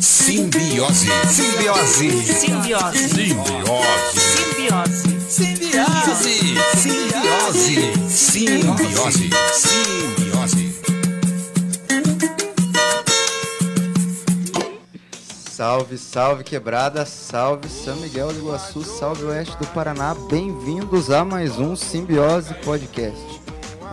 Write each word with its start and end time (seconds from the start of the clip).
Simbiose. 0.00 1.08
Simbiose. 1.28 2.10
Simbiose. 2.22 3.08
Simbiose. 3.08 3.88
Simbiose. 4.48 5.02
Simbiose. 5.28 6.34
Simbiose. 6.76 7.74
Simbiose. 8.08 9.30
Simbiose. 9.52 10.64
Salve, 15.50 15.98
salve 15.98 16.44
quebrada, 16.44 17.04
salve 17.04 17.68
São 17.68 17.96
Miguel 17.96 18.32
do 18.32 18.38
Iguaçu, 18.38 18.84
salve 18.84 19.24
Oeste 19.24 19.56
do 19.56 19.66
Paraná, 19.68 20.14
bem-vindos 20.30 21.10
a 21.10 21.24
mais 21.24 21.58
um 21.58 21.74
Simbiose 21.74 22.54
Podcast. 22.64 23.43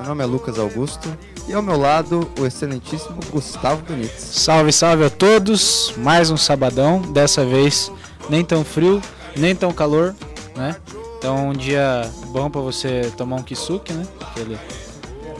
Meu 0.01 0.09
nome 0.09 0.23
é 0.23 0.25
Lucas 0.25 0.57
Augusto 0.57 1.15
e 1.47 1.53
ao 1.53 1.61
meu 1.61 1.77
lado 1.77 2.27
o 2.39 2.45
excelentíssimo 2.47 3.19
Gustavo 3.29 3.83
Benites. 3.83 4.23
Salve, 4.23 4.73
salve 4.73 5.05
a 5.05 5.11
todos. 5.11 5.93
Mais 5.95 6.31
um 6.31 6.37
sabadão, 6.37 6.99
dessa 7.13 7.45
vez 7.45 7.91
nem 8.27 8.43
tão 8.43 8.65
frio, 8.65 8.99
nem 9.37 9.55
tão 9.55 9.71
calor, 9.71 10.15
né? 10.55 10.75
Então 11.19 11.49
um 11.49 11.53
dia 11.53 12.09
bom 12.29 12.49
pra 12.49 12.61
você 12.61 13.13
tomar 13.15 13.35
um 13.35 13.43
kisuke, 13.43 13.93
né? 13.93 14.07
Aquele 14.21 14.57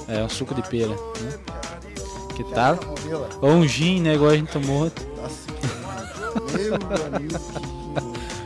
é 0.07 0.23
um 0.23 0.29
suco 0.29 0.53
de 0.53 0.62
pera, 0.62 0.89
né? 0.89 1.39
Que 2.35 2.43
tal? 2.43 2.77
Ou 3.41 3.49
um 3.49 3.67
gin, 3.67 4.01
né? 4.01 4.13
Igual 4.13 4.29
a 4.29 4.37
gente 4.37 4.51
tomou 4.51 4.84
outro. 4.84 5.03
Meu 6.53 6.75
amigo, 7.15 7.39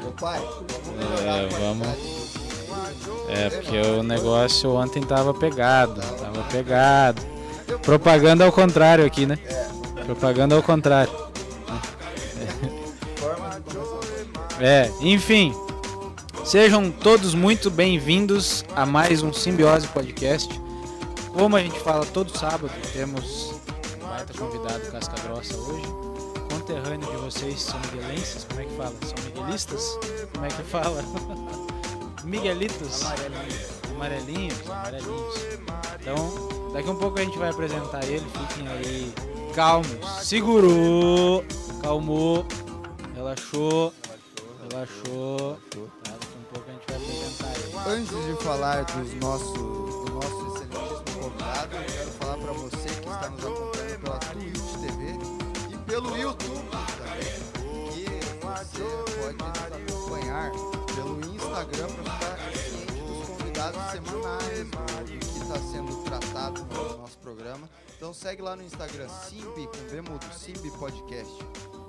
meu 0.01 0.11
pai. 0.11 0.41
É, 1.25 1.47
vamos. 1.59 2.14
É, 3.27 3.49
porque 3.49 3.77
o 3.77 4.03
negócio 4.03 4.71
ontem 4.75 5.01
tava 5.01 5.33
pegado, 5.33 6.01
tava 6.01 6.43
pegado. 6.51 7.21
Propaganda 7.81 8.45
ao 8.45 8.51
contrário 8.51 9.05
aqui, 9.05 9.25
né? 9.25 9.37
Propaganda 10.05 10.55
ao 10.55 10.61
contrário. 10.61 11.13
É, 14.59 14.89
enfim. 15.01 15.53
Sejam 16.45 16.91
todos 16.91 17.33
muito 17.33 17.71
bem-vindos 17.71 18.63
a 18.75 18.85
mais 18.85 19.21
um 19.21 19.33
Simbiose 19.33 19.87
Podcast. 19.87 20.61
Como 21.33 21.55
a 21.57 21.61
gente 21.61 21.77
fala 21.79 22.05
todo 22.05 22.37
sábado, 22.37 22.71
temos 22.93 23.53
um 24.01 24.07
baita 24.07 24.33
convidado 24.37 24.79
Casca 24.91 25.15
Grossa 25.23 25.57
hoje. 25.57 25.85
Conterrâneo 26.49 27.09
de 27.09 27.17
vocês, 27.17 27.61
são 27.61 27.79
miguelenses, 27.79 28.45
como 28.45 28.61
é 28.61 28.63
que 28.63 28.75
fala? 28.75 28.93
São 29.03 29.25
miguelistas? 29.25 29.99
Como 30.33 30.45
é 30.45 30.49
que 30.49 30.63
fala? 30.63 31.03
Miguelitos? 32.25 33.03
Amarelinhos. 33.03 34.61
Amarelinhos. 34.71 35.45
Então, 36.01 36.71
daqui 36.73 36.89
um 36.89 36.95
pouco 36.95 37.19
a 37.19 37.23
gente 37.23 37.37
vai 37.37 37.49
apresentar 37.49 38.03
ele, 38.05 38.25
fiquem 38.47 38.67
aí 38.67 39.13
calmos. 39.53 39.87
Segurou, 40.21 41.45
calmou, 41.81 42.45
relaxou, 43.15 43.93
relaxou. 44.69 45.57
Tá, 46.03 46.11
daqui 46.11 46.37
um 46.37 46.43
pouco 46.53 46.69
a 46.69 46.73
gente 46.73 46.85
vai 46.87 46.97
apresentar 46.97 47.51
ele. 47.57 47.99
Antes 47.99 48.25
de 48.25 48.43
falar 48.43 48.83
dos 48.83 49.13
nossos, 49.15 49.53
do 49.53 50.11
nosso 50.13 50.47
excelentíssimo 50.47 51.21
convidado, 51.21 51.75
eu 51.75 51.83
quero 51.83 52.11
falar 52.11 52.37
para 52.37 52.51
você 52.53 52.89
que 52.89 53.09
está 53.09 53.29
nos 53.29 53.45
acompanhando 53.45 53.99
pela 54.01 54.19
Twitch 54.19 54.71
TV 54.81 55.01
e 55.71 55.77
pelo 55.85 56.17
YouTube 56.17 56.67
também, 56.97 57.33
que 57.93 58.05
você 58.41 58.83
pode 59.21 59.37
nos 59.37 59.93
acompanhar 59.93 60.51
pelo 60.95 61.19
Instagram 61.33 62.04
no 66.51 66.97
nosso 66.97 67.17
programa. 67.19 67.69
Então 67.95 68.13
segue 68.13 68.41
lá 68.41 68.55
no 68.55 68.63
Instagram, 68.63 69.07
Simbi, 69.07 69.67
com 69.67 69.89
B 69.89 70.01
mudo, 70.01 70.25
Simbi 70.33 70.69
Podcast. 70.71 71.33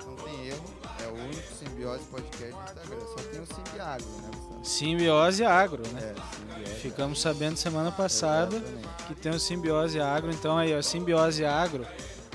Não 0.06 0.14
tem 0.16 0.48
erro, 0.48 0.64
é 1.02 1.08
o 1.08 1.14
único 1.14 1.52
Simbiose 1.52 2.04
Podcast 2.04 2.54
no 2.54 2.62
Instagram, 2.62 3.06
só 3.06 3.28
tem 3.28 3.41
o 3.41 3.47
Simbi 3.47 3.81
Agro, 3.81 4.06
né, 4.06 4.31
Gustavo? 4.32 4.64
Simbiose 4.64 5.44
Agro, 5.44 5.82
né? 5.88 6.14
É, 6.16 6.36
Simbiose. 6.36 6.81
Ficamos 6.81 7.20
sabendo 7.20 7.56
semana 7.56 7.91
passada 7.91 8.56
Exatamente. 8.56 8.88
que 9.08 9.14
tem 9.16 9.32
o 9.32 9.41
Simbiose 9.41 10.00
Agro, 10.00 10.31
então 10.31 10.56
aí, 10.56 10.76
ó, 10.76 10.81
Simbiose 10.81 11.44
Agro, 11.44 11.84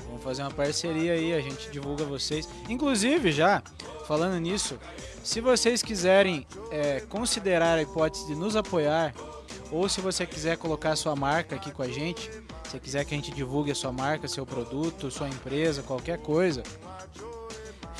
vamos 0.06 0.22
fazer 0.22 0.42
uma 0.42 0.50
parceria 0.50 1.14
aí, 1.14 1.32
a 1.32 1.40
gente 1.40 1.70
divulga 1.70 2.04
vocês. 2.04 2.46
Inclusive, 2.68 3.32
já, 3.32 3.62
falando 4.06 4.38
nisso, 4.38 4.78
se 5.22 5.40
vocês 5.40 5.82
quiserem 5.82 6.46
é, 6.70 7.00
considerar 7.00 7.78
a 7.78 7.82
hipótese 7.82 8.26
de 8.26 8.34
nos 8.34 8.56
apoiar, 8.56 9.14
ou 9.70 9.88
se 9.88 10.00
você 10.00 10.26
quiser 10.26 10.56
colocar 10.58 10.96
sua 10.96 11.14
marca 11.16 11.56
aqui 11.56 11.70
com 11.70 11.82
a 11.82 11.88
gente, 11.88 12.30
se 12.70 12.78
quiser 12.80 13.04
que 13.04 13.14
a 13.14 13.16
gente 13.16 13.30
divulgue 13.30 13.70
a 13.70 13.74
sua 13.74 13.92
marca, 13.92 14.26
seu 14.28 14.44
produto, 14.44 15.10
sua 15.10 15.28
empresa, 15.28 15.82
qualquer 15.82 16.18
coisa, 16.18 16.62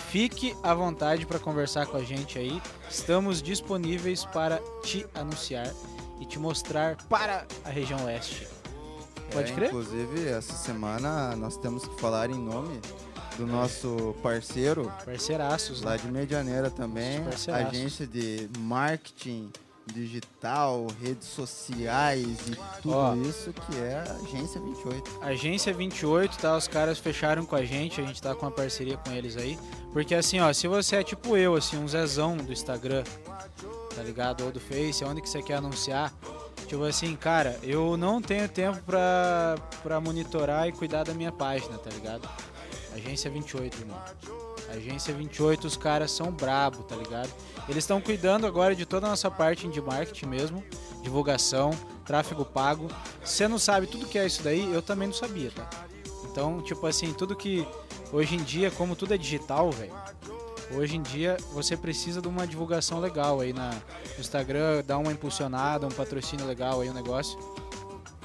fique 0.08 0.54
à 0.62 0.74
vontade 0.74 1.24
para 1.24 1.38
conversar 1.38 1.86
com 1.86 1.96
a 1.96 2.02
gente 2.02 2.38
aí. 2.38 2.60
Estamos 2.90 3.42
disponíveis 3.42 4.24
para 4.24 4.60
te 4.82 5.06
anunciar 5.14 5.70
e 6.20 6.26
te 6.26 6.38
mostrar 6.38 6.96
para 7.08 7.46
a 7.64 7.70
região 7.70 8.04
oeste. 8.04 8.46
Pode 9.32 9.52
É, 9.52 9.54
crer? 9.54 9.68
Inclusive, 9.68 10.28
essa 10.28 10.52
semana 10.54 11.34
nós 11.36 11.56
temos 11.56 11.86
que 11.86 11.98
falar 12.00 12.28
em 12.28 12.38
nome 12.38 12.80
do 13.36 13.46
nosso 13.46 14.14
parceiro 14.22 14.92
Parceiraços, 15.04 15.82
lá 15.82 15.92
né? 15.92 15.98
de 15.98 16.08
Medianeira 16.10 16.70
também, 16.70 17.20
agência 17.48 18.06
de 18.06 18.48
marketing 18.58 19.50
digital, 19.86 20.86
redes 21.00 21.28
sociais 21.28 22.38
e 22.48 22.80
tudo 22.80 22.94
Ó. 22.94 23.14
isso 23.16 23.52
que 23.52 23.78
é 23.78 23.96
a 23.96 24.12
Agência 24.14 24.60
28. 24.60 25.18
Agência 25.20 25.74
28, 25.74 26.38
tá? 26.38 26.56
Os 26.56 26.68
caras 26.68 26.98
fecharam 26.98 27.44
com 27.44 27.56
a 27.56 27.64
gente, 27.64 28.00
a 28.00 28.04
gente 28.04 28.20
tá 28.22 28.34
com 28.34 28.46
uma 28.46 28.52
parceria 28.52 28.96
com 28.96 29.10
eles 29.10 29.36
aí. 29.36 29.58
Porque 29.92 30.14
assim, 30.14 30.40
ó, 30.40 30.52
se 30.52 30.68
você 30.68 30.96
é 30.96 31.02
tipo 31.02 31.36
eu, 31.36 31.54
assim, 31.54 31.76
um 31.76 31.88
Zezão 31.88 32.36
do 32.36 32.52
Instagram, 32.52 33.02
tá 33.94 34.02
ligado? 34.02 34.44
Ou 34.44 34.52
do 34.52 34.60
Face, 34.60 35.04
onde 35.04 35.20
que 35.20 35.28
você 35.28 35.42
quer 35.42 35.56
anunciar. 35.56 36.12
Tipo 36.66 36.84
assim, 36.84 37.14
cara, 37.16 37.58
eu 37.62 37.96
não 37.96 38.22
tenho 38.22 38.48
tempo 38.48 38.80
pra, 38.84 39.56
pra 39.82 40.00
monitorar 40.00 40.68
e 40.68 40.72
cuidar 40.72 41.04
da 41.04 41.12
minha 41.12 41.32
página, 41.32 41.76
tá 41.76 41.90
ligado? 41.90 42.26
Agência 42.94 43.30
28, 43.30 43.78
irmão. 43.78 43.98
Agência 44.70 45.14
28, 45.14 45.66
os 45.66 45.76
caras 45.76 46.10
são 46.10 46.30
brabo, 46.30 46.82
tá 46.82 46.96
ligado? 46.96 47.30
Eles 47.68 47.84
estão 47.84 48.00
cuidando 48.00 48.46
agora 48.46 48.74
de 48.74 48.86
toda 48.86 49.06
a 49.06 49.10
nossa 49.10 49.30
parte 49.30 49.68
de 49.68 49.80
marketing 49.80 50.26
mesmo, 50.26 50.64
divulgação, 51.02 51.70
tráfego 52.04 52.44
pago. 52.44 52.88
Você 53.24 53.46
não 53.46 53.58
sabe 53.58 53.86
tudo 53.86 54.06
que 54.06 54.18
é 54.18 54.26
isso 54.26 54.42
daí, 54.42 54.72
eu 54.72 54.82
também 54.82 55.08
não 55.08 55.14
sabia, 55.14 55.50
tá? 55.50 55.68
Então, 56.24 56.62
tipo 56.62 56.86
assim, 56.86 57.12
tudo 57.12 57.36
que 57.36 57.66
hoje 58.12 58.34
em 58.34 58.42
dia, 58.42 58.70
como 58.70 58.96
tudo 58.96 59.14
é 59.14 59.18
digital, 59.18 59.70
velho, 59.70 59.92
hoje 60.74 60.96
em 60.96 61.02
dia 61.02 61.36
você 61.52 61.76
precisa 61.76 62.22
de 62.22 62.28
uma 62.28 62.46
divulgação 62.46 63.00
legal 63.00 63.40
aí 63.40 63.52
na, 63.52 63.70
no 63.70 64.20
Instagram, 64.20 64.82
dar 64.86 64.98
uma 64.98 65.12
impulsionada, 65.12 65.86
um 65.86 65.90
patrocínio 65.90 66.46
legal 66.46 66.80
aí, 66.80 66.88
um 66.88 66.94
negócio. 66.94 67.38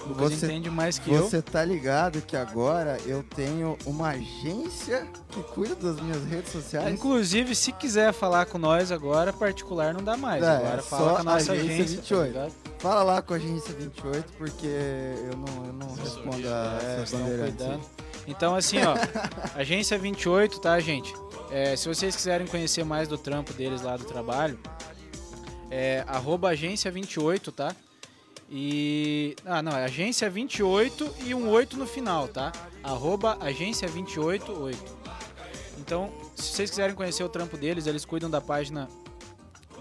O 0.06 0.10
Lucas 0.10 0.34
Você- 0.34 0.46
entende 0.46 0.70
mais 0.70 0.98
que 1.00 1.12
eu. 1.12 1.24
Você 1.24 1.42
tá 1.42 1.66
ligado 1.66 2.22
que 2.22 2.38
agora 2.38 2.98
eu 3.06 3.24
tenho 3.24 3.78
uma 3.86 4.10
agência 4.10 5.06
que 5.30 5.42
cuida 5.44 5.76
das 5.76 6.00
minhas 6.00 6.24
redes 6.26 6.52
sociais? 6.52 6.94
Inclusive, 6.94 7.54
se 7.56 7.72
quiser 7.74 8.14
falar 8.14 8.46
com 8.46 8.58
nós 8.58 8.92
agora, 8.92 9.34
particular 9.34 9.94
não 9.94 10.04
dá 10.04 10.16
mais. 10.16 10.44
É, 10.44 10.48
agora 10.58 10.80
é 10.80 10.82
fala 10.82 11.04
só 11.10 11.16
com 11.16 11.22
a 11.22 11.24
nossa 11.24 11.52
Agência 11.54 11.74
agência. 11.76 11.96
28. 11.98 12.34
Tá? 12.34 12.48
Fala 12.80 13.04
lá 13.04 13.22
com 13.22 13.34
a 13.34 13.38
Agência 13.38 13.74
28, 13.74 14.34
porque 14.38 14.68
eu 14.68 15.36
não, 15.38 15.66
eu 15.66 15.74
não 15.74 15.94
respondo 15.96 16.48
a 16.48 16.80
É, 16.82 17.06
bandeirantes. 17.12 17.56
cuidando. 17.58 17.82
Então, 18.28 18.56
assim, 18.56 18.78
ó, 18.84 18.94
agência 19.60 19.98
28, 19.98 20.60
tá, 20.60 20.80
gente? 20.80 21.14
É, 21.50 21.76
se 21.76 21.88
vocês 21.88 22.16
quiserem 22.16 22.46
conhecer 22.46 22.84
mais 22.86 23.08
do 23.08 23.18
trampo 23.18 23.52
deles 23.54 23.82
lá 23.82 23.98
do 23.98 24.04
trabalho, 24.04 24.60
é 25.72 26.04
arroba 26.08 26.50
agência 26.50 26.92
28, 26.92 27.52
tá? 27.52 27.76
E. 28.50 29.36
Ah, 29.46 29.62
não, 29.62 29.74
é 29.74 29.86
agência 29.86 30.30
28 30.30 31.16
e 31.26 31.34
um 31.34 31.50
8 31.50 31.78
no 31.78 31.86
final, 31.86 32.28
tá? 32.28 32.52
Arroba 32.84 33.38
agência 33.42 33.88
288. 33.88 34.98
Então, 35.80 36.12
se 36.36 36.54
vocês 36.54 36.70
quiserem 36.70 36.96
conhecer 36.96 37.24
o 37.24 37.30
trampo 37.30 37.58
deles, 37.58 37.88
eles 37.88 38.06
cuidam 38.06 38.30
da 38.30 38.42
página 38.42 38.88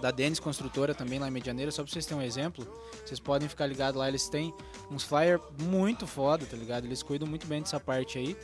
da 0.01 0.11
Denis 0.11 0.39
Construtora 0.39 0.93
também 0.93 1.17
lá 1.19 1.27
em 1.27 1.31
Medianeira, 1.31 1.71
só 1.71 1.83
pra 1.83 1.91
vocês 1.91 2.05
terem 2.05 2.21
um 2.21 2.25
exemplo. 2.25 2.67
Vocês 3.05 3.19
podem 3.19 3.47
ficar 3.47 3.65
ligados 3.65 3.97
lá, 3.97 4.07
eles 4.07 4.29
têm 4.29 4.53
uns 4.91 5.03
flyer 5.03 5.39
muito 5.61 6.05
foda, 6.05 6.45
tá 6.45 6.55
ligado? 6.55 6.85
Eles 6.85 7.01
cuidam 7.01 7.27
muito 7.27 7.47
bem 7.47 7.61
dessa 7.61 7.79
parte 7.79 8.17
aí. 8.17 8.37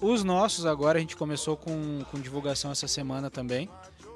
Os 0.00 0.24
nossos 0.24 0.66
agora 0.66 0.98
a 0.98 1.00
gente 1.00 1.16
começou 1.16 1.56
com, 1.56 2.02
com 2.10 2.18
divulgação 2.18 2.72
essa 2.72 2.88
semana 2.88 3.30
também. 3.30 3.68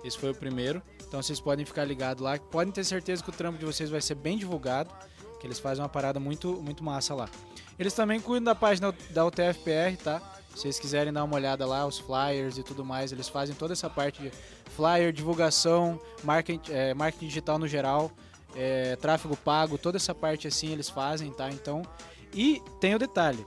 Esse 0.03 0.19
foi 0.19 0.31
o 0.31 0.35
primeiro. 0.35 0.83
Então 1.07 1.23
vocês 1.23 1.41
podem 1.41 1.65
ficar 1.65 1.85
ligados 1.85 2.23
lá. 2.23 2.39
Podem 2.39 2.73
ter 2.73 2.85
certeza 2.85 3.23
que 3.23 3.31
o 3.31 3.33
trampo 3.33 3.59
de 3.59 3.65
vocês 3.65 3.91
vai 3.91 4.01
ser 4.01 4.15
bem 4.15 4.37
divulgado. 4.37 4.93
Que 5.41 5.47
eles 5.47 5.59
fazem 5.59 5.83
uma 5.83 5.89
parada 5.89 6.19
muito, 6.19 6.61
muito 6.63 6.83
massa 6.83 7.15
lá. 7.15 7.29
Eles 7.79 7.93
também 7.93 8.21
cuidam 8.21 8.45
da 8.45 8.55
página 8.55 8.95
da 9.11 9.27
UTFPR, 9.27 9.97
tá? 10.03 10.21
Se 10.55 10.63
vocês 10.63 10.79
quiserem 10.79 11.13
dar 11.13 11.25
uma 11.25 11.35
olhada 11.35 11.67
lá, 11.67 11.87
os 11.87 11.99
flyers 11.99 12.57
e 12.57 12.63
tudo 12.63 12.83
mais, 12.85 13.13
eles 13.13 13.29
fazem 13.29 13.55
toda 13.55 13.75
essa 13.75 13.91
parte 13.91 14.23
de 14.23 14.33
flyer, 14.75 15.13
divulgação, 15.13 16.01
marketing, 16.25 16.73
é, 16.73 16.95
marketing 16.95 17.27
digital 17.27 17.59
no 17.59 17.69
geral, 17.69 18.11
é, 18.55 18.97
tráfego 18.97 19.37
pago, 19.37 19.77
toda 19.77 19.99
essa 19.99 20.15
parte 20.15 20.49
assim 20.49 20.73
eles 20.73 20.89
fazem, 20.89 21.31
tá? 21.31 21.51
Então, 21.51 21.83
E 22.33 22.63
tem 22.81 22.95
o 22.95 22.99
detalhe. 22.99 23.47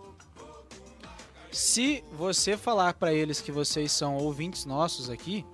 Se 1.51 2.03
você 2.13 2.55
falar 2.55 2.93
pra 2.93 3.13
eles 3.13 3.41
que 3.41 3.51
vocês 3.51 3.91
são 3.91 4.17
ouvintes 4.17 4.65
nossos 4.65 5.09
aqui, 5.09 5.45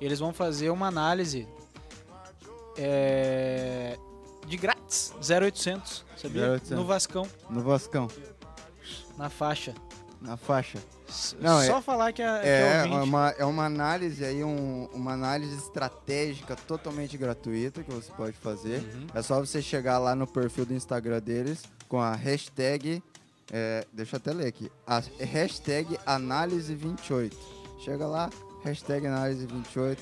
eles 0.00 0.18
vão 0.18 0.32
fazer 0.32 0.70
uma 0.70 0.88
análise 0.88 1.48
é, 2.76 3.96
de 4.46 4.56
grátis, 4.94 5.12
0800, 5.30 6.04
sabia? 6.16 6.42
0800. 6.52 6.70
No 6.70 6.84
Vascão, 6.84 7.28
No 7.50 7.60
Vascão, 7.62 8.08
na 9.18 9.28
faixa. 9.30 9.74
na 10.20 10.36
faixa. 10.36 10.78
S- 11.08 11.36
Não, 11.38 11.62
Só 11.64 11.78
é- 11.78 11.82
falar 11.82 12.12
que 12.12 12.22
é, 12.22 12.40
que 12.40 12.48
É, 12.48 12.82
é 12.86 13.02
uma, 13.02 13.28
é 13.38 13.44
uma 13.44 13.64
análise 13.66 14.24
aí, 14.24 14.42
um- 14.42 14.88
uma 14.92 15.12
análise 15.12 15.54
estratégica 15.56 16.56
totalmente 16.56 17.16
gratuita 17.18 17.82
que 17.82 17.92
você 17.92 18.10
pode 18.12 18.32
fazer. 18.36 18.80
Uhum. 18.80 19.06
É 19.14 19.20
só 19.22 19.38
você 19.38 19.60
chegar 19.60 19.98
lá 19.98 20.14
no 20.14 20.26
perfil 20.26 20.64
do 20.64 20.72
Instagram 20.74 21.20
deles 21.20 21.62
com 21.88 22.00
a 22.00 22.14
hashtag. 22.14 23.02
é, 23.52 23.86
deixa 23.92 24.16
eu 24.16 24.18
até 24.18 24.32
ler 24.32 24.46
aqui. 24.46 24.72
A 24.86 25.02
hashtag 25.20 25.98
análise28. 26.06 27.36
Chega 27.78 28.06
lá, 28.06 28.30
hashtag 28.64 29.06
análise28. 29.06 29.98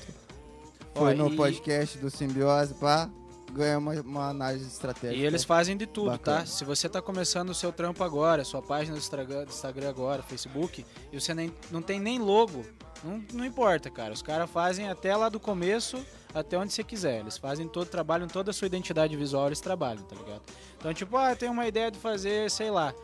Foi 0.95 1.13
Ó, 1.13 1.15
no 1.17 1.33
e- 1.33 1.37
podcast 1.37 1.99
do 1.99 2.09
Simbiose, 2.09 2.73
pá, 2.75 3.11
ganha 3.53 3.79
uma, 3.79 3.93
uma 4.01 4.29
análise 4.29 4.67
estratégica. 4.67 5.21
E 5.21 5.25
eles 5.25 5.45
fazem 5.45 5.77
de 5.77 5.87
tudo, 5.87 6.11
Bacana. 6.11 6.41
tá? 6.41 6.47
Se 6.47 6.65
você 6.65 6.89
tá 6.89 7.01
começando 7.03 7.51
o 7.51 7.55
seu 7.55 7.73
trampo 7.73 8.03
agora, 8.03 8.45
sua 8.45 8.63
página 8.63 8.97
do 8.97 8.99
Instagram, 9.01 9.89
agora, 9.89 10.23
Facebook, 10.23 10.85
e 11.13 11.21
você 11.21 11.35
nem, 11.35 11.53
não 11.71 11.83
tem 11.83 12.01
nem 12.01 12.19
logo, 12.19 12.65
não, 13.05 13.23
não 13.33 13.45
importa, 13.45 13.91
cara. 13.91 14.13
Os 14.13 14.23
caras 14.23 14.51
fazem 14.51 14.89
até 14.89 15.15
lá 15.17 15.29
do 15.29 15.39
começo, 15.41 16.05
até 16.35 16.57
onde 16.57 16.73
você 16.73 16.83
quiser. 16.83 17.21
Eles 17.21 17.37
fazem 17.37 17.69
todo, 17.69 17.87
trabalham 17.89 18.27
toda 18.29 18.51
a 18.51 18.55
sua 18.55 18.67
identidade 18.67 19.17
visual, 19.17 19.47
eles 19.47 19.61
trabalham, 19.61 20.03
tá 20.05 20.17
ligado? 20.17 20.43
Então, 20.79 20.93
tipo, 20.95 21.17
ah, 21.17 21.35
tem 21.37 21.49
uma 21.51 21.67
ideia 21.67 21.91
de 21.91 21.99
fazer, 21.99 22.51
sei 22.51 22.71
lá, 22.71 22.95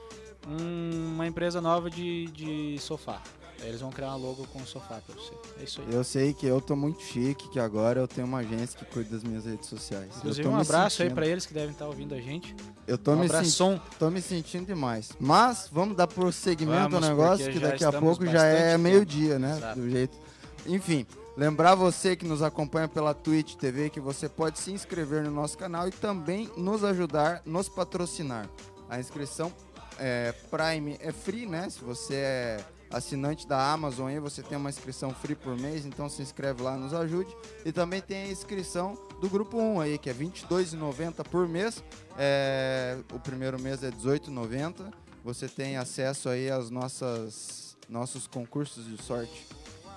um- 0.47 1.15
uma 1.15 1.27
empresa 1.27 1.61
nova 1.61 1.91
de, 1.91 2.27
de 2.27 2.79
sofá. 2.81 3.21
Aí 3.61 3.69
eles 3.69 3.81
vão 3.81 3.91
criar 3.91 4.09
uma 4.09 4.17
logo 4.17 4.47
com 4.53 4.65
sofá 4.65 5.01
pra 5.05 5.15
você. 5.17 5.33
É 5.61 5.65
isso 5.65 5.81
aí. 5.81 5.93
Eu 5.93 6.05
sei 6.05 6.33
que 6.33 6.47
eu 6.47 6.61
tô 6.61 6.77
muito 6.77 7.03
chique, 7.03 7.49
que 7.49 7.59
agora 7.59 7.99
eu 8.01 8.07
tenho 8.07 8.27
uma 8.27 8.39
agência 8.39 8.79
que 8.79 8.85
cuida 8.85 9.11
das 9.11 9.25
minhas 9.25 9.45
redes 9.47 9.69
sociais. 9.69 10.09
Inclusive, 10.19 10.47
um 10.47 10.57
abraço 10.57 11.03
aí 11.03 11.09
sentindo- 11.09 11.15
pra 11.15 11.27
eles 11.27 11.45
que 11.45 11.53
devem 11.55 11.71
estar 11.71 11.87
ouvindo 11.87 12.15
a 12.15 12.21
gente. 12.21 12.55
Eu 12.87 12.97
tô 12.97 13.13
Um 13.13 13.17
me 13.17 13.23
sentindo. 13.23 13.37
abração. 13.37 13.83
Tô 13.99 14.11
me 14.11 14.23
sentindo 14.23 14.67
demais. 14.67 15.11
Mas 15.19 15.69
vamos 15.73 15.97
dar 15.97 16.07
prosseguimento 16.07 16.91
Vamos, 16.91 17.03
ao 17.09 17.11
negócio, 17.17 17.53
que 17.53 17.59
daqui 17.59 17.85
a 17.85 17.93
pouco 17.93 18.25
já 18.27 18.45
é 18.45 18.79
meio-dia, 18.79 19.39
né? 19.41 19.57
Exato. 19.57 19.81
Do 19.81 19.91
jeito. 19.91 20.17
Enfim, 20.65 21.05
lembrar 21.37 21.75
você 21.75 22.15
que 22.15 22.27
nos 22.27 22.43
acompanha 22.43 22.87
pela 22.87 23.13
Twitch 23.13 23.57
TV 23.57 23.91
que 23.91 23.99
você 24.01 24.29
pode 24.29 24.59
se 24.61 24.71
inscrever 24.71 25.25
no 25.25 25.31
nosso 25.33 25.59
canal 25.59 25.89
e 25.89 25.91
também 25.91 26.49
nos 26.57 26.85
ajudar, 26.85 27.43
nos 27.45 27.69
patrocinar. 27.69 28.49
A 28.89 29.01
inscrição 29.01 29.53
é, 29.99 30.33
Prime 30.49 30.97
é 31.01 31.11
free, 31.11 31.45
né? 31.45 31.69
Se 31.69 31.81
você 31.81 32.15
é 32.15 32.65
assinante 32.91 33.47
da 33.47 33.73
Amazon 33.73 34.09
aí, 34.09 34.19
você 34.19 34.43
tem 34.43 34.57
uma 34.57 34.71
inscrição 34.71 35.15
free 35.15 35.35
por 35.35 35.57
mês, 35.57 35.85
então 35.85 36.09
se 36.09 36.23
inscreve 36.23 36.63
lá, 36.63 36.77
nos 36.77 36.95
ajude. 36.95 37.35
E 37.65 37.73
também 37.73 38.01
tem 38.01 38.25
a 38.25 38.31
inscrição 38.31 38.97
do 39.21 39.29
grupo 39.29 39.59
1 39.59 39.81
aí, 39.81 39.99
que 39.99 40.09
é 40.09 40.13
R$ 40.13 40.27
22,90 40.27 41.25
por 41.29 41.49
mês. 41.49 41.83
É, 42.17 42.99
o 43.13 43.19
primeiro 43.19 43.61
mês 43.61 43.83
é 43.83 43.89
R$ 43.89 43.97
18,90. 43.97 44.93
Você 45.25 45.49
tem 45.49 45.77
acesso 45.77 46.29
aí 46.29 46.51
aos 46.51 46.71
nossas, 46.71 47.77
nossos 47.89 48.27
concursos 48.27 48.87
de 48.87 49.03
sorte. 49.03 49.47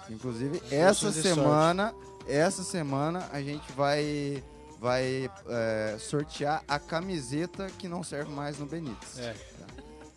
Inclusive, 0.10 0.62
essa 0.70 1.12
semana, 1.12 1.94
essa 2.28 2.64
semana 2.64 3.30
a 3.32 3.42
gente 3.42 3.72
vai 3.74 4.44
vai 4.82 5.30
é, 5.48 5.96
sortear 6.00 6.64
a 6.68 6.80
camiseta 6.80 7.68
que 7.78 7.88
não 7.88 8.04
serve 8.04 8.32
mais 8.32 8.58
no 8.58 8.66
Benítez. 8.66 9.20
É. 9.20 9.30
É 9.30 9.71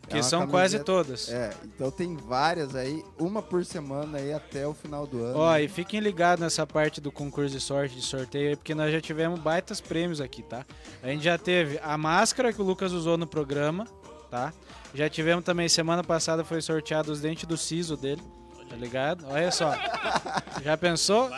Que 0.09 0.17
uma 0.17 0.23
são 0.23 0.47
quase 0.47 0.79
todas. 0.81 1.31
É, 1.31 1.51
então 1.65 1.91
tem 1.91 2.17
várias 2.17 2.75
aí, 2.77 3.03
uma 3.19 3.41
por 3.41 3.65
semana 3.65 4.19
aí 4.19 4.33
até 4.33 4.67
o 4.67 4.75
final 4.75 5.07
do 5.07 5.23
ano. 5.25 5.39
Ó, 5.39 5.57
e 5.57 5.67
fiquem 5.69 6.01
ligados 6.01 6.43
nessa 6.43 6.67
parte 6.67 7.01
do 7.01 7.11
concurso 7.11 7.55
de 7.55 7.61
sorte, 7.61 7.95
de 7.97 8.03
sorteio 8.03 8.51
aí, 8.51 8.57
porque 8.57 8.75
nós 8.75 8.93
já 8.93 9.01
tivemos 9.01 9.41
baitas 9.41 9.81
prêmios 9.81 10.21
aqui, 10.21 10.43
tá? 10.43 10.65
A 11.03 11.09
gente 11.09 11.25
já 11.25 11.39
teve 11.39 11.81
a 11.83 11.97
máscara 11.97 12.53
que 12.53 12.61
o 12.61 12.65
Lucas 12.65 12.93
usou 12.93 13.17
no 13.17 13.27
programa, 13.27 13.87
tá? 14.31 14.53
Já 14.95 15.09
tivemos 15.09 15.45
também, 15.45 15.69
semana 15.69 16.05
passada 16.05 16.45
foi 16.45 16.61
sorteado 16.61 17.11
os 17.11 17.21
dentes 17.21 17.47
do 17.47 17.57
siso 17.57 17.97
dele, 17.97 18.23
tá 18.69 18.77
ligado? 18.77 19.25
Olha 19.29 19.51
só. 19.51 19.73
Já 20.63 20.77
pensou? 20.77 21.31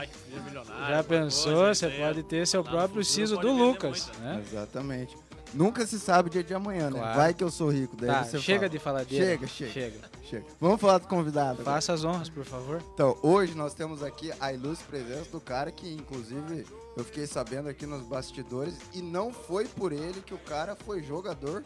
Já 0.88 1.02
pensou? 1.02 1.54
coisa, 1.54 1.74
Você 1.74 1.88
pode 1.96 2.22
ter 2.22 2.46
seu 2.46 2.62
próprio 2.62 3.02
siso 3.04 3.36
do 3.38 3.50
Lucas, 3.52 4.06
muito. 4.06 4.20
né? 4.20 4.42
Exatamente. 4.46 5.16
Nunca 5.56 5.86
se 5.86 5.98
sabe 5.98 6.28
o 6.28 6.30
dia 6.30 6.44
de 6.44 6.52
amanhã, 6.54 6.90
né? 6.90 6.98
Claro. 6.98 7.16
Vai 7.16 7.34
que 7.34 7.42
eu 7.42 7.50
sou 7.50 7.70
rico, 7.70 7.96
daí 7.96 8.08
Tá, 8.10 8.24
você 8.24 8.38
chega 8.38 8.58
fala. 8.60 8.68
de 8.68 8.78
faladeira. 8.78 9.24
Chega, 9.24 9.46
chega. 9.46 9.72
Chega. 9.72 10.10
Chega. 10.22 10.44
Vamos 10.60 10.80
falar 10.80 10.98
do 10.98 11.06
convidado. 11.08 11.62
Faça 11.62 11.92
as 11.92 12.04
honras, 12.04 12.28
por 12.28 12.44
favor. 12.44 12.82
Então, 12.94 13.16
hoje 13.22 13.54
nós 13.54 13.72
temos 13.74 14.02
aqui 14.02 14.30
a 14.40 14.52
ilustre 14.52 14.86
presença 14.86 15.30
do 15.30 15.40
cara 15.40 15.70
que, 15.72 15.92
inclusive, 15.94 16.66
eu 16.96 17.04
fiquei 17.04 17.26
sabendo 17.26 17.68
aqui 17.68 17.86
nos 17.86 18.02
bastidores, 18.02 18.74
e 18.92 19.00
não 19.00 19.32
foi 19.32 19.66
por 19.66 19.92
ele 19.92 20.20
que 20.20 20.34
o 20.34 20.38
cara 20.38 20.76
foi 20.84 21.02
jogador 21.02 21.64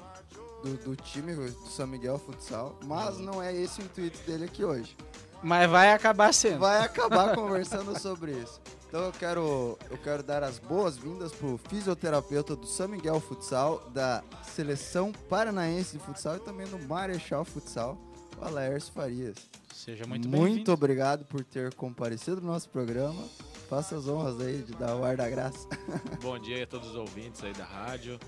do, 0.62 0.74
do 0.76 0.96
time 0.96 1.34
do 1.34 1.50
São 1.68 1.86
Miguel 1.86 2.18
Futsal, 2.18 2.78
mas 2.84 3.18
não 3.18 3.42
é 3.42 3.54
esse 3.54 3.80
o 3.80 3.84
intuito 3.84 4.18
dele 4.26 4.44
aqui 4.44 4.64
hoje. 4.64 4.96
Mas 5.42 5.70
vai 5.70 5.92
acabar 5.92 6.34
sendo. 6.34 6.58
Vai 6.58 6.84
acabar 6.84 7.32
conversando 7.36 7.98
sobre 7.98 8.32
isso. 8.32 8.60
Então 8.90 9.02
eu 9.04 9.12
quero, 9.12 9.78
eu 9.88 9.96
quero 9.98 10.20
dar 10.20 10.42
as 10.42 10.58
boas-vindas 10.58 11.30
pro 11.30 11.56
fisioterapeuta 11.56 12.56
do 12.56 12.66
São 12.66 12.88
Miguel 12.88 13.20
Futsal, 13.20 13.88
da 13.90 14.20
Seleção 14.42 15.12
Paranaense 15.28 15.96
de 15.96 16.02
Futsal 16.02 16.38
e 16.38 16.40
também 16.40 16.66
do 16.66 16.76
Marechal 16.88 17.44
Futsal, 17.44 17.96
o 18.36 18.90
Farias. 18.92 19.36
Seja 19.72 20.04
muito 20.08 20.28
Muito, 20.28 20.44
bem-vindo. 20.44 20.72
obrigado 20.72 21.24
por 21.24 21.44
ter 21.44 21.72
comparecido 21.74 22.40
no 22.40 22.48
nosso 22.48 22.68
programa. 22.68 23.22
Faça 23.68 23.94
as 23.94 24.08
honras 24.08 24.40
aí 24.40 24.60
de 24.60 24.72
dar 24.72 24.96
o 24.96 25.04
ar 25.04 25.16
da 25.16 25.30
graça. 25.30 25.68
Bom 26.20 26.36
dia 26.40 26.64
a 26.64 26.66
todos 26.66 26.88
os 26.88 26.96
ouvintes 26.96 27.44
aí 27.44 27.52
da 27.52 27.64
rádio. 27.64 28.18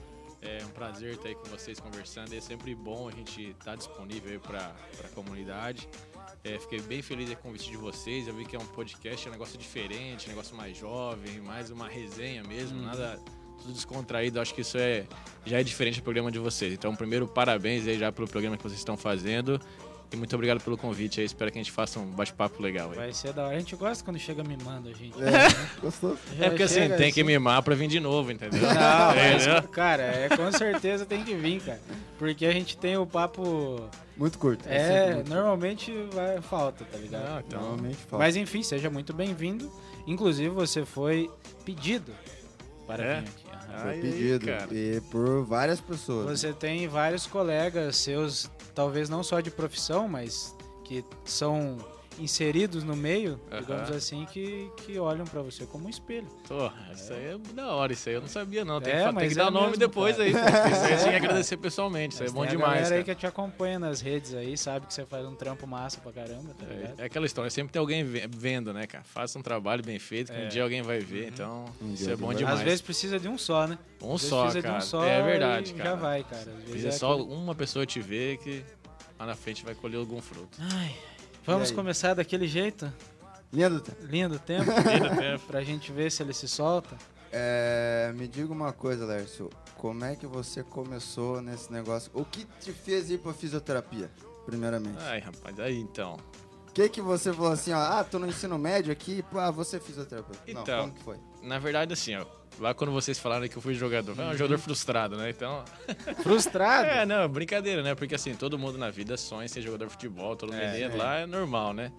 É 0.40 0.64
um 0.64 0.70
prazer 0.70 1.14
estar 1.14 1.28
aí 1.28 1.34
com 1.34 1.46
vocês 1.46 1.80
conversando. 1.80 2.34
É 2.34 2.40
sempre 2.40 2.72
bom 2.74 3.08
a 3.08 3.12
gente 3.12 3.50
estar 3.50 3.74
disponível 3.76 4.30
aí 4.30 4.38
para 4.38 4.74
a 5.04 5.08
comunidade. 5.08 5.88
É, 6.44 6.58
fiquei 6.58 6.80
bem 6.80 7.00
feliz 7.02 7.28
com 7.30 7.34
o 7.34 7.42
convite 7.52 7.70
de 7.70 7.76
vocês. 7.76 8.26
Eu 8.26 8.34
vi 8.34 8.44
que 8.44 8.56
é 8.56 8.58
um 8.58 8.66
podcast, 8.66 9.26
é 9.26 9.30
um 9.30 9.32
negócio 9.32 9.56
diferente, 9.58 10.26
um 10.26 10.30
negócio 10.30 10.56
mais 10.56 10.76
jovem, 10.76 11.40
mais 11.40 11.70
uma 11.70 11.88
resenha 11.88 12.42
mesmo, 12.42 12.78
Uhum. 12.78 12.84
nada 12.86 13.20
tudo 13.60 13.72
descontraído. 13.74 14.40
Acho 14.40 14.52
que 14.52 14.62
isso 14.62 14.76
é 14.76 15.06
já 15.46 15.60
é 15.60 15.62
diferente 15.62 16.00
do 16.00 16.02
programa 16.02 16.32
de 16.32 16.38
vocês. 16.40 16.72
Então, 16.72 16.96
primeiro, 16.96 17.28
parabéns 17.28 17.86
aí 17.86 17.96
já 17.96 18.10
pelo 18.10 18.26
programa 18.26 18.56
que 18.56 18.62
vocês 18.64 18.78
estão 18.80 18.96
fazendo. 18.96 19.60
E 20.12 20.16
muito 20.16 20.34
obrigado 20.34 20.60
pelo 20.62 20.76
convite 20.76 21.20
aí. 21.20 21.26
Espero 21.26 21.50
que 21.50 21.58
a 21.58 21.62
gente 21.62 21.72
faça 21.72 21.98
um 21.98 22.04
bate-papo 22.04 22.62
legal 22.62 22.90
aí. 22.90 22.96
Vai 22.96 23.12
ser 23.14 23.32
da 23.32 23.46
hora. 23.46 23.56
A 23.56 23.58
gente 23.58 23.74
gosta 23.76 24.04
quando 24.04 24.18
chega 24.18 24.44
mimando 24.44 24.88
a 24.90 24.92
gente. 24.92 25.14
É, 25.22 25.80
gostou? 25.80 26.18
É 26.38 26.48
porque 26.50 26.64
assim, 26.64 26.80
Chega 26.80 26.96
tem 26.96 27.10
que 27.12 27.24
mimar 27.24 27.62
pra 27.62 27.74
vir 27.74 27.88
de 27.88 27.98
novo, 27.98 28.30
entendeu? 28.30 28.60
Não, 28.60 29.14
mas, 29.14 29.46
Entendeu? 29.46 29.62
cara, 29.70 30.02
é, 30.02 30.28
com 30.28 30.52
certeza 30.52 31.06
tem 31.06 31.24
que 31.24 31.34
vir, 31.34 31.60
cara. 31.62 31.80
Porque 32.18 32.44
a 32.44 32.52
gente 32.52 32.76
tem 32.76 32.96
o 32.98 33.06
papo. 33.06 33.88
Muito 34.16 34.38
curto. 34.38 34.68
É, 34.68 35.14
muito 35.14 35.30
normalmente 35.30 35.90
vai 36.12 36.40
falta, 36.42 36.84
tá 36.84 36.98
ligado? 36.98 37.24
Não, 37.24 37.32
curto. 37.34 37.46
então, 37.48 37.60
Normalmente 37.62 37.96
fala. 38.08 38.22
Mas 38.22 38.36
enfim, 38.36 38.62
seja 38.62 38.90
muito 38.90 39.14
bem-vindo. 39.14 39.72
Inclusive, 40.06 40.50
você 40.50 40.84
foi 40.84 41.30
pedido 41.64 42.12
para 42.86 43.02
É? 43.02 43.20
vir 43.20 43.28
aqui. 43.28 43.41
Foi 43.80 44.00
pedido. 44.00 44.46
e 44.70 45.00
por 45.10 45.44
várias 45.44 45.80
pessoas. 45.80 46.40
Você 46.40 46.52
tem 46.52 46.86
vários 46.88 47.26
colegas 47.26 47.96
seus, 47.96 48.50
talvez 48.74 49.08
não 49.08 49.22
só 49.22 49.40
de 49.40 49.50
profissão, 49.50 50.08
mas 50.08 50.54
que 50.84 51.04
são 51.24 51.78
inseridos 52.18 52.84
no 52.84 52.94
meio, 52.96 53.40
digamos 53.60 53.90
assim, 53.90 54.24
que, 54.26 54.70
que 54.84 54.98
olham 54.98 55.24
pra 55.24 55.40
você 55.42 55.64
como 55.66 55.86
um 55.86 55.88
espelho. 55.88 56.26
Pô, 56.46 56.70
isso 56.94 57.12
aí 57.12 57.26
é 57.34 57.38
da 57.54 57.72
hora, 57.72 57.92
isso 57.92 58.08
aí 58.08 58.14
eu 58.14 58.20
não 58.20 58.28
sabia 58.28 58.64
não. 58.64 58.80
Tem, 58.80 58.92
É, 58.92 59.08
que, 59.08 59.18
tem 59.18 59.28
que 59.28 59.34
é 59.34 59.36
dar 59.36 59.48
o 59.48 59.50
nome 59.50 59.66
mesmo, 59.68 59.78
depois 59.78 60.16
cara. 60.16 60.28
aí. 60.28 60.32
Isso 60.32 60.84
aí 60.84 60.92
eu 60.92 60.98
tinha 60.98 61.10
que 61.10 61.16
agradecer 61.26 61.56
pessoalmente, 61.56 62.14
isso 62.14 62.22
aí 62.22 62.28
é 62.28 62.32
bom 62.32 62.40
tem 62.40 62.48
a 62.48 62.50
demais, 62.52 62.74
galera 62.82 62.94
aí 62.96 63.02
cara. 63.04 63.14
que 63.14 63.20
te 63.20 63.26
acompanha 63.26 63.78
nas 63.78 64.00
redes 64.00 64.34
aí, 64.34 64.56
sabe 64.58 64.86
que 64.86 64.94
você 64.94 65.04
faz 65.06 65.26
um 65.26 65.34
trampo 65.34 65.66
massa 65.66 66.00
pra 66.00 66.12
caramba, 66.12 66.54
tá 66.54 66.66
ligado? 66.66 67.00
É, 67.00 67.02
é 67.02 67.06
aquela 67.06 67.26
história, 67.26 67.50
sempre 67.50 67.72
tem 67.72 67.80
alguém 67.80 68.04
ve- 68.04 68.28
vendo, 68.30 68.72
né, 68.72 68.86
cara? 68.86 69.04
Faça 69.04 69.38
um 69.38 69.42
trabalho 69.42 69.82
bem 69.82 69.98
feito, 69.98 70.32
que 70.32 70.38
É. 70.38 70.44
um 70.44 70.48
dia 70.48 70.62
alguém 70.62 70.82
vai 70.82 70.98
ver, 71.00 71.28
então 71.28 71.64
Um 71.80 71.92
isso 71.94 72.10
é 72.10 72.16
bom 72.16 72.32
demais. 72.34 72.58
Às 72.58 72.62
vezes 72.64 72.80
precisa 72.80 73.18
de 73.18 73.28
um 73.28 73.38
só, 73.38 73.66
né? 73.66 73.78
um 74.02 74.18
só, 74.18 74.48
cara. 74.48 74.60
de 74.62 74.68
um 74.68 74.80
só 74.80 75.04
é 75.04 75.22
verdade, 75.22 75.70
e 75.70 75.74
cara. 75.74 75.90
Já 75.90 75.96
vai, 75.96 76.22
cara. 76.24 76.36
Às 76.42 76.46
vezes 76.46 76.64
Precisa 76.70 76.88
é 76.88 76.92
só 76.92 77.16
uma 77.22 77.54
pessoa 77.54 77.86
te 77.86 78.00
ver 78.00 78.36
que 78.38 78.64
lá 79.18 79.26
na 79.26 79.34
frente 79.36 79.64
vai 79.64 79.74
colher 79.74 79.96
algum 79.98 80.20
fruto. 80.20 80.58
Ai, 80.60 80.94
vamos 81.44 81.70
começar 81.70 82.14
daquele 82.14 82.46
jeito? 82.46 82.92
Linha 83.52 83.68
do 83.68 83.80
tempo. 83.80 83.98
Lindo 84.08 84.38
tempo? 84.38 85.46
pra 85.46 85.62
gente 85.62 85.92
ver 85.92 86.10
se 86.10 86.22
ele 86.22 86.32
se 86.32 86.48
solta. 86.48 86.96
É, 87.30 88.12
me 88.14 88.26
diga 88.28 88.52
uma 88.52 88.72
coisa, 88.72 89.04
Lércio. 89.04 89.50
Como 89.76 90.04
é 90.04 90.14
que 90.14 90.26
você 90.26 90.62
começou 90.62 91.40
nesse 91.42 91.72
negócio? 91.72 92.10
O 92.14 92.24
que 92.24 92.44
te 92.60 92.72
fez 92.72 93.10
ir 93.10 93.18
pra 93.18 93.32
fisioterapia, 93.32 94.10
primeiramente? 94.46 94.98
Ai, 95.00 95.20
rapaz, 95.20 95.58
aí 95.58 95.78
então. 95.78 96.18
O 96.68 96.72
que 96.72 96.88
que 96.88 97.00
você 97.02 97.32
falou 97.32 97.52
assim, 97.52 97.72
ó, 97.72 97.78
ah, 97.78 98.04
tô 98.04 98.18
no 98.18 98.26
ensino 98.26 98.56
médio 98.58 98.92
aqui, 98.92 99.22
pô, 99.30 99.38
ah, 99.38 99.50
você 99.50 99.76
é 99.76 99.80
fisioterapeuta. 99.80 100.40
Não, 100.52 100.62
Então. 100.62 100.80
como 100.82 100.92
que 100.94 101.02
foi? 101.02 101.16
Na 101.42 101.58
verdade, 101.58 101.92
assim, 101.92 102.14
ó. 102.16 102.24
Lá 102.58 102.74
quando 102.74 102.92
vocês 102.92 103.18
falaram 103.18 103.48
que 103.48 103.56
eu 103.56 103.62
fui 103.62 103.72
jogador, 103.74 104.14
foi 104.14 104.24
um 104.26 104.36
jogador 104.36 104.58
frustrado, 104.58 105.16
né? 105.16 105.30
Então. 105.30 105.64
Frustrado? 106.22 106.86
É, 106.86 107.06
não, 107.06 107.26
brincadeira, 107.28 107.82
né? 107.82 107.94
Porque 107.94 108.14
assim, 108.14 108.34
todo 108.34 108.58
mundo 108.58 108.76
na 108.76 108.90
vida 108.90 109.16
sonha 109.16 109.46
em 109.46 109.48
ser 109.48 109.62
jogador 109.62 109.86
de 109.86 109.92
futebol, 109.92 110.36
todo 110.36 110.52
É, 110.54 110.72
menino 110.72 110.94
é. 110.94 110.96
lá 110.96 111.16
é 111.20 111.26
normal, 111.26 111.72
né? 111.72 111.90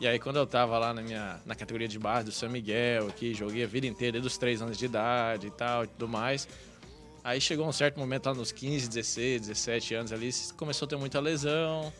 E 0.00 0.06
aí 0.08 0.18
quando 0.18 0.36
eu 0.36 0.46
tava 0.46 0.78
lá 0.78 0.94
na 0.94 1.02
minha 1.02 1.38
na 1.44 1.54
categoria 1.54 1.86
de 1.86 1.98
base 1.98 2.24
do 2.24 2.32
São 2.32 2.48
Miguel, 2.48 3.08
aqui, 3.08 3.34
joguei 3.34 3.62
a 3.62 3.66
vida 3.66 3.86
inteira, 3.86 4.12
desde 4.12 4.28
os 4.28 4.38
3 4.38 4.62
anos 4.62 4.78
de 4.78 4.86
idade 4.86 5.48
e 5.48 5.50
tal 5.50 5.84
e 5.84 5.86
tudo 5.88 6.08
mais. 6.08 6.48
Aí 7.22 7.38
chegou 7.40 7.66
um 7.68 7.72
certo 7.72 7.98
momento 8.00 8.26
lá 8.26 8.34
nos 8.34 8.50
15, 8.50 8.88
16, 8.88 9.42
17 9.48 9.94
anos 9.94 10.12
ali, 10.12 10.30
começou 10.56 10.86
a 10.86 10.88
ter 10.88 10.96
muita 10.96 11.20
lesão. 11.20 11.92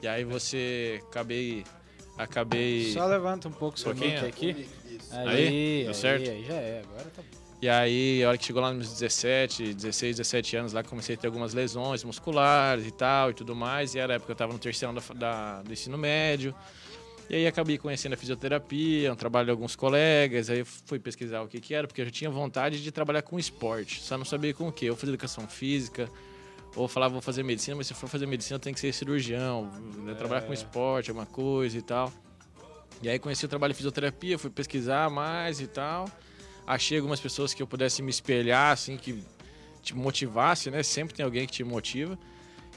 E 0.00 0.06
aí 0.06 0.22
você 0.24 1.02
acabei 1.08 1.64
acabei 2.18 2.92
Só 2.92 3.06
levanta 3.06 3.48
um 3.48 3.52
pouco 3.52 3.78
seu 3.78 3.92
Pouquinho? 3.94 4.14
mic 4.22 4.26
aqui. 4.26 4.66
Isso. 4.90 5.08
Aí, 5.16 5.28
Aí? 5.28 5.46
aí, 5.46 5.84
Deu 5.84 5.94
certo? 5.94 6.30
aí 6.30 6.44
já 6.44 6.54
é, 6.54 6.82
agora 6.84 7.04
tá 7.14 7.22
bom. 7.22 7.38
E 7.60 7.68
aí, 7.68 8.22
a 8.22 8.28
hora 8.28 8.38
que 8.38 8.44
chegou 8.44 8.62
lá 8.62 8.72
nos 8.72 8.92
17, 8.92 9.74
16, 9.74 10.16
17 10.18 10.56
anos, 10.56 10.72
lá 10.72 10.82
comecei 10.84 11.16
a 11.16 11.18
ter 11.18 11.26
algumas 11.26 11.54
lesões 11.54 12.04
musculares 12.04 12.86
e 12.86 12.90
tal 12.92 13.30
e 13.30 13.34
tudo 13.34 13.54
mais. 13.56 13.94
E 13.94 13.98
era 13.98 14.12
a 14.12 14.16
época 14.16 14.26
que 14.26 14.32
eu 14.32 14.36
tava 14.36 14.52
no 14.52 14.58
terceiro 14.60 14.92
ano 14.92 15.00
da, 15.00 15.14
da- 15.14 15.62
do 15.62 15.72
ensino 15.72 15.98
médio. 15.98 16.54
E 17.28 17.34
aí 17.34 17.46
acabei 17.48 17.76
conhecendo 17.76 18.12
a 18.12 18.16
fisioterapia, 18.16 19.12
um 19.12 19.16
trabalho 19.16 19.46
de 19.46 19.50
alguns 19.50 19.74
colegas. 19.74 20.48
Aí 20.50 20.60
eu 20.60 20.66
fui 20.66 21.00
pesquisar 21.00 21.42
o 21.42 21.48
que 21.48 21.60
que 21.60 21.74
era, 21.74 21.86
porque 21.88 22.00
eu 22.00 22.04
já 22.04 22.10
tinha 22.12 22.30
vontade 22.30 22.80
de 22.82 22.92
trabalhar 22.92 23.22
com 23.22 23.36
esporte. 23.38 24.00
Só 24.02 24.16
não 24.16 24.24
sabia 24.24 24.54
com 24.54 24.68
o 24.68 24.72
quê. 24.72 24.88
Ou 24.88 24.96
fazer 24.96 25.10
educação 25.12 25.46
física, 25.48 26.08
ou 26.76 26.86
falava 26.88 27.12
vou 27.12 27.22
fazer 27.22 27.42
medicina, 27.42 27.76
mas 27.76 27.86
se 27.86 27.94
for 27.94 28.08
fazer 28.08 28.26
medicina 28.26 28.58
tem 28.58 28.72
que 28.74 28.80
ser 28.80 28.92
cirurgião, 28.92 29.70
né, 30.04 30.14
trabalhar 30.14 30.42
com 30.42 30.52
esporte, 30.52 31.10
alguma 31.10 31.26
coisa 31.26 31.76
e 31.78 31.82
tal. 31.82 32.12
E 33.02 33.08
aí 33.08 33.18
conheci 33.18 33.44
o 33.44 33.48
trabalho 33.48 33.72
de 33.72 33.76
fisioterapia, 33.76 34.38
fui 34.38 34.50
pesquisar 34.50 35.08
mais 35.10 35.60
e 35.60 35.66
tal. 35.66 36.08
Achei 36.66 36.98
algumas 36.98 37.20
pessoas 37.20 37.54
que 37.54 37.62
eu 37.62 37.66
pudesse 37.66 38.02
me 38.02 38.10
espelhar, 38.10 38.72
assim, 38.72 38.96
que 38.96 39.22
te 39.82 39.94
motivasse, 39.94 40.70
né? 40.70 40.82
Sempre 40.82 41.14
tem 41.14 41.24
alguém 41.24 41.46
que 41.46 41.52
te 41.52 41.64
motiva. 41.64 42.18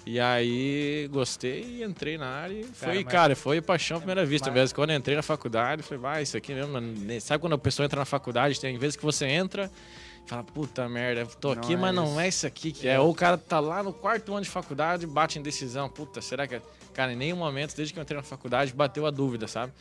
E 0.06 0.20
aí 0.20 1.08
gostei 1.12 1.62
e 1.64 1.84
entrei 1.84 2.18
na 2.18 2.28
área 2.28 2.54
e 2.54 2.64
foi, 2.64 3.04
mas- 3.04 3.12
cara, 3.12 3.36
foi 3.36 3.62
paixão 3.62 3.98
à 3.98 4.00
primeira 4.00 4.26
vista 4.26 4.50
mas- 4.50 4.60
mesmo. 4.60 4.76
Quando 4.76 4.90
eu 4.92 4.96
entrei 4.96 5.16
na 5.16 5.22
faculdade, 5.22 5.84
falei, 5.84 6.00
vai, 6.00 6.24
isso 6.24 6.36
aqui 6.38 6.54
mesmo. 6.54 6.80
né? 6.80 7.20
Sabe 7.20 7.40
quando 7.42 7.54
a 7.54 7.58
pessoa 7.58 7.86
entra 7.86 8.00
na 8.00 8.06
faculdade, 8.06 8.60
tem 8.60 8.78
vezes 8.80 8.96
que 8.96 9.04
você 9.04 9.26
entra 9.26 9.70
fala, 10.26 10.44
puta 10.44 10.88
merda, 10.88 11.22
eu 11.22 11.28
tô 11.28 11.54
Não 11.56 11.62
aqui, 11.62 11.74
é 11.74 11.78
mas 11.78 11.94
não 11.96 12.06
isso. 12.06 12.20
é 12.20 12.28
isso 12.28 12.48
aqui 12.48 12.72
que 12.72 12.88
é. 12.88 13.00
Ou 13.00 13.10
o 13.12 13.16
cara 13.16 13.38
tá 13.38 13.60
lá 13.60 13.82
no 13.84 13.92
quarto 13.94 14.34
ano 14.34 14.42
de 14.44 14.50
faculdade, 14.50 15.06
bate 15.06 15.40
em 15.40 15.42
decisão, 15.42 15.90
puta, 15.90 16.22
será 16.22 16.48
que. 16.48 16.56
é? 16.56 16.62
Cara, 16.94 17.14
em 17.14 17.16
nenhum 17.16 17.38
momento, 17.38 17.76
desde 17.76 17.94
que 17.94 18.00
eu 18.00 18.04
entrei 18.04 18.18
na 18.18 18.24
faculdade, 18.24 18.74
bateu 18.74 19.06
a 19.06 19.12
dúvida, 19.12 19.48
sabe? 19.48 19.72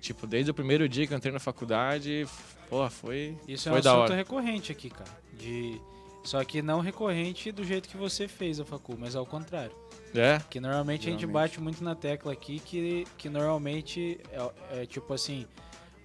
Tipo, 0.00 0.26
desde 0.26 0.50
o 0.50 0.54
primeiro 0.54 0.88
dia 0.88 1.06
que 1.06 1.12
eu 1.12 1.16
entrei 1.16 1.32
na 1.32 1.40
faculdade, 1.40 2.26
porra, 2.68 2.88
foi, 2.90 3.36
Isso 3.48 3.68
é 3.68 3.72
foi 3.72 3.80
um 3.80 3.82
da 3.82 3.90
assunto 3.90 4.04
hora. 4.04 4.14
recorrente 4.16 4.70
aqui, 4.70 4.90
cara. 4.90 5.10
De... 5.32 5.80
Só 6.24 6.44
que 6.44 6.60
não 6.60 6.80
recorrente 6.80 7.50
do 7.50 7.64
jeito 7.64 7.88
que 7.88 7.96
você 7.96 8.28
fez 8.28 8.60
a 8.60 8.64
facu, 8.64 8.96
mas 8.98 9.16
ao 9.16 9.24
contrário. 9.24 9.74
É, 10.14 10.40
Que 10.50 10.58
normalmente 10.60 11.08
a 11.08 11.10
gente 11.12 11.26
bate 11.26 11.60
muito 11.60 11.82
na 11.84 11.94
tecla 11.94 12.32
aqui 12.32 12.58
que, 12.60 13.06
que 13.16 13.28
normalmente 13.28 14.18
é, 14.30 14.82
é 14.82 14.86
tipo 14.86 15.12
assim, 15.12 15.46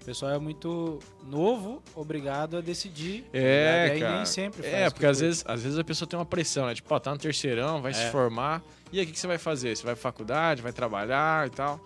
o 0.03 0.05
pessoal 0.05 0.33
é 0.33 0.38
muito 0.38 1.00
novo, 1.25 1.81
obrigado 1.95 2.57
a 2.57 2.62
decidir. 2.62 3.25
É, 3.33 3.93
e 3.95 4.00
cara. 4.01 4.15
nem 4.17 4.25
sempre 4.25 4.62
faz 4.62 4.74
É, 4.74 4.81
o 4.81 4.88
que 4.88 4.93
porque 4.95 5.05
às 5.05 5.19
vezes, 5.22 5.43
às 5.48 5.63
vezes 5.63 5.79
a 5.79 5.83
pessoa 5.83 6.07
tem 6.07 6.19
uma 6.19 6.25
pressão, 6.25 6.65
né? 6.67 6.75
Tipo, 6.75 6.93
ó, 6.93 7.00
tá 7.00 7.12
no 7.12 7.17
terceirão, 7.17 7.81
vai 7.81 7.93
se 7.93 8.03
É. 8.03 8.12
formar. 8.12 8.62
E 8.91 9.00
aí, 9.00 9.05
o 9.05 9.07
que, 9.07 9.13
que 9.13 9.19
você 9.19 9.25
vai 9.27 9.38
fazer? 9.38 9.75
Você 9.75 9.83
vai 9.83 9.95
pra 9.95 10.01
faculdade, 10.01 10.62
vai 10.62 10.72
trabalhar 10.74 11.48
e 11.48 11.50
tal. 11.50 11.79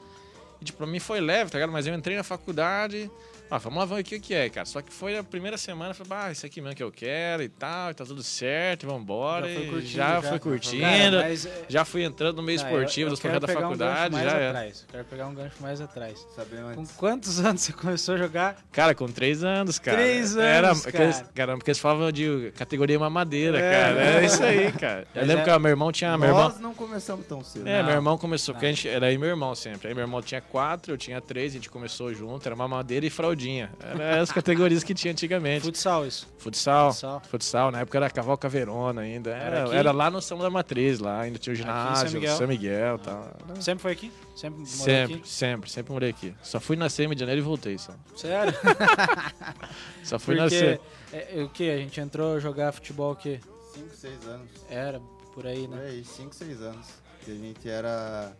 E, 0.59 0.65
tipo, 0.65 0.79
pra 0.79 0.87
mim 0.87 0.99
foi 0.99 1.21
leve, 1.21 1.51
tá 1.51 1.57
ligado? 1.59 1.71
Mas 1.71 1.85
eu 1.85 1.93
entrei 1.93 2.17
na 2.17 2.23
faculdade. 2.23 3.09
Ah, 3.49 3.57
vamos 3.57 3.79
lá 3.79 3.85
ver 3.85 4.01
o 4.01 4.03
que 4.03 4.19
que 4.19 4.33
é, 4.33 4.49
cara. 4.49 4.65
Só 4.65 4.81
que 4.81 4.91
foi 4.91 5.17
a 5.17 5.23
primeira 5.23 5.57
semana, 5.57 5.91
eu 5.91 5.95
falei, 5.95 6.25
ah, 6.25 6.31
isso 6.31 6.45
aqui 6.45 6.59
mesmo 6.61 6.75
que 6.75 6.83
eu 6.83 6.91
quero 6.91 7.41
e 7.43 7.49
tal, 7.49 7.91
e 7.91 7.93
tá 7.93 8.05
tudo 8.05 8.21
certo, 8.23 8.85
vambora. 8.87 9.47
Já 9.47 9.53
foi 9.55 9.63
e 9.63 9.69
curtindo, 9.69 9.89
já, 9.91 10.21
já. 10.21 10.29
fui 10.29 10.39
curtindo. 10.39 10.81
Cara, 10.81 11.21
mas, 11.23 11.45
é, 11.45 11.65
Já 11.69 11.85
fui 11.85 12.03
entrando 12.03 12.37
no 12.37 12.43
meio 12.43 12.57
esportivo, 12.57 13.09
dos 13.09 13.19
projetos 13.19 13.47
da 13.47 13.53
um 13.57 13.61
faculdade, 13.61 14.13
mais 14.13 14.25
já 14.31 14.37
é. 14.37 14.47
atrás. 14.49 14.81
Eu 14.81 14.91
Quero 14.91 15.05
pegar 15.05 15.27
um 15.27 15.33
gancho 15.33 15.55
mais 15.61 15.79
atrás. 15.81 16.27
Saber 16.35 16.61
Com 16.61 16.81
antes. 16.81 16.91
quantos 16.93 17.39
anos 17.43 17.61
você 17.61 17.73
começou 17.73 18.15
a 18.15 18.17
jogar? 18.17 18.57
Cara, 18.71 18.93
com 18.93 19.07
três 19.07 19.43
anos, 19.43 19.79
cara. 19.79 19.97
Três 19.97 20.35
Era, 20.35 20.67
anos, 20.69 20.85
aqueles- 20.85 21.17
cara. 21.17 21.29
Caramba, 21.33 21.57
porque 21.59 21.71
eles 21.71 21.79
falavam 21.79 22.11
de 22.11 22.51
categoria 22.57 22.99
mamadeira, 22.99 23.59
É. 23.59 23.71
cara. 23.71 24.01
É 24.21 24.25
isso 24.25 24.43
aí, 24.43 24.71
cara. 24.73 25.07
Eu 25.15 25.25
lembro 25.25 25.41
é- 25.49 25.53
que 25.53 25.59
meu 25.59 25.69
irmão 25.69 25.91
tinha. 25.91 26.17
Meu 26.17 26.29
irmão, 26.29 26.43
Nós 26.49 26.59
não 26.59 26.73
começamos 26.73 27.25
tão 27.25 27.43
cedo. 27.43 27.67
é, 27.67 27.77
Não. 27.79 27.85
meu 27.85 27.95
irmão 27.95 28.17
começou, 28.17 28.53
porque 28.53 28.65
Não. 28.65 28.71
a 28.71 28.75
gente, 28.75 28.89
era 28.89 29.05
aí 29.07 29.17
meu 29.17 29.29
irmão 29.29 29.55
sempre. 29.55 29.87
Aí 29.87 29.93
meu 29.93 30.03
irmão 30.03 30.21
tinha 30.21 30.41
quatro, 30.41 30.93
eu 30.93 30.97
tinha 30.97 31.21
três, 31.21 31.53
a 31.53 31.55
gente 31.55 31.69
começou 31.69 32.13
junto, 32.13 32.45
era 32.45 32.55
mamadeira 32.55 33.05
e 33.05 33.09
fraldinha. 33.37 33.71
Era 33.79 34.21
as 34.21 34.31
categorias 34.31 34.83
que 34.83 34.93
tinha 34.93 35.11
antigamente. 35.11 35.61
Futsal 35.63 36.05
isso. 36.05 36.27
Futsal, 36.37 36.91
Futsal. 36.91 37.21
futsal, 37.29 37.71
na 37.71 37.79
época 37.81 37.97
era 37.97 38.09
Cavalo 38.09 38.37
Caveirona 38.37 39.01
ainda. 39.01 39.29
Era 39.31 39.57
Era, 39.59 39.75
era 39.75 39.91
lá 39.91 40.09
no 40.09 40.21
São 40.21 40.37
da 40.39 40.49
Matriz, 40.49 40.99
lá, 40.99 41.21
ainda 41.21 41.37
tinha 41.37 41.53
o 41.53 41.55
São 41.55 41.65
ginásio, 41.65 42.11
Miguel. 42.19 42.37
São 42.37 42.47
Miguel 42.47 42.95
e 42.95 42.99
tal. 42.99 43.37
Sempre 43.59 43.81
foi 43.81 43.91
aqui? 43.91 44.11
Sempre 44.35 44.59
morou 44.59 44.67
Sempre, 44.75 45.13
aqui? 45.15 45.29
sempre, 45.29 45.69
sempre 45.71 45.93
morei 45.93 46.09
aqui. 46.09 46.35
Só 46.41 46.59
fui 46.59 46.75
nascer 46.75 47.03
em 47.03 47.07
Rio 47.07 47.15
de 47.15 47.19
Janeiro 47.21 47.41
e 47.41 47.43
voltei 47.43 47.77
só. 47.77 47.93
Sério? 48.15 48.53
Só 50.03 50.17
fui 50.19 50.35
Porque 50.35 50.55
nascer. 50.55 50.81
é, 51.11 51.39
é, 51.39 51.43
o 51.43 51.49
que? 51.49 51.69
A 51.69 51.77
gente 51.77 51.99
entrou 51.99 52.35
a 52.35 52.39
jogar 52.39 52.71
futebol 52.71 53.11
o 53.11 53.15
quê? 53.15 53.39
5, 53.73 53.95
6 53.95 54.27
anos. 54.27 54.49
Era 54.69 54.99
por 55.33 55.45
aí, 55.45 55.67
Por 55.67 55.75
né? 55.77 55.85
aí, 55.89 56.03
5, 56.03 56.33
6 56.33 56.61
anos. 56.61 56.87
Que 57.23 57.31
a 57.31 57.35
gente 57.35 57.69
era. 57.69 58.31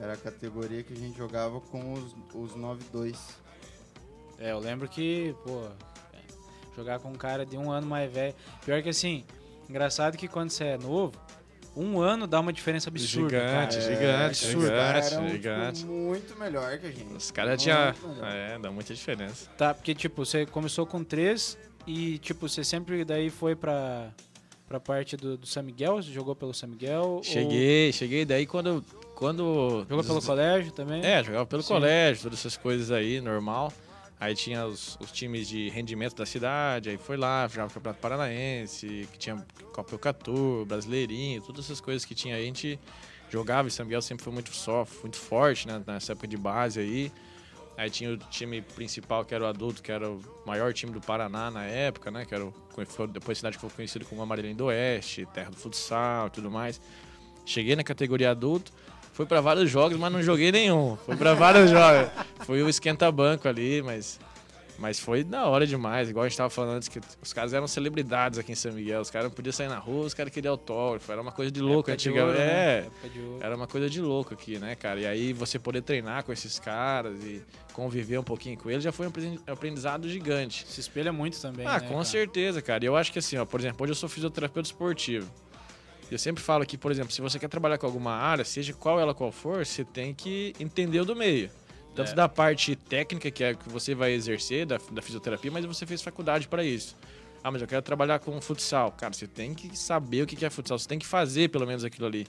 Era 0.00 0.14
a 0.14 0.16
categoria 0.16 0.82
que 0.82 0.92
a 0.92 0.96
gente 0.96 1.16
jogava 1.16 1.60
com 1.60 1.92
os, 1.92 2.16
os 2.34 2.56
9-2. 2.56 3.16
É, 4.38 4.50
eu 4.52 4.58
lembro 4.58 4.88
que, 4.88 5.34
pô, 5.44 5.62
é, 6.12 6.18
jogar 6.76 6.98
com 6.98 7.08
um 7.10 7.14
cara 7.14 7.44
de 7.46 7.56
um 7.56 7.70
ano 7.70 7.86
mais 7.86 8.10
velho. 8.12 8.34
Pior 8.64 8.82
que 8.82 8.88
assim, 8.88 9.24
engraçado 9.68 10.16
que 10.16 10.28
quando 10.28 10.50
você 10.50 10.64
é 10.64 10.78
novo, 10.78 11.12
um 11.76 12.00
ano 12.00 12.26
dá 12.26 12.38
uma 12.40 12.52
diferença 12.52 12.88
absurda. 12.88 13.28
Gigante, 13.36 13.76
cara. 13.78 13.80
gigante, 13.80 14.24
absurdo. 14.46 14.60
gigante, 14.66 15.12
Era 15.14 15.20
um, 15.22 15.28
gigante. 15.28 15.80
tipo, 15.80 15.92
muito 15.92 16.38
melhor 16.38 16.78
que 16.78 16.86
a 16.86 16.90
gente. 16.90 17.14
Os 17.14 17.30
caras 17.30 17.60
tinham. 17.62 17.78
É, 18.22 18.58
dá 18.58 18.70
muita 18.70 18.94
diferença. 18.94 19.48
Tá, 19.56 19.74
porque 19.74 19.94
tipo, 19.94 20.24
você 20.24 20.46
começou 20.46 20.86
com 20.86 21.02
três 21.02 21.58
e 21.86 22.18
tipo, 22.18 22.48
você 22.48 22.62
sempre 22.62 23.04
daí 23.04 23.28
foi 23.28 23.56
pra, 23.56 24.10
pra 24.68 24.78
parte 24.78 25.16
do, 25.16 25.36
do 25.36 25.46
São 25.46 25.62
Miguel? 25.62 25.96
Você 26.02 26.10
jogou 26.12 26.34
pelo 26.36 26.54
São 26.54 26.68
Miguel? 26.68 27.02
ou 27.04 27.22
Cheguei, 27.24 27.92
cheguei 27.92 28.24
daí 28.24 28.46
quando. 28.46 28.84
quando 29.16 29.84
Jogou 29.88 30.04
pelo 30.04 30.22
colégio 30.22 30.70
também? 30.70 31.04
É, 31.04 31.24
jogava 31.24 31.44
pelo 31.46 31.62
Sim. 31.62 31.74
colégio, 31.74 32.22
todas 32.24 32.38
essas 32.38 32.56
coisas 32.56 32.90
aí, 32.92 33.20
normal. 33.20 33.72
Aí 34.24 34.34
tinha 34.34 34.64
os, 34.64 34.96
os 35.02 35.12
times 35.12 35.46
de 35.46 35.68
rendimento 35.68 36.16
da 36.16 36.24
cidade, 36.24 36.88
aí 36.88 36.96
foi 36.96 37.14
lá, 37.14 37.46
jogava 37.46 37.70
o 37.70 37.74
Campeonato 37.74 38.00
Paranaense, 38.00 39.06
que 39.12 39.18
tinha 39.18 39.36
Copa 39.70 39.92
Eucatur, 39.92 40.64
Brasileirinho, 40.64 41.42
todas 41.42 41.66
essas 41.66 41.78
coisas 41.78 42.06
que 42.06 42.14
tinha 42.14 42.36
aí, 42.36 42.44
a 42.44 42.46
gente 42.46 42.80
jogava, 43.28 43.68
e 43.68 43.70
São 43.70 43.84
Miguel 43.84 44.00
sempre 44.00 44.24
foi 44.24 44.32
muito 44.32 44.50
só, 44.54 44.86
muito 45.02 45.18
forte, 45.18 45.68
né, 45.68 45.82
nessa 45.86 46.12
época 46.12 46.26
de 46.26 46.38
base 46.38 46.80
aí. 46.80 47.12
Aí 47.76 47.90
tinha 47.90 48.14
o 48.14 48.16
time 48.16 48.62
principal, 48.62 49.26
que 49.26 49.34
era 49.34 49.44
o 49.44 49.46
adulto, 49.46 49.82
que 49.82 49.92
era 49.92 50.10
o 50.10 50.18
maior 50.46 50.72
time 50.72 50.90
do 50.90 51.02
Paraná 51.02 51.50
na 51.50 51.64
época, 51.66 52.10
né, 52.10 52.24
que 52.24 52.34
era 52.34 52.46
o, 52.46 52.54
depois 53.08 53.36
a 53.36 53.40
cidade 53.40 53.58
foi 53.58 53.68
conhecida 53.68 54.06
como 54.06 54.22
Amarelinho 54.22 54.56
do 54.56 54.64
Oeste, 54.64 55.26
terra 55.34 55.50
do 55.50 55.56
futsal 55.56 56.28
e 56.28 56.30
tudo 56.30 56.50
mais. 56.50 56.80
Cheguei 57.44 57.76
na 57.76 57.84
categoria 57.84 58.30
adulto, 58.30 58.72
fui 59.14 59.24
pra 59.24 59.40
vários 59.40 59.70
jogos, 59.70 59.98
mas 59.98 60.12
não 60.12 60.22
joguei 60.22 60.52
nenhum. 60.52 60.96
Fui 61.06 61.16
pra 61.16 61.32
vários 61.32 61.70
jogos. 61.72 62.10
Fui 62.44 62.62
o 62.62 62.68
esquenta-banco 62.68 63.48
ali, 63.48 63.80
mas, 63.80 64.20
mas 64.78 64.98
foi 65.00 65.24
da 65.24 65.46
hora 65.46 65.66
demais. 65.66 66.10
Igual 66.10 66.24
a 66.24 66.28
gente 66.28 66.36
tava 66.36 66.50
falando 66.50 66.76
antes, 66.76 66.88
que 66.88 67.00
os 67.22 67.32
caras 67.32 67.54
eram 67.54 67.66
celebridades 67.66 68.38
aqui 68.38 68.52
em 68.52 68.54
São 68.54 68.72
Miguel. 68.72 69.00
Os 69.00 69.10
caras 69.10 69.28
não 69.28 69.34
podiam 69.34 69.52
sair 69.52 69.68
na 69.68 69.78
rua, 69.78 70.04
os 70.04 70.12
caras 70.14 70.30
queriam 70.32 70.52
autógrafo. 70.52 71.10
Era 71.10 71.22
uma 71.22 71.32
coisa 71.32 71.50
de 71.50 71.60
louco 71.62 71.90
antigamente. 71.90 72.38
né? 72.38 72.44
É, 72.44 72.86
era 73.40 73.56
uma 73.56 73.66
coisa 73.66 73.88
de 73.88 74.00
louco 74.00 74.34
aqui, 74.34 74.58
né, 74.58 74.74
cara? 74.74 75.00
E 75.00 75.06
aí 75.06 75.32
você 75.32 75.58
poder 75.58 75.80
treinar 75.82 76.22
com 76.24 76.32
esses 76.32 76.58
caras 76.58 77.16
e 77.24 77.40
conviver 77.72 78.18
um 78.18 78.22
pouquinho 78.24 78.56
com 78.58 78.70
eles 78.70 78.84
já 78.84 78.92
foi 78.92 79.06
um 79.06 79.08
aprendi- 79.08 79.40
aprendizado 79.46 80.08
gigante. 80.08 80.64
Se 80.68 80.80
espelha 80.80 81.12
muito 81.12 81.40
também, 81.40 81.66
Ah, 81.66 81.74
né, 81.74 81.80
com 81.86 81.94
cara? 81.94 82.04
certeza, 82.04 82.60
cara. 82.60 82.84
E 82.84 82.86
eu 82.86 82.96
acho 82.96 83.12
que 83.12 83.18
assim, 83.18 83.36
ó, 83.38 83.44
por 83.44 83.58
exemplo, 83.60 83.82
hoje 83.82 83.92
eu 83.92 83.96
sou 83.96 84.08
fisioterapeuta 84.08 84.68
esportivo. 84.68 85.28
Eu 86.14 86.18
sempre 86.18 86.42
falo 86.42 86.64
que, 86.64 86.78
por 86.78 86.92
exemplo, 86.92 87.10
se 87.12 87.20
você 87.20 87.38
quer 87.40 87.48
trabalhar 87.48 87.76
com 87.76 87.86
alguma 87.86 88.12
área, 88.12 88.44
seja 88.44 88.72
qual 88.72 89.00
ela 89.00 89.12
qual 89.12 89.32
for, 89.32 89.66
você 89.66 89.84
tem 89.84 90.14
que 90.14 90.54
entender 90.60 91.00
o 91.00 91.04
do 91.04 91.16
meio. 91.16 91.50
Tanto 91.94 92.12
É. 92.12 92.14
da 92.14 92.28
parte 92.28 92.76
técnica, 92.76 93.30
que 93.32 93.42
é 93.42 93.54
que 93.54 93.68
você 93.68 93.94
vai 93.96 94.12
exercer, 94.12 94.64
da, 94.64 94.78
da 94.92 95.02
fisioterapia, 95.02 95.50
mas 95.50 95.64
você 95.64 95.84
fez 95.84 96.02
faculdade 96.02 96.46
para 96.46 96.62
isso. 96.62 96.96
Ah, 97.42 97.50
mas 97.50 97.60
eu 97.62 97.66
quero 97.68 97.82
trabalhar 97.82 98.20
com 98.20 98.40
futsal. 98.40 98.92
Cara, 98.92 99.12
você 99.12 99.26
tem 99.26 99.54
que 99.54 99.76
saber 99.76 100.22
o 100.22 100.26
que 100.26 100.44
é 100.44 100.50
futsal, 100.50 100.78
você 100.78 100.86
tem 100.88 100.98
que 101.00 101.06
fazer 101.06 101.50
pelo 101.50 101.66
menos 101.66 101.84
aquilo 101.84 102.06
ali. 102.06 102.26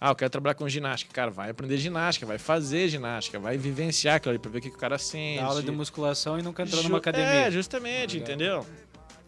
Ah, 0.00 0.10
eu 0.10 0.14
quero 0.16 0.30
trabalhar 0.30 0.54
com 0.54 0.68
ginástica. 0.68 1.12
Cara, 1.14 1.30
vai 1.30 1.50
aprender 1.50 1.76
ginástica, 1.78 2.26
vai 2.26 2.36
fazer 2.36 2.88
ginástica, 2.88 3.38
vai 3.38 3.56
vivenciar 3.56 4.16
aquilo 4.16 4.30
ali 4.30 4.38
pra 4.40 4.50
ver 4.50 4.58
o 4.58 4.60
que, 4.60 4.70
que 4.70 4.76
o 4.76 4.78
cara 4.78 4.98
sente. 4.98 5.38
Dá 5.40 5.46
aula 5.46 5.62
de 5.62 5.70
musculação 5.70 6.36
e 6.38 6.42
nunca 6.42 6.62
entrou 6.64 6.82
Ju- 6.82 6.88
numa 6.88 6.98
academia. 6.98 7.46
É, 7.46 7.50
justamente, 7.50 8.18
entendeu? 8.18 8.66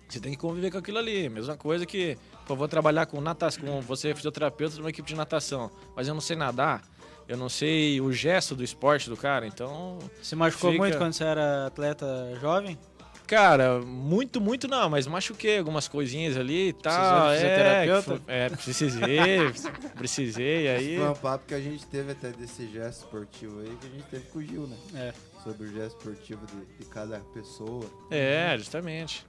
Você 0.08 0.20
tem 0.20 0.32
que 0.32 0.38
conviver 0.38 0.70
com 0.70 0.78
aquilo 0.78 0.98
ali. 0.98 1.28
Mesma 1.28 1.56
coisa 1.56 1.84
que, 1.84 2.16
pô, 2.46 2.52
eu 2.54 2.56
vou 2.56 2.68
trabalhar 2.68 3.06
com 3.06 3.20
natação, 3.20 3.62
com 3.64 3.80
você 3.80 4.10
é 4.10 4.14
fisioterapeuta 4.14 4.74
de 4.76 4.80
uma 4.80 4.90
equipe 4.90 5.08
de 5.08 5.14
natação, 5.16 5.70
mas 5.96 6.06
eu 6.08 6.14
não 6.14 6.20
sei 6.20 6.36
nadar. 6.36 6.82
eu 7.28 7.36
não 7.36 7.48
sei 7.48 8.00
o 8.00 8.12
gesto 8.12 8.54
do 8.54 8.62
esporte 8.62 9.10
do 9.10 9.16
cara, 9.16 9.46
então. 9.48 9.98
Se 10.22 10.36
machucou 10.36 10.70
Fica- 10.70 10.82
muito 10.84 10.96
quando 10.96 11.12
você 11.12 11.24
era 11.24 11.66
atleta 11.66 12.06
jovem? 12.40 12.78
Cara, 13.26 13.80
muito, 13.80 14.40
muito 14.40 14.68
não, 14.68 14.88
mas 14.88 15.08
machuquei 15.08 15.58
algumas 15.58 15.88
coisinhas 15.88 16.36
ali 16.36 16.68
e 16.68 16.72
tal. 16.72 16.92
Precisou 16.92 17.28
de 17.28 17.34
É, 17.34 17.38
fisioterapeuta? 17.40 18.02
foi- 18.02 18.20
é, 18.32 18.48
precisei, 18.50 19.38
precisei, 19.96 20.68
aí. 20.68 20.96
Foi 20.98 21.08
um 21.08 21.14
papo 21.14 21.44
que 21.48 21.54
a 21.54 21.60
gente 21.60 21.84
teve 21.86 22.12
até 22.12 22.30
desse 22.30 22.68
gesto 22.68 23.00
esportivo 23.04 23.58
aí, 23.60 23.76
que 23.80 23.86
a 23.88 23.90
gente 23.90 24.04
teve 24.04 24.24
com 24.26 24.38
o 24.38 24.42
Gil, 24.44 24.66
né? 24.68 24.76
É. 24.94 25.12
Sobre 25.42 25.66
o 25.66 25.72
gesto 25.72 25.96
esportivo 25.98 26.46
de, 26.46 26.78
de 26.78 26.86
cada 26.88 27.18
pessoa. 27.34 27.84
É, 28.10 28.54
justamente. 28.56 29.26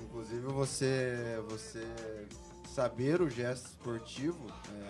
Inclusive 0.00 0.46
você, 0.46 1.42
você 1.48 1.86
saber 2.72 3.20
o 3.20 3.28
gesto 3.28 3.66
esportivo 3.66 4.46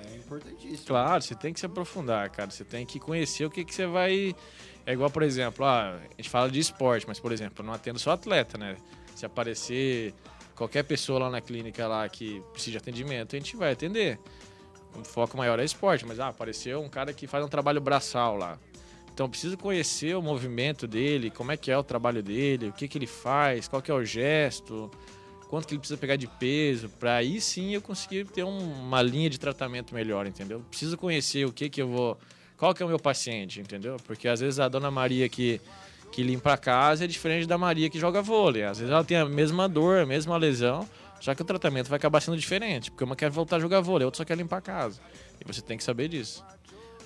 é 0.06 0.16
importantíssimo. 0.16 0.86
Claro, 0.86 1.22
você 1.22 1.34
tem 1.34 1.52
que 1.52 1.60
se 1.60 1.66
aprofundar, 1.66 2.30
cara. 2.30 2.50
Você 2.50 2.64
tem 2.64 2.86
que 2.86 3.00
conhecer 3.00 3.44
o 3.44 3.50
que, 3.50 3.64
que 3.64 3.74
você 3.74 3.86
vai. 3.86 4.34
É 4.86 4.92
igual, 4.92 5.10
por 5.10 5.22
exemplo, 5.22 5.64
ah, 5.64 5.98
a 5.98 6.16
gente 6.16 6.30
fala 6.30 6.50
de 6.50 6.60
esporte, 6.60 7.06
mas, 7.06 7.18
por 7.18 7.32
exemplo, 7.32 7.64
não 7.64 7.72
atendo 7.72 7.98
só 7.98 8.12
atleta, 8.12 8.56
né? 8.56 8.76
Se 9.14 9.26
aparecer 9.26 10.14
qualquer 10.54 10.84
pessoa 10.84 11.18
lá 11.18 11.30
na 11.30 11.40
clínica 11.40 11.86
lá 11.86 12.08
que 12.08 12.40
precisa 12.52 12.72
de 12.72 12.78
atendimento, 12.78 13.34
a 13.34 13.38
gente 13.38 13.56
vai 13.56 13.72
atender. 13.72 14.18
O 14.94 15.04
foco 15.04 15.36
maior 15.36 15.58
é 15.58 15.64
esporte, 15.64 16.04
mas 16.04 16.20
ah, 16.20 16.28
apareceu 16.28 16.80
um 16.80 16.88
cara 16.88 17.12
que 17.12 17.26
faz 17.26 17.44
um 17.44 17.48
trabalho 17.48 17.80
braçal 17.80 18.36
lá. 18.36 18.58
Então 19.14 19.28
precisa 19.28 19.56
conhecer 19.56 20.16
o 20.16 20.22
movimento 20.22 20.86
dele, 20.86 21.30
como 21.30 21.52
é 21.52 21.56
que 21.56 21.70
é 21.70 21.76
o 21.76 21.82
trabalho 21.82 22.22
dele, 22.22 22.68
o 22.68 22.72
que, 22.72 22.88
que 22.88 22.96
ele 22.98 23.06
faz, 23.06 23.68
qual 23.68 23.82
que 23.82 23.90
é 23.90 23.94
o 23.94 24.04
gesto, 24.04 24.90
quanto 25.48 25.66
que 25.68 25.74
ele 25.74 25.80
precisa 25.80 25.98
pegar 25.98 26.16
de 26.16 26.26
peso, 26.26 26.88
para 26.88 27.16
aí 27.16 27.40
sim 27.40 27.74
eu 27.74 27.82
conseguir 27.82 28.24
ter 28.26 28.42
um- 28.42 28.72
uma 28.80 29.02
linha 29.02 29.28
de 29.28 29.38
tratamento 29.38 29.94
melhor, 29.94 30.26
entendeu? 30.26 30.60
Preciso 30.70 30.96
conhecer 30.96 31.44
o 31.46 31.52
que 31.52 31.68
que 31.68 31.82
eu 31.82 31.88
vou, 31.88 32.18
qual 32.56 32.72
que 32.74 32.82
é 32.82 32.86
o 32.86 32.88
meu 32.88 32.98
paciente, 32.98 33.60
entendeu? 33.60 33.96
Porque 34.06 34.26
às 34.26 34.40
vezes 34.40 34.58
a 34.58 34.68
dona 34.68 34.90
Maria 34.90 35.28
que 35.28 35.60
que 36.10 36.22
limpa 36.22 36.52
a 36.52 36.58
casa 36.58 37.04
é 37.04 37.06
diferente 37.06 37.46
da 37.46 37.56
Maria 37.56 37.88
que 37.88 37.98
joga 37.98 38.20
vôlei. 38.20 38.64
Às 38.64 38.78
vezes 38.80 38.92
ela 38.92 39.02
tem 39.02 39.16
a 39.16 39.24
mesma 39.24 39.66
dor, 39.66 40.00
a 40.00 40.04
mesma 40.04 40.36
lesão, 40.36 40.86
só 41.18 41.34
que 41.34 41.40
o 41.40 41.44
tratamento 41.44 41.88
vai 41.88 41.96
acabar 41.96 42.20
sendo 42.20 42.36
diferente, 42.36 42.90
porque 42.90 43.02
uma 43.02 43.16
quer 43.16 43.30
voltar 43.30 43.56
a 43.56 43.60
jogar 43.60 43.80
vôlei, 43.80 44.04
a 44.04 44.08
outra 44.08 44.18
só 44.18 44.24
quer 44.26 44.36
limpar 44.36 44.58
a 44.58 44.60
casa. 44.60 45.00
E 45.40 45.44
você 45.50 45.62
tem 45.62 45.78
que 45.78 45.82
saber 45.82 46.08
disso. 46.08 46.44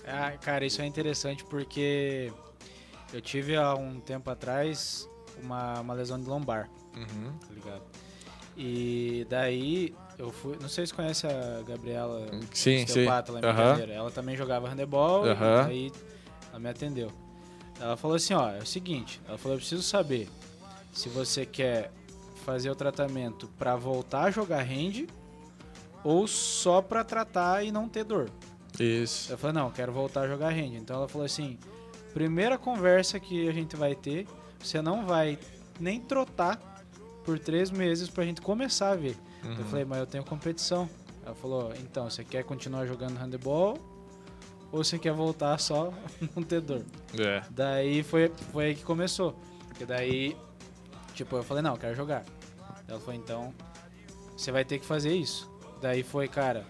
Ah, 0.07 0.33
cara, 0.41 0.65
isso 0.65 0.81
é 0.81 0.87
interessante 0.87 1.45
porque 1.45 2.33
eu 3.13 3.21
tive 3.21 3.57
há 3.57 3.75
um 3.75 4.01
tempo 4.01 4.31
atrás 4.31 5.09
uma, 5.43 5.81
uma 5.81 5.95
lesão 5.95 6.21
de 6.21 6.29
lombar, 6.29 6.69
Uhum. 6.97 7.33
tá 7.41 7.53
ligado? 7.53 7.83
E 8.57 9.27
daí 9.29 9.95
eu 10.19 10.31
fui. 10.33 10.57
Não 10.61 10.69
sei 10.69 10.87
se 10.87 10.95
conhece 10.95 11.27
a 11.27 11.63
Gabriela 11.67 12.27
Sim, 12.55 12.79
sim. 12.79 12.85
osteopata 12.85 13.33
lá 13.33 13.39
em. 13.39 13.43
Brincadeira. 13.43 13.93
Ela 13.93 14.11
também 14.11 14.35
jogava 14.37 14.69
handebol, 14.69 15.25
Aham. 15.27 15.67
aí 15.67 15.93
ela 16.51 16.59
me 16.59 16.69
atendeu. 16.71 17.13
Ela 17.79 17.97
falou 17.99 18.17
assim, 18.17 18.33
ó, 18.33 18.51
é 18.51 18.59
o 18.59 18.65
seguinte, 18.67 19.21
ela 19.29 19.37
falou, 19.37 19.57
eu 19.57 19.59
preciso 19.61 19.83
saber 19.83 20.27
se 20.95 21.11
você 21.11 21.45
quer 21.45 21.91
fazer 22.47 22.71
o 22.71 22.75
tratamento 22.75 23.49
pra 23.59 23.77
voltar 23.77 24.23
a 24.23 24.31
jogar 24.31 24.63
hand 24.63 25.07
ou 26.03 26.27
só 26.27 26.81
pra 26.81 27.05
tratar 27.05 27.63
e 27.65 27.71
não 27.71 27.87
ter 27.87 28.05
dor. 28.05 28.31
Isso. 28.79 29.33
Eu 29.33 29.39
falei, 29.39 29.55
não, 29.55 29.71
quero 29.71 29.93
voltar 29.93 30.23
a 30.23 30.29
jogar 30.29 30.51
hand. 30.53 30.75
Então 30.77 30.97
ela 30.97 31.09
falou 31.09 31.25
assim: 31.25 31.59
primeira 32.13 32.57
conversa 32.59 33.19
que 33.21 33.49
a 33.49 33.53
gente 33.53 33.77
vai 33.77 33.95
ter, 33.95 34.27
você 34.59 34.81
não 34.83 35.07
vai 35.07 35.39
nem 35.81 36.01
trotar 36.01 36.59
por 37.25 37.39
três 37.39 37.71
meses 37.71 38.09
pra 38.09 38.25
gente 38.25 38.41
começar 38.41 38.91
a 38.91 38.97
ver. 38.97 39.17
Eu 39.45 39.51
Uhum. 39.51 39.65
falei, 39.65 39.85
mas 39.85 39.99
eu 39.99 40.07
tenho 40.07 40.25
competição. 40.25 40.89
Ela 41.25 41.35
falou, 41.35 41.73
então, 41.81 42.09
você 42.09 42.25
quer 42.25 42.45
continuar 42.45 42.87
jogando 42.87 43.17
handebol 43.19 43.77
ou 44.73 44.83
você 44.85 44.99
quer 44.99 45.13
voltar 45.13 45.59
só 45.59 45.93
não 46.37 46.43
ter 46.43 46.61
dor? 46.61 46.85
É. 47.19 47.43
Daí 47.51 48.03
foi, 48.03 48.31
foi 48.53 48.67
aí 48.67 48.75
que 48.75 48.85
começou. 48.85 49.37
Porque 49.69 49.85
daí, 49.85 50.37
tipo, 51.15 51.37
eu 51.37 51.43
falei, 51.43 51.63
não, 51.63 51.73
eu 51.73 51.79
quero 51.79 51.95
jogar. 51.97 52.25
Ela 52.89 53.01
falou, 53.01 53.15
então, 53.15 53.53
você 54.37 54.51
vai 54.53 54.65
ter 54.65 54.79
que 54.79 54.87
fazer 54.87 55.15
isso. 55.15 55.51
Daí 55.81 56.03
foi, 56.05 56.29
cara, 56.29 56.65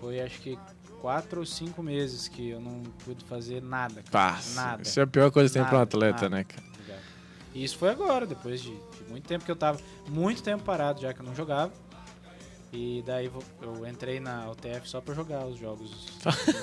foi 0.00 0.20
acho 0.20 0.40
que 0.40 0.58
quatro 1.04 1.40
ou 1.40 1.44
cinco 1.44 1.82
meses 1.82 2.28
que 2.28 2.48
eu 2.48 2.58
não 2.58 2.82
pude 3.04 3.22
fazer 3.26 3.60
nada. 3.60 4.02
Cara, 4.10 4.32
Pá, 4.32 4.40
nada. 4.54 4.82
Isso 4.82 4.98
é 4.98 5.02
a 5.02 5.06
pior 5.06 5.30
coisa 5.30 5.50
que 5.50 5.58
tem 5.58 5.68
pra 5.68 5.76
um 5.76 5.82
atleta, 5.82 6.22
nada. 6.22 6.28
né, 6.30 6.44
cara? 6.44 6.62
E 7.52 7.62
isso 7.62 7.76
foi 7.76 7.90
agora, 7.90 8.26
depois 8.26 8.62
de, 8.62 8.70
de 8.70 9.10
muito 9.10 9.28
tempo 9.28 9.44
que 9.44 9.50
eu 9.50 9.54
tava. 9.54 9.78
Muito 10.08 10.42
tempo 10.42 10.64
parado 10.64 11.02
já 11.02 11.12
que 11.12 11.20
eu 11.20 11.26
não 11.26 11.34
jogava. 11.34 11.70
E 12.76 13.04
daí 13.06 13.30
eu 13.62 13.86
entrei 13.86 14.18
na 14.18 14.50
UTF 14.50 14.88
só 14.88 15.00
pra 15.00 15.14
jogar 15.14 15.46
os 15.46 15.56
jogos 15.56 15.92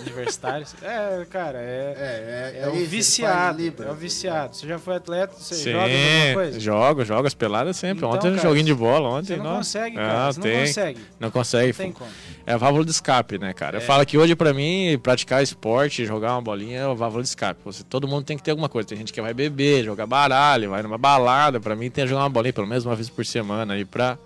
universitários. 0.01 0.75
É, 0.81 1.25
cara, 1.29 1.57
é. 1.59 2.51
É, 2.55 2.61
É, 2.63 2.67
o 2.69 2.75
isso, 2.75 2.89
viciado. 2.89 3.61
É 3.81 3.91
o 3.91 3.95
viciado. 3.95 4.53
Você 4.55 4.67
já 4.67 4.77
foi 4.77 4.95
atleta? 4.97 5.33
Você 5.37 5.55
Sim, 5.55 5.71
joga 5.71 5.83
alguma 5.85 6.33
coisa? 6.33 6.59
jogo, 6.59 7.05
jogo 7.05 7.27
as 7.27 7.33
peladas 7.33 7.77
sempre. 7.77 7.99
Então, 7.99 8.09
ontem 8.09 8.27
um 8.29 8.35
cara, 8.35 8.41
joguinho 8.47 8.65
de 8.65 8.73
bola, 8.73 9.07
ontem. 9.09 9.27
Você 9.27 9.37
não 9.37 9.43
nossa. 9.45 9.57
consegue, 9.79 9.97
Ah, 9.97 10.01
cara. 10.01 10.33
Você 10.33 10.41
tem. 10.41 10.51
não 10.51 10.59
consegue. 10.65 10.99
Não 11.19 11.31
consegue. 11.31 11.67
Não 11.71 11.73
tem 11.77 11.91
como. 11.93 12.11
É 12.45 12.53
a 12.53 12.57
válvula 12.57 12.83
de 12.83 12.91
escape, 12.91 13.37
né, 13.37 13.53
cara? 13.53 13.77
Eu 13.77 13.81
falo 13.81 14.05
que 14.05 14.17
hoje, 14.17 14.35
pra 14.35 14.53
mim, 14.53 14.99
praticar 15.01 15.41
esporte, 15.41 16.05
jogar 16.05 16.33
uma 16.33 16.41
bolinha 16.41 16.79
é 16.79 16.83
a 16.83 16.93
válvula 16.93 17.23
de 17.23 17.29
escape. 17.29 17.61
Você, 17.63 17.83
todo 17.85 18.05
mundo 18.07 18.25
tem 18.25 18.35
que 18.35 18.43
ter 18.43 18.51
alguma 18.51 18.67
coisa. 18.67 18.89
Tem 18.89 18.97
gente 18.97 19.13
que 19.13 19.21
vai 19.21 19.33
beber, 19.33 19.85
jogar 19.85 20.05
baralho, 20.05 20.71
vai 20.71 20.83
numa 20.83 20.97
balada. 20.97 21.59
Pra 21.59 21.73
mim, 21.75 21.89
tem 21.89 22.03
que 22.03 22.09
jogar 22.09 22.23
uma 22.23 22.29
bolinha 22.29 22.51
pelo 22.51 22.67
menos 22.67 22.85
uma 22.85 22.95
vez 22.95 23.09
por 23.09 23.25
semana 23.25 23.75
aí 23.75 23.85
pra 23.85 24.17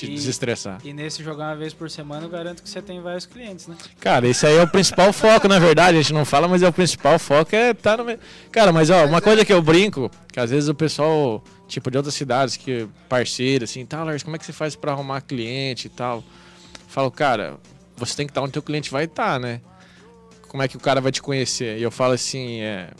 te 0.00 0.10
E- 0.12 0.14
desestressar. 0.14 0.78
E 0.84 0.92
nesse 0.92 1.22
jogar 1.22 1.48
uma 1.48 1.56
vez 1.56 1.72
por 1.74 1.90
semana, 1.90 2.24
eu 2.26 2.30
garanto 2.30 2.62
que 2.62 2.68
você 2.68 2.80
tem 2.80 3.00
vários 3.00 3.26
clientes, 3.26 3.66
né? 3.66 3.76
Cara, 4.00 4.26
esse 4.26 4.46
aí 4.46 4.56
é 4.56 4.62
o 4.62 4.68
principal 4.68 5.12
foco, 5.12 5.46
na 5.48 5.58
verdade. 5.58 5.98
A 5.98 6.00
gente 6.02 6.12
não 6.12 6.24
fala, 6.24 6.48
mas 6.48 6.62
é 6.62 6.68
o 6.68 6.72
principal 6.72 7.18
foco 7.18 7.54
é 7.54 7.70
estar 7.70 7.98
no 7.98 8.04
meio. 8.04 8.18
Cara, 8.50 8.72
mas 8.72 8.90
ó, 8.90 9.04
uma 9.06 9.20
coisa 9.20 9.44
que 9.44 9.52
eu 9.52 9.60
brinco, 9.62 10.10
que 10.32 10.40
às 10.40 10.50
vezes 10.50 10.68
o 10.68 10.74
pessoal, 10.74 11.42
tipo, 11.68 11.90
de 11.90 11.96
outras 11.96 12.14
cidades, 12.14 12.56
que 12.56 12.88
parceiro, 13.08 13.64
assim, 13.64 13.84
tal, 13.84 14.04
Lars, 14.06 14.22
como 14.22 14.36
é 14.36 14.38
que 14.38 14.44
você 14.46 14.52
faz 14.52 14.74
pra 14.76 14.92
arrumar 14.92 15.20
cliente 15.20 15.86
e 15.86 15.90
tal? 15.90 16.24
Falo, 16.88 17.10
cara, 17.10 17.56
você 17.96 18.16
tem 18.16 18.26
que 18.26 18.30
estar 18.30 18.40
onde 18.42 18.52
teu 18.52 18.62
cliente 18.62 18.90
vai 18.90 19.04
estar, 19.04 19.38
né? 19.38 19.60
Como 20.48 20.62
é 20.62 20.66
que 20.68 20.76
o 20.76 20.80
cara 20.80 21.00
vai 21.00 21.12
te 21.12 21.22
conhecer? 21.22 21.78
E 21.78 21.82
eu 21.82 21.90
falo 21.90 22.12
assim, 22.14 22.60
é. 22.60 22.90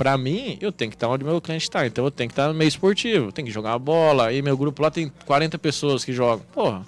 Pra 0.00 0.16
mim, 0.16 0.56
eu 0.62 0.72
tenho 0.72 0.90
que 0.90 0.96
estar 0.96 1.08
onde 1.08 1.22
meu 1.22 1.38
cliente 1.42 1.64
está. 1.64 1.86
Então 1.86 2.02
eu 2.06 2.10
tenho 2.10 2.26
que 2.26 2.32
estar 2.32 2.48
no 2.48 2.54
meio 2.54 2.68
esportivo. 2.68 3.30
Tem 3.30 3.44
que 3.44 3.50
jogar 3.50 3.72
uma 3.72 3.78
bola. 3.78 4.28
Aí 4.28 4.40
meu 4.40 4.56
grupo 4.56 4.80
lá 4.82 4.90
tem 4.90 5.12
40 5.26 5.58
pessoas 5.58 6.02
que 6.06 6.10
jogam. 6.10 6.42
Porra, 6.54 6.80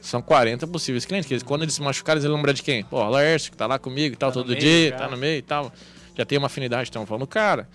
são 0.00 0.22
40 0.22 0.66
possíveis 0.66 1.04
clientes. 1.04 1.28
Que 1.28 1.44
quando 1.46 1.60
eles 1.60 1.74
se 1.74 1.82
machucarem, 1.82 2.16
eles 2.20 2.26
vão 2.26 2.36
lembrar 2.36 2.54
de 2.54 2.62
quem? 2.62 2.82
Pô, 2.82 3.04
o 3.04 3.08
Laércio, 3.10 3.50
que 3.50 3.56
tá 3.58 3.66
lá 3.66 3.78
comigo 3.78 4.14
e 4.14 4.16
tal, 4.16 4.30
Tá 4.30 4.34
todo 4.40 4.48
meio 4.48 4.60
dia, 4.60 4.88
já. 4.88 4.96
tá 4.96 5.08
no 5.08 5.16
meio 5.18 5.36
e 5.40 5.42
tal. 5.42 5.70
Já 6.16 6.24
tem 6.24 6.38
uma 6.38 6.46
afinidade, 6.46 6.88
então 6.88 7.04
falando, 7.04 7.26
cara. 7.26 7.68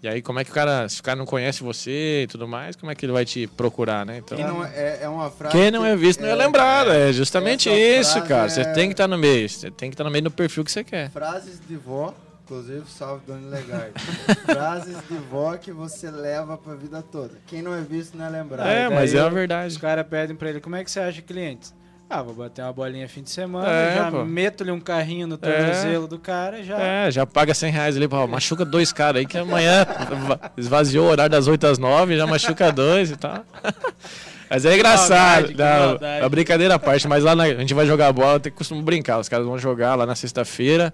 E 0.00 0.06
aí, 0.06 0.22
como 0.22 0.38
é 0.38 0.44
que 0.44 0.52
o 0.52 0.54
cara, 0.54 0.88
se 0.88 1.00
o 1.00 1.02
cara 1.02 1.16
não 1.16 1.26
conhece 1.26 1.64
você 1.64 2.22
e 2.22 2.26
tudo 2.28 2.46
mais, 2.46 2.76
como 2.76 2.92
é 2.92 2.94
que 2.94 3.04
ele 3.04 3.12
vai 3.12 3.24
te 3.24 3.48
procurar, 3.48 4.06
né? 4.06 4.18
Então, 4.18 4.38
Quem 4.38 4.46
não 4.46 4.64
é, 4.64 4.98
é 5.02 5.08
uma 5.08 5.30
frase. 5.32 5.56
quem 5.56 5.70
não 5.72 5.84
é 5.84 5.96
visto 5.96 6.20
não 6.20 6.28
é 6.28 6.34
lembrado. 6.36 6.92
É 6.92 7.12
justamente 7.12 7.68
essa 7.68 8.18
isso, 8.20 8.28
cara. 8.28 8.48
Você 8.48 8.60
é- 8.60 8.72
tem 8.72 8.86
que 8.88 8.94
estar 8.94 9.08
no 9.08 9.18
meio. 9.18 9.48
Você 9.48 9.68
tem 9.70 9.90
que 9.90 9.94
estar 9.94 10.04
no 10.04 10.10
meio 10.12 10.22
do 10.24 10.30
perfil 10.30 10.64
que 10.64 10.70
você 10.70 10.84
quer. 10.84 11.10
Frases 11.10 11.60
de 11.68 11.76
vó, 11.76 12.14
inclusive 12.52 12.82
salve 12.86 13.22
Dona 13.26 13.48
Legarde. 13.48 13.94
frases 14.44 14.96
de 15.08 15.16
vó 15.30 15.56
que 15.56 15.72
você 15.72 16.10
leva 16.10 16.56
pra 16.58 16.74
vida 16.74 17.02
toda. 17.02 17.32
Quem 17.46 17.62
não 17.62 17.74
é 17.74 17.80
visto 17.80 18.16
não 18.16 18.26
é 18.26 18.28
lembrado. 18.28 18.66
É, 18.66 18.88
daí 18.88 18.94
mas 18.94 19.14
é 19.14 19.20
a 19.20 19.26
Os 19.28 19.32
verdade. 19.32 19.78
caras 19.78 20.06
pedem 20.08 20.36
pra 20.36 20.50
ele, 20.50 20.60
como 20.60 20.76
é 20.76 20.84
que 20.84 20.90
você 20.90 21.00
acha 21.00 21.22
clientes? 21.22 21.74
Ah, 22.10 22.20
vou 22.20 22.34
bater 22.34 22.60
uma 22.62 22.72
bolinha 22.74 23.08
fim 23.08 23.22
de 23.22 23.30
semana, 23.30 23.66
É, 23.70 23.94
já 23.96 24.10
meto-lhe 24.10 24.70
um 24.70 24.80
carrinho 24.80 25.26
no 25.26 25.38
tornozelo 25.38 26.06
do 26.06 26.18
cara, 26.18 26.62
já... 26.62 26.78
É, 26.78 27.10
já 27.10 27.24
paga 27.24 27.54
100 27.54 27.72
reais 27.72 27.96
ali, 27.96 28.06
pô, 28.06 28.26
machuca 28.26 28.66
dois 28.66 28.92
caras 28.92 29.20
aí 29.20 29.26
que 29.26 29.38
amanhã 29.38 29.86
va- 30.28 30.50
esvaziou 30.58 31.06
o 31.06 31.10
horário 31.10 31.30
das 31.30 31.46
8 31.48 31.66
às 31.66 31.78
9, 31.78 32.18
já 32.18 32.26
machuca 32.26 32.70
dois 32.70 33.10
e 33.12 33.16
tal. 33.16 33.42
Mas 34.50 34.66
é 34.66 34.74
engraçado, 34.74 35.46
maldade, 35.48 35.54
que 35.54 35.58
não, 35.62 35.86
maldade. 35.86 36.24
a 36.26 36.28
brincadeira 36.28 36.74
à 36.74 36.78
parte, 36.78 37.08
mas 37.08 37.24
lá 37.24 37.34
na- 37.34 37.44
a 37.44 37.54
gente 37.54 37.72
vai 37.72 37.86
jogar 37.86 38.12
bola, 38.12 38.38
tem 38.38 38.52
costumo 38.52 38.82
brincar, 38.82 39.18
os 39.18 39.26
caras 39.26 39.46
vão 39.46 39.56
jogar 39.56 39.94
lá 39.94 40.04
na 40.04 40.14
sexta-feira, 40.14 40.92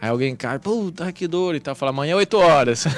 aí 0.00 0.08
alguém 0.08 0.34
cai, 0.36 0.58
puta 0.58 1.10
que 1.12 1.26
dor 1.26 1.54
e 1.54 1.60
tal, 1.60 1.74
fala 1.74 1.90
amanhã 1.90 2.16
8 2.16 2.36
horas. 2.38 2.84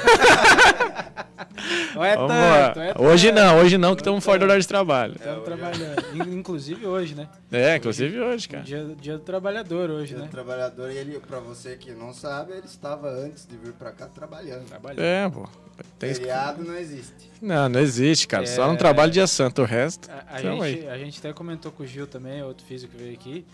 Não 1.93 2.03
é 2.05 2.15
Vamos 2.15 2.31
tanto, 2.31 2.79
é 2.79 2.93
Hoje 2.97 3.27
tanto. 3.31 3.39
não, 3.41 3.59
hoje 3.59 3.77
não, 3.77 3.95
que 3.95 4.01
estamos 4.01 4.23
fora 4.23 4.39
do 4.39 4.43
horário 4.43 4.61
de 4.61 4.67
trabalho. 4.67 5.15
Estamos 5.15 5.43
trabalhando. 5.43 6.05
In- 6.15 6.37
Inclusive 6.39 6.85
hoje, 6.85 7.15
né? 7.15 7.27
É, 7.51 7.75
inclusive 7.75 8.19
hoje, 8.19 8.47
cara. 8.47 8.63
Dia, 8.63 8.95
dia 8.99 9.13
do 9.17 9.23
trabalhador 9.23 9.89
hoje, 9.89 10.07
Dia 10.09 10.17
do 10.17 10.23
né? 10.23 10.29
trabalhador, 10.29 10.89
e 10.91 10.97
ele, 10.97 11.19
pra 11.19 11.39
você 11.39 11.75
que 11.75 11.91
não 11.91 12.13
sabe, 12.13 12.53
ele 12.53 12.65
estava 12.65 13.09
antes 13.09 13.45
de 13.45 13.57
vir 13.57 13.73
pra 13.73 13.91
cá 13.91 14.07
trabalhando. 14.07 14.65
Trabalhando. 14.67 15.01
É, 15.01 15.29
pô. 15.29 15.47
Tem... 15.97 16.13
Feriado 16.13 16.63
não 16.63 16.75
existe. 16.77 17.29
Não, 17.41 17.67
não 17.67 17.79
existe, 17.79 18.27
cara. 18.27 18.45
Só 18.45 18.65
É. 18.65 18.71
no 18.71 18.77
trabalho 18.77 19.11
dia 19.11 19.27
santo, 19.27 19.61
o 19.61 19.65
resto. 19.65 20.09
A, 20.09 20.35
a 20.37 20.41
gente, 20.41 20.87
a 20.87 20.97
gente 20.97 21.19
até 21.19 21.33
comentou 21.33 21.71
com 21.71 21.83
o 21.83 21.87
Gil 21.87 22.07
também, 22.07 22.41
outro 22.43 22.65
físico 22.65 22.93
que 22.95 23.01
veio 23.03 23.13
aqui, 23.15 23.45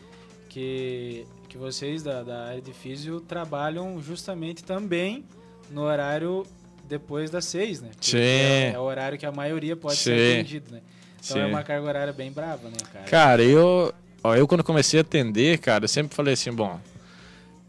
que, 0.56 1.28
que 1.50 1.58
vocês 1.58 2.02
da, 2.02 2.24
da 2.24 2.46
área 2.46 2.62
de 2.62 2.72
físio 2.72 3.20
trabalham 3.20 4.02
justamente 4.02 4.63
também 4.63 5.26
no 5.70 5.82
horário 5.82 6.46
depois 6.88 7.30
das 7.30 7.44
seis, 7.44 7.82
né? 7.82 7.89
Porque 7.91 8.12
Sim. 8.12 8.18
É, 8.20 8.72
é 8.74 8.80
o 8.80 8.84
horário 8.84 9.18
que 9.18 9.26
a 9.26 9.34
maioria 9.34 9.76
pode 9.76 9.98
ser 9.98 10.18
Sim. 10.18 10.34
atendido, 10.39 10.72
né? 10.72 10.82
Então 11.22 11.41
é 11.41 11.44
Sim. 11.44 11.50
uma 11.50 11.62
carga 11.62 11.86
horária 11.86 12.13
bem 12.13 12.32
brava, 12.32 12.70
né, 12.70 12.78
cara? 12.94 13.06
Cara, 13.06 13.44
eu, 13.44 13.94
ó, 14.24 14.34
eu 14.34 14.48
quando 14.48 14.63
comecei 14.63 14.98
a 14.98 15.02
atender, 15.02 15.58
cara, 15.58 15.84
eu 15.84 15.89
sempre 15.89 16.15
falei 16.15 16.36
assim, 16.36 16.54
bom, 16.54 16.80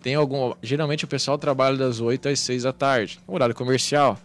tem 0.01 0.15
algum. 0.15 0.55
Geralmente 0.63 1.05
o 1.05 1.09
pessoal 1.09 1.37
trabalha 1.37 1.77
das 1.77 1.99
8 2.01 2.29
às 2.29 2.39
6 2.39 2.63
da 2.63 2.73
tarde, 2.73 3.19
horário 3.27 3.55
comercial. 3.55 4.17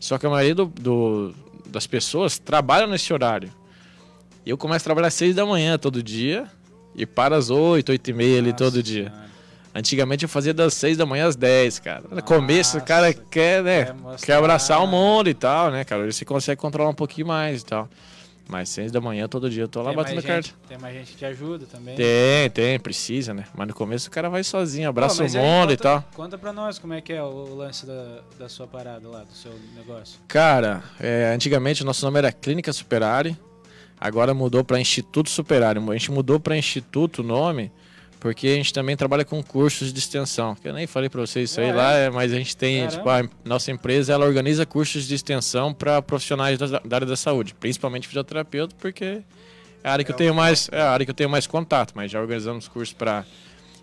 Só 0.00 0.16
que 0.16 0.24
a 0.24 0.30
maioria 0.30 0.54
do, 0.54 0.64
do- 0.64 1.34
das 1.66 1.86
pessoas 1.86 2.38
trabalham 2.38 2.88
nesse 2.88 3.12
horário. 3.12 3.52
Eu 4.46 4.56
começo 4.56 4.84
a 4.84 4.86
trabalhar 4.86 5.08
às 5.08 5.14
6 5.14 5.34
da 5.34 5.44
manhã 5.44 5.76
todo 5.76 6.02
dia 6.02 6.46
e 6.96 7.04
para 7.06 7.36
às 7.36 7.50
8, 7.50 7.90
8 7.92 8.10
e 8.10 8.12
meia 8.12 8.38
ali 8.38 8.52
todo 8.52 8.82
dia. 8.82 9.12
Antigamente 9.74 10.24
eu 10.24 10.28
fazia 10.28 10.54
das 10.54 10.72
6 10.74 10.96
da 10.96 11.04
manhã 11.04 11.26
às 11.26 11.36
10, 11.36 11.80
cara. 11.80 12.04
No 12.10 12.22
começo 12.22 12.78
o 12.78 12.82
cara 12.82 13.12
quer, 13.12 13.62
né? 13.62 13.84
quer 13.84 13.94
mostrar. 13.94 14.26
Quer 14.26 14.32
abraçar 14.38 14.82
o 14.82 14.86
mundo 14.86 15.28
e 15.28 15.34
tal, 15.34 15.70
né, 15.70 15.84
cara? 15.84 16.02
Hoje 16.02 16.16
você 16.16 16.24
consegue 16.24 16.58
controlar 16.58 16.88
um 16.88 16.94
pouquinho 16.94 17.26
mais 17.26 17.60
e 17.60 17.64
tal. 17.66 17.86
Mas 18.48 18.68
6 18.70 18.92
da 18.92 19.00
manhã 19.00 19.26
todo 19.28 19.50
dia 19.50 19.64
eu 19.64 19.68
tô 19.68 19.82
lá 19.82 19.88
Tem 19.88 19.96
batendo 19.96 20.22
carta. 20.22 20.50
tem 20.68 20.78
mais 20.78 20.94
gente 20.94 21.10
que 21.12 21.16
te 21.18 21.24
ajuda 21.24 21.66
também. 21.66 21.96
Tem, 21.96 22.48
tem, 22.50 22.78
precisa, 22.78 23.34
né? 23.34 23.44
Mas 23.54 23.66
no 23.68 23.74
começo 23.74 24.06
o 24.08 24.10
cara 24.10 24.30
vai 24.30 24.44
sozinho, 24.44 24.88
abraça 24.88 25.16
Pô, 25.24 25.28
o 25.28 25.32
mundo 25.32 25.72
e 25.72 25.76
conta- 25.76 25.82
tal. 25.82 26.04
Conta 26.14 26.38
pra 26.38 26.52
nós 26.52 26.78
como 26.78 26.94
é 26.94 27.00
que 27.00 27.12
é 27.12 27.20
o 27.22 27.54
lance 27.56 27.84
da, 27.84 28.20
da 28.38 28.48
sua 28.48 28.68
parada 28.68 29.06
lá, 29.08 29.24
do 29.24 29.32
seu 29.34 29.52
negócio. 29.76 30.20
Cara, 30.28 30.80
é, 31.00 31.32
antigamente 31.34 31.82
o 31.82 31.84
nosso 31.84 32.04
nome 32.06 32.18
era 32.18 32.30
Clínica 32.30 32.72
Superari, 32.72 33.36
agora 34.00 34.34
mudou 34.34 34.64
para 34.64 34.80
Instituto 34.80 35.30
Superari. 35.30 35.78
A 35.78 35.92
gente 35.92 36.10
mudou 36.10 36.38
para 36.38 36.56
Instituto 36.56 37.20
o 37.20 37.24
nome 37.24 37.70
porque 38.18 38.48
a 38.48 38.54
gente 38.54 38.72
também 38.72 38.96
trabalha 38.96 39.24
com 39.24 39.42
cursos 39.42 39.92
de 39.92 39.98
extensão. 39.98 40.54
Que 40.54 40.68
eu 40.68 40.72
nem 40.72 40.86
falei 40.86 41.08
para 41.08 41.20
vocês 41.20 41.50
isso 41.50 41.60
aí 41.60 41.68
é? 41.68 41.72
lá, 41.72 41.92
é, 41.92 42.10
mas 42.10 42.32
a 42.32 42.36
gente 42.36 42.56
tem, 42.56 42.86
tipo, 42.88 43.08
a 43.08 43.22
nossa 43.44 43.70
empresa 43.70 44.12
ela 44.12 44.26
organiza 44.26 44.64
cursos 44.64 45.06
de 45.06 45.14
extensão 45.14 45.72
para 45.72 46.00
profissionais 46.02 46.58
da, 46.58 46.80
da 46.80 46.96
área 46.96 47.06
da 47.06 47.16
saúde, 47.16 47.54
principalmente 47.54 48.08
fisioterapeuta, 48.08 48.74
porque 48.80 49.22
é 49.84 49.88
a 49.88 49.92
área 49.92 50.04
que 50.04 50.10
eu 50.10 50.16
tenho 50.16 50.34
mais, 50.34 50.68
é 50.72 50.80
a 50.80 50.90
área 50.90 51.04
que 51.04 51.10
eu 51.10 51.14
tenho 51.14 51.30
mais 51.30 51.46
contato, 51.46 51.92
mas 51.94 52.10
já 52.10 52.20
organizamos 52.20 52.66
cursos 52.68 52.94
para 52.94 53.24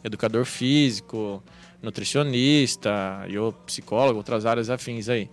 educador 0.03 0.45
físico, 0.45 1.41
nutricionista, 1.81 3.25
e 3.29 3.35
eu 3.35 3.53
psicólogo, 3.65 4.17
outras 4.17 4.45
áreas 4.45 4.69
afins 4.69 5.09
aí. 5.09 5.29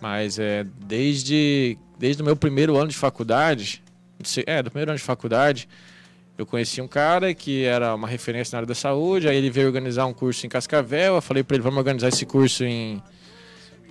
Mas 0.00 0.38
é 0.38 0.66
desde, 0.84 1.78
desde 1.98 2.20
o 2.20 2.24
meu 2.24 2.36
primeiro 2.36 2.76
ano 2.76 2.88
de 2.88 2.96
faculdade, 2.96 3.83
é, 4.46 4.62
do 4.62 4.70
primeiro 4.70 4.90
ano 4.90 4.98
de 4.98 5.04
faculdade, 5.04 5.68
eu 6.36 6.44
conheci 6.44 6.80
um 6.80 6.88
cara 6.88 7.32
que 7.32 7.64
era 7.64 7.94
uma 7.94 8.08
referência 8.08 8.56
na 8.56 8.58
área 8.58 8.66
da 8.66 8.74
saúde, 8.74 9.28
aí 9.28 9.36
ele 9.36 9.50
veio 9.50 9.68
organizar 9.68 10.04
um 10.06 10.12
curso 10.12 10.44
em 10.44 10.48
Cascavel, 10.48 11.14
eu 11.14 11.22
falei 11.22 11.44
para 11.44 11.56
ele, 11.56 11.62
vamos 11.62 11.78
organizar 11.78 12.08
esse 12.08 12.26
curso 12.26 12.64
em, 12.64 13.00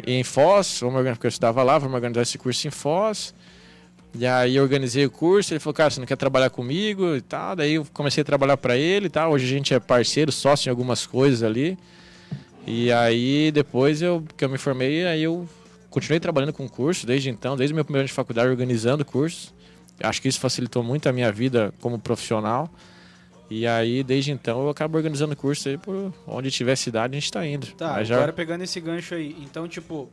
em 0.05 0.23
Foz, 0.23 0.79
vamos 0.81 0.95
organizar, 0.95 1.15
porque 1.15 1.27
eu 1.27 1.29
estudava 1.29 1.63
lá, 1.63 1.77
vamos 1.77 1.95
organizar 1.95 2.21
esse 2.21 2.37
curso 2.37 2.67
em 2.67 2.71
Foz. 2.71 3.33
E 4.15 4.27
aí 4.27 4.57
eu 4.57 4.63
organizei 4.63 5.05
o 5.05 5.09
curso, 5.09 5.53
ele 5.53 5.59
falou, 5.59 5.73
cara, 5.73 5.89
você 5.89 5.99
não 5.99 6.05
quer 6.05 6.17
trabalhar 6.17 6.49
comigo 6.49 7.15
e 7.15 7.21
tal, 7.21 7.55
daí 7.55 7.75
eu 7.75 7.87
comecei 7.93 8.21
a 8.21 8.25
trabalhar 8.25 8.57
para 8.57 8.77
ele 8.77 9.07
e 9.07 9.09
tal, 9.09 9.31
hoje 9.31 9.45
a 9.45 9.47
gente 9.47 9.73
é 9.73 9.79
parceiro, 9.79 10.31
sócio 10.31 10.67
em 10.67 10.69
algumas 10.69 11.07
coisas 11.07 11.41
ali. 11.41 11.77
E 12.67 12.91
aí 12.91 13.51
depois 13.51 14.01
eu, 14.01 14.23
que 14.37 14.45
eu 14.45 14.49
me 14.49 14.57
formei, 14.57 15.05
aí 15.07 15.23
eu 15.23 15.47
continuei 15.89 16.19
trabalhando 16.19 16.53
com 16.53 16.67
curso 16.69 17.07
desde 17.07 17.29
então, 17.29 17.57
desde 17.57 17.73
o 17.73 17.75
meu 17.75 17.83
primeiro 17.83 18.01
ano 18.01 18.07
de 18.07 18.13
faculdade, 18.13 18.49
organizando 18.49 19.03
cursos. 19.03 19.53
Acho 20.03 20.21
que 20.21 20.27
isso 20.27 20.39
facilitou 20.39 20.83
muito 20.83 21.07
a 21.07 21.13
minha 21.13 21.31
vida 21.31 21.73
como 21.81 21.97
profissional. 21.97 22.69
E 23.49 23.65
aí, 23.67 24.03
desde 24.03 24.31
então, 24.31 24.63
eu 24.63 24.69
acabo 24.69 24.97
organizando 24.97 25.35
curso 25.35 25.69
aí 25.69 25.77
por 25.77 26.13
onde 26.27 26.49
tiver 26.51 26.75
cidade, 26.75 27.15
a 27.15 27.19
gente 27.19 27.31
tá 27.31 27.45
indo. 27.45 27.67
Tá, 27.67 28.03
já- 28.03 28.15
agora 28.15 28.33
pegando 28.33 28.63
esse 28.63 28.79
gancho 28.79 29.13
aí. 29.15 29.35
Então, 29.41 29.67
tipo, 29.67 30.09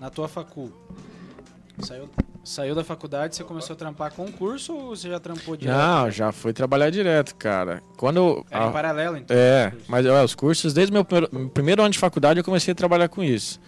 na 0.00 0.08
tua 0.10 0.28
facul, 0.28 0.70
saiu, 1.80 2.08
saiu 2.44 2.74
da 2.74 2.84
faculdade, 2.84 3.34
você 3.36 3.44
começou 3.44 3.74
a 3.74 3.76
trampar 3.76 4.12
com 4.12 4.24
o 4.26 4.32
curso 4.32 4.72
ou 4.74 4.96
você 4.96 5.08
já 5.08 5.18
trampou 5.18 5.56
direto? 5.56 5.76
Não, 5.76 6.10
já 6.10 6.30
fui 6.32 6.52
trabalhar 6.52 6.90
direto, 6.90 7.34
cara. 7.34 7.82
Quando 7.96 8.16
eu- 8.18 8.46
Era 8.50 8.66
a- 8.66 8.68
em 8.68 8.72
paralelo, 8.72 9.16
então? 9.16 9.36
É, 9.36 9.72
mas 9.88 10.06
os 10.06 10.34
cursos, 10.34 10.72
desde 10.72 10.90
o 10.92 10.94
meu 10.94 11.04
primeiro, 11.04 11.48
primeiro 11.50 11.82
ano 11.82 11.90
de 11.90 11.98
faculdade, 11.98 12.38
eu 12.40 12.44
comecei 12.44 12.72
a 12.72 12.74
trabalhar 12.74 13.08
com 13.08 13.22
isso. 13.22 13.60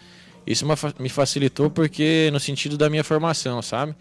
Isso 0.46 0.64
me 0.98 1.08
facilitou 1.10 1.68
porque, 1.68 2.30
no 2.32 2.40
sentido 2.40 2.78
da 2.78 2.88
minha 2.88 3.04
formação, 3.04 3.60
sabe? 3.60 3.94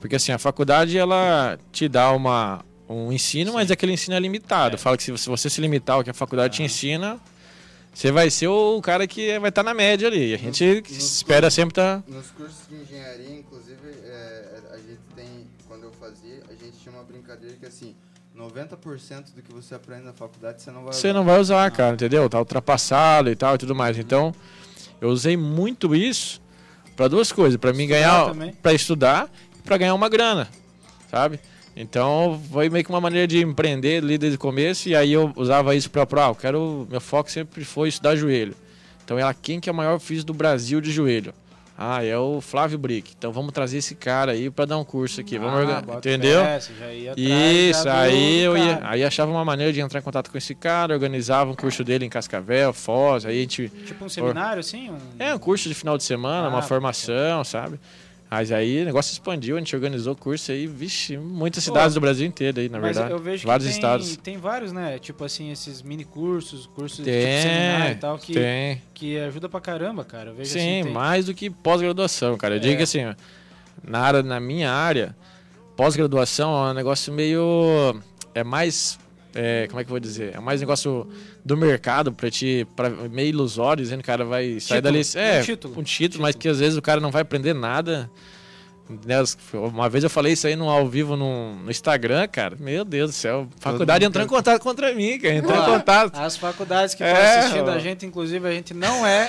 Porque 0.00 0.16
assim, 0.16 0.32
a 0.32 0.38
faculdade, 0.38 0.96
ela 0.98 1.58
te 1.72 1.88
dá 1.88 2.12
uma, 2.12 2.64
um 2.88 3.12
ensino, 3.12 3.54
mas 3.54 3.70
aquele 3.70 3.92
ensino 3.92 4.14
é 4.16 4.20
limitado. 4.20 4.74
É. 4.76 4.78
Fala 4.78 4.96
que 4.96 5.02
se 5.02 5.10
você- 5.10 5.24
se 5.24 5.28
você 5.28 5.50
se 5.50 5.60
limitar 5.60 5.96
ao 5.96 6.04
que 6.04 6.10
a 6.10 6.14
faculdade 6.14 6.54
te 6.56 6.62
Aham. 6.62 6.66
ensina, 6.66 7.20
você 7.92 8.12
vai 8.12 8.30
ser 8.30 8.48
o 8.48 8.80
cara 8.82 9.06
que 9.06 9.38
vai 9.38 9.48
estar 9.48 9.62
na 9.62 9.72
média 9.74 10.06
ali. 10.08 10.34
A 10.34 10.38
gente 10.38 10.64
Nos- 10.82 10.90
nos 10.90 11.14
espera 11.16 11.50
sempre 11.50 11.72
estar... 11.72 12.02
Nos 12.06 12.30
cursos 12.30 12.68
de 12.68 12.76
engenharia, 12.76 13.34
inclusive, 13.38 13.78
é, 14.04 14.44
a 14.72 14.76
gente 14.76 15.00
tem, 15.16 15.46
quando 15.66 15.84
eu 15.84 15.92
fazia, 15.92 16.42
a 16.48 16.52
gente 16.52 16.76
tinha 16.82 16.94
uma 16.94 17.02
brincadeira 17.02 17.56
que 17.58 17.64
assim, 17.66 17.96
90% 18.36 19.34
do 19.34 19.42
que 19.42 19.50
você 19.52 19.74
aprende 19.74 20.02
na 20.04 20.12
faculdade 20.12 20.60
você 20.62 20.70
não 20.70 20.84
vai 20.84 20.92
Você 20.92 21.08
usar. 21.08 21.18
não 21.18 21.24
vai 21.24 21.40
usar, 21.40 21.70
cara, 21.70 21.94
entendeu? 21.94 22.28
Tá 22.28 22.38
ultrapassado 22.38 23.30
e 23.30 23.34
tal 23.34 23.54
e 23.54 23.58
tudo 23.58 23.74
mais. 23.74 23.96
Então, 23.98 24.34
eu 25.00 25.08
usei 25.08 25.36
muito 25.38 25.94
isso 25.94 26.40
para 26.94 27.08
duas 27.08 27.32
coisas, 27.32 27.58
para 27.58 27.72
mim 27.72 27.86
ganhar, 27.86 28.32
para 28.62 28.72
estudar 28.74 29.30
para 29.66 29.76
ganhar 29.76 29.94
uma 29.94 30.08
grana, 30.08 30.48
sabe? 31.10 31.38
Então, 31.76 32.40
foi 32.50 32.70
meio 32.70 32.82
que 32.82 32.88
uma 32.90 33.00
maneira 33.02 33.26
de 33.26 33.42
empreender 33.42 34.02
ali 34.02 34.16
desde 34.16 34.36
o 34.36 34.40
começo 34.40 34.88
e 34.88 34.96
aí 34.96 35.12
eu 35.12 35.30
usava 35.36 35.74
isso 35.76 35.90
para 35.90 36.02
ah, 36.24 36.28
eu 36.28 36.34
quero, 36.34 36.86
meu 36.90 37.00
foco 37.02 37.30
sempre 37.30 37.64
foi 37.64 37.90
estudar 37.90 38.16
joelho. 38.16 38.54
Então, 39.04 39.18
ela 39.18 39.34
quem 39.34 39.60
que 39.60 39.68
é 39.68 39.72
o 39.72 39.76
maior 39.76 39.98
físico 40.00 40.28
do 40.28 40.34
Brasil 40.34 40.80
de 40.80 40.90
joelho? 40.90 41.34
Ah, 41.78 42.02
é 42.02 42.16
o 42.16 42.40
Flávio 42.40 42.78
Brick. 42.78 43.12
Então, 43.18 43.30
vamos 43.30 43.52
trazer 43.52 43.76
esse 43.76 43.94
cara 43.94 44.32
aí 44.32 44.48
para 44.48 44.64
dar 44.64 44.78
um 44.78 44.84
curso 44.84 45.20
aqui, 45.20 45.36
vamos 45.38 45.52
Ah, 45.54 45.58
organ- 45.60 45.82
bota 45.82 46.08
entendeu? 46.08 46.40
Isso, 47.14 47.88
aí 47.88 48.40
eu 48.40 48.56
ia, 48.56 48.80
aí 48.82 49.04
achava 49.04 49.30
uma 49.30 49.44
maneira 49.44 49.70
de 49.72 49.80
entrar 49.80 50.00
em 50.00 50.02
contato 50.02 50.30
com 50.30 50.38
esse 50.38 50.54
cara, 50.54 50.94
organizava 50.94 51.50
um 51.50 51.54
curso 51.54 51.84
dele 51.84 52.06
em 52.06 52.08
Cascavel, 52.08 52.72
Foz, 52.72 53.26
aí 53.26 53.36
a 53.36 53.40
gente 53.42 53.68
Tipo 53.84 54.06
um 54.06 54.08
seminário, 54.08 54.60
assim? 54.60 54.90
Um... 54.90 54.96
é 55.18 55.34
um 55.34 55.38
curso 55.38 55.68
de 55.68 55.74
final 55.74 55.98
de 55.98 56.04
semana, 56.04 56.46
Ah, 56.46 56.50
uma 56.50 56.62
formação, 56.62 57.44
sabe? 57.44 57.78
Mas 58.28 58.50
aí 58.50 58.82
o 58.82 58.84
negócio 58.84 59.12
expandiu, 59.12 59.54
a 59.56 59.58
gente 59.60 59.74
organizou 59.74 60.14
curso 60.16 60.50
aí, 60.50 60.66
vixe, 60.66 61.16
muitas 61.16 61.62
cidades 61.62 61.94
do 61.94 62.00
Brasil 62.00 62.26
inteiro 62.26 62.58
aí, 62.60 62.68
na 62.68 62.78
Mas 62.80 62.96
verdade. 62.96 63.12
eu 63.14 63.18
vejo 63.20 63.46
vários 63.46 63.66
que 63.68 63.72
tem, 63.72 63.78
estados. 63.78 64.16
tem 64.16 64.36
vários, 64.36 64.72
né? 64.72 64.98
Tipo 64.98 65.24
assim, 65.24 65.52
esses 65.52 65.80
mini 65.80 66.04
cursos, 66.04 66.66
cursos 66.66 66.96
tipo 66.98 67.08
Tem, 67.10 67.42
seminário 67.42 67.92
e 67.92 67.94
tal, 67.96 68.18
que, 68.18 68.32
tem. 68.32 68.82
que 68.92 69.16
ajuda 69.18 69.48
pra 69.48 69.60
caramba, 69.60 70.04
cara. 70.04 70.30
Eu 70.30 70.34
vejo 70.34 70.50
Sim, 70.50 70.80
assim, 70.80 70.90
mais 70.90 71.26
do 71.26 71.34
que 71.34 71.48
pós-graduação, 71.48 72.36
cara. 72.36 72.56
Eu 72.56 72.60
digo 72.60 72.74
É. 72.74 72.76
que 72.78 72.82
assim, 72.82 73.04
na, 73.84 74.00
área, 74.00 74.22
na 74.24 74.40
minha 74.40 74.72
área, 74.72 75.14
pós-graduação 75.76 76.66
é 76.66 76.70
um 76.72 76.74
negócio 76.74 77.12
meio. 77.12 78.00
É 78.34 78.42
mais. 78.42 78.98
É, 79.36 79.66
como 79.68 79.80
é 79.80 79.84
que 79.84 79.88
eu 79.88 79.92
vou 79.92 80.00
dizer? 80.00 80.34
É 80.34 80.40
mais 80.40 80.60
negócio 80.60 81.06
do 81.44 81.56
mercado 81.56 82.12
pra 82.12 82.30
ti, 82.30 82.66
pra, 82.74 82.88
meio 82.90 83.28
ilusório, 83.28 83.82
dizendo 83.82 83.98
que 84.00 84.04
o 84.04 84.12
cara 84.12 84.24
vai 84.24 84.58
sair 84.58 84.78
Título, 84.78 84.82
dali. 84.82 84.98
um 84.98 85.18
É, 85.20 85.42
título. 85.42 85.74
um 85.78 85.82
título, 85.82 86.22
mas 86.22 86.34
que 86.34 86.48
às 86.48 86.58
vezes 86.58 86.76
o 86.78 86.82
cara 86.82 87.00
não 87.00 87.10
vai 87.10 87.22
aprender 87.22 87.54
nada. 87.54 88.10
Uma 89.54 89.88
vez 89.88 90.04
eu 90.04 90.10
falei 90.10 90.32
isso 90.34 90.46
aí 90.46 90.54
no 90.54 90.68
ao 90.68 90.86
vivo 90.88 91.16
no, 91.16 91.56
no 91.56 91.70
Instagram, 91.70 92.26
cara. 92.28 92.56
Meu 92.58 92.84
Deus 92.84 93.10
do 93.10 93.14
céu. 93.14 93.48
Faculdade 93.58 94.04
entrou 94.04 94.24
em 94.24 94.28
contato 94.28 94.60
contra 94.62 94.94
mim, 94.94 95.18
cara. 95.18 95.34
Entrou 95.34 95.56
em 95.56 95.60
Ó, 95.60 95.64
contato. 95.66 96.16
As 96.18 96.36
faculdades 96.36 96.94
que 96.94 97.02
estão 97.02 97.16
É, 97.20 97.38
assistindo 97.40 97.68
ó. 97.68 97.72
a 97.74 97.78
gente, 97.78 98.06
inclusive, 98.06 98.48
a 98.48 98.52
gente 98.52 98.72
não 98.74 99.04
é, 99.06 99.26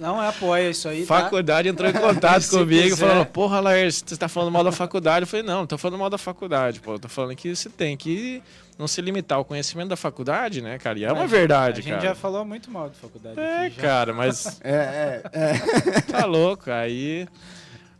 não 0.00 0.22
é 0.22 0.28
apoia 0.28 0.70
isso 0.70 0.88
aí, 0.88 1.04
tá? 1.04 1.20
Faculdade 1.22 1.68
entrou 1.68 1.90
em 1.90 1.92
contato 1.92 2.48
comigo 2.50 2.82
quiser. 2.84 2.96
falando, 3.06 3.26
porra, 3.26 3.60
Laércio, 3.60 4.04
você 4.06 4.16
tá 4.16 4.28
falando 4.28 4.50
mal 4.52 4.64
da 4.64 4.72
faculdade. 4.72 5.24
Eu 5.24 5.26
falei, 5.26 5.44
não, 5.44 5.58
não 5.60 5.66
tô 5.66 5.76
falando 5.76 5.98
mal 5.98 6.08
da 6.10 6.18
faculdade, 6.18 6.80
pô. 6.80 6.94
Eu 6.94 6.98
tô 6.98 7.08
falando 7.08 7.36
que 7.36 7.54
você 7.54 7.68
tem 7.68 7.96
que 7.96 8.42
não 8.78 8.86
se 8.86 9.00
limitar 9.00 9.38
ao 9.38 9.44
conhecimento 9.44 9.88
da 9.88 9.96
faculdade, 9.96 10.60
né, 10.62 10.78
cara? 10.78 10.98
E 10.98 11.04
é 11.04 11.12
uma 11.12 11.22
Mas 11.22 11.30
verdade, 11.30 11.80
A 11.80 11.82
gente 11.82 11.94
cara. 11.94 12.08
já 12.08 12.14
falou 12.14 12.44
muito 12.44 12.70
mal 12.70 12.88
de 12.90 12.96
faculdade. 12.96 13.38
É, 13.40 13.66
aqui, 13.66 13.76
já. 13.76 13.82
cara, 13.82 14.12
mas 14.12 14.58
É, 14.64 14.70
é, 14.72 15.22
é. 15.32 16.00
tá 16.02 16.24
louco. 16.26 16.70
Aí. 16.70 17.26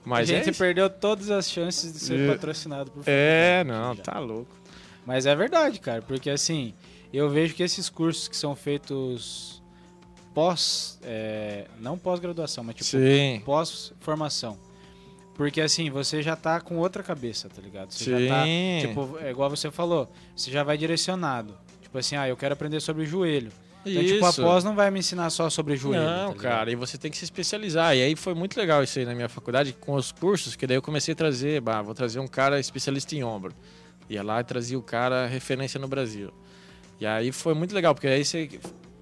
Mas 0.06 0.30
a 0.30 0.32
é, 0.32 0.36
gente 0.36 0.50
isso. 0.50 0.58
perdeu 0.58 0.88
todas 0.88 1.30
as 1.30 1.50
chances 1.50 1.92
de 1.92 1.98
ser 1.98 2.18
É. 2.20 2.32
patrocinado 2.32 2.90
por 2.92 3.02
é, 3.06 3.64
não, 3.64 3.94
já. 3.94 4.02
tá 4.04 4.18
louco. 4.20 4.54
Mas 5.04 5.26
é 5.26 5.34
verdade, 5.34 5.80
cara, 5.80 6.00
porque 6.00 6.30
assim, 6.30 6.72
eu 7.12 7.28
vejo 7.28 7.54
que 7.54 7.62
esses 7.62 7.88
cursos 7.88 8.28
que 8.28 8.36
são 8.36 8.54
feitos 8.54 9.60
pós, 10.32 10.98
é, 11.02 11.66
não 11.80 11.98
pós-graduação, 11.98 12.62
mas 12.62 12.76
tipo 12.76 12.88
Sim. 12.90 13.42
pós-formação. 13.44 14.58
Porque 15.34 15.60
assim, 15.60 15.90
você 15.90 16.22
já 16.22 16.34
tá 16.36 16.60
com 16.60 16.78
outra 16.78 17.02
cabeça, 17.02 17.48
tá 17.48 17.60
ligado? 17.60 17.90
Você 17.92 18.10
já 18.26 18.34
tá, 18.34 18.44
Sim. 18.44 18.78
tipo, 18.80 19.18
é 19.20 19.30
igual 19.30 19.50
você 19.50 19.70
falou, 19.70 20.10
você 20.34 20.50
já 20.50 20.62
vai 20.62 20.78
direcionado. 20.78 21.54
Tipo 21.82 21.98
assim, 21.98 22.16
ah, 22.16 22.28
eu 22.28 22.36
quero 22.36 22.52
aprender 22.54 22.80
sobre 22.80 23.04
joelho. 23.04 23.50
Então, 23.86 24.04
tipo, 24.04 24.26
a 24.26 24.30
Isso. 24.30 24.42
pós 24.42 24.64
não 24.64 24.74
vai 24.74 24.90
me 24.90 24.98
ensinar 24.98 25.30
só 25.30 25.48
sobre 25.48 25.76
joelho. 25.76 26.04
Não, 26.04 26.34
tá 26.34 26.40
cara, 26.40 26.72
e 26.72 26.74
você 26.74 26.98
tem 26.98 27.10
que 27.10 27.16
se 27.16 27.24
especializar. 27.24 27.96
E 27.96 28.02
aí 28.02 28.16
foi 28.16 28.34
muito 28.34 28.58
legal 28.58 28.82
isso 28.82 28.98
aí 28.98 29.04
na 29.04 29.14
minha 29.14 29.28
faculdade 29.28 29.72
com 29.72 29.94
os 29.94 30.10
cursos, 30.10 30.56
que 30.56 30.66
daí 30.66 30.76
eu 30.76 30.82
comecei 30.82 31.12
a 31.12 31.16
trazer, 31.16 31.60
bah, 31.60 31.80
vou 31.82 31.94
trazer 31.94 32.18
um 32.18 32.26
cara 32.26 32.58
especialista 32.58 33.14
em 33.14 33.22
ombro. 33.22 33.54
Ia 34.10 34.22
lá 34.22 34.40
e 34.40 34.44
trazia 34.44 34.78
o 34.78 34.82
cara 34.82 35.26
referência 35.26 35.78
no 35.78 35.86
Brasil. 35.86 36.32
E 37.00 37.06
aí 37.06 37.30
foi 37.30 37.54
muito 37.54 37.74
legal, 37.74 37.94
porque 37.94 38.08
aí 38.08 38.24
você 38.24 38.50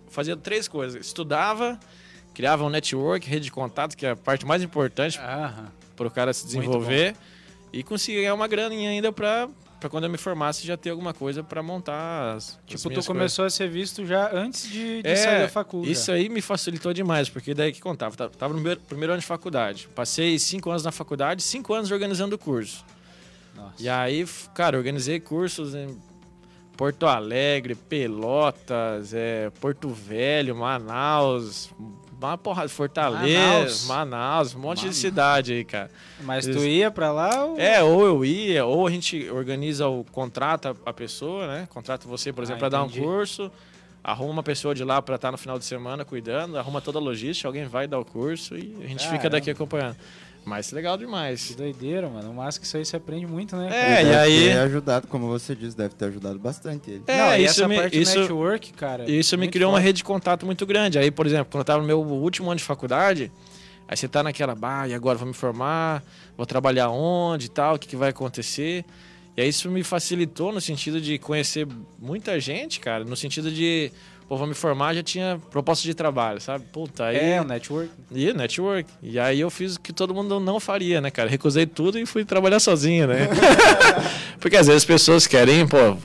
fazia 0.08 0.36
três 0.36 0.68
coisas. 0.68 1.06
Estudava, 1.06 1.78
criava 2.34 2.64
um 2.64 2.68
network, 2.68 3.26
rede 3.28 3.46
de 3.46 3.52
contato, 3.52 3.96
que 3.96 4.04
é 4.04 4.10
a 4.10 4.16
parte 4.16 4.44
mais 4.44 4.62
importante 4.62 5.18
para 5.96 6.06
o 6.06 6.10
cara 6.10 6.32
se 6.32 6.44
desenvolver. 6.44 7.14
E 7.72 7.82
conseguia 7.82 8.20
ganhar 8.20 8.34
uma 8.34 8.46
graninha 8.46 8.90
ainda 8.90 9.12
para 9.12 9.48
pra 9.84 9.90
quando 9.90 10.04
eu 10.04 10.10
me 10.10 10.16
formasse 10.16 10.66
já 10.66 10.78
ter 10.78 10.88
alguma 10.88 11.12
coisa 11.12 11.42
pra 11.44 11.62
montar 11.62 12.36
as, 12.36 12.48
as 12.48 12.60
Tipo, 12.66 12.82
tu 12.84 12.88
minhas 12.88 13.06
começou 13.06 13.44
a 13.44 13.50
ser 13.50 13.68
visto 13.68 14.06
já 14.06 14.34
antes 14.34 14.66
de, 14.70 15.02
de 15.02 15.08
É, 15.08 15.14
sair 15.14 15.40
da 15.42 15.48
faculdade. 15.48 15.92
Isso 15.92 16.10
aí 16.10 16.30
me 16.30 16.40
facilitou 16.40 16.94
demais, 16.94 17.28
porque 17.28 17.52
daí 17.52 17.70
que 17.70 17.82
contava. 17.82 18.16
Tava- 18.16 18.30
Tava 18.30 18.54
no 18.54 18.60
primeiro, 18.60 18.80
primeiro 18.80 19.12
ano 19.12 19.20
de 19.20 19.26
faculdade. 19.26 19.86
Passei 19.94 20.38
cinco 20.38 20.70
anos 20.70 20.82
na 20.84 20.90
faculdade, 20.90 21.42
cinco 21.42 21.74
anos 21.74 21.90
organizando 21.90 22.38
curso. 22.38 22.82
Nossa. 23.54 23.74
E 23.78 23.88
aí, 23.88 24.26
cara, 24.54 24.78
organizei 24.78 25.20
cursos 25.20 25.74
em 25.74 25.96
Porto 26.76 27.06
Alegre, 27.06 27.74
Pelotas, 27.74 29.12
é, 29.12 29.50
Porto 29.60 29.90
Velho, 29.90 30.56
Manaus, 30.56 31.68
uma 32.28 32.38
porrada, 32.38 32.68
Fortaleza, 32.68 33.86
Manaus. 33.86 33.86
Manaus, 33.86 34.54
um 34.54 34.58
monte 34.58 34.78
Manaus. 34.78 34.94
de 34.96 35.00
cidade 35.00 35.52
aí, 35.52 35.64
cara. 35.64 35.90
Mas 36.22 36.44
tu 36.44 36.50
Isso. 36.52 36.64
ia 36.66 36.90
pra 36.90 37.12
lá 37.12 37.44
ou... 37.44 37.58
É, 37.58 37.82
ou 37.82 38.04
eu 38.04 38.24
ia, 38.24 38.64
ou 38.64 38.86
a 38.86 38.90
gente 38.90 39.28
organiza 39.30 39.86
o 39.88 40.04
contrata 40.04 40.74
a 40.86 40.92
pessoa, 40.92 41.46
né? 41.46 41.68
Contrata 41.70 42.06
você, 42.08 42.32
por 42.32 42.42
Ah, 42.42 42.44
exemplo, 42.44 42.60
para 42.60 42.68
dar 42.70 42.82
um 42.82 42.88
curso, 42.88 43.50
arruma 44.02 44.30
uma 44.32 44.42
pessoa 44.42 44.74
de 44.74 44.84
lá 44.84 45.00
para 45.00 45.14
estar 45.16 45.30
no 45.32 45.38
final 45.38 45.58
de 45.58 45.64
semana 45.64 46.04
cuidando, 46.04 46.58
arruma 46.58 46.80
toda 46.80 46.98
a 46.98 47.02
logística, 47.02 47.48
alguém 47.48 47.66
vai 47.66 47.86
dar 47.86 47.98
o 47.98 48.04
curso 48.04 48.56
e 48.56 48.76
a 48.82 48.86
gente 48.86 49.08
fica 49.08 49.28
daqui 49.30 49.50
acompanhando. 49.50 49.96
Mas 50.44 50.70
legal 50.72 50.98
Que 50.98 51.04
demais. 51.06 51.54
doideira, 51.56 52.08
mano. 52.08 52.30
O 52.30 52.34
massa 52.34 52.60
que 52.60 52.66
isso 52.66 52.76
aí 52.76 52.84
se 52.84 52.94
aprende 52.94 53.26
muito, 53.26 53.56
né? 53.56 53.68
É, 53.72 54.00
Ele 54.00 54.10
e 54.10 54.12
deve 54.12 54.16
aí- 54.20 54.44
ter 54.48 54.58
ajudado, 54.58 55.06
como 55.08 55.26
você 55.26 55.54
disse, 55.54 55.74
deve 55.76 55.94
ter 55.94 56.04
ajudado 56.06 56.38
bastante 56.38 56.90
ele. 56.90 57.02
É, 57.06 57.16
Não, 57.16 57.36
e 57.36 57.44
isso 57.44 57.60
essa 57.60 57.68
me, 57.68 57.76
parte 57.76 58.00
isso, 58.00 58.18
network, 58.20 58.72
cara. 58.74 59.10
isso 59.10 59.38
me 59.38 59.48
criou 59.48 59.70
uma 59.72 59.80
rede 59.80 59.98
de 59.98 60.04
contato 60.04 60.44
muito 60.44 60.66
grande. 60.66 60.98
Aí, 60.98 61.10
por 61.10 61.26
exemplo, 61.26 61.46
quando 61.50 61.60
eu 61.62 61.64
tava 61.64 61.80
no 61.80 61.86
meu 61.86 62.00
último 62.02 62.50
ano 62.50 62.58
de 62.58 62.64
faculdade, 62.64 63.32
aí 63.88 63.96
você 63.96 64.06
tá 64.06 64.22
naquela, 64.22 64.54
bah, 64.54 64.86
e 64.86 64.92
agora 64.92 65.16
vou 65.16 65.26
me 65.28 65.34
formar, 65.34 66.02
vou 66.36 66.44
trabalhar 66.44 66.90
onde 66.90 67.46
e 67.46 67.48
tal, 67.50 67.76
o 67.76 67.78
que, 67.78 67.88
que 67.88 67.96
vai 67.96 68.10
acontecer. 68.10 68.84
E 69.36 69.40
aí 69.40 69.48
isso 69.48 69.68
me 69.70 69.82
facilitou 69.82 70.52
no 70.52 70.60
sentido 70.60 71.00
de 71.00 71.18
conhecer 71.18 71.66
muita 71.98 72.38
gente, 72.38 72.78
cara, 72.80 73.02
no 73.04 73.16
sentido 73.16 73.50
de, 73.50 73.90
pô, 74.28 74.36
vou 74.36 74.46
me 74.46 74.54
formar, 74.54 74.94
já 74.94 75.02
tinha 75.02 75.40
proposta 75.50 75.84
de 75.84 75.94
trabalho, 75.94 76.40
sabe? 76.40 76.64
Puta, 76.72 77.06
aí... 77.06 77.16
É, 77.16 77.40
o 77.40 77.44
network. 77.44 77.90
E 78.12 78.32
network. 78.32 78.90
E 79.02 79.18
aí 79.18 79.40
eu 79.40 79.50
fiz 79.50 79.76
o 79.76 79.80
que 79.80 79.92
todo 79.92 80.14
mundo 80.14 80.40
não 80.40 80.58
faria, 80.58 81.00
né, 81.00 81.10
cara? 81.10 81.28
Recusei 81.28 81.66
tudo 81.66 81.98
e 81.98 82.06
fui 82.06 82.24
trabalhar 82.24 82.60
sozinho, 82.60 83.06
né? 83.06 83.28
Porque 84.40 84.56
às 84.56 84.66
vezes 84.66 84.82
as 84.82 84.86
pessoas 84.86 85.26
querem, 85.26 85.66
pô, 85.66 85.96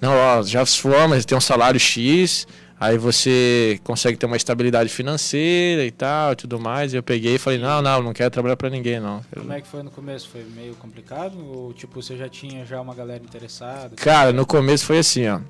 não, 0.00 0.12
ó, 0.12 0.42
já 0.42 0.64
se 0.64 0.78
forma, 0.78 1.20
tem 1.22 1.36
um 1.36 1.40
salário 1.40 1.78
X, 1.78 2.46
aí 2.78 2.96
você 2.96 3.80
consegue 3.82 4.16
ter 4.16 4.26
uma 4.26 4.36
estabilidade 4.36 4.88
financeira 4.88 5.84
e 5.84 5.90
tal 5.90 6.32
e 6.32 6.36
tudo 6.36 6.58
mais. 6.58 6.92
E 6.92 6.96
eu 6.96 7.02
peguei 7.02 7.34
e 7.34 7.38
falei, 7.38 7.58
não, 7.58 7.82
não, 7.82 8.02
não 8.02 8.12
quero 8.12 8.30
trabalhar 8.30 8.56
pra 8.56 8.70
ninguém, 8.70 9.00
não. 9.00 9.20
Como 9.34 9.52
é 9.52 9.60
que 9.60 9.66
foi 9.66 9.82
no 9.82 9.90
começo? 9.90 10.28
Foi 10.28 10.44
meio 10.54 10.74
complicado? 10.76 11.36
Ou, 11.38 11.72
tipo, 11.72 12.00
você 12.00 12.16
já 12.16 12.28
tinha 12.28 12.64
já 12.64 12.80
uma 12.80 12.94
galera 12.94 13.22
interessada? 13.22 13.96
Cara, 13.96 14.32
no 14.32 14.46
começo 14.46 14.86
foi 14.86 14.98
assim, 14.98 15.26
ó. 15.28 15.40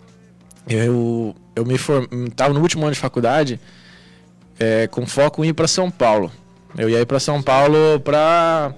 Eu, 0.69 1.35
eu 1.57 1.65
me 1.65 1.79
formei, 1.79 2.09
no 2.53 2.61
último 2.61 2.85
ano 2.85 2.93
de 2.93 3.01
faculdade, 3.01 3.59
é, 4.59 4.87
com 4.87 5.07
foco 5.07 5.45
em 5.45 5.49
ir 5.49 5.53
pra 5.55 5.67
São 5.67 5.91
Paulo. 5.91 6.31
Eu 6.77 6.91
ia 6.91 7.01
ir 7.01 7.07
pra 7.07 7.19
São 7.19 7.43
Paulo 7.43 8.01
pra. 8.01 8.75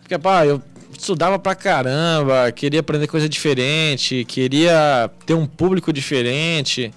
Porque, 0.00 0.18
pá, 0.18 0.46
eu 0.46 0.62
estudava 0.98 1.38
pra 1.38 1.54
caramba, 1.54 2.50
queria 2.52 2.80
aprender 2.80 3.06
coisa 3.06 3.28
diferente, 3.28 4.24
queria 4.24 5.10
ter 5.26 5.34
um 5.34 5.46
público 5.46 5.92
diferente. 5.92 6.92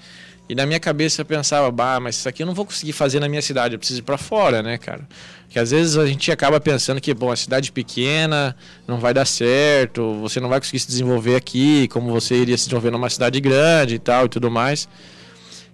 E 0.49 0.55
na 0.55 0.65
minha 0.65 0.79
cabeça 0.79 1.21
eu 1.21 1.25
pensava, 1.25 1.69
bah, 1.69 1.99
mas 1.99 2.15
isso 2.15 2.29
aqui 2.29 2.41
eu 2.41 2.47
não 2.47 2.53
vou 2.53 2.65
conseguir 2.65 2.93
fazer 2.93 3.19
na 3.19 3.27
minha 3.27 3.41
cidade, 3.41 3.75
eu 3.75 3.79
preciso 3.79 3.99
ir 3.99 4.03
pra 4.03 4.17
fora, 4.17 4.63
né, 4.63 4.77
cara? 4.77 5.01
Que 5.49 5.59
às 5.59 5.71
vezes 5.71 5.97
a 5.97 6.05
gente 6.05 6.31
acaba 6.31 6.57
pensando 6.59 7.01
que, 7.01 7.13
bom, 7.13 7.31
a 7.31 7.35
cidade 7.35 7.69
pequena 7.71 8.55
não 8.87 8.97
vai 8.97 9.13
dar 9.13 9.25
certo, 9.25 10.13
você 10.21 10.39
não 10.39 10.47
vai 10.47 10.59
conseguir 10.59 10.79
se 10.79 10.87
desenvolver 10.87 11.35
aqui, 11.35 11.87
como 11.89 12.11
você 12.11 12.35
iria 12.35 12.57
se 12.57 12.63
desenvolver 12.65 12.91
numa 12.91 13.09
cidade 13.09 13.39
grande 13.41 13.95
e 13.95 13.99
tal 13.99 14.25
e 14.25 14.29
tudo 14.29 14.49
mais. 14.49 14.87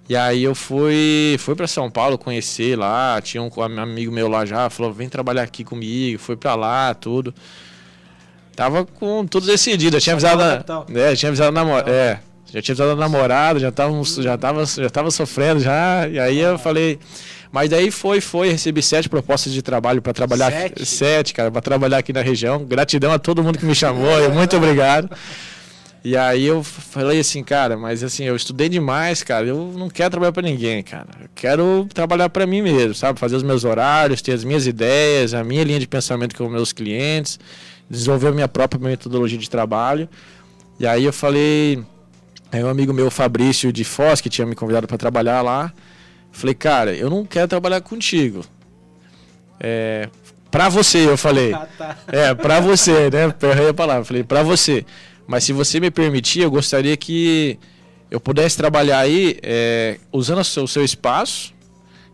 E 0.10 0.16
aí 0.18 0.44
eu 0.44 0.54
fui, 0.56 1.36
fui 1.40 1.56
para 1.56 1.68
São 1.68 1.90
Paulo 1.90 2.18
conhecer 2.18 2.78
lá, 2.78 3.22
tinha 3.22 3.42
um 3.42 3.50
amigo 3.80 4.12
meu 4.12 4.28
lá 4.28 4.44
já, 4.46 4.70
falou, 4.70 4.92
vem 4.92 5.08
trabalhar 5.08 5.44
aqui 5.44 5.64
comigo, 5.64 6.20
fui 6.20 6.36
para 6.36 6.56
lá, 6.56 6.94
tudo. 6.94 7.34
Tava 8.56 8.86
com 8.86 9.26
tudo 9.26 9.46
decidido, 9.48 9.98
eu 9.98 10.02
tinha 10.02 10.14
avisado, 10.14 10.38
Paulo, 10.40 10.52
a- 10.54 10.58
capital. 10.58 10.86
é, 10.96 11.16
tinha 11.16 11.30
avisado 11.30 11.50
a 11.50 11.52
namorada, 11.52 11.90
é, 11.92 12.20
já 12.54 12.62
tinha 12.62 12.92
a 12.92 12.96
namorada, 12.96 13.60
já 13.60 13.72
tava, 13.72 14.04
já 14.04 14.38
tava, 14.38 14.66
já 14.66 14.90
tava 14.90 15.10
sofrendo 15.10 15.60
já, 15.60 16.08
e 16.08 16.20
aí 16.20 16.38
eu 16.38 16.60
falei, 16.60 17.00
mas 17.52 17.68
daí 17.68 17.90
foi, 17.90 18.22
foi, 18.22 18.52
recebi 18.52 18.82
sete 18.84 19.10
propostas 19.10 19.52
de 19.52 19.64
trabalho 19.64 20.04
para 20.04 20.14
trabalhar, 20.14 20.52
Sete? 20.52 20.86
sete, 20.86 21.34
cara, 21.34 21.50
para 21.50 21.62
trabalhar 21.62 21.98
aqui 21.98 22.14
na 22.14 22.22
região. 22.22 22.64
Gratidão 22.64 23.12
a 23.12 23.18
todo 23.18 23.44
mundo 23.44 23.58
que 23.58 23.66
me 23.66 23.74
chamou, 23.74 24.30
muito 24.32 24.56
obrigado. 24.56 25.10
E 26.04 26.16
aí 26.18 26.46
eu 26.46 26.64
falei 26.64 27.20
assim, 27.20 27.44
cara, 27.44 27.78
mas 27.78 28.04
assim, 28.04 28.26
eu 28.26 28.36
estudei 28.36 28.70
demais, 28.70 29.24
cara, 29.24 29.48
eu 29.48 29.74
não 29.76 29.90
quero 29.90 30.12
trabalhar 30.12 30.34
para 30.34 30.44
ninguém, 30.44 30.84
cara. 30.84 31.08
Eu 31.22 31.30
quero 31.34 31.88
trabalhar 31.94 32.30
para 32.30 32.46
mim 32.46 32.62
mesmo, 32.62 32.94
sabe? 32.94 33.20
Fazer 33.20 33.38
os 33.38 33.44
meus 33.44 33.64
horários, 33.64 34.22
ter 34.22 34.34
as 34.34 34.44
minhas 34.44 34.68
ideias, 34.68 35.34
a 35.34 35.44
minha 35.44 35.64
linha 35.64 35.80
de 35.80 35.88
pensamento 35.88 36.36
com 36.36 36.46
os 36.46 36.52
meus 36.52 36.74
clientes, 36.74 37.40
desenvolver 37.90 38.28
a 38.28 38.32
minha 38.32 38.48
própria 38.48 38.80
metodologia 38.80 39.40
de 39.40 39.50
trabalho. 39.50 40.10
E 40.78 40.86
aí 40.86 41.06
eu 41.06 41.14
falei, 41.14 41.82
aí 42.54 42.64
um 42.64 42.70
amigo 42.70 42.94
meu, 42.94 43.10
Fabrício 43.10 43.74
de 43.74 43.84
Foz, 43.84 44.22
que 44.22 44.30
tinha 44.30 44.46
me 44.46 44.56
convidado 44.56 44.88
para 44.88 44.98
trabalhar 44.98 45.42
lá, 45.42 45.74
falei, 46.32 46.54
cara, 46.54 46.94
eu 46.96 47.10
não 47.10 47.26
quero 47.26 47.48
trabalhar 47.48 47.82
contigo. 47.82 48.46
É, 49.60 50.08
para 50.52 50.70
você, 50.70 51.08
eu 51.08 51.18
falei. 51.18 51.54
Ah, 51.58 51.68
tá. 51.78 51.98
É, 52.08 52.34
pra 52.36 52.60
você, 52.60 53.10
né? 53.10 53.34
Errei 53.50 53.70
a 53.70 53.74
palavra. 53.74 54.06
Falei, 54.06 54.24
pra 54.24 54.44
você. 54.44 54.86
Mas 55.26 55.44
se 55.44 55.54
você 55.54 55.80
me 55.80 55.90
permitir, 55.90 56.42
eu 56.42 56.52
gostaria 56.52 56.96
que 56.96 57.58
eu 58.12 58.20
pudesse 58.20 58.56
trabalhar 58.56 59.00
aí 59.00 59.40
é, 59.42 59.98
usando 60.12 60.40
o 60.40 60.44
seu, 60.44 60.64
o 60.64 60.68
seu 60.68 60.84
espaço. 60.84 61.54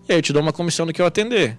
E 0.08 0.14
aí 0.14 0.20
eu 0.20 0.22
te 0.22 0.32
dou 0.32 0.42
uma 0.42 0.54
comissão 0.54 0.86
do 0.86 0.94
que 0.94 1.02
eu 1.02 1.06
atender. 1.06 1.58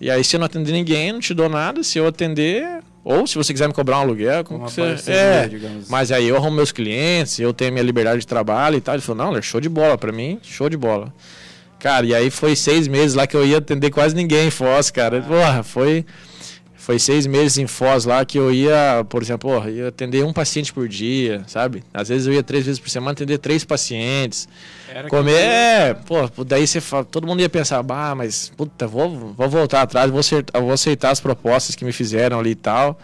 E 0.00 0.10
aí, 0.10 0.22
se 0.22 0.36
eu 0.36 0.38
não 0.38 0.46
atender 0.46 0.72
ninguém, 0.72 1.12
não 1.12 1.20
te 1.20 1.34
dou 1.34 1.48
nada. 1.48 1.82
Se 1.82 1.98
eu 1.98 2.06
atender, 2.06 2.82
ou 3.08 3.24
se 3.24 3.36
você 3.36 3.52
quiser 3.52 3.68
me 3.68 3.72
cobrar 3.72 3.98
um 3.98 4.00
aluguel, 4.00 4.42
como 4.42 4.58
Uma 4.58 4.68
que 4.68 4.74
você. 4.74 5.12
É, 5.12 5.46
digamos. 5.46 5.88
mas 5.88 6.10
aí 6.10 6.26
eu 6.26 6.34
arrumo 6.34 6.56
meus 6.56 6.72
clientes, 6.72 7.38
eu 7.38 7.54
tenho 7.54 7.70
minha 7.72 7.84
liberdade 7.84 8.18
de 8.18 8.26
trabalho 8.26 8.76
e 8.76 8.80
tal. 8.80 8.96
Ele 8.96 9.02
falou, 9.02 9.32
não, 9.32 9.40
show 9.40 9.60
de 9.60 9.68
bola 9.68 9.96
pra 9.96 10.10
mim, 10.10 10.40
show 10.42 10.68
de 10.68 10.76
bola. 10.76 11.14
Cara, 11.78 12.04
e 12.04 12.12
aí 12.12 12.30
foi 12.30 12.56
seis 12.56 12.88
meses 12.88 13.14
lá 13.14 13.24
que 13.24 13.36
eu 13.36 13.46
ia 13.46 13.58
atender 13.58 13.90
quase 13.90 14.12
ninguém 14.12 14.48
em 14.48 14.50
Foz, 14.50 14.90
cara. 14.90 15.20
Porra, 15.20 15.62
foi, 15.62 16.04
foi 16.86 17.00
seis 17.00 17.26
meses 17.26 17.58
em 17.58 17.66
Foz 17.66 18.04
lá 18.04 18.24
que 18.24 18.38
eu 18.38 18.52
ia, 18.52 19.04
por 19.08 19.20
exemplo, 19.20 19.50
porra, 19.50 19.68
ia 19.68 19.88
atender 19.88 20.24
um 20.24 20.32
paciente 20.32 20.72
por 20.72 20.86
dia, 20.86 21.42
sabe? 21.48 21.82
Às 21.92 22.10
vezes 22.10 22.28
eu 22.28 22.32
ia 22.32 22.44
três 22.44 22.64
vezes 22.64 22.78
por 22.78 22.88
semana 22.88 23.10
atender 23.10 23.38
três 23.38 23.64
pacientes. 23.64 24.48
Era 24.88 25.08
Comer, 25.08 25.32
que- 25.32 25.42
é, 25.42 25.94
pô, 25.94 26.44
daí 26.44 26.64
você 26.64 26.80
fala, 26.80 27.04
todo 27.04 27.26
mundo 27.26 27.40
ia 27.40 27.48
pensar, 27.48 27.82
bah, 27.82 28.14
mas 28.14 28.52
puta, 28.56 28.86
vou, 28.86 29.34
vou 29.36 29.48
voltar 29.48 29.82
atrás, 29.82 30.08
vou 30.12 30.20
aceitar, 30.20 30.60
vou 30.60 30.70
aceitar 30.70 31.10
as 31.10 31.18
propostas 31.18 31.74
que 31.74 31.84
me 31.84 31.90
fizeram 31.90 32.38
ali 32.38 32.50
e 32.50 32.54
tal. 32.54 32.96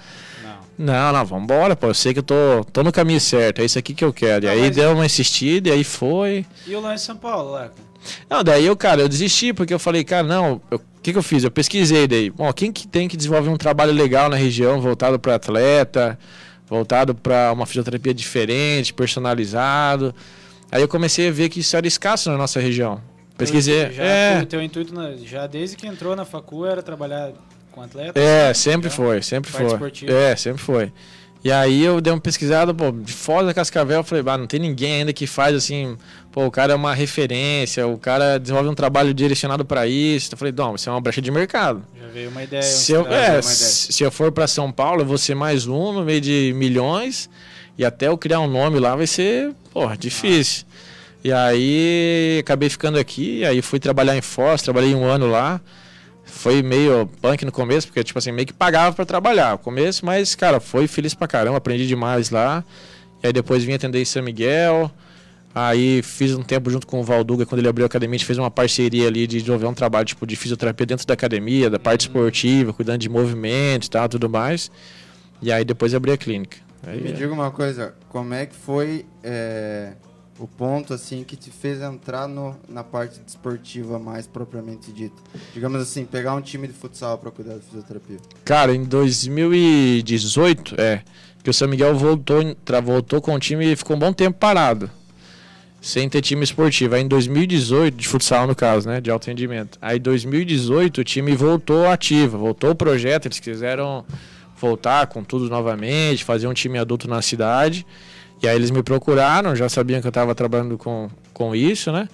Não. 0.82 1.12
Não, 1.12 1.24
vambora, 1.24 1.74
pô. 1.76 1.86
Eu 1.88 1.94
sei 1.94 2.12
que 2.12 2.18
eu 2.18 2.22
tô, 2.22 2.64
tô 2.72 2.82
no 2.82 2.90
caminho 2.92 3.20
certo, 3.20 3.60
é 3.60 3.64
isso 3.64 3.78
aqui 3.78 3.94
que 3.94 4.04
eu 4.04 4.12
quero. 4.12 4.44
E 4.44 4.48
Não, 4.48 4.52
aí 4.54 4.60
mas- 4.62 4.76
deu 4.76 4.92
uma 4.92 5.06
insistida, 5.06 5.68
e 5.68 5.72
aí 5.72 5.84
foi. 5.84 6.44
E 6.66 6.74
o 6.74 6.80
lance 6.80 6.96
de 6.96 7.06
São 7.06 7.16
Paulo, 7.16 7.52
lá? 7.52 7.70
Não, 8.28 8.42
daí 8.42 8.66
eu, 8.66 8.76
cara, 8.76 9.00
eu 9.00 9.08
desisti, 9.08 9.52
porque 9.52 9.72
eu 9.72 9.78
falei, 9.78 10.02
cara, 10.02 10.26
não, 10.26 10.60
o 10.72 10.78
que, 11.02 11.12
que 11.12 11.18
eu 11.18 11.22
fiz? 11.22 11.44
Eu 11.44 11.50
pesquisei 11.52 12.08
daí. 12.08 12.30
Bom, 12.30 12.52
quem 12.52 12.72
que 12.72 12.86
tem 12.88 13.06
que 13.08 13.16
desenvolver 13.16 13.48
um 13.48 13.56
trabalho 13.56 13.92
legal 13.92 14.28
na 14.28 14.36
região, 14.36 14.80
voltado 14.80 15.18
para 15.20 15.36
atleta, 15.36 16.18
voltado 16.66 17.14
para 17.14 17.52
uma 17.52 17.64
fisioterapia 17.64 18.12
diferente, 18.12 18.92
personalizado. 18.92 20.12
Aí 20.70 20.80
eu 20.82 20.88
comecei 20.88 21.28
a 21.28 21.30
ver 21.30 21.48
que 21.48 21.60
isso 21.60 21.76
era 21.76 21.86
escasso 21.86 22.30
na 22.30 22.36
nossa 22.36 22.58
região. 22.58 23.00
Pesquisei. 23.38 23.90
Já, 23.92 24.02
é, 24.02 24.40
O 24.42 24.46
teu 24.46 24.62
intuito, 24.62 24.94
na- 24.94 25.12
já 25.16 25.46
desde 25.46 25.76
que 25.76 25.86
entrou 25.86 26.14
na 26.16 26.24
facu, 26.24 26.64
era 26.66 26.82
trabalhar 26.82 27.30
com 27.72 27.82
atleta? 27.82 28.18
É, 28.18 28.54
sempre 28.54 28.90
foi, 28.90 29.22
sempre 29.22 29.50
foi. 29.50 29.66
esportiva. 29.66 30.12
É, 30.12 30.36
sempre 30.36 30.62
foi. 30.62 30.92
E 31.44 31.50
aí 31.50 31.82
eu 31.82 32.00
dei 32.00 32.12
uma 32.12 32.20
pesquisada, 32.20 32.72
pô, 32.72 32.92
de 32.92 33.12
Foz 33.12 33.44
da 33.44 33.52
Cascavel, 33.52 33.98
eu 33.98 34.04
falei, 34.04 34.22
bah, 34.22 34.38
não 34.38 34.46
tem 34.46 34.60
ninguém 34.60 35.00
ainda 35.00 35.12
que 35.12 35.26
faz 35.26 35.56
assim, 35.56 35.96
pô, 36.30 36.46
o 36.46 36.50
cara 36.52 36.72
é 36.72 36.76
uma 36.76 36.94
referência, 36.94 37.84
o 37.84 37.98
cara 37.98 38.38
desenvolve 38.38 38.68
um 38.68 38.74
trabalho 38.74 39.12
direcionado 39.12 39.64
para 39.64 39.84
isso. 39.88 40.32
Eu 40.32 40.38
falei, 40.38 40.54
não, 40.56 40.76
isso 40.76 40.88
é 40.88 40.92
uma 40.92 41.00
brecha 41.00 41.20
de 41.20 41.32
mercado. 41.32 41.82
Já 42.00 42.06
veio 42.08 42.30
uma 42.30 42.44
ideia. 42.44 42.62
Se 42.62 42.92
eu, 42.92 43.04
é, 43.08 43.26
ideia. 43.26 43.42
se 43.42 44.04
eu 44.04 44.12
for 44.12 44.30
para 44.30 44.46
São 44.46 44.70
Paulo, 44.70 45.02
eu 45.02 45.06
vou 45.06 45.18
ser 45.18 45.34
mais 45.34 45.66
um 45.66 45.92
no 45.92 46.04
meio 46.04 46.20
de 46.20 46.52
milhões 46.54 47.28
e 47.76 47.84
até 47.84 48.06
eu 48.06 48.16
criar 48.16 48.38
um 48.38 48.46
nome 48.46 48.78
lá 48.78 48.94
vai 48.94 49.08
ser, 49.08 49.52
porra, 49.72 49.96
difícil. 49.96 50.64
E 51.24 51.32
aí 51.32 52.38
acabei 52.40 52.68
ficando 52.68 52.98
aqui, 52.98 53.44
aí 53.44 53.60
fui 53.62 53.80
trabalhar 53.80 54.16
em 54.16 54.22
Foz, 54.22 54.62
trabalhei 54.62 54.94
um 54.94 55.04
ano 55.04 55.28
lá. 55.28 55.60
Foi 56.34 56.62
meio 56.62 57.06
punk 57.20 57.44
no 57.44 57.52
começo, 57.52 57.86
porque 57.86 58.02
tipo 58.02 58.18
assim, 58.18 58.32
meio 58.32 58.46
que 58.46 58.52
pagava 58.54 58.96
para 58.96 59.04
trabalhar 59.04 59.52
no 59.52 59.58
começo, 59.58 60.04
mas 60.04 60.34
cara, 60.34 60.58
foi 60.58 60.86
feliz 60.86 61.14
pra 61.14 61.28
caramba, 61.28 61.58
aprendi 61.58 61.86
demais 61.86 62.30
lá. 62.30 62.64
E 63.22 63.26
aí 63.26 63.32
depois 63.32 63.62
vim 63.62 63.74
atender 63.74 64.00
em 64.00 64.04
São 64.04 64.22
Miguel. 64.22 64.90
Aí 65.54 66.00
fiz 66.02 66.34
um 66.34 66.42
tempo 66.42 66.70
junto 66.70 66.86
com 66.86 67.00
o 67.00 67.04
Valduga, 67.04 67.44
quando 67.44 67.58
ele 67.58 67.68
abriu 67.68 67.84
a 67.84 67.86
academia, 67.86 68.16
a 68.16 68.18
gente 68.18 68.26
fez 68.26 68.38
uma 68.38 68.50
parceria 68.50 69.06
ali 69.06 69.26
de 69.26 69.38
desenvolver 69.38 69.66
um 69.66 69.74
trabalho 69.74 70.06
tipo 70.06 70.26
de 70.26 70.34
fisioterapia 70.34 70.86
dentro 70.86 71.06
da 71.06 71.12
academia, 71.12 71.68
da 71.68 71.78
parte 71.78 72.02
esportiva, 72.02 72.72
cuidando 72.72 72.98
de 72.98 73.10
movimento 73.10 73.86
e 73.86 73.90
tal, 73.90 74.08
tudo 74.08 74.28
mais. 74.30 74.70
E 75.42 75.52
aí 75.52 75.64
depois 75.64 75.94
abri 75.94 76.12
a 76.12 76.16
clínica. 76.16 76.56
Aí, 76.84 77.00
Me 77.02 77.10
é. 77.10 77.12
diga 77.12 77.32
uma 77.32 77.50
coisa, 77.50 77.94
como 78.08 78.32
é 78.32 78.46
que 78.46 78.56
foi 78.56 79.04
é, 79.22 79.92
o 80.38 80.46
ponto 80.46 80.94
assim 80.94 81.24
que 81.24 81.36
te 81.36 81.50
fez 81.50 81.80
entrar 81.80 82.26
no, 82.26 82.56
na 82.68 82.82
parte 82.82 83.20
desportiva 83.20 83.98
mais 83.98 84.26
propriamente 84.26 84.90
dita? 84.92 85.20
Digamos 85.52 85.80
assim, 85.80 86.04
pegar 86.04 86.34
um 86.34 86.40
time 86.40 86.66
de 86.66 86.72
futsal 86.72 87.18
para 87.18 87.30
cuidar 87.30 87.54
da 87.54 87.60
fisioterapia. 87.60 88.16
Cara, 88.44 88.74
em 88.74 88.84
2018, 88.84 90.80
é, 90.80 91.02
que 91.42 91.50
o 91.50 91.54
São 91.54 91.68
Miguel 91.68 91.94
voltou, 91.94 92.40
voltou 92.82 93.20
com 93.20 93.34
o 93.34 93.38
time 93.38 93.72
e 93.72 93.76
ficou 93.76 93.96
um 93.96 93.98
bom 93.98 94.12
tempo 94.12 94.38
parado. 94.38 94.90
Sem 95.80 96.08
ter 96.08 96.20
time 96.20 96.44
esportivo. 96.44 96.94
Aí 96.94 97.02
em 97.02 97.08
2018, 97.08 97.96
de 97.96 98.06
futsal 98.06 98.46
no 98.46 98.54
caso, 98.54 98.88
né? 98.88 99.00
De 99.00 99.10
alto 99.10 99.26
rendimento. 99.26 99.78
Aí 99.82 99.98
em 99.98 100.00
2018 100.00 101.00
o 101.00 101.04
time 101.04 101.34
voltou 101.34 101.88
ativo, 101.88 102.38
voltou 102.38 102.70
o 102.70 102.74
projeto, 102.74 103.26
eles 103.26 103.40
quiseram 103.40 104.04
voltar 104.56 105.08
com 105.08 105.24
tudo 105.24 105.48
novamente, 105.48 106.22
fazer 106.22 106.46
um 106.46 106.54
time 106.54 106.78
adulto 106.78 107.08
na 107.08 107.20
cidade. 107.20 107.84
E 108.42 108.48
aí 108.48 108.56
eles 108.56 108.70
me 108.70 108.82
procuraram, 108.82 109.54
já 109.54 109.68
sabiam 109.68 110.00
que 110.00 110.06
eu 110.06 110.10
estava 110.10 110.34
trabalhando 110.34 110.76
com, 110.76 111.08
com 111.32 111.54
isso, 111.54 111.92
né? 111.92 112.08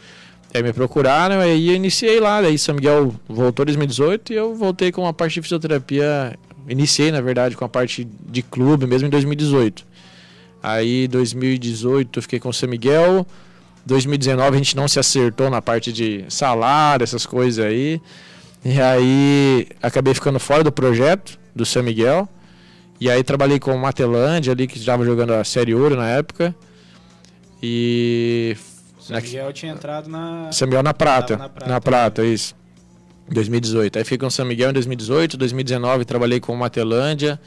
Aí 0.52 0.62
me 0.62 0.72
procuraram, 0.72 1.40
aí 1.40 1.70
eu 1.70 1.74
iniciei 1.74 2.20
lá, 2.20 2.40
daí 2.40 2.58
São 2.58 2.74
Miguel 2.74 3.14
voltou 3.28 3.64
em 3.64 3.66
2018 3.66 4.32
e 4.32 4.36
eu 4.36 4.54
voltei 4.54 4.92
com 4.92 5.06
a 5.06 5.12
parte 5.12 5.34
de 5.34 5.42
fisioterapia, 5.42 6.38
iniciei 6.68 7.10
na 7.10 7.20
verdade 7.20 7.56
com 7.56 7.64
a 7.64 7.68
parte 7.68 8.04
de 8.04 8.42
clube 8.42 8.86
mesmo 8.86 9.06
em 9.06 9.10
2018. 9.10 9.86
Aí 10.62 11.08
2018 11.08 12.18
eu 12.18 12.22
fiquei 12.22 12.38
com 12.38 12.48
o 12.48 12.52
São 12.52 12.68
Miguel, 12.68 13.26
2019 13.86 14.54
a 14.54 14.58
gente 14.58 14.76
não 14.76 14.86
se 14.86 14.98
acertou 14.98 15.48
na 15.48 15.62
parte 15.62 15.92
de 15.92 16.24
salário, 16.28 17.04
essas 17.04 17.24
coisas 17.24 17.64
aí. 17.64 18.00
E 18.64 18.80
aí 18.80 19.68
acabei 19.82 20.12
ficando 20.12 20.38
fora 20.38 20.62
do 20.62 20.72
projeto 20.72 21.38
do 21.54 21.64
São 21.64 21.82
Miguel. 21.82 22.28
E 23.00 23.08
aí 23.10 23.22
trabalhei 23.22 23.58
com 23.60 23.72
o 23.74 23.78
Matelândia 23.78 24.52
ali, 24.52 24.66
que 24.66 24.76
estava 24.78 25.04
jogando 25.04 25.32
a 25.34 25.44
Série 25.44 25.74
Ouro 25.74 25.94
na 25.96 26.08
época. 26.08 26.54
E 27.62 28.56
São 29.00 29.14
Na- 29.16 29.20
Miguel 29.22 29.52
tinha 29.52 29.72
entrado 29.72 30.08
na. 30.08 30.50
São 30.52 30.66
Miguel 30.68 30.82
na 30.82 30.94
prata. 30.94 31.36
Na 31.36 31.44
Na 31.44 31.48
prata, 31.48 31.80
prata, 31.80 32.24
isso. 32.24 32.54
2018. 33.30 33.98
Aí 33.98 34.04
fiquei 34.04 34.18
com 34.18 34.30
São 34.30 34.44
Miguel 34.46 34.70
em 34.70 34.72
2018. 34.72 35.36
2019 35.36 36.04
trabalhei 36.04 36.40
com 36.40 36.52
o 36.52 36.56
Matelândia. 36.56 37.40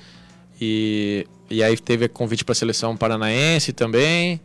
E, 0.60 1.26
e 1.50 1.64
aí 1.64 1.76
teve 1.78 2.08
convite 2.08 2.46
para 2.46 2.52
a 2.54 2.56
seleção 2.56 2.96
paranaense 2.96 3.74
também. 3.74 4.40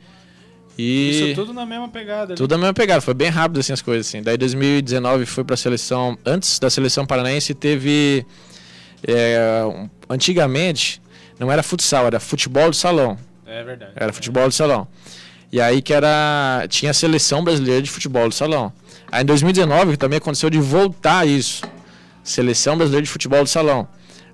E 0.78 1.28
Isso 1.32 1.34
tudo 1.40 1.52
na 1.54 1.64
mesma 1.66 1.88
pegada. 1.88 2.32
ali. 2.32 2.34
tudo 2.36 2.54
a 2.54 2.58
mesma 2.58 2.74
pegada, 2.74 3.00
foi 3.00 3.14
bem 3.14 3.28
rápido 3.28 3.60
assim 3.60 3.72
as 3.72 3.80
coisas 3.82 4.06
assim. 4.06 4.22
Daí 4.22 4.36
2019 4.36 5.24
foi 5.26 5.42
para 5.42 5.54
a 5.54 5.56
seleção, 5.56 6.18
antes 6.24 6.58
da 6.58 6.68
seleção 6.68 7.06
paranaense 7.06 7.54
teve 7.54 8.26
é, 9.06 9.88
antigamente 10.08 11.00
não 11.38 11.50
era 11.52 11.62
futsal, 11.62 12.06
era 12.06 12.18
futebol 12.18 12.70
de 12.70 12.76
salão. 12.76 13.18
É 13.46 13.62
verdade. 13.62 13.92
Era 13.94 14.12
futebol 14.12 14.48
de 14.48 14.54
salão. 14.54 14.88
E 15.52 15.60
aí 15.60 15.80
que 15.80 15.92
era. 15.92 16.66
Tinha 16.68 16.90
a 16.90 16.94
seleção 16.94 17.44
brasileira 17.44 17.80
de 17.80 17.90
futebol 17.90 18.28
de 18.28 18.34
salão. 18.34 18.72
Aí 19.10 19.22
em 19.22 19.26
2019 19.26 19.96
também 19.96 20.16
aconteceu 20.18 20.50
de 20.50 20.58
voltar 20.58 21.26
isso. 21.26 21.62
Seleção 22.24 22.76
brasileira 22.76 23.04
de 23.04 23.10
futebol 23.10 23.44
de 23.44 23.50
salão. 23.50 23.86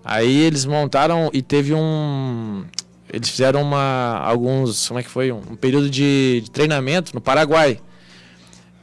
Aí 0.04 0.40
eles 0.40 0.64
montaram 0.64 1.30
e 1.32 1.42
teve 1.42 1.74
um. 1.74 2.64
Eles 3.12 3.28
fizeram 3.28 3.62
uma. 3.62 4.18
alguns. 4.24 4.88
Como 4.88 4.98
é 4.98 5.02
que 5.02 5.10
foi? 5.10 5.30
Um, 5.30 5.42
um 5.50 5.56
período 5.56 5.90
de, 5.90 6.40
de 6.44 6.50
treinamento 6.50 7.14
no 7.14 7.20
Paraguai. 7.20 7.78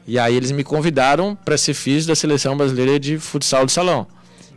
E 0.06 0.17
aí 0.19 0.36
eles 0.36 0.52
me 0.52 0.63
convidaram 0.63 1.36
para 1.36 1.58
ser 1.58 1.73
físico 1.73 2.10
da 2.10 2.15
seleção 2.15 2.56
brasileira 2.56 2.99
de 2.99 3.17
futsal 3.17 3.65
de 3.65 3.71
salão. 3.71 4.08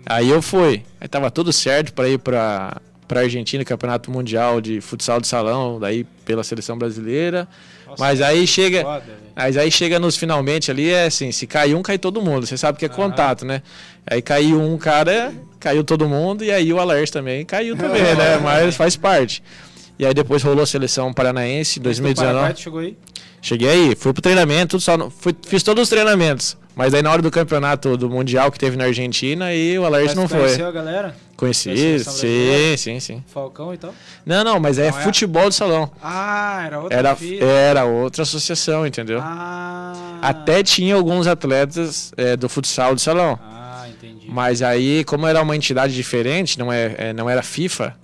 Aí 0.07 0.29
eu 0.31 0.43
fui. 0.43 0.83
Aí 1.01 1.09
tava 1.09 1.31
tudo 1.31 1.53
certo 1.53 1.93
para 1.93 2.09
ir 2.09 2.19
para 2.19 2.81
para 3.07 3.21
Argentina, 3.21 3.63
Campeonato 3.63 4.11
Mundial 4.11 4.59
de 4.59 4.81
Futsal 4.81 5.21
de 5.21 5.27
Salão, 5.27 5.79
daí 5.79 6.05
pela 6.25 6.43
seleção 6.43 6.79
brasileira. 6.79 7.47
Nossa, 7.87 8.03
Mas 8.03 8.23
aí 8.23 8.47
chega, 8.47 8.81
Foda, 8.83 9.05
mas 9.37 9.57
aí 9.59 9.71
chega 9.71 9.99
nos 9.99 10.17
finalmente 10.17 10.71
ali, 10.71 10.89
é 10.89 11.05
assim, 11.05 11.31
se 11.31 11.47
cai 11.47 11.75
um, 11.75 11.83
cai 11.83 11.99
todo 11.99 12.23
mundo. 12.23 12.47
Você 12.47 12.57
sabe 12.57 12.79
que 12.79 12.87
é 12.87 12.89
Aham. 12.89 12.97
contato, 12.97 13.45
né? 13.45 13.61
Aí 14.07 14.23
caiu 14.23 14.63
um 14.63 14.79
cara, 14.79 15.31
caiu 15.61 15.85
todo 15.85 16.09
mundo, 16.09 16.43
e 16.43 16.51
aí 16.51 16.73
o 16.73 16.81
Alers 16.81 17.11
também 17.11 17.45
caiu 17.45 17.77
também, 17.77 18.03
né? 18.03 18.39
Mas 18.43 18.77
faz 18.77 18.97
parte. 18.97 19.43
E 19.99 20.07
aí 20.07 20.15
depois 20.15 20.43
rolou 20.43 20.63
a 20.63 20.67
seleção 20.67 21.13
paranaense 21.13 21.81
em 21.81 21.83
Do 21.83 21.91
Paraguai, 21.91 22.15
2019. 22.15 22.55
tu 22.55 22.61
chegou 22.61 22.81
aí? 22.81 22.97
Cheguei 23.43 23.69
aí, 23.69 23.95
fui 23.97 24.13
pro 24.13 24.23
treinamento, 24.23 24.79
só, 24.81 24.97
no- 24.97 25.11
fui, 25.11 25.35
fiz 25.47 25.63
todos 25.65 25.83
os 25.83 25.89
treinamentos. 25.89 26.57
Mas 26.75 26.95
aí 26.95 27.03
na 27.03 27.11
hora 27.11 27.21
do 27.21 27.31
campeonato 27.31 27.99
do 27.99 28.09
Mundial 28.09 28.51
que 28.51 28.59
teve 28.59 28.79
na 28.79 28.85
Argentina, 28.85 29.47
aí 29.47 29.79
o 29.79 29.85
Alers 29.85 30.07
Mas 30.07 30.15
não 30.15 30.27
foi. 30.29 30.39
conheceu 30.39 30.67
a 30.67 30.71
galera? 30.71 31.15
Conheci, 31.37 31.99
sim, 31.99 32.77
sim, 32.79 33.01
sim. 33.01 33.25
Falcão 33.27 33.75
e 33.75 33.77
tal? 33.77 33.93
Não, 34.25 34.43
não, 34.45 34.59
mas 34.61 34.79
é 34.79 34.91
Não 34.91 34.99
é? 34.99 35.03
futebol 35.03 35.49
de 35.51 35.55
salão. 35.57 35.91
Ah, 36.03 36.63
era 36.65 36.81
outra 36.81 36.97
Era, 36.97 37.17
era 37.45 37.85
outra 37.85 38.23
associação, 38.23 38.87
entendeu? 38.87 39.19
Ah. 39.21 39.93
Até 40.23 40.63
tinha 40.63 40.95
alguns 40.95 41.27
atletas 41.27 42.13
é, 42.17 42.37
do 42.37 42.49
futsal 42.49 42.95
de 42.95 43.03
salão. 43.03 43.39
Ah, 43.43 43.87
entendi. 43.89 44.27
Mas 44.31 44.63
aí, 44.63 45.05
como 45.05 45.27
era 45.27 45.43
uma 45.43 45.57
entidade 45.57 45.93
diferente, 45.95 46.59
não, 46.59 46.73
é, 46.73 46.95
é, 46.97 47.13
não 47.13 47.29
era 47.29 47.43
FIFA, 47.43 47.95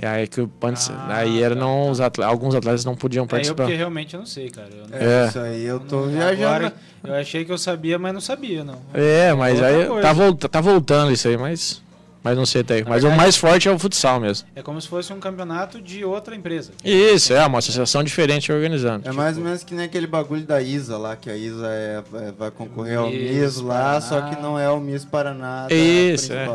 e 0.00 0.04
aí, 0.06 0.26
que, 0.26 0.40
o- 0.40 0.50
antes- 0.62 0.90
Ah, 0.90 1.16
aí 1.16 1.42
era 1.42 1.54
tá, 1.54 1.60
não, 1.60 1.84
tá. 1.86 1.90
os 1.92 2.00
atle- 2.00 2.24
alguns 2.24 2.54
atletas 2.54 2.84
não 2.84 2.94
podiam 2.94 3.22
É, 3.22 3.24
eu 3.24 3.28
participar. 3.28 3.62
porque 3.64 3.76
realmente 3.76 4.14
eu 4.14 4.20
não 4.20 4.26
sei, 4.26 4.50
cara. 4.50 4.68
Eu 4.70 4.86
não- 4.88 4.96
É, 4.98 5.24
É. 5.24 5.28
isso 5.28 5.38
aí 5.38 5.64
eu 5.64 5.80
tô 5.80 6.00
não- 6.02 6.08
viajando. 6.08 6.42
Agora, 6.44 6.72
eu 7.04 7.14
achei 7.14 7.44
que 7.44 7.52
eu 7.52 7.58
sabia, 7.58 7.98
mas 7.98 8.12
não 8.12 8.20
sabia, 8.20 8.62
não. 8.64 8.78
É, 8.92 9.32
mas 9.32 9.62
aí 9.62 9.86
coisa. 9.86 10.02
tá, 10.02 10.12
volta, 10.12 10.48
tá 10.48 10.60
voltando 10.60 11.12
isso 11.12 11.26
aí, 11.28 11.36
mas, 11.38 11.80
mas 12.22 12.36
não 12.36 12.44
sei 12.44 12.60
até. 12.60 12.74
Mas 12.82 13.02
verdade- 13.02 13.14
o 13.14 13.16
mais 13.16 13.36
forte 13.36 13.68
é 13.68 13.72
o 13.72 13.78
futsal 13.78 14.20
mesmo. 14.20 14.46
É 14.54 14.60
como 14.60 14.80
se 14.80 14.88
fosse 14.88 15.12
um 15.12 15.18
campeonato 15.20 15.80
de 15.80 16.04
outra 16.04 16.34
empresa. 16.36 16.72
Isso, 16.84 17.32
é 17.32 17.46
uma 17.46 17.58
associação 17.60 18.02
diferente 18.04 18.52
organizando. 18.52 19.08
É 19.08 19.12
mais 19.12 19.38
ou 19.38 19.44
menos 19.44 19.62
que 19.64 19.74
nem 19.74 19.84
aquele 19.86 20.06
bagulho 20.06 20.42
da 20.44 20.60
Isa 20.60 20.98
lá, 20.98 21.16
que 21.16 21.30
a 21.30 21.36
Isa 21.36 21.68
é, 21.68 22.02
é- 22.28 22.32
vai 22.38 22.50
concorrer 22.50 22.98
ao 22.98 23.08
Miss 23.08 23.30
Miss 23.32 23.56
lá, 23.62 23.74
Paraná. 23.74 24.00
só 24.02 24.20
que 24.22 24.42
não 24.42 24.58
é 24.58 24.68
o 24.68 24.78
Miss 24.80 25.04
Paraná 25.06 25.68
Isso, 25.70 26.32
é. 26.34 26.46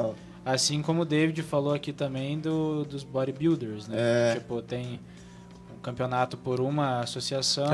Assim 0.43 0.81
como 0.81 1.01
o 1.01 1.05
David 1.05 1.41
falou 1.43 1.73
aqui 1.73 1.93
também 1.93 2.39
do, 2.39 2.83
dos 2.85 3.03
bodybuilders, 3.03 3.87
né? 3.87 3.95
É. 3.97 4.33
Tipo, 4.35 4.59
tem 4.61 4.99
um 5.75 5.79
campeonato 5.81 6.35
por 6.35 6.59
uma 6.59 7.01
associação, 7.01 7.65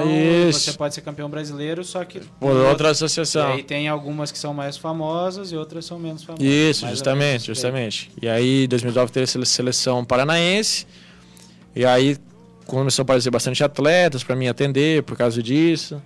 Isso. 0.50 0.60
você 0.60 0.74
pode 0.74 0.94
ser 0.94 1.02
campeão 1.02 1.30
brasileiro, 1.30 1.82
só 1.84 2.04
que... 2.04 2.20
Por 2.20 2.52
tem 2.54 2.66
outra 2.70 2.90
E 2.90 2.92
associação. 2.92 3.54
aí 3.54 3.64
tem 3.64 3.88
algumas 3.88 4.32
que 4.32 4.38
são 4.38 4.54
mais 4.54 4.76
famosas 4.76 5.52
e 5.52 5.56
outras 5.56 5.86
são 5.86 5.98
menos 5.98 6.24
famosas. 6.24 6.46
Isso, 6.46 6.88
justamente, 6.90 7.46
justamente. 7.48 8.12
E 8.22 8.28
aí, 8.28 8.66
em 8.66 8.68
2009 8.68 9.12
teve 9.14 9.24
a 9.24 9.28
sele- 9.28 9.46
seleção 9.46 10.04
paranaense. 10.04 10.86
E 11.76 11.86
aí 11.86 12.18
começou 12.66 13.02
a 13.02 13.04
aparecer 13.04 13.30
bastante 13.32 13.64
atletas 13.64 14.24
para 14.26 14.36
mim 14.36 14.48
atender 14.48 15.04
por 15.04 15.16
causa 15.16 15.42
disso. 15.42 16.02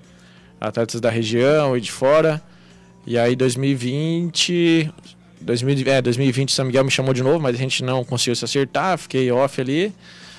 Atletas 0.60 1.02
da 1.02 1.10
região 1.10 1.76
e 1.76 1.82
de 1.82 1.91
fora. 1.91 2.39
E 3.08 3.17
aí 3.17 3.36
2020, 3.36 4.91
2000, 5.41 5.88
é, 5.88 6.01
2020 6.01 6.51
São 6.51 6.65
Miguel 6.65 6.84
me 6.86 6.91
chamou 6.91 7.13
de 7.13 7.23
novo, 7.23 7.39
mas 7.39 7.56
a 7.56 7.60
gente 7.60 7.84
não 7.84 8.04
conseguiu 8.04 8.36
se 8.36 8.45
acertar, 8.45 8.97
fiquei 8.97 9.32
off 9.32 9.60
ali. 9.60 9.93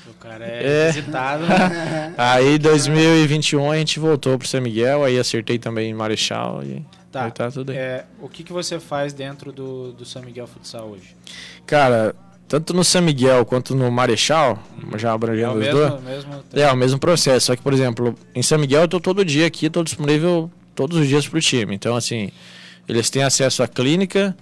O 0.08 0.14
cara 0.14 0.44
é, 0.44 0.88
É. 0.88 0.92
visitado, 0.92 1.44
né? 1.46 2.14
Aí 2.18 2.58
2021 2.58 3.70
a 3.70 3.76
gente 3.76 3.98
voltou 3.98 4.38
pro 4.38 4.46
São 4.46 4.60
Miguel, 4.60 5.04
aí 5.04 5.18
acertei 5.18 5.58
também 5.58 5.90
em 5.90 5.94
Marechal 5.94 6.62
e 6.62 6.84
Tá. 7.10 7.30
tá 7.30 7.50
tudo 7.50 7.72
aí. 7.72 7.76
É, 7.76 8.04
o 8.22 8.28
que, 8.28 8.42
que 8.42 8.52
você 8.54 8.80
faz 8.80 9.12
dentro 9.12 9.52
do, 9.52 9.92
do 9.92 10.04
São 10.04 10.22
Miguel 10.22 10.46
Futsal 10.46 10.88
hoje? 10.88 11.14
Cara, 11.66 12.14
tanto 12.48 12.72
no 12.72 12.82
São 12.82 13.02
Miguel 13.02 13.44
quanto 13.44 13.74
no 13.74 13.90
Marechal, 13.90 14.58
já 14.96 15.10
É 15.10 15.12
abrangendo 15.12 15.50
o 15.50 15.54
os 15.54 15.58
mesmo, 15.60 15.78
dois. 15.78 16.02
mesmo 16.04 16.44
É, 16.54 16.72
o 16.72 16.76
mesmo 16.76 16.98
processo, 16.98 17.46
só 17.46 17.56
que, 17.56 17.60
por 17.62 17.72
exemplo, 17.74 18.14
em 18.34 18.42
São 18.42 18.58
Miguel 18.58 18.82
eu 18.82 18.88
tô 18.88 18.98
todo 18.98 19.24
dia 19.24 19.46
aqui, 19.46 19.68
tô 19.68 19.82
disponível 19.84 20.50
todos 20.74 20.96
os 20.96 21.06
dias 21.06 21.28
pro 21.28 21.38
time. 21.40 21.74
Então, 21.74 21.94
assim, 21.94 22.30
eles 22.88 23.10
têm 23.10 23.22
acesso 23.22 23.62
à 23.62 23.68
clínica 23.68 24.34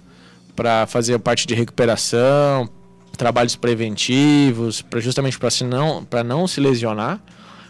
para 0.61 0.85
fazer 0.85 1.17
parte 1.17 1.47
de 1.47 1.55
recuperação, 1.55 2.69
trabalhos 3.17 3.55
preventivos, 3.55 4.83
pra, 4.83 4.99
justamente 4.99 5.39
para 5.39 5.49
não, 5.65 6.05
pra 6.05 6.23
não 6.23 6.47
se 6.47 6.61
lesionar. 6.61 7.19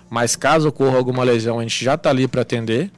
Mas 0.09 0.35
caso 0.35 0.67
ocorra 0.67 0.97
alguma 0.97 1.23
lesão, 1.23 1.57
a 1.57 1.61
gente 1.61 1.85
já 1.85 1.95
tá 1.95 2.09
ali 2.09 2.27
para 2.27 2.41
atender. 2.41 2.91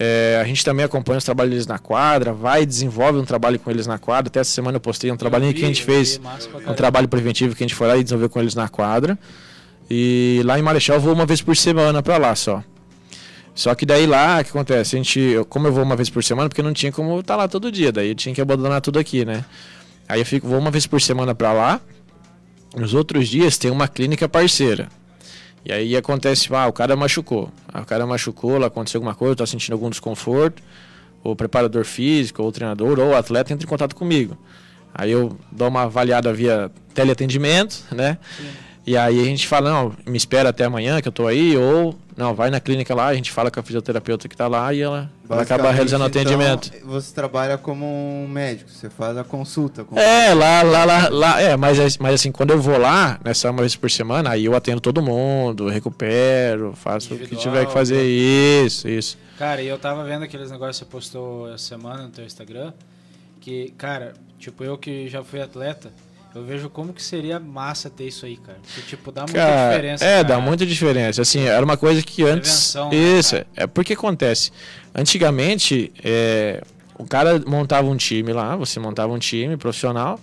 É, 0.00 0.38
a 0.40 0.44
gente 0.44 0.64
também 0.64 0.86
acompanha 0.86 1.18
os 1.18 1.24
trabalhos 1.24 1.50
deles 1.50 1.66
na 1.66 1.78
quadra, 1.78 2.32
vai 2.32 2.62
e 2.62 2.66
desenvolve 2.66 3.18
um 3.18 3.26
trabalho 3.26 3.58
com 3.58 3.70
eles 3.70 3.86
na 3.86 3.98
quadra. 3.98 4.30
Até 4.30 4.40
essa 4.40 4.52
semana 4.52 4.76
eu 4.76 4.80
postei 4.80 5.12
um 5.12 5.18
trabalhinho 5.18 5.52
que 5.52 5.62
a 5.62 5.66
gente 5.66 5.82
fez 5.82 6.18
um 6.66 6.72
trabalho 6.72 7.08
preventivo 7.08 7.54
que 7.54 7.62
a 7.62 7.66
gente 7.66 7.74
foi 7.74 7.88
lá 7.88 7.96
e 7.98 8.02
desenvolveu 8.02 8.30
com 8.30 8.40
eles 8.40 8.54
na 8.54 8.70
quadra. 8.70 9.18
E 9.90 10.40
lá 10.46 10.58
em 10.58 10.62
Marechal 10.62 10.96
eu 10.96 11.02
vou 11.02 11.12
uma 11.12 11.26
vez 11.26 11.42
por 11.42 11.54
semana 11.54 12.02
pra 12.02 12.16
lá 12.16 12.34
só. 12.34 12.64
Só 13.58 13.74
que 13.74 13.84
daí 13.84 14.06
lá, 14.06 14.38
o 14.40 14.44
que 14.44 14.50
acontece? 14.50 14.94
A 14.94 14.98
gente, 14.98 15.18
eu- 15.18 15.44
como 15.44 15.66
eu 15.66 15.72
vou 15.72 15.82
uma 15.82 15.96
vez 15.96 16.08
por 16.08 16.22
semana, 16.22 16.48
porque 16.48 16.62
não 16.62 16.72
tinha 16.72 16.92
como 16.92 17.18
estar 17.18 17.34
lá 17.34 17.48
todo 17.48 17.72
dia, 17.72 17.90
daí 17.90 18.10
eu 18.10 18.14
tinha 18.14 18.32
que 18.32 18.40
abandonar 18.40 18.80
tudo 18.80 19.00
aqui, 19.00 19.24
né? 19.24 19.44
Aí 20.08 20.20
eu 20.20 20.24
fico, 20.24 20.46
vou 20.46 20.60
uma 20.60 20.70
vez 20.70 20.86
por 20.86 21.00
semana 21.00 21.34
pra 21.34 21.52
lá. 21.52 21.80
Nos 22.76 22.94
outros 22.94 23.26
dias 23.26 23.58
tem 23.58 23.68
uma 23.68 23.88
clínica 23.88 24.28
parceira. 24.28 24.88
E 25.64 25.72
aí 25.72 25.96
acontece, 25.96 26.54
ah, 26.54 26.68
o 26.68 26.72
cara 26.72 26.94
machucou. 26.94 27.50
Ah, 27.66 27.80
o 27.80 27.84
cara 27.84 28.06
machucou, 28.06 28.58
lá 28.58 28.68
aconteceu 28.68 28.98
alguma 28.98 29.16
coisa, 29.16 29.34
tá 29.34 29.44
sentindo 29.44 29.72
algum 29.72 29.90
desconforto. 29.90 30.62
O 31.24 31.34
preparador 31.34 31.84
físico, 31.84 32.40
ou 32.40 32.50
o 32.50 32.52
treinador, 32.52 33.00
ou 33.00 33.08
o 33.08 33.16
atleta 33.16 33.52
entra 33.52 33.66
em 33.66 33.68
contato 33.68 33.96
comigo. 33.96 34.38
Aí 34.94 35.10
eu 35.10 35.36
dou 35.50 35.66
uma 35.66 35.82
avaliada 35.82 36.32
via 36.32 36.70
teleatendimento, 36.94 37.76
né? 37.90 38.18
E 38.88 38.96
aí 38.96 39.20
a 39.20 39.24
gente 39.24 39.46
fala, 39.46 39.70
não, 39.70 39.92
me 40.06 40.16
espera 40.16 40.48
até 40.48 40.64
amanhã 40.64 40.98
que 41.02 41.08
eu 41.08 41.12
tô 41.12 41.26
aí, 41.26 41.54
ou 41.58 41.94
não, 42.16 42.34
vai 42.34 42.48
na 42.48 42.58
clínica 42.58 42.94
lá, 42.94 43.08
a 43.08 43.14
gente 43.14 43.30
fala 43.30 43.50
com 43.50 43.60
a 43.60 43.62
fisioterapeuta 43.62 44.26
que 44.26 44.34
tá 44.34 44.48
lá 44.48 44.72
e 44.72 44.80
ela 44.80 45.10
vai 45.26 45.40
acabar 45.40 45.72
realizando 45.72 46.04
o 46.04 46.06
atendimento. 46.06 46.70
Então, 46.74 46.88
você 46.88 47.14
trabalha 47.14 47.58
como 47.58 47.84
um 47.84 48.26
médico, 48.26 48.70
você 48.70 48.88
faz 48.88 49.18
a 49.18 49.22
consulta. 49.22 49.84
Com... 49.84 49.98
É, 49.98 50.32
lá, 50.32 50.62
lá, 50.62 50.86
lá, 50.86 51.08
lá, 51.10 51.38
é, 51.38 51.54
mas, 51.54 51.98
mas 51.98 52.14
assim, 52.14 52.32
quando 52.32 52.52
eu 52.52 52.58
vou 52.58 52.78
lá, 52.78 53.20
nessa 53.22 53.50
uma 53.50 53.60
vez 53.60 53.76
por 53.76 53.90
semana, 53.90 54.30
aí 54.30 54.46
eu 54.46 54.56
atendo 54.56 54.80
todo 54.80 55.02
mundo, 55.02 55.68
recupero, 55.68 56.72
faço 56.74 57.12
o 57.12 57.18
que 57.18 57.36
tiver 57.36 57.66
que 57.66 57.72
fazer, 57.74 58.02
isso, 58.02 58.88
isso. 58.88 59.18
Cara, 59.36 59.60
e 59.60 59.68
eu 59.68 59.78
tava 59.78 60.02
vendo 60.02 60.22
aqueles 60.22 60.50
negócios 60.50 60.78
que 60.78 60.86
você 60.86 60.90
postou 60.90 61.52
essa 61.52 61.58
semana 61.58 62.04
no 62.04 62.08
teu 62.08 62.24
Instagram, 62.24 62.72
que, 63.38 63.68
cara, 63.76 64.14
tipo, 64.38 64.64
eu 64.64 64.78
que 64.78 65.08
já 65.08 65.22
fui 65.22 65.42
atleta, 65.42 65.92
eu 66.38 66.44
vejo 66.44 66.70
como 66.70 66.92
que 66.92 67.02
seria 67.02 67.38
massa 67.40 67.90
ter 67.90 68.06
isso 68.06 68.24
aí, 68.24 68.36
cara. 68.36 68.58
Que, 68.74 68.82
tipo, 68.82 69.10
dá 69.10 69.22
muita 69.22 69.38
Cara, 69.38 69.70
diferença. 69.70 70.04
é, 70.04 70.16
cara. 70.16 70.24
dá 70.24 70.40
muita 70.40 70.64
diferença. 70.66 71.22
Assim, 71.22 71.42
era 71.42 71.64
uma 71.64 71.76
coisa 71.76 72.02
que 72.02 72.22
antes. 72.22 72.74
Né, 72.74 72.96
isso, 72.96 73.32
cara? 73.32 73.46
é 73.56 73.66
porque 73.66 73.92
acontece. 73.92 74.50
Antigamente, 74.94 75.92
é, 76.02 76.62
o 76.98 77.04
cara 77.04 77.42
montava 77.46 77.88
um 77.88 77.96
time 77.96 78.32
lá, 78.32 78.56
você 78.56 78.78
montava 78.80 79.12
um 79.12 79.18
time 79.18 79.56
profissional, 79.56 80.18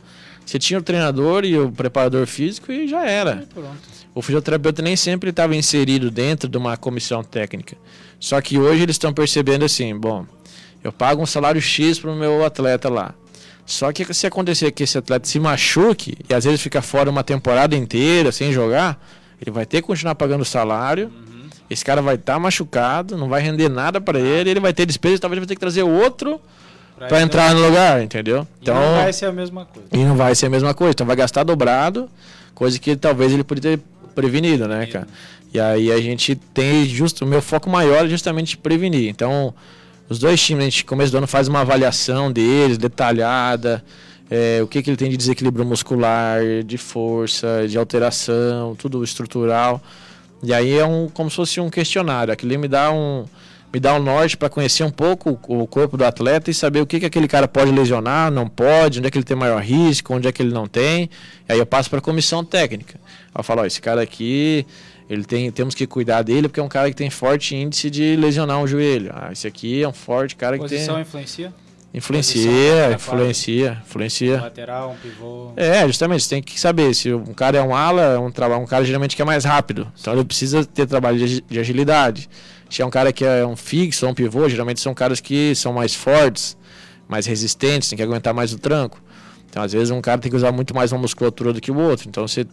você 0.45 0.57
tinha 0.59 0.79
o 0.79 0.83
treinador 0.83 1.43
e 1.45 1.57
o 1.57 1.71
preparador 1.71 2.25
físico 2.25 2.71
e 2.71 2.87
já 2.87 3.05
era. 3.05 3.43
E 3.43 3.53
pronto. 3.53 3.95
O 4.13 4.21
fisioterapeuta 4.21 4.81
nem 4.81 4.95
sempre 4.95 5.29
estava 5.29 5.55
inserido 5.55 6.09
dentro 6.09 6.47
de 6.47 6.57
uma 6.57 6.77
comissão 6.77 7.23
técnica. 7.23 7.75
Só 8.19 8.39
que 8.39 8.57
hoje 8.57 8.83
eles 8.83 8.95
estão 8.95 9.13
percebendo 9.13 9.65
assim, 9.65 9.97
bom, 9.97 10.25
eu 10.83 10.91
pago 10.91 11.21
um 11.21 11.25
salário 11.25 11.61
X 11.61 11.99
para 11.99 12.11
o 12.11 12.15
meu 12.15 12.45
atleta 12.45 12.87
lá. 12.89 13.13
Só 13.65 13.91
que 13.91 14.13
se 14.13 14.27
acontecer 14.27 14.71
que 14.71 14.83
esse 14.83 14.97
atleta 14.97 15.27
se 15.27 15.39
machuque 15.39 16.17
e 16.29 16.33
às 16.33 16.43
vezes 16.45 16.61
fica 16.61 16.81
fora 16.81 17.09
uma 17.09 17.23
temporada 17.23 17.75
inteira 17.75 18.31
sem 18.31 18.51
jogar, 18.53 19.03
ele 19.41 19.49
vai 19.51 19.65
ter 19.65 19.81
que 19.81 19.87
continuar 19.87 20.15
pagando 20.15 20.41
o 20.41 20.45
salário. 20.45 21.11
Esse 21.67 21.83
cara 21.83 21.99
vai 21.99 22.13
estar 22.13 22.37
machucado, 22.39 23.17
não 23.17 23.27
vai 23.27 23.41
render 23.41 23.69
nada 23.69 23.99
para 23.99 24.19
ele, 24.19 24.51
ele 24.51 24.59
vai 24.59 24.71
ter 24.71 24.85
despesa 24.85 25.15
e 25.15 25.19
talvez 25.19 25.39
vai 25.39 25.47
ter 25.47 25.55
que 25.55 25.59
trazer 25.59 25.81
outro 25.81 26.39
para 26.95 27.21
entrar 27.21 27.55
no 27.55 27.61
lugar, 27.65 28.01
entendeu? 28.03 28.47
Então, 28.61 28.75
não 28.75 29.01
vai 29.01 29.11
ser 29.11 29.25
a 29.25 29.31
mesma 29.31 29.65
coisa. 29.65 29.89
e 29.91 29.97
não 29.97 30.15
vai 30.15 30.35
ser 30.35 30.45
a 30.45 30.49
mesma 30.49 30.73
coisa. 30.75 30.91
Então 30.91 31.07
vai 31.07 31.15
gastar 31.15 31.43
dobrado, 31.43 32.07
coisa 32.53 32.77
que 32.79 32.95
talvez 32.95 33.33
ele 33.33 33.43
poderia 33.43 33.77
ter 33.77 33.83
prevenido, 34.13 34.67
né, 34.67 34.85
cara? 34.85 35.07
E 35.53 35.59
aí 35.59 35.91
a 35.91 35.99
gente 35.99 36.35
tem 36.35 36.85
justo 36.85 37.25
o 37.25 37.27
meu 37.27 37.41
foco 37.41 37.69
maior 37.69 38.05
é 38.05 38.09
justamente 38.09 38.57
prevenir. 38.57 39.09
Então, 39.09 39.53
os 40.09 40.19
dois 40.19 40.41
times, 40.41 40.61
a 40.61 40.65
gente 40.65 40.85
começo 40.85 41.11
do 41.11 41.17
ano 41.17 41.27
faz 41.27 41.47
uma 41.47 41.61
avaliação 41.61 42.31
deles, 42.31 42.77
detalhada, 42.77 43.83
é, 44.29 44.59
o 44.61 44.67
que, 44.67 44.81
que 44.81 44.89
ele 44.89 44.97
tem 44.97 45.09
de 45.09 45.17
desequilíbrio 45.17 45.65
muscular, 45.65 46.41
de 46.65 46.77
força, 46.77 47.65
de 47.67 47.77
alteração, 47.77 48.75
tudo 48.75 49.03
estrutural. 49.03 49.81
E 50.43 50.53
aí 50.53 50.77
é 50.77 50.85
um 50.85 51.09
como 51.09 51.29
se 51.29 51.35
fosse 51.35 51.59
um 51.59 51.69
questionário. 51.69 52.31
Aquilo 52.31 52.57
me 52.59 52.67
dá 52.67 52.91
um 52.91 53.25
me 53.73 53.79
dá 53.79 53.93
um 53.93 53.99
norte 54.01 54.37
para 54.37 54.47
conhecer 54.47 54.85
um 54.85 54.89
pouco 54.89 55.37
o 55.49 55.67
corpo 55.67 55.97
do 55.97 56.05
atleta 56.05 56.49
e 56.49 56.53
saber 56.53 56.79
o 56.79 56.85
que, 56.85 56.97
que 56.97 57.05
aquele 57.05 57.27
cara 57.27 57.45
pode 57.45 57.71
lesionar, 57.71 58.31
não 58.31 58.47
pode, 58.47 58.99
onde 58.99 59.07
é 59.09 59.11
que 59.11 59.17
ele 59.17 59.25
tem 59.25 59.35
maior 59.35 59.61
risco, 59.61 60.13
onde 60.13 60.29
é 60.29 60.31
que 60.31 60.41
ele 60.41 60.53
não 60.53 60.65
tem. 60.65 61.09
E 61.49 61.51
aí 61.51 61.59
eu 61.59 61.65
passo 61.65 61.89
para 61.89 61.99
a 61.99 62.01
comissão 62.01 62.41
técnica. 62.41 62.97
Eu 63.37 63.43
falo, 63.43 63.63
ó, 63.63 63.65
esse 63.65 63.81
cara 63.81 64.01
aqui, 64.01 64.65
ele 65.09 65.23
tem, 65.23 65.51
temos 65.51 65.75
que 65.75 65.85
cuidar 65.85 66.21
dele 66.23 66.47
porque 66.47 66.59
é 66.59 66.63
um 66.63 66.67
cara 66.69 66.89
que 66.89 66.95
tem 66.95 67.09
forte 67.09 67.55
índice 67.55 67.89
de 67.89 68.15
lesionar 68.15 68.59
um 68.59 68.67
joelho. 68.67 69.11
Ah, 69.13 69.29
esse 69.31 69.45
aqui 69.47 69.83
é 69.83 69.87
um 69.87 69.93
forte 69.93 70.35
cara 70.35 70.57
que 70.57 70.63
Posição 70.63 70.95
tem 70.95 71.01
influencia? 71.03 71.53
influencia, 71.93 72.41
posição, 72.41 72.93
influencia, 72.93 73.81
influencia. 73.85 74.37
Um 74.37 74.41
lateral, 74.41 74.91
um 74.91 74.95
pivô. 74.95 75.51
É, 75.55 75.87
justamente, 75.87 76.23
você 76.23 76.29
tem 76.29 76.43
que 76.43 76.59
saber 76.59 76.93
se 76.93 77.13
um 77.13 77.33
cara 77.33 77.57
é 77.57 77.61
um 77.61 77.73
ala, 77.75 78.01
é 78.01 78.19
um 78.19 78.25
um 78.25 78.65
cara 78.65 78.83
geralmente 78.83 79.15
que 79.15 79.21
é 79.21 79.25
mais 79.25 79.45
rápido. 79.45 79.91
Então 79.99 80.13
ele 80.13 80.25
precisa 80.25 80.65
ter 80.65 80.85
trabalho 80.87 81.17
de, 81.17 81.23
agi- 81.23 81.43
de 81.49 81.59
agilidade. 81.59 82.29
Se 82.69 82.81
é 82.81 82.85
um 82.85 82.89
cara 82.89 83.13
que 83.13 83.23
é 83.23 83.45
um 83.45 83.55
fixo 83.55 84.05
ou 84.05 84.11
um 84.11 84.15
pivô, 84.15 84.49
geralmente 84.49 84.81
são 84.81 84.93
caras 84.93 85.19
que 85.21 85.53
são 85.55 85.71
mais 85.71 85.95
fortes, 85.95 86.57
mais 87.07 87.25
resistentes, 87.25 87.87
tem 87.87 87.95
que 87.95 88.03
aguentar 88.03 88.33
mais 88.33 88.51
o 88.51 88.57
tranco. 88.59 89.01
Então, 89.49 89.63
às 89.63 89.71
vezes, 89.71 89.89
um 89.91 90.01
cara 90.01 90.19
tem 90.19 90.29
que 90.29 90.35
usar 90.35 90.51
muito 90.51 90.75
mais 90.75 90.91
uma 90.91 90.99
musculatura 90.99 91.53
do 91.53 91.61
que 91.61 91.71
o 91.71 91.77
outro. 91.77 92.09
Então, 92.09 92.27
você 92.27 92.45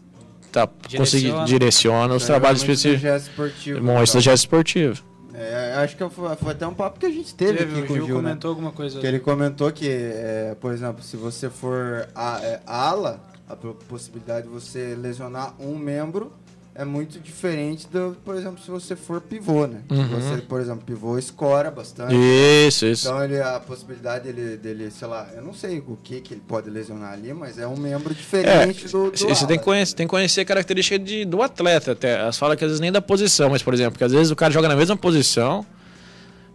tá, 0.52 0.66
conseguir, 0.96 1.22
Direciona. 1.24 1.44
direciona 1.46 2.14
os 2.14 2.24
trabalhos 2.26 2.62
é 2.62 2.66
do 2.66 2.72
específicos. 2.72 3.04
é 3.04 3.08
então. 3.08 4.20
gesto 4.20 4.40
esportivo. 4.44 5.02
É, 5.34 5.74
acho 5.78 5.96
que 5.96 6.08
foi, 6.10 6.36
foi 6.36 6.52
até 6.52 6.66
um 6.66 6.74
papo 6.74 7.00
que 7.00 7.06
a 7.06 7.10
gente 7.10 7.34
teve, 7.34 7.58
Teve, 7.58 7.72
aqui 7.72 7.80
o 7.82 7.86
com 7.86 7.94
Gil 7.94 8.02
o 8.02 8.06
Gil, 8.06 8.16
né? 8.16 8.22
comentou 8.30 8.48
alguma 8.50 8.70
coisa. 8.70 9.00
Que 9.00 9.06
ele 9.06 9.18
comentou 9.18 9.72
que, 9.72 9.88
é, 9.88 10.54
por 10.60 10.72
exemplo, 10.72 11.02
se 11.02 11.16
você 11.16 11.48
for 11.48 12.06
a- 12.14 12.38
é, 12.42 12.60
ala, 12.66 13.18
a 13.48 13.56
po- 13.56 13.74
possibilidade 13.88 14.46
de 14.46 14.52
você 14.52 14.94
lesionar 14.94 15.54
um 15.58 15.76
membro 15.76 16.32
é 16.74 16.84
muito 16.84 17.20
diferente 17.20 17.86
do, 17.86 18.16
por 18.24 18.34
exemplo, 18.34 18.58
se 18.62 18.70
você 18.70 18.96
for 18.96 19.20
pivô, 19.20 19.66
né? 19.66 19.82
Se 19.88 19.94
Uhum. 19.94 20.08
Você, 20.08 20.40
por 20.42 20.60
exemplo, 20.60 20.82
pivô 20.86 21.18
escora 21.18 21.70
bastante. 21.70 22.14
Isso, 22.66 22.86
isso. 22.86 23.06
Então 23.08 23.22
ele, 23.22 23.40
a 23.40 23.60
possibilidade 23.60 24.32
dele, 24.32 24.56
dele, 24.56 24.90
sei 24.90 25.06
lá, 25.06 25.28
eu 25.36 25.42
não 25.42 25.52
sei 25.52 25.80
o 25.80 25.98
que, 26.02 26.20
que 26.20 26.32
ele 26.32 26.42
pode 26.46 26.70
lesionar 26.70 27.12
ali, 27.12 27.32
mas 27.34 27.58
é 27.58 27.66
um 27.66 27.76
membro 27.76 28.14
diferente 28.14 28.88
do, 28.88 29.10
do 29.10 29.18
Você 29.18 29.26
você 29.26 29.46
tem 29.46 29.58
que 29.58 29.64
ala. 29.64 29.64
conhecer, 29.64 29.94
tem 29.94 30.06
que 30.06 30.10
conhecer 30.10 30.40
a 30.40 30.44
característica 30.46 30.98
de, 30.98 31.24
do 31.26 31.42
atleta 31.42 31.92
até. 31.92 32.18
Elas 32.18 32.38
falam 32.38 32.56
que 32.56 32.64
às 32.64 32.70
vezes 32.70 32.80
nem 32.80 32.90
da 32.90 33.02
posição, 33.02 33.50
mas 33.50 33.62
por 33.62 33.74
exemplo, 33.74 33.98
que 33.98 34.04
às 34.04 34.12
vezes 34.12 34.30
o 34.30 34.36
cara 34.36 34.52
joga 34.52 34.68
na 34.68 34.76
mesma 34.76 34.96
posição 34.96 35.66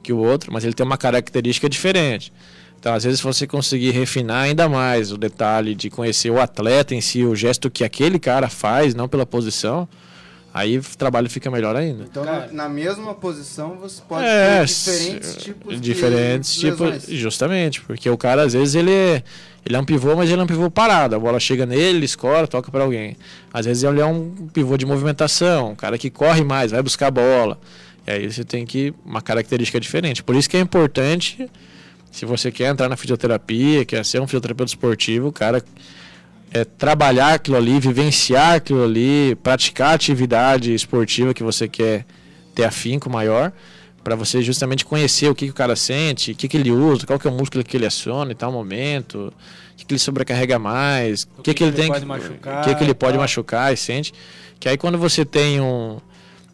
que 0.02 0.12
o 0.12 0.18
outro, 0.18 0.52
mas 0.52 0.64
ele 0.64 0.74
tem 0.74 0.86
uma 0.86 0.98
característica 0.98 1.70
diferente. 1.70 2.34
Então, 2.80 2.94
às 2.94 3.04
vezes, 3.04 3.20
se 3.20 3.26
você 3.26 3.48
conseguir 3.48 3.90
refinar 3.92 4.44
ainda 4.44 4.70
mais 4.70 5.12
o 5.12 5.18
detalhe 5.18 5.74
de 5.74 5.90
conhecer 5.90 6.30
o 6.30 6.40
atleta 6.40 6.94
em 6.94 7.02
si, 7.02 7.24
o 7.24 7.36
gesto 7.36 7.70
que 7.72 7.84
aquele 7.84 8.20
cara 8.20 8.48
faz, 8.50 8.94
não 8.94 9.08
pela 9.10 9.26
posição, 9.26 9.90
aí 10.58 10.78
o 10.78 10.82
trabalho 10.98 11.30
fica 11.30 11.50
melhor 11.52 11.76
ainda. 11.76 12.04
Então, 12.04 12.24
Cara. 12.24 12.48
na, 12.48 12.64
na 12.64 12.70
mesma 12.70 13.14
posição, 13.14 13.76
você 13.78 14.02
pode 14.08 14.26
É, 14.26 14.60
ter 14.60 14.66
diferentes 14.66 15.36
tipos 15.38 15.82
diferentes 15.82 16.54
de 16.56 16.60
tipos, 16.62 16.80
lesões. 16.92 17.20
justamente, 17.20 17.82
porque 17.82 18.10
o 18.10 18.18
cara 18.18 18.44
às 18.44 18.54
vezes 18.54 18.76
ele 18.76 18.92
é, 18.92 19.24
ele 19.66 19.76
é 19.76 19.80
um 19.80 19.86
pivô, 19.86 20.16
mas 20.16 20.30
ele 20.30 20.40
é 20.42 20.44
um 20.44 20.48
pivô 20.48 20.70
parado. 20.72 21.16
A 21.16 21.20
bola 21.20 21.40
chega 21.40 21.66
nele, 21.66 21.98
ele 21.98 22.06
escora, 22.06 22.48
toca 22.48 22.72
para 22.72 22.84
alguém. 22.84 23.16
Às 23.54 23.66
vezes 23.66 23.84
ele 23.84 24.00
é 24.02 24.06
um 24.06 24.32
pivô 24.54 24.78
de 24.78 24.86
movimentação, 24.86 25.72
um 25.72 25.76
cara 25.76 25.98
que 25.98 26.10
corre 26.10 26.44
mais, 26.44 26.72
vai 26.72 26.82
buscar 26.82 27.08
a 27.08 27.12
bola. 27.12 27.60
E 28.06 28.12
aí 28.12 28.32
você 28.32 28.44
tem 28.44 28.66
que 28.66 28.94
uma 29.06 29.22
característica 29.22 29.80
diferente. 29.80 30.24
Por 30.24 30.36
isso 30.36 30.50
que 30.50 30.56
é 30.58 30.60
importante 30.62 31.50
se 32.12 32.26
você 32.26 32.52
quer 32.52 32.72
entrar 32.72 32.90
na 32.90 32.96
fisioterapia, 32.98 33.86
quer 33.86 34.04
ser 34.04 34.20
um 34.22 34.26
fisioterapeuta 34.26 34.72
esportivo, 34.72 35.28
o 35.28 35.32
cara 35.32 35.62
é 36.52 36.64
trabalhar 36.64 37.34
aquilo 37.34 37.58
ali, 37.58 37.80
vivenciar 37.80 38.56
aquilo 38.56 38.84
ali, 38.84 39.36
praticar 39.44 39.90
a 39.92 39.94
atividade 39.94 40.74
esportiva 40.74 41.34
que 41.34 41.44
você 41.44 41.68
quer 41.68 42.06
ter 42.56 42.64
afinco 42.64 43.10
maior, 43.10 43.52
para 44.04 44.16
você 44.16 44.42
justamente 44.42 44.86
conhecer 44.86 45.30
o 45.30 45.36
que, 45.36 45.46
que 45.46 45.52
o 45.52 45.54
cara 45.54 45.76
sente, 45.76 46.32
o 46.32 46.36
que, 46.36 46.48
que 46.48 46.56
ele 46.58 46.72
usa, 46.72 47.06
qual 47.06 47.20
que 47.20 47.28
é 47.28 47.30
o 47.30 47.34
músculo 47.34 47.64
que 47.64 47.76
ele 47.76 47.86
aciona 47.86 48.32
em 48.32 48.36
tal 48.36 48.52
momento, 48.52 49.34
o 49.74 49.76
que, 49.76 49.86
que 49.86 49.94
ele 49.94 50.00
sobrecarrega 50.00 50.58
mais, 50.58 51.28
o 51.38 51.42
que, 51.44 51.54
que, 51.54 51.64
ele 51.64 51.74
tem 51.74 51.88
pode 51.88 52.00
que- 52.00 52.06
machucar 52.08 52.62
o 52.62 52.64
que, 52.66 52.76
que 52.76 52.84
ele 52.84 52.94
pode 52.94 53.14
tal. 53.14 53.22
machucar 53.22 53.74
e 53.74 53.78
sente. 53.78 54.14
Que 54.60 54.70
aí 54.70 54.78
quando 54.78 54.98
você 54.98 55.24
tem 55.26 55.60
um. 55.62 56.00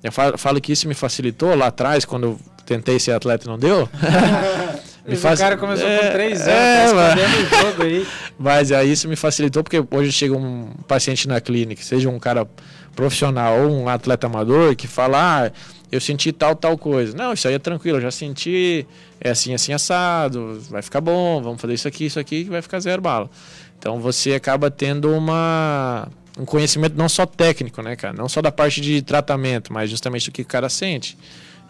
Eu 0.04 0.12
falo, 0.12 0.38
falo 0.38 0.60
que 0.60 0.74
isso 0.74 0.88
me 0.88 0.94
facilitou 0.94 1.56
lá 1.56 1.68
atrás, 1.68 2.04
quando 2.04 2.24
eu 2.26 2.40
tentei 2.66 3.00
ser 3.00 3.12
atleta 3.14 3.46
e 3.46 3.48
não 3.48 3.58
deu. 3.58 3.88
Mas 5.06 5.20
faz- 5.22 5.40
O 5.40 5.44
cara 5.44 5.58
começou 5.58 5.88
É, 5.88 5.98
com 6.08 6.12
3 6.14 6.48
anos, 6.48 6.50
é, 6.50 7.46
tá 7.50 7.58
o 7.58 7.66
jogo 7.72 7.84
aí. 7.84 8.08
Mas 8.40 8.72
aí 8.72 8.92
isso 8.92 9.08
me 9.08 9.16
facilitou 9.16 9.64
porque 9.64 9.84
hoje 9.92 10.12
chega 10.12 10.36
um 10.36 10.68
paciente 10.88 11.28
na 11.28 11.42
clínica, 11.42 11.82
seja 11.84 12.10
um 12.10 12.18
cara 12.20 12.48
profissional 12.96 13.60
ou 13.64 13.72
um 13.72 13.90
atleta 13.90 14.28
amador, 14.28 14.76
que 14.76 14.88
fala, 14.88 15.46
ah, 15.48 15.52
eu 15.92 16.00
senti 16.00 16.32
tal, 16.32 16.56
tal 16.56 16.78
coisa. 16.78 17.16
Não, 17.18 17.34
isso 17.34 17.48
aí 17.48 17.56
é 17.56 17.60
tranquilo, 17.60 17.98
eu 17.98 18.02
já 18.02 18.12
senti, 18.12 18.86
é 19.20 19.32
assim, 19.32 19.54
assim, 19.54 19.74
assado, 19.74 20.62
vai 20.70 20.82
ficar 20.82 21.02
bom, 21.02 21.42
vamos 21.42 21.60
fazer 21.62 21.74
isso 21.74 21.88
aqui, 21.88 22.06
isso 22.06 22.20
aqui, 22.20 22.44
que 22.46 22.50
vai 22.50 22.62
ficar 22.62 22.80
zero 22.80 23.02
bala. 23.02 23.30
Então 23.80 24.00
você 24.00 24.34
acaba 24.34 24.72
tendo 24.72 25.12
uma, 25.12 26.08
um 26.40 26.46
conhecimento 26.46 26.96
não 26.96 27.10
só 27.10 27.26
técnico, 27.26 27.82
né, 27.82 27.96
cara? 27.96 28.14
Não 28.16 28.30
só 28.30 28.42
da 28.42 28.52
parte 28.52 28.80
de 28.80 29.02
tratamento, 29.02 29.74
mas 29.74 29.90
justamente 29.90 30.30
do 30.30 30.34
que 30.34 30.44
o 30.44 30.46
cara 30.46 30.70
sente. 30.70 31.18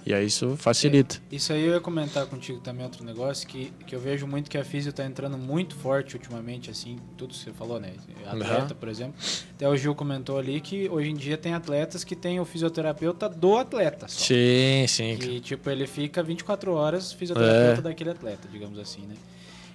E 0.06 0.14
aí 0.14 0.26
isso 0.26 0.58
facilita. 0.58 1.22
Isso 1.32 1.54
aí 1.54 1.64
eu 1.66 1.74
ia 1.74 1.80
comentar 1.80 2.26
contigo 2.26 2.60
também 2.60 2.84
outro 2.84 3.06
negócio 3.06 3.48
que, 3.48 3.72
que 3.88 3.96
eu 3.96 4.00
vejo 4.02 4.28
muito 4.28 4.50
que 4.52 4.58
a 4.58 4.64
físio 4.66 4.92
tá 4.92 5.06
entrando 5.06 5.38
muito 5.38 5.76
forte 5.76 6.16
ultimamente, 6.16 6.70
assim, 6.70 6.98
tudo 7.18 7.30
que 7.34 7.40
você 7.40 7.52
falou, 7.54 7.80
né? 7.80 7.94
Atleta, 8.26 8.54
Aham. 8.54 8.68
por 8.78 8.90
exemplo. 8.90 9.14
Até 9.56 9.68
o 9.70 9.78
Gil 9.78 9.96
comentou 9.96 10.38
ali 10.38 10.60
que 10.60 10.90
hoje 10.90 11.10
em 11.10 11.16
dia 11.16 11.38
tem 11.38 11.54
atletas 11.54 12.04
que 12.04 12.18
tem 12.18 12.38
o 12.40 12.44
fisioterapeuta 12.46 13.30
do 13.30 13.58
atleta 13.58 14.08
só. 14.10 14.26
Sim, 14.26 14.86
sim. 14.90 15.16
Que, 15.18 15.40
tipo, 15.40 15.70
ele 15.70 15.88
fica 15.88 16.22
24 16.22 16.74
horas 16.74 17.14
fisioterapeuta 17.14 17.80
É. 17.80 17.82
daquele 17.84 18.10
atleta, 18.10 18.48
digamos 18.52 18.78
assim, 18.80 19.04
né? 19.04 19.16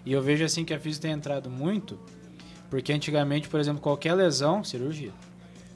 E 0.05 0.12
eu 0.12 0.20
vejo, 0.20 0.45
assim, 0.45 0.62
que 0.62 0.74
a 0.74 0.79
físio 0.79 1.01
tem 1.01 1.12
entrado 1.12 1.49
muito, 1.49 1.99
porque 2.68 2.93
antigamente, 2.93 3.49
por 3.49 3.59
exemplo, 3.61 3.81
qualquer 3.81 4.12
lesão, 4.14 4.62
cirurgia. 4.62 5.12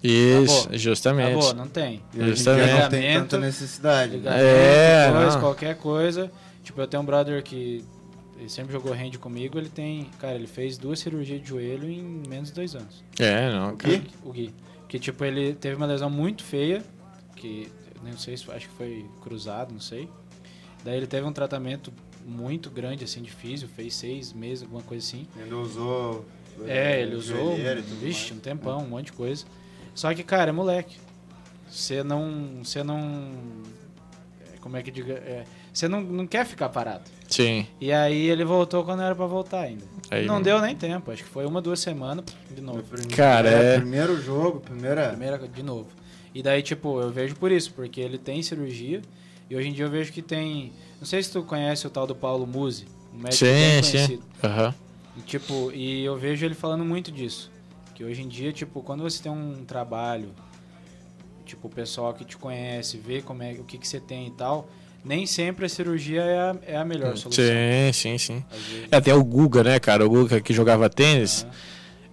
Isso, 0.03 0.61
Acabou. 0.61 0.79
justamente. 0.79 1.31
Acabou, 1.31 1.55
não 1.55 1.69
tem. 1.69 2.03
Justamente. 2.13 2.73
não 2.81 2.89
tem 2.89 3.15
tanta 3.15 3.39
necessidade. 3.39 4.17
né? 4.17 4.31
É, 4.35 5.11
coisa, 5.13 5.31
não. 5.31 5.41
qualquer 5.41 5.77
coisa. 5.77 6.31
Tipo, 6.65 6.81
eu 6.81 6.87
tenho 6.87 7.03
um 7.03 7.07
brother 7.07 7.43
que 7.43 7.85
ele 8.39 8.49
sempre 8.49 8.73
jogou 8.73 8.93
hand 8.93 9.13
comigo, 9.21 9.59
ele 9.59 9.69
tem... 9.69 10.09
Cara, 10.19 10.35
ele 10.35 10.49
fez 10.49 10.77
duas 10.77 10.99
cirurgias 10.99 11.41
de 11.41 11.49
joelho 11.49 11.89
em 11.89 12.23
menos 12.29 12.49
de 12.49 12.55
dois 12.55 12.75
anos. 12.75 13.05
É, 13.19 13.51
não. 13.51 13.77
Gui? 13.77 14.03
O 14.25 14.33
Gui. 14.33 14.53
Que, 14.89 14.99
tipo, 14.99 15.25
ele 15.25 15.55
teve 15.55 15.77
uma 15.77 15.87
lesão 15.87 16.11
muito 16.11 16.43
feia, 16.43 16.83
que 17.37 17.71
não 18.03 18.19
sei 18.19 18.37
se 18.37 18.51
acho 18.51 18.69
que 18.69 18.75
foi 18.75 19.07
cruzado, 19.23 19.73
não 19.73 19.81
sei. 19.81 20.09
Daí 20.85 20.97
ele 20.97 21.07
teve 21.07 21.25
um 21.27 21.33
tratamento 21.33 21.93
muito 22.27 22.69
grande, 22.71 23.05
assim, 23.05 23.23
de 23.23 23.31
físio, 23.31 23.69
fez 23.69 23.95
seis 23.95 24.33
meses, 24.33 24.63
alguma 24.65 24.83
coisa 24.83 25.07
assim. 25.07 25.27
Ele 25.37 25.55
usou. 25.55 26.25
É, 26.67 27.01
ele 27.01 27.17
usou, 27.17 27.57
e 27.57 27.83
tudo 27.83 28.01
vixe, 28.01 28.31
mais. 28.31 28.33
um 28.33 28.39
tempão, 28.41 28.79
um 28.81 28.89
monte 28.89 29.07
de 29.07 29.13
coisa. 29.13 29.45
Só 29.95 30.12
que, 30.14 30.22
cara, 30.22 30.51
é 30.51 30.53
moleque. 30.53 30.97
Você 31.70 32.03
não. 32.03 32.62
Você 32.64 32.82
não. 32.82 33.30
é, 34.53 34.59
Como 34.61 34.76
é 34.76 34.82
que 34.82 34.90
diga? 34.90 35.14
é, 35.14 35.45
Você 35.72 35.88
não, 35.88 36.01
não 36.03 36.26
quer 36.26 36.45
ficar 36.47 36.68
parado. 36.68 37.05
Sim. 37.28 37.66
E 37.80 37.90
aí 37.93 38.28
ele 38.28 38.45
voltou 38.45 38.84
quando 38.84 39.03
era 39.03 39.14
pra 39.14 39.26
voltar 39.26 39.61
ainda. 39.61 39.84
Aí 40.11 40.26
não 40.26 40.34
não- 40.34 40.43
deu 40.43 40.61
nem 40.61 40.76
tempo, 40.76 41.11
acho 41.11 41.22
que 41.24 41.28
foi 41.30 41.47
uma, 41.47 41.62
duas 41.62 41.80
semanas 41.80 42.24
de 42.55 42.61
novo. 42.61 42.82
Cara, 43.16 43.49
é- 43.49 43.78
Primeiro 43.78 44.20
jogo, 44.20 44.61
primeira. 44.61 45.09
Primeira 45.09 45.38
de 45.38 45.62
novo. 45.62 45.88
E 46.34 46.43
daí, 46.43 46.62
tipo, 46.62 47.01
eu 47.01 47.11
vejo 47.11 47.34
por 47.36 47.51
isso, 47.51 47.72
porque 47.72 48.01
ele 48.01 48.18
tem 48.18 48.43
cirurgia. 48.43 49.01
E 49.49 49.57
hoje 49.57 49.68
em 49.68 49.72
dia 49.72 49.84
eu 49.84 49.90
vejo 49.90 50.12
que 50.12 50.20
tem. 50.22 50.72
Não 50.99 51.07
sei 51.07 51.22
se 51.22 51.30
tu 51.32 51.43
conhece 51.43 51.86
o 51.86 51.90
tal 51.90 52.07
do 52.07 52.14
Paulo 52.14 52.47
Musi, 52.47 52.86
um 53.14 53.18
médico 53.18 53.45
bem 53.45 53.82
Sim, 53.82 53.82
sim. 53.82 53.93
conhecido. 53.93 54.22
Aham. 54.45 54.74
E, 55.16 55.20
tipo, 55.22 55.70
e 55.72 56.05
eu 56.05 56.16
vejo 56.18 56.45
ele 56.47 56.55
falando 56.55 56.84
muito 56.84 57.11
disso. 57.12 57.51
Que 57.95 58.05
hoje 58.05 58.22
em 58.22 58.28
dia, 58.28 58.53
tipo, 58.53 58.82
quando 58.82 59.03
você 59.03 59.22
tem 59.22 59.30
um 59.30 59.64
trabalho, 59.64 60.30
tipo, 61.45 61.68
o 61.68 61.70
pessoal 61.70 62.14
que 62.14 62.24
te 62.24 62.36
conhece, 62.36 62.97
vê 62.97 63.20
como 63.20 63.43
é, 63.43 63.53
o 63.53 63.64
que, 63.64 63.78
que 63.78 63.86
você 63.86 64.01
tem 64.01 64.28
e 64.28 64.30
tal, 64.30 64.68
nem 65.05 65.26
sempre 65.26 65.66
a 65.66 65.68
cirurgia 65.68 66.22
é 66.22 66.38
a, 66.38 66.57
é 66.66 66.76
a 66.76 66.84
melhor 66.84 67.16
solução. 67.16 67.45
Sim, 67.45 67.93
sim, 67.93 68.18
sim. 68.18 68.45
Vezes. 68.51 68.88
É, 68.90 69.01
tem 69.01 69.12
o 69.12 69.24
Guga, 69.24 69.64
né, 69.64 69.78
cara? 69.80 70.07
O 70.07 70.09
Guga 70.09 70.40
que 70.40 70.53
jogava 70.53 70.88
tênis. 70.88 71.47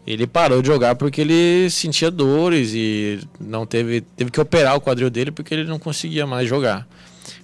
Ele 0.08 0.26
parou 0.26 0.62
de 0.62 0.68
jogar 0.68 0.96
porque 0.96 1.22
ele 1.22 1.70
sentia 1.70 2.10
dores 2.10 2.72
e 2.74 3.20
não 3.40 3.66
teve, 3.66 4.02
teve 4.02 4.32
que 4.32 4.42
operar 4.42 4.76
o 4.76 4.82
quadril 4.82 5.10
dele 5.10 5.30
porque 5.30 5.54
ele 5.54 5.66
não 5.66 5.78
conseguia 5.78 6.26
mais 6.26 6.50
jogar. 6.50 6.88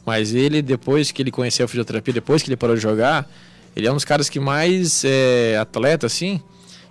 Mas 0.04 0.34
ele, 0.34 0.64
depois 0.64 1.12
que 1.12 1.22
ele 1.22 1.30
conheceu 1.30 1.66
a 1.66 1.68
fisioterapia, 1.68 2.14
depois 2.14 2.42
que 2.42 2.50
ele 2.50 2.56
parou 2.56 2.76
de 2.76 2.82
jogar, 2.82 3.30
ele 3.76 3.86
é 3.86 3.92
um 3.92 3.96
dos 3.96 4.06
caras 4.06 4.30
que 4.30 4.40
mais 4.40 5.04
é, 5.06 5.58
atleta, 5.58 6.08
assim, 6.08 6.42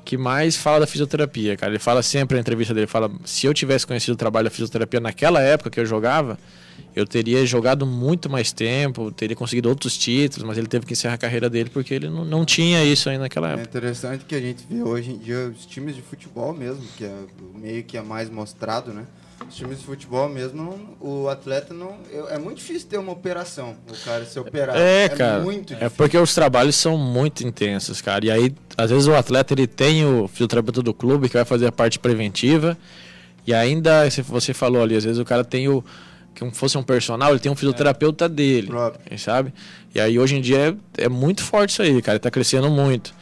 que 0.05 0.17
mais 0.17 0.57
fala 0.57 0.81
da 0.81 0.87
fisioterapia, 0.87 1.57
cara. 1.57 1.73
Ele 1.73 1.79
fala 1.79 2.03
sempre 2.03 2.35
na 2.37 2.41
entrevista 2.41 2.75
dele, 2.75 2.87
fala, 2.87 3.11
se 3.25 3.47
eu 3.47 3.55
tivesse 3.55 3.87
conhecido 3.87 4.13
o 4.15 4.17
trabalho 4.17 4.45
da 4.45 4.51
fisioterapia 4.51 5.01
naquela 5.01 5.41
época 5.41 5.71
que 5.71 5.81
eu 5.81 5.87
jogava, 5.87 6.39
eu 6.95 7.07
teria 7.07 7.45
jogado 7.47 7.87
muito 7.87 8.29
mais 8.31 8.53
tempo, 8.53 9.11
teria 9.11 9.35
conseguido 9.35 9.69
outros 9.69 9.97
títulos, 9.97 10.47
mas 10.47 10.59
ele 10.59 10.67
teve 10.67 10.85
que 10.87 10.93
encerrar 10.93 11.15
a 11.15 11.19
carreira 11.19 11.49
dele 11.51 11.71
porque 11.73 11.95
ele 11.95 12.09
não, 12.09 12.25
não 12.25 12.45
tinha 12.45 12.85
isso 12.85 13.09
ainda 13.09 13.23
naquela 13.23 13.49
É 13.51 13.53
época. 13.55 13.69
interessante 13.69 14.25
que 14.25 14.35
a 14.35 14.41
gente 14.41 14.65
vê 14.69 14.83
hoje 14.83 15.11
em 15.13 15.19
dia 15.19 15.53
os 15.57 15.67
times 15.67 15.95
de 15.97 16.03
futebol 16.03 16.53
mesmo, 16.53 16.83
que 16.97 17.05
é 17.05 17.15
o 17.55 17.59
meio 17.59 17.83
que 17.85 17.97
é 17.97 18.03
mais 18.03 18.29
mostrado, 18.31 18.93
né? 18.93 19.05
Os 19.49 19.57
times 19.57 19.79
de 19.79 19.85
futebol 19.85 20.29
mesmo, 20.29 20.97
o 21.01 21.29
atleta 21.29 21.73
não. 21.73 21.97
É 22.11 22.35
é 22.35 22.39
muito 22.39 22.59
difícil 22.59 22.89
ter 22.89 22.99
uma 22.99 23.13
operação, 23.13 23.77
o 23.89 24.05
cara 24.05 24.25
se 24.25 24.39
operar. 24.39 24.77
É, 24.77 25.09
cara. 25.09 25.41
muito 25.41 25.75
É 25.75 25.89
porque 25.89 26.17
os 26.19 26.35
trabalhos 26.35 26.77
são 26.77 26.97
muito 26.97 27.47
intensos, 27.47 28.01
cara. 28.01 28.25
E 28.27 28.31
aí, 28.31 28.55
às 28.77 28.91
vezes, 28.91 29.07
o 29.07 29.15
atleta 29.15 29.55
ele 29.55 29.67
tem 29.67 30.05
o 30.05 30.27
fisioterapeuta 30.27 30.83
do 30.83 30.93
clube 30.93 31.29
que 31.29 31.35
vai 31.35 31.45
fazer 31.45 31.67
a 31.67 31.73
parte 31.73 31.99
preventiva. 31.99 32.77
E 33.47 33.53
ainda, 33.53 34.09
se 34.11 34.23
você 34.23 34.55
falou 34.55 34.83
ali, 34.83 34.97
às 34.97 35.05
vezes 35.05 35.19
o 35.19 35.25
cara 35.25 35.45
tem 35.45 35.69
o. 35.69 35.85
Que 36.35 36.51
fosse 36.51 36.77
um 36.77 36.83
personal, 36.83 37.31
ele 37.31 37.39
tem 37.39 37.53
um 37.53 37.55
fisioterapeuta 37.55 38.29
dele. 38.29 38.67
Próprio. 38.67 39.19
Sabe? 39.19 39.55
E 39.95 40.01
aí, 40.01 40.19
hoje 40.19 40.35
em 40.35 40.41
dia, 40.41 40.77
é, 40.99 41.05
é 41.05 41.09
muito 41.09 41.45
forte 41.45 41.71
isso 41.71 41.83
aí, 41.83 42.03
cara. 42.03 42.19
Tá 42.19 42.31
crescendo 42.31 42.69
muito. 42.69 43.15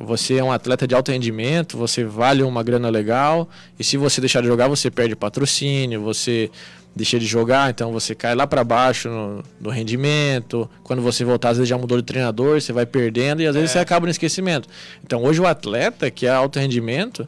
Você 0.00 0.36
é 0.36 0.44
um 0.44 0.52
atleta 0.52 0.86
de 0.86 0.94
alto 0.94 1.10
rendimento, 1.10 1.76
você 1.76 2.04
vale 2.04 2.44
uma 2.44 2.62
grana 2.62 2.88
legal. 2.88 3.48
E 3.76 3.82
se 3.82 3.96
você 3.96 4.20
deixar 4.20 4.40
de 4.40 4.46
jogar, 4.46 4.68
você 4.68 4.92
perde 4.92 5.16
patrocínio, 5.16 6.00
você 6.00 6.50
deixa 6.94 7.18
de 7.18 7.26
jogar, 7.26 7.70
então 7.70 7.92
você 7.92 8.14
cai 8.14 8.34
lá 8.34 8.46
para 8.46 8.62
baixo 8.62 9.08
no, 9.08 9.42
no 9.60 9.70
rendimento. 9.70 10.70
Quando 10.84 11.02
você 11.02 11.24
voltar, 11.24 11.50
às 11.50 11.56
vezes 11.56 11.68
já 11.68 11.76
mudou 11.76 11.98
de 11.98 12.04
treinador, 12.04 12.60
você 12.60 12.72
vai 12.72 12.86
perdendo 12.86 13.42
e 13.42 13.46
às 13.46 13.56
vezes 13.56 13.72
você 13.72 13.80
acaba 13.80 14.06
no 14.06 14.10
esquecimento. 14.10 14.68
Então 15.04 15.22
hoje 15.24 15.40
o 15.40 15.46
atleta 15.46 16.10
que 16.10 16.26
é 16.26 16.30
alto 16.30 16.60
rendimento, 16.60 17.26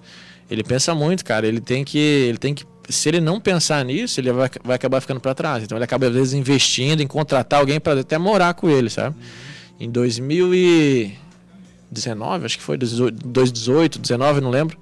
ele 0.49 0.63
pensa 0.63 0.95
muito, 0.95 1.25
cara. 1.25 1.47
Ele 1.47 1.61
tem 1.61 1.85
que, 1.85 1.99
ele 1.99 2.39
tem 2.39 2.55
que, 2.55 2.65
se 2.89 3.09
ele 3.09 3.21
não 3.21 3.41
pensar 3.41 3.85
nisso, 3.85 4.21
ele 4.21 4.33
vai, 4.33 4.49
vai 4.63 4.77
acabar 4.77 5.01
ficando 5.01 5.21
para 5.21 5.35
trás. 5.35 5.65
Então 5.65 5.77
ele 5.77 5.85
acaba 5.85 6.07
às 6.07 6.13
vezes 6.13 6.35
investindo 6.35 7.01
em 7.03 7.07
contratar 7.07 7.59
alguém 7.59 7.81
para 7.81 8.01
até 8.01 8.17
morar 8.17 8.55
com 8.55 8.71
ele, 8.71 8.89
sabe? 8.91 9.17
Em 9.79 9.91
2019, 11.91 12.47
acho 12.47 12.59
que 12.59 12.63
foi 12.65 12.77
2018, 12.77 13.99
19, 13.99 14.41
não 14.41 14.51
lembro. 14.51 14.79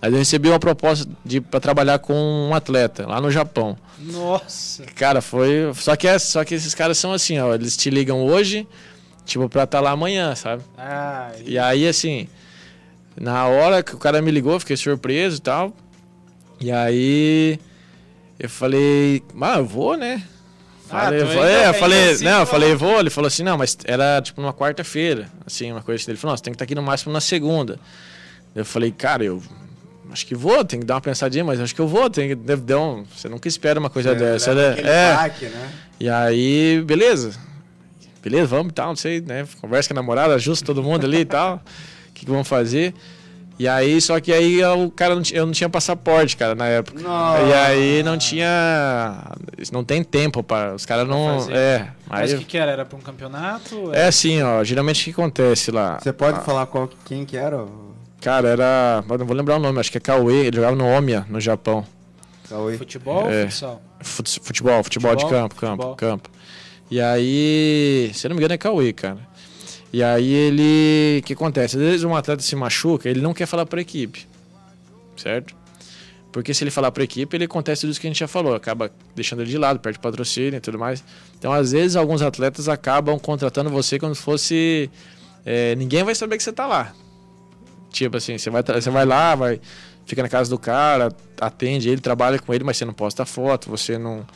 Mas 0.00 0.12
eu 0.12 0.18
recebi 0.18 0.48
uma 0.48 0.58
proposta 0.58 1.08
de 1.24 1.40
para 1.40 1.60
trabalhar 1.60 1.98
com 2.00 2.12
um 2.14 2.52
atleta 2.54 3.06
lá 3.06 3.20
no 3.20 3.30
Japão. 3.30 3.76
Nossa! 4.00 4.82
Cara, 4.96 5.20
foi. 5.22 5.70
Só 5.74 5.94
que, 5.94 6.08
é, 6.08 6.18
só 6.18 6.44
que 6.44 6.54
esses 6.56 6.74
caras 6.74 6.98
são 6.98 7.12
assim, 7.12 7.38
ó. 7.38 7.54
Eles 7.54 7.76
te 7.76 7.88
ligam 7.88 8.24
hoje, 8.26 8.66
tipo, 9.24 9.48
pra 9.48 9.62
estar 9.62 9.78
lá 9.80 9.92
amanhã, 9.92 10.34
sabe? 10.34 10.62
Ah, 10.76 11.30
E 11.46 11.56
aí, 11.56 11.86
assim, 11.86 12.26
na 13.18 13.46
hora 13.46 13.80
que 13.82 13.94
o 13.94 13.98
cara 13.98 14.20
me 14.20 14.32
ligou, 14.32 14.58
fiquei 14.58 14.76
surpreso 14.76 15.36
e 15.36 15.40
tal. 15.40 15.72
E 16.60 16.72
aí 16.72 17.60
eu 18.40 18.50
falei, 18.50 19.22
mas 19.32 19.58
eu 19.58 19.64
vou, 19.64 19.96
né? 19.96 20.20
Falei, 20.92 21.22
eu 21.22 21.26
falei, 21.26 21.42
é, 21.42 21.54
eu 21.54 21.60
ainda 21.60 21.74
falei, 21.74 22.10
assim, 22.10 22.24
não, 22.24 22.36
eu 22.36 22.42
ó. 22.42 22.46
falei, 22.46 22.74
vou. 22.74 23.00
Ele 23.00 23.10
falou 23.10 23.28
assim, 23.28 23.42
não, 23.42 23.56
mas 23.56 23.78
era 23.84 24.20
tipo 24.20 24.40
numa 24.42 24.52
quarta-feira, 24.52 25.26
assim, 25.46 25.72
uma 25.72 25.82
coisa 25.82 26.02
assim. 26.02 26.10
Ele 26.10 26.18
falou, 26.18 26.32
não, 26.32 26.36
você 26.36 26.42
tem 26.42 26.52
que 26.52 26.56
estar 26.56 26.64
aqui 26.64 26.74
no 26.74 26.82
máximo 26.82 27.12
na 27.12 27.20
segunda. 27.20 27.80
Eu 28.54 28.64
falei, 28.64 28.92
cara, 28.92 29.24
eu 29.24 29.42
acho 30.10 30.26
que 30.26 30.34
vou, 30.34 30.62
tem 30.64 30.80
que 30.80 30.86
dar 30.86 30.96
uma 30.96 31.00
pensadinha, 31.00 31.42
mas 31.42 31.58
acho 31.60 31.74
que 31.74 31.80
eu 31.80 31.88
vou, 31.88 32.10
tem 32.10 32.28
que 32.28 32.34
deve 32.34 32.62
dar 32.62 32.78
um, 32.78 33.04
você 33.04 33.28
nunca 33.28 33.48
espera 33.48 33.80
uma 33.80 33.88
coisa 33.88 34.14
dessa, 34.14 34.52
leva 34.52 34.82
né? 34.82 34.88
É. 34.88 35.14
baque, 35.14 35.46
né? 35.46 35.72
E 35.98 36.08
aí, 36.08 36.82
beleza. 36.84 37.32
Beleza, 38.22 38.46
vamos 38.46 38.70
e 38.70 38.74
tal, 38.74 38.88
não 38.88 38.96
sei, 38.96 39.20
né? 39.20 39.46
Conversa 39.60 39.88
com 39.88 39.94
a 39.94 40.00
namorada, 40.02 40.34
ajusta 40.34 40.64
todo 40.64 40.82
mundo 40.82 41.06
ali 41.06 41.20
e 41.20 41.24
tal. 41.24 41.56
O 41.56 42.12
que, 42.12 42.26
que 42.26 42.30
vamos 42.30 42.46
fazer? 42.46 42.94
E 43.62 43.68
aí, 43.68 44.00
só 44.00 44.18
que 44.18 44.32
aí 44.32 44.60
o 44.64 44.90
cara 44.90 45.14
não 45.14 45.22
tinha, 45.22 45.38
eu 45.38 45.46
não 45.46 45.52
tinha 45.52 45.68
passaporte, 45.68 46.36
cara, 46.36 46.52
na 46.56 46.66
época. 46.66 47.00
Nossa. 47.00 47.42
E 47.42 47.52
aí 47.52 48.02
não 48.02 48.18
tinha. 48.18 49.30
Não 49.70 49.84
tem 49.84 50.02
tempo 50.02 50.42
para 50.42 50.74
Os 50.74 50.84
caras 50.84 51.06
não. 51.06 51.38
fazer. 51.38 51.54
É. 51.54 51.88
mas 52.08 52.32
o 52.32 52.38
que, 52.38 52.44
que 52.44 52.58
era? 52.58 52.72
Era 52.72 52.84
pra 52.84 52.98
um 52.98 53.00
campeonato? 53.00 53.92
é 53.94 54.06
assim, 54.08 54.42
ó. 54.42 54.64
Geralmente 54.64 55.00
o 55.02 55.04
que 55.04 55.10
acontece 55.12 55.70
lá? 55.70 55.98
Você 56.02 56.12
pode 56.12 56.38
Ah, 56.38 56.42
falar 56.42 56.66
qual, 56.66 56.90
quem 57.04 57.24
que 57.24 57.36
era? 57.36 57.64
Cara, 58.20 58.48
era. 58.48 59.04
Não 59.08 59.24
vou 59.26 59.36
lembrar 59.36 59.54
o 59.56 59.60
nome, 59.60 59.78
acho 59.78 59.92
que 59.92 59.98
é 59.98 60.00
Cauê, 60.00 60.46
ele 60.46 60.56
jogava 60.56 60.74
no 60.74 60.84
Omiya, 60.88 61.24
no 61.28 61.40
Japão. 61.40 61.84
Cauê? 62.48 62.76
Futebol 62.76 63.30
É. 63.30 63.42
ou 63.44 63.48
futsal? 63.48 63.82
Fut- 64.00 64.40
Futebol, 64.42 64.82
futebol, 64.82 65.14
de 65.14 65.22
Futebol, 65.22 65.40
campo, 65.42 65.54
campo, 65.54 65.76
futebol. 65.84 65.94
campo. 65.96 66.30
E 66.90 67.00
aí, 67.00 68.10
se 68.12 68.26
eu 68.26 68.30
não 68.30 68.34
me 68.36 68.40
engano, 68.40 68.54
é 68.54 68.58
Cauê, 68.58 68.92
cara. 68.92 69.18
E 69.92 70.02
aí 70.02 70.32
ele. 70.32 71.20
O 71.20 71.26
que 71.26 71.32
acontece? 71.34 71.76
Às 71.76 71.82
vezes 71.82 72.04
um 72.04 72.16
atleta 72.16 72.42
se 72.42 72.56
machuca, 72.56 73.08
ele 73.08 73.20
não 73.20 73.34
quer 73.34 73.46
falar 73.46 73.66
pra 73.66 73.80
equipe. 73.80 74.26
Certo? 75.16 75.54
Porque 76.32 76.54
se 76.54 76.64
ele 76.64 76.70
falar 76.70 76.90
pra 76.90 77.04
equipe, 77.04 77.36
ele 77.36 77.44
acontece 77.44 77.82
tudo 77.82 77.90
isso 77.90 78.00
que 78.00 78.06
a 78.06 78.10
gente 78.10 78.18
já 78.18 78.26
falou, 78.26 78.54
acaba 78.54 78.90
deixando 79.14 79.42
ele 79.42 79.50
de 79.50 79.58
lado, 79.58 79.78
perde 79.78 79.98
patrocínio 79.98 80.56
e 80.56 80.60
tudo 80.60 80.78
mais. 80.78 81.04
Então, 81.38 81.52
às 81.52 81.72
vezes, 81.72 81.94
alguns 81.94 82.22
atletas 82.22 82.70
acabam 82.70 83.18
contratando 83.18 83.68
você 83.68 83.98
como 83.98 84.14
se 84.14 84.22
fosse. 84.22 84.90
é, 85.44 85.74
ninguém 85.74 86.02
vai 86.02 86.14
saber 86.14 86.38
que 86.38 86.42
você 86.42 86.52
tá 86.52 86.66
lá. 86.66 86.94
Tipo 87.90 88.16
assim, 88.16 88.38
você 88.38 88.48
vai, 88.48 88.62
você 88.62 88.88
vai 88.88 89.04
lá, 89.04 89.34
vai, 89.34 89.60
fica 90.06 90.22
na 90.22 90.28
casa 90.28 90.48
do 90.48 90.58
cara, 90.58 91.14
atende 91.38 91.90
ele, 91.90 92.00
trabalha 92.00 92.38
com 92.38 92.54
ele, 92.54 92.64
mas 92.64 92.78
você 92.78 92.86
não 92.86 92.94
posta 92.94 93.26
foto, 93.26 93.68
você 93.68 93.98
não. 93.98 94.26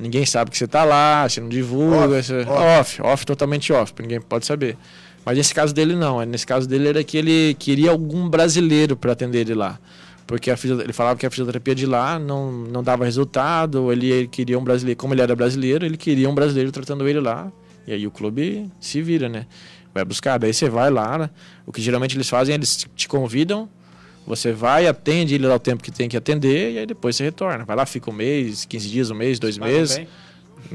Ninguém 0.00 0.24
sabe 0.24 0.50
que 0.50 0.56
você 0.56 0.66
tá 0.66 0.82
lá, 0.84 1.28
você 1.28 1.40
não 1.40 1.48
divulga. 1.48 2.18
Off, 2.18 2.22
você- 2.22 2.40
off. 2.42 2.52
off, 2.80 3.02
off, 3.02 3.26
totalmente 3.26 3.72
off, 3.72 3.92
ninguém 4.00 4.20
pode 4.20 4.46
saber. 4.46 4.76
Mas 5.24 5.36
nesse 5.36 5.54
caso 5.54 5.74
dele 5.74 5.94
não, 5.94 6.22
nesse 6.24 6.46
caso 6.46 6.66
dele 6.66 6.88
era 6.88 7.04
que 7.04 7.18
ele 7.18 7.54
queria 7.58 7.90
algum 7.90 8.28
brasileiro 8.28 8.96
para 8.96 9.12
atender 9.12 9.40
ele 9.40 9.54
lá. 9.54 9.78
Porque 10.26 10.48
ele 10.50 10.92
falava 10.92 11.18
que 11.18 11.26
a 11.26 11.30
fisioterapia 11.30 11.74
de 11.74 11.84
lá 11.86 12.18
não, 12.18 12.50
não 12.52 12.82
dava 12.82 13.04
resultado, 13.04 13.92
ele, 13.92 14.10
ele 14.10 14.28
queria 14.28 14.58
um 14.58 14.64
brasileiro, 14.64 14.96
como 14.98 15.12
ele 15.12 15.20
era 15.20 15.34
brasileiro, 15.36 15.84
ele 15.84 15.96
queria 15.96 16.30
um 16.30 16.34
brasileiro 16.34 16.70
tratando 16.72 17.06
ele 17.08 17.20
lá. 17.20 17.52
E 17.86 17.92
aí 17.92 18.06
o 18.06 18.10
clube 18.10 18.70
se 18.80 19.02
vira, 19.02 19.28
né? 19.28 19.46
Vai 19.92 20.04
buscar, 20.04 20.38
daí 20.38 20.54
você 20.54 20.68
vai 20.68 20.88
lá, 20.88 21.18
né? 21.18 21.30
O 21.66 21.72
que 21.72 21.82
geralmente 21.82 22.16
eles 22.16 22.28
fazem, 22.28 22.54
eles 22.54 22.86
te 22.94 23.08
convidam, 23.08 23.68
você 24.26 24.52
vai, 24.52 24.86
atende 24.86 25.34
ele 25.34 25.46
lá 25.46 25.54
o 25.56 25.58
tempo 25.60 25.82
que 25.82 25.90
tem 25.90 26.08
que 26.08 26.16
atender, 26.16 26.72
e 26.72 26.78
aí 26.78 26.86
depois 26.86 27.16
você 27.16 27.24
retorna. 27.24 27.64
Vai 27.64 27.76
lá, 27.76 27.84
fica 27.86 28.10
um 28.10 28.14
mês, 28.14 28.64
15 28.64 28.88
dias, 28.88 29.10
um 29.10 29.14
mês, 29.14 29.38
dois 29.38 29.58
Pagam 29.58 29.74
meses. 29.74 29.96
bem? 29.98 30.08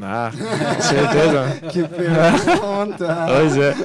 Ah, 0.02 0.32
com 0.32 0.82
certeza. 0.82 1.62
Que 1.72 1.84
pergunta! 1.88 3.26
pois 3.28 3.58
é. 3.58 3.76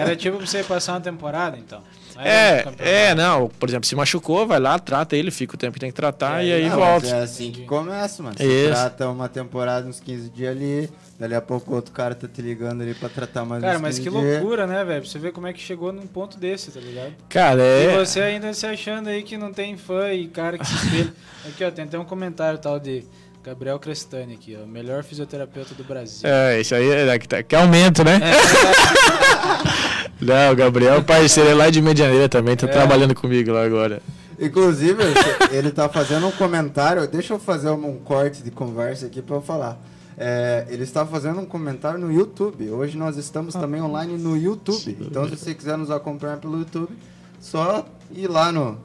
Era 0.00 0.16
tipo 0.16 0.38
pra 0.38 0.46
você 0.46 0.62
passar 0.64 0.94
uma 0.94 1.00
temporada, 1.00 1.56
então. 1.58 1.80
É, 2.18 2.64
é, 2.78 3.14
não. 3.14 3.48
Por 3.48 3.68
exemplo, 3.68 3.86
se 3.86 3.94
machucou, 3.94 4.46
vai 4.46 4.58
lá, 4.58 4.78
trata 4.78 5.14
ele, 5.14 5.30
fica 5.30 5.54
o 5.54 5.58
tempo 5.58 5.74
que 5.74 5.80
tem 5.80 5.90
que 5.90 5.94
tratar 5.96 6.42
É, 6.42 6.46
e 6.46 6.52
aí 6.54 6.68
Não, 6.70 6.76
volta. 6.76 7.06
mas 7.06 7.12
É 7.12 7.20
assim 7.22 7.52
que 7.52 7.64
começa, 7.66 8.22
mano. 8.22 8.34
Você 8.38 8.44
Isso. 8.44 8.70
trata 8.70 9.08
uma 9.10 9.28
temporada 9.28 9.86
uns 9.86 10.00
15 10.00 10.30
dias 10.30 10.50
ali, 10.56 10.88
dali 11.18 11.34
a 11.34 11.40
pouco 11.40 11.74
outro 11.74 11.92
cara 11.92 12.14
tá 12.14 12.28
te 12.28 12.42
ligando 12.42 12.82
ali 12.82 12.94
pra 12.94 13.08
tratar 13.08 13.44
mais 13.44 13.62
Cara, 13.62 13.78
mas 13.78 13.98
15 13.98 14.02
que 14.10 14.14
loucura, 14.14 14.66
né, 14.66 14.84
velho? 14.84 15.00
Pra 15.02 15.10
você 15.10 15.18
ver 15.18 15.32
como 15.32 15.46
é 15.46 15.52
que 15.52 15.60
chegou 15.60 15.92
num 15.92 16.06
ponto 16.06 16.38
desse, 16.38 16.70
tá 16.70 16.80
ligado? 16.80 17.12
Cara, 17.28 17.62
E 17.62 17.86
é. 17.86 17.98
você 17.98 18.20
ainda 18.20 18.52
se 18.52 18.66
achando 18.66 19.08
aí 19.08 19.22
que 19.22 19.36
não 19.38 19.52
tem 19.52 19.76
fã 19.76 20.12
e 20.12 20.26
cara 20.28 20.58
que 20.58 20.66
se 20.66 20.74
espelha. 20.74 21.12
Aqui, 21.48 21.64
ó, 21.64 21.70
tem 21.70 21.84
até 21.84 21.98
um 21.98 22.04
comentário 22.04 22.58
tal 22.58 22.78
de 22.80 23.04
Gabriel 23.44 23.78
Crestani 23.78 24.34
aqui, 24.34 24.58
ó. 24.60 24.66
Melhor 24.66 25.04
fisioterapeuta 25.04 25.72
do 25.74 25.84
Brasil. 25.84 26.28
É, 26.28 26.60
isso 26.60 26.74
aí 26.74 26.90
é 26.90 27.16
que, 27.18 27.28
tá- 27.28 27.42
que 27.44 27.54
aumento, 27.54 28.02
né? 28.02 28.18
Não, 30.20 30.52
o 30.52 30.56
Gabriel, 30.56 31.02
parceiro, 31.04 31.50
é 31.50 31.54
lá 31.54 31.70
de 31.70 31.80
Medianeira 31.82 32.28
também, 32.28 32.56
tá 32.56 32.66
É. 32.66 32.70
trabalhando 32.70 33.14
comigo 33.14 33.52
lá 33.52 33.64
agora. 33.64 34.00
Inclusive, 34.40 35.02
ele 35.52 35.70
tá 35.70 35.88
fazendo 35.88 36.26
um 36.26 36.30
comentário. 36.32 37.06
Deixa 37.06 37.34
eu 37.34 37.38
fazer 37.38 37.70
um, 37.70 37.86
um 37.90 37.98
corte 37.98 38.42
de 38.42 38.50
conversa 38.50 39.06
aqui 39.06 39.22
pra 39.22 39.36
eu 39.36 39.42
falar. 39.42 39.78
É, 40.18 40.66
ele 40.68 40.82
está 40.82 41.04
fazendo 41.04 41.40
um 41.40 41.46
comentário 41.46 41.98
no 41.98 42.10
YouTube. 42.10 42.70
Hoje 42.70 42.96
nós 42.96 43.16
estamos 43.16 43.54
também 43.54 43.82
online 43.82 44.16
no 44.16 44.36
YouTube. 44.36 44.96
Então, 45.00 45.28
se 45.28 45.36
você 45.36 45.54
quiser 45.54 45.76
nos 45.76 45.90
acompanhar 45.90 46.38
pelo 46.38 46.58
YouTube, 46.58 46.96
só 47.38 47.86
ir 48.10 48.26
lá 48.28 48.50
no, 48.50 48.78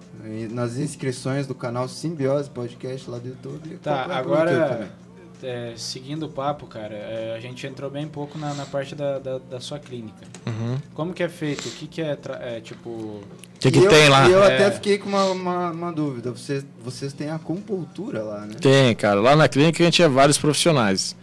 nas 0.52 0.78
inscrições 0.78 1.48
do 1.48 1.56
canal 1.56 1.88
Simbiose 1.88 2.50
Podcast 2.50 3.10
lá 3.10 3.18
do 3.18 3.30
YouTube. 3.30 3.62
e 3.74 3.78
Tá, 3.78 4.02
acompanhar 4.02 4.24
pelo 4.24 4.36
YouTube 4.36 4.64
agora. 4.64 5.01
É, 5.44 5.74
seguindo 5.76 6.26
o 6.26 6.30
papo, 6.30 6.66
cara, 6.68 6.94
é, 6.94 7.34
a 7.36 7.40
gente 7.40 7.66
entrou 7.68 7.90
bem 7.90 8.08
pouco 8.08 8.38
na, 8.38 8.54
na 8.54 8.66
parte 8.66 8.94
da, 8.96 9.20
da, 9.20 9.38
da 9.38 9.60
sua 9.60 9.80
clínica. 9.80 10.26
Uhum. 10.46 10.78
Como 10.94 11.14
que 11.14 11.24
é 11.24 11.30
feito? 11.30 11.68
O 11.68 11.72
que 11.72 11.88
que 11.88 12.02
é, 12.02 12.16
tra- 12.16 12.40
é, 12.42 12.60
tipo... 12.60 12.90
O 12.90 13.24
que, 13.60 13.72
que 13.72 13.80
eu- 13.80 13.90
tem 13.90 14.10
lá? 14.10 14.28
E 14.28 14.32
eu 14.32 14.44
É. 14.44 14.56
até 14.56 14.72
fiquei 14.72 14.98
com 14.98 15.10
uma, 15.10 15.26
uma, 15.26 15.72
uma 15.72 15.92
dúvida. 15.94 16.32
Vocês, 16.32 16.66
vocês 16.84 17.14
têm 17.14 17.30
acupuntura 17.30 18.24
lá, 18.24 18.42
né? 18.42 18.56
Tem, 18.60 18.96
cara. 18.96 19.20
Lá 19.22 19.36
na 19.36 19.48
clínica 19.48 19.84
a 19.84 19.86
gente 19.86 20.02
é 20.02 20.08
vários 20.10 20.38
profissionais. 20.38 21.16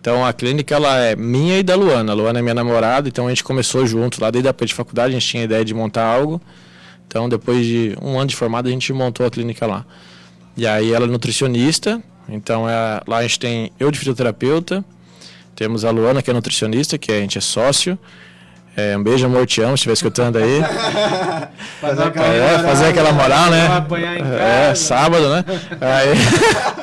Então 0.00 0.24
a 0.24 0.32
clínica 0.32 0.74
ela 0.74 0.98
é 1.00 1.16
minha 1.16 1.58
e 1.58 1.62
da 1.62 1.74
Luana. 1.74 2.12
A 2.12 2.14
Luana 2.14 2.38
é 2.38 2.42
minha 2.42 2.54
namorada, 2.54 3.08
então 3.08 3.26
a 3.26 3.30
gente 3.30 3.42
começou 3.44 3.86
junto 3.86 4.20
lá 4.20 4.30
desde 4.30 4.48
a 4.48 4.50
época 4.50 4.66
de 4.66 4.74
faculdade, 4.74 5.14
a 5.14 5.18
gente 5.18 5.26
tinha 5.28 5.42
a 5.42 5.46
ideia 5.46 5.64
de 5.64 5.72
montar 5.72 6.04
algo. 6.04 6.40
Então 7.06 7.28
depois 7.28 7.64
de 7.64 7.96
um 8.02 8.18
ano 8.18 8.26
de 8.26 8.36
formado 8.36 8.68
a 8.68 8.70
gente 8.70 8.92
montou 8.92 9.24
a 9.24 9.30
clínica 9.30 9.64
lá. 9.66 9.86
E 10.56 10.66
aí 10.66 10.92
ela 10.92 11.06
é 11.06 11.08
nutricionista, 11.08 12.02
então 12.28 12.68
é, 12.68 13.00
lá 13.06 13.18
a 13.18 13.22
gente 13.22 13.38
tem 13.38 13.72
eu 13.78 13.90
de 13.90 13.98
fisioterapeuta, 13.98 14.84
temos 15.54 15.84
a 15.84 15.90
Luana 15.90 16.22
que 16.22 16.30
é 16.30 16.34
nutricionista, 16.34 16.98
que 16.98 17.12
a 17.12 17.20
gente 17.20 17.38
é 17.38 17.40
sócio. 17.40 17.98
É, 18.76 18.96
um 18.96 19.02
beijo, 19.04 19.24
amor, 19.24 19.46
te 19.46 19.60
amo, 19.60 19.70
se 19.70 19.74
estiver 19.74 19.92
escutando 19.92 20.36
aí. 20.36 20.60
Pra 21.80 21.94
não 21.94 22.06
aquela 22.06 22.26
É, 22.26 22.58
fazer 22.58 22.86
aquela 22.86 23.12
moral, 23.12 23.50
né? 23.50 23.68
É, 24.70 24.74
sábado, 24.74 25.28
né? 25.28 25.44
Aí, 25.80 26.14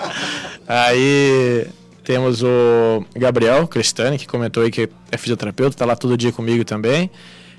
aí 0.68 1.68
temos 2.06 2.42
o 2.44 3.06
Gabriel 3.14 3.68
Crestani, 3.68 4.18
que 4.18 4.26
comentou 4.26 4.64
aí 4.64 4.72
que 4.72 4.90
é 5.12 5.18
fisioterapeuta, 5.18 5.76
tá 5.76 5.86
lá 5.86 5.96
todo 5.96 6.16
dia 6.16 6.32
comigo 6.32 6.64
também. 6.64 7.12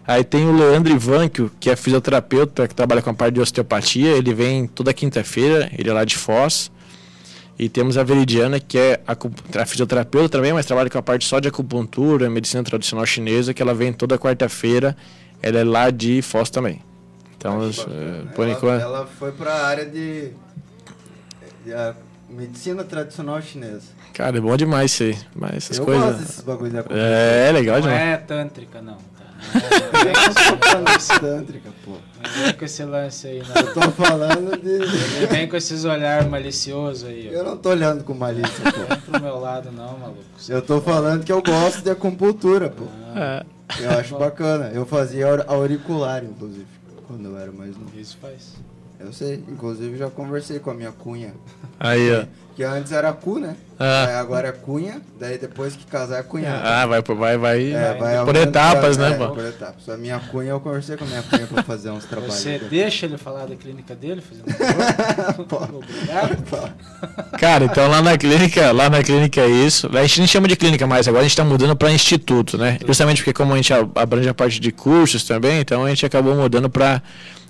Aí 0.06 0.24
tem 0.24 0.48
o 0.48 0.56
Leandro 0.56 0.92
Ivanquio, 0.92 1.50
que 1.60 1.68
é 1.68 1.76
fisioterapeuta, 1.76 2.66
que 2.66 2.74
trabalha 2.74 3.02
com 3.02 3.10
a 3.10 3.14
parte 3.14 3.34
de 3.34 3.40
osteopatia. 3.40 4.12
Ele 4.12 4.32
vem 4.32 4.66
toda 4.66 4.92
quinta-feira, 4.94 5.70
ele 5.78 5.90
é 5.90 5.92
lá 5.92 6.04
de 6.04 6.16
Foz. 6.16 6.72
E 7.62 7.68
temos 7.68 7.96
a 7.96 8.02
Veridiana, 8.02 8.58
que 8.58 8.76
é 8.76 9.00
acu- 9.06 9.30
a 9.56 9.64
fisioterapeuta 9.64 10.28
também, 10.30 10.52
mas 10.52 10.66
trabalha 10.66 10.90
com 10.90 10.98
a 10.98 11.02
parte 11.02 11.24
só 11.24 11.38
de 11.38 11.46
acupuntura, 11.46 12.28
medicina 12.28 12.60
tradicional 12.64 13.06
chinesa, 13.06 13.54
que 13.54 13.62
ela 13.62 13.72
vem 13.72 13.92
toda 13.92 14.18
quarta-feira. 14.18 14.96
Ela 15.40 15.60
é 15.60 15.64
lá 15.64 15.88
de 15.90 16.20
Foz 16.22 16.50
também. 16.50 16.82
Então, 17.36 17.60
eh, 17.68 18.22
por 18.34 18.46
ela, 18.48 18.52
enquanto. 18.52 18.80
ela 18.82 19.06
foi 19.06 19.30
pra 19.30 19.64
área 19.66 19.86
de, 19.86 20.30
de 21.64 21.72
a 21.72 21.94
medicina 22.28 22.82
tradicional 22.82 23.40
chinesa. 23.40 23.82
Cara, 24.12 24.36
é 24.38 24.40
bom 24.40 24.56
demais 24.56 24.90
isso 24.92 25.04
aí. 25.04 25.16
Mas 25.32 25.54
essas 25.58 25.78
eu 25.78 25.84
coisas. 25.84 26.04
gosto 26.04 26.18
desses 26.18 26.40
bagulho 26.40 26.70
de 26.72 26.78
acupuntura. 26.78 27.06
É, 27.06 27.48
é 27.48 27.52
legal 27.52 27.76
Não 27.76 27.82
demais. 27.82 28.02
é 28.08 28.16
tântrica, 28.16 28.82
não. 28.82 28.98
Tá? 29.52 29.60
Não 29.92 30.04
vem 30.04 30.84
com 30.84 30.92
esse- 30.96 31.20
Tântrica, 31.20 31.70
pô. 31.84 31.90
não 31.92 32.44
vem 32.44 32.52
com 32.54 32.64
esse 32.64 32.84
lance 32.84 33.26
aí, 33.26 33.38
Eu 33.38 33.64
não. 33.64 33.72
tô 33.74 33.80
falando 33.92 34.56
de... 34.62 34.78
Não 35.20 35.28
vem 35.28 35.48
com 35.48 35.56
esses 35.56 35.84
olhar 35.84 36.24
malicioso 36.28 37.06
aí, 37.06 37.28
ó. 37.30 37.32
Eu 37.38 37.44
não 37.44 37.56
tô 37.56 37.70
olhando 37.70 38.04
com 38.04 38.14
malícia, 38.14 38.72
pô. 38.72 38.80
Vem 38.88 39.00
pro 39.00 39.20
meu 39.20 39.38
lado, 39.38 39.70
não, 39.72 39.98
maluco. 39.98 40.22
Eu 40.48 40.62
tô 40.62 40.80
falando 40.80 41.24
que 41.24 41.32
eu 41.32 41.42
gosto 41.42 41.82
de 41.82 41.90
acupuntura, 41.90 42.70
pô. 42.70 42.84
É. 43.16 43.44
Eu 43.80 43.90
acho 43.98 44.16
bacana. 44.18 44.70
Eu 44.74 44.84
fazia 44.86 45.26
aur- 45.26 45.44
auricular, 45.48 46.22
inclusive, 46.24 46.66
quando 47.06 47.26
eu 47.30 47.38
era 47.38 47.50
mais 47.52 47.76
novo. 47.76 47.90
Isso 47.98 48.16
faz. 48.20 48.54
Eu 49.04 49.12
sei, 49.12 49.42
inclusive 49.48 49.96
já 49.96 50.08
conversei 50.08 50.58
com 50.58 50.70
a 50.70 50.74
minha 50.74 50.92
cunha. 50.92 51.34
Aí, 51.78 52.14
ó. 52.14 52.24
Que 52.54 52.62
antes 52.64 52.92
era 52.92 53.10
cu, 53.14 53.38
né? 53.38 53.56
Ah. 53.78 54.04
Aí 54.08 54.14
agora 54.16 54.48
é 54.48 54.52
cunha, 54.52 55.00
daí 55.18 55.38
depois 55.38 55.74
que 55.74 55.86
casar 55.86 56.18
é 56.18 56.22
cunhada. 56.22 56.62
Ah, 56.62 56.86
vai, 56.86 57.02
por- 57.02 57.16
vai, 57.16 57.38
vai. 57.38 57.72
É, 57.72 57.94
vai 57.94 58.22
por 58.26 58.36
etapas, 58.36 58.98
né, 58.98 59.12
é, 59.12 59.14
pô? 59.14 59.28
Por 59.30 59.44
etapas. 59.46 59.88
A 59.88 59.96
minha 59.96 60.20
cunha, 60.20 60.50
eu 60.50 60.60
conversei 60.60 60.98
com 60.98 61.04
a 61.04 61.06
minha 61.06 61.22
cunha 61.22 61.46
pra 61.46 61.62
fazer 61.62 61.90
uns 61.90 62.04
trabalhos. 62.04 62.34
Você 62.34 62.56
aqui. 62.56 62.66
deixa 62.66 63.06
ele 63.06 63.16
falar 63.16 63.46
da 63.46 63.56
clínica 63.56 63.94
dele, 63.94 64.20
fazendo 64.20 64.44
um? 64.50 65.78
Obrigado. 65.78 66.74
Cara, 67.40 67.64
então 67.64 67.88
lá 67.88 68.02
na 68.02 68.18
clínica, 68.18 68.70
lá 68.70 68.90
na 68.90 69.02
clínica 69.02 69.40
é 69.40 69.48
isso. 69.48 69.88
A 69.90 70.02
gente 70.02 70.18
nem 70.18 70.28
chama 70.28 70.46
de 70.46 70.56
clínica 70.56 70.86
mais, 70.86 71.08
agora 71.08 71.24
a 71.24 71.26
gente 71.26 71.36
tá 71.36 71.44
mudando 71.44 71.74
para 71.74 71.90
instituto, 71.90 72.58
né? 72.58 72.78
Justamente 72.86 73.22
porque 73.22 73.32
como 73.32 73.54
a 73.54 73.56
gente 73.56 73.72
abrange 73.94 74.28
a 74.28 74.34
parte 74.34 74.60
de 74.60 74.70
cursos 74.70 75.24
também, 75.24 75.60
então 75.60 75.84
a 75.86 75.88
gente 75.88 76.04
acabou 76.04 76.34
mudando 76.34 76.68
para 76.68 77.02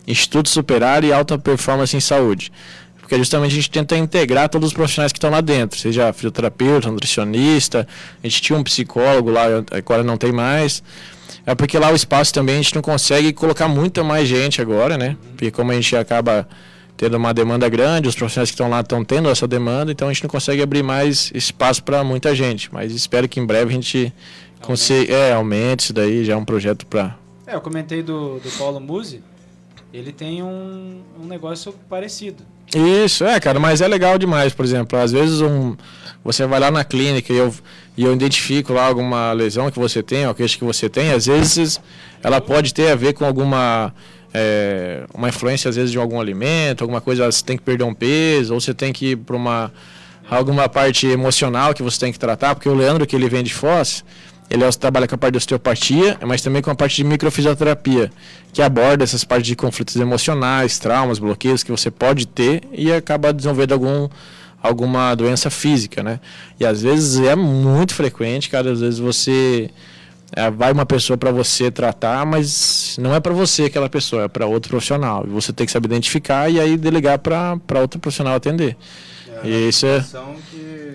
Instituto 0.06 0.48
Superar 0.48 1.04
e 1.04 1.12
Alta 1.12 1.38
Performance 1.38 1.96
em 1.96 2.00
Saúde. 2.00 2.52
Porque 3.00 3.16
justamente 3.16 3.52
a 3.52 3.54
gente 3.56 3.70
tenta 3.70 3.96
integrar 3.96 4.48
todos 4.48 4.68
os 4.68 4.74
profissionais 4.74 5.12
que 5.12 5.18
estão 5.18 5.30
lá 5.30 5.40
dentro, 5.40 5.78
seja 5.78 6.12
fisioterapeuta, 6.12 6.90
nutricionista, 6.90 7.86
a 8.22 8.26
gente 8.26 8.40
tinha 8.40 8.58
um 8.58 8.62
psicólogo 8.62 9.30
lá, 9.30 9.44
agora 9.70 10.02
não 10.02 10.16
tem 10.16 10.32
mais. 10.32 10.82
É 11.44 11.54
porque 11.54 11.78
lá 11.78 11.90
o 11.90 11.94
espaço 11.94 12.32
também 12.32 12.54
a 12.54 12.62
gente 12.62 12.74
não 12.74 12.82
consegue 12.82 13.32
colocar 13.32 13.68
muita 13.68 14.04
mais 14.04 14.28
gente 14.28 14.62
agora, 14.62 14.96
né? 14.96 15.16
Porque 15.32 15.50
como 15.50 15.72
a 15.72 15.74
gente 15.74 15.96
acaba 15.96 16.48
tendo 16.96 17.16
uma 17.16 17.34
demanda 17.34 17.68
grande, 17.68 18.08
os 18.08 18.14
profissionais 18.14 18.48
que 18.48 18.54
estão 18.54 18.70
lá 18.70 18.80
estão 18.80 19.04
tendo 19.04 19.28
essa 19.28 19.48
demanda, 19.48 19.90
então 19.90 20.08
a 20.08 20.12
gente 20.12 20.22
não 20.22 20.30
consegue 20.30 20.62
abrir 20.62 20.82
mais 20.82 21.32
espaço 21.34 21.82
para 21.82 22.04
muita 22.04 22.34
gente. 22.34 22.72
Mas 22.72 22.92
espero 22.92 23.28
que 23.28 23.40
em 23.40 23.44
breve 23.44 23.70
a 23.70 23.74
gente 23.74 24.12
consiga, 24.60 25.12
é, 25.12 25.32
aumente 25.32 25.80
isso 25.80 25.92
daí, 25.92 26.24
já 26.24 26.34
é 26.34 26.36
um 26.36 26.44
projeto 26.44 26.86
para 26.86 27.16
É, 27.46 27.56
eu 27.56 27.60
comentei 27.60 28.02
do, 28.02 28.38
do 28.38 28.50
Paulo 28.56 28.80
Musi. 28.80 29.22
Ele 29.92 30.12
tem 30.12 30.42
um, 30.42 31.02
um 31.20 31.26
negócio 31.26 31.74
parecido. 31.88 32.42
Isso, 32.74 33.24
é, 33.24 33.38
cara, 33.38 33.60
mas 33.60 33.82
é 33.82 33.88
legal 33.88 34.16
demais, 34.18 34.54
por 34.54 34.64
exemplo, 34.64 34.98
às 34.98 35.12
vezes 35.12 35.42
um, 35.42 35.76
você 36.24 36.46
vai 36.46 36.58
lá 36.58 36.70
na 36.70 36.82
clínica 36.82 37.30
e 37.30 37.36
eu, 37.36 37.54
e 37.96 38.04
eu 38.04 38.14
identifico 38.14 38.72
lá 38.72 38.86
alguma 38.86 39.32
lesão 39.32 39.70
que 39.70 39.78
você 39.78 40.02
tem, 40.02 40.26
ou 40.26 40.34
queixa 40.34 40.56
que 40.56 40.64
você 40.64 40.88
tem, 40.88 41.12
às 41.12 41.26
vezes 41.26 41.78
ela 42.22 42.40
pode 42.40 42.72
ter 42.72 42.90
a 42.90 42.94
ver 42.94 43.12
com 43.12 43.26
alguma 43.26 43.92
é, 44.32 45.04
uma 45.12 45.28
influência 45.28 45.68
às 45.68 45.76
vezes 45.76 45.90
de 45.90 45.98
algum 45.98 46.18
alimento, 46.18 46.82
alguma 46.82 47.00
coisa, 47.00 47.30
você 47.30 47.44
tem 47.44 47.58
que 47.58 47.62
perder 47.62 47.84
um 47.84 47.92
peso, 47.92 48.54
ou 48.54 48.60
você 48.60 48.72
tem 48.72 48.92
que 48.92 49.10
ir 49.10 49.16
para 49.16 49.36
uma 49.36 49.70
alguma 50.30 50.66
parte 50.66 51.06
emocional 51.06 51.74
que 51.74 51.82
você 51.82 52.00
tem 52.00 52.12
que 52.12 52.18
tratar, 52.18 52.54
porque 52.54 52.68
o 52.68 52.74
Leandro 52.74 53.06
que 53.06 53.14
ele 53.14 53.28
vem 53.28 53.42
de 53.42 53.52
Foz, 53.52 54.02
ele 54.50 54.64
é- 54.64 54.70
trabalha 54.72 55.08
com 55.08 55.14
a 55.14 55.18
parte 55.18 55.32
de 55.32 55.38
osteopatia, 55.38 56.18
mas 56.26 56.42
também 56.42 56.60
com 56.62 56.70
a 56.70 56.74
parte 56.74 56.96
de 56.96 57.04
microfisioterapia, 57.04 58.10
que 58.52 58.60
aborda 58.60 59.02
essas 59.04 59.24
partes 59.24 59.46
de 59.46 59.56
conflitos 59.56 59.96
emocionais, 59.96 60.78
traumas, 60.78 61.18
bloqueios 61.18 61.62
que 61.62 61.70
você 61.70 61.90
pode 61.90 62.26
ter 62.26 62.62
e 62.72 62.92
acaba 62.92 63.32
desenvolvendo 63.32 63.72
algum 63.72 64.08
alguma 64.62 65.12
doença 65.16 65.50
física, 65.50 66.04
né? 66.04 66.20
E 66.60 66.64
às 66.64 66.82
vezes 66.82 67.18
é 67.18 67.34
muito 67.34 67.94
frequente, 67.94 68.48
cara, 68.48 68.70
às 68.70 68.78
vezes 68.80 69.00
você 69.00 69.68
é, 70.34 70.50
vai 70.50 70.72
uma 70.72 70.86
pessoa 70.86 71.16
para 71.16 71.32
você 71.32 71.70
tratar, 71.70 72.24
mas 72.24 72.96
não 73.00 73.12
é 73.14 73.18
para 73.20 73.32
você 73.32 73.64
aquela 73.64 73.88
pessoa, 73.88 74.24
é 74.24 74.28
para 74.28 74.46
outro 74.46 74.70
profissional. 74.70 75.24
E 75.26 75.30
você 75.30 75.52
tem 75.52 75.66
que 75.66 75.72
saber 75.72 75.86
identificar 75.86 76.48
e 76.48 76.60
aí 76.60 76.76
delegar 76.76 77.18
para 77.18 77.80
outro 77.80 77.98
profissional 77.98 78.34
atender. 78.36 78.76
E 79.44 79.68
isso 79.68 79.84
é 79.86 80.00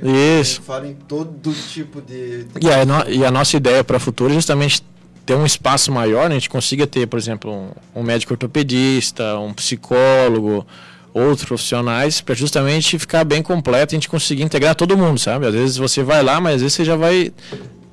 Isso. 0.04 0.62
fala 0.62 0.88
em 0.88 0.94
todo 0.96 1.52
tipo 1.72 2.02
de. 2.02 2.44
de- 2.46 2.66
E 2.68 2.72
a, 2.72 2.86
no- 2.86 3.10
e 3.10 3.26
a 3.26 3.32
nossa 3.32 3.56
ideia 3.58 3.84
para 3.84 3.98
o 3.98 4.00
futuro 4.00 4.32
é 4.32 4.36
justamente 4.36 4.84
ter 5.26 5.36
um 5.36 5.46
espaço 5.46 5.92
maior, 5.92 6.30
né? 6.30 6.36
a 6.36 6.40
gente 6.40 6.50
consiga 6.50 6.88
ter, 6.88 7.06
por 7.08 7.20
exemplo, 7.20 7.52
um, 7.52 8.00
um 8.00 8.04
médico 8.04 8.34
ortopedista, 8.34 9.38
um 9.40 9.54
psicólogo, 9.54 10.66
outros 11.14 11.46
profissionais, 11.46 12.22
para 12.22 12.34
justamente 12.36 12.98
ficar 12.98 13.24
bem 13.26 13.42
completo 13.44 13.94
e 13.94 13.96
a 13.96 13.98
gente 13.98 14.08
conseguir 14.10 14.44
integrar 14.44 14.76
todo 14.76 14.96
mundo, 14.98 15.20
sabe? 15.20 15.46
Às 15.48 15.54
vezes 15.54 15.78
você 15.78 16.02
vai 16.04 16.24
lá, 16.24 16.40
mas 16.40 16.56
às 16.56 16.62
vezes 16.62 16.76
você 16.76 16.86
já 16.86 16.96
vai 16.96 17.34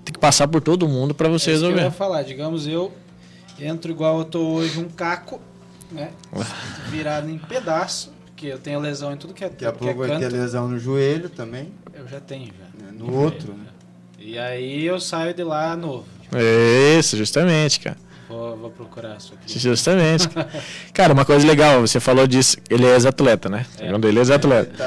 ter 0.05 0.13
que 0.13 0.19
passar 0.19 0.47
por 0.47 0.61
todo 0.61 0.87
mundo 0.87 1.15
para 1.15 1.29
você 1.29 1.51
É 1.51 1.55
isso 1.55 1.63
que 1.63 1.67
eu 1.67 1.71
ia 1.71 1.77
resolver. 1.77 1.97
falar. 1.97 2.23
Digamos, 2.23 2.67
eu 2.69 2.93
entro 3.59 3.91
igual 3.91 4.19
eu 4.19 4.25
tô 4.25 4.41
hoje, 4.55 4.79
um 4.79 4.89
caco, 4.89 5.41
né? 5.91 6.11
Virado 6.91 7.29
em 7.31 7.39
pedaço, 7.39 8.13
porque 8.27 8.47
eu 8.47 8.59
tenho 8.59 8.79
lesão 8.79 9.13
em 9.13 9.17
tudo 9.17 9.33
que 9.35 9.43
é, 9.45 9.49
Daqui 9.49 9.65
a 9.65 9.73
que 9.73 9.85
é 9.89 9.93
pouco 9.95 10.07
vai 10.09 10.19
ter 10.19 10.31
lesão 10.31 10.69
no 10.69 10.79
joelho 10.79 11.29
também, 11.31 11.73
Eu 11.97 12.09
já 12.09 12.21
tenho, 12.21 12.47
já. 12.47 12.85
né? 12.85 12.93
no 12.93 13.13
outro. 13.15 13.53
Né? 13.53 13.65
E 14.19 14.39
aí 14.39 14.85
eu 14.87 14.99
saio 15.01 15.35
de 15.35 15.43
lá 15.45 15.77
novo. 15.77 16.05
Isso, 16.99 17.17
justamente, 17.17 17.79
cara. 17.81 17.97
Vou, 18.29 18.57
vou 18.57 18.71
procurar 18.71 19.17
isso 19.19 19.35
aqui. 19.35 19.59
Justamente. 19.59 20.29
cara, 20.95 21.13
uma 21.13 21.25
coisa 21.25 21.47
legal, 21.47 21.81
você 21.83 22.01
falou 22.01 22.27
disso, 22.27 22.57
ele 22.71 22.87
é 22.87 22.95
ex-atleta, 22.95 23.49
né? 23.49 23.67
É. 23.79 23.85
Segundo 23.87 24.09
ele 24.09 24.19
é 24.19 24.23
ex-atleta. 24.23 24.83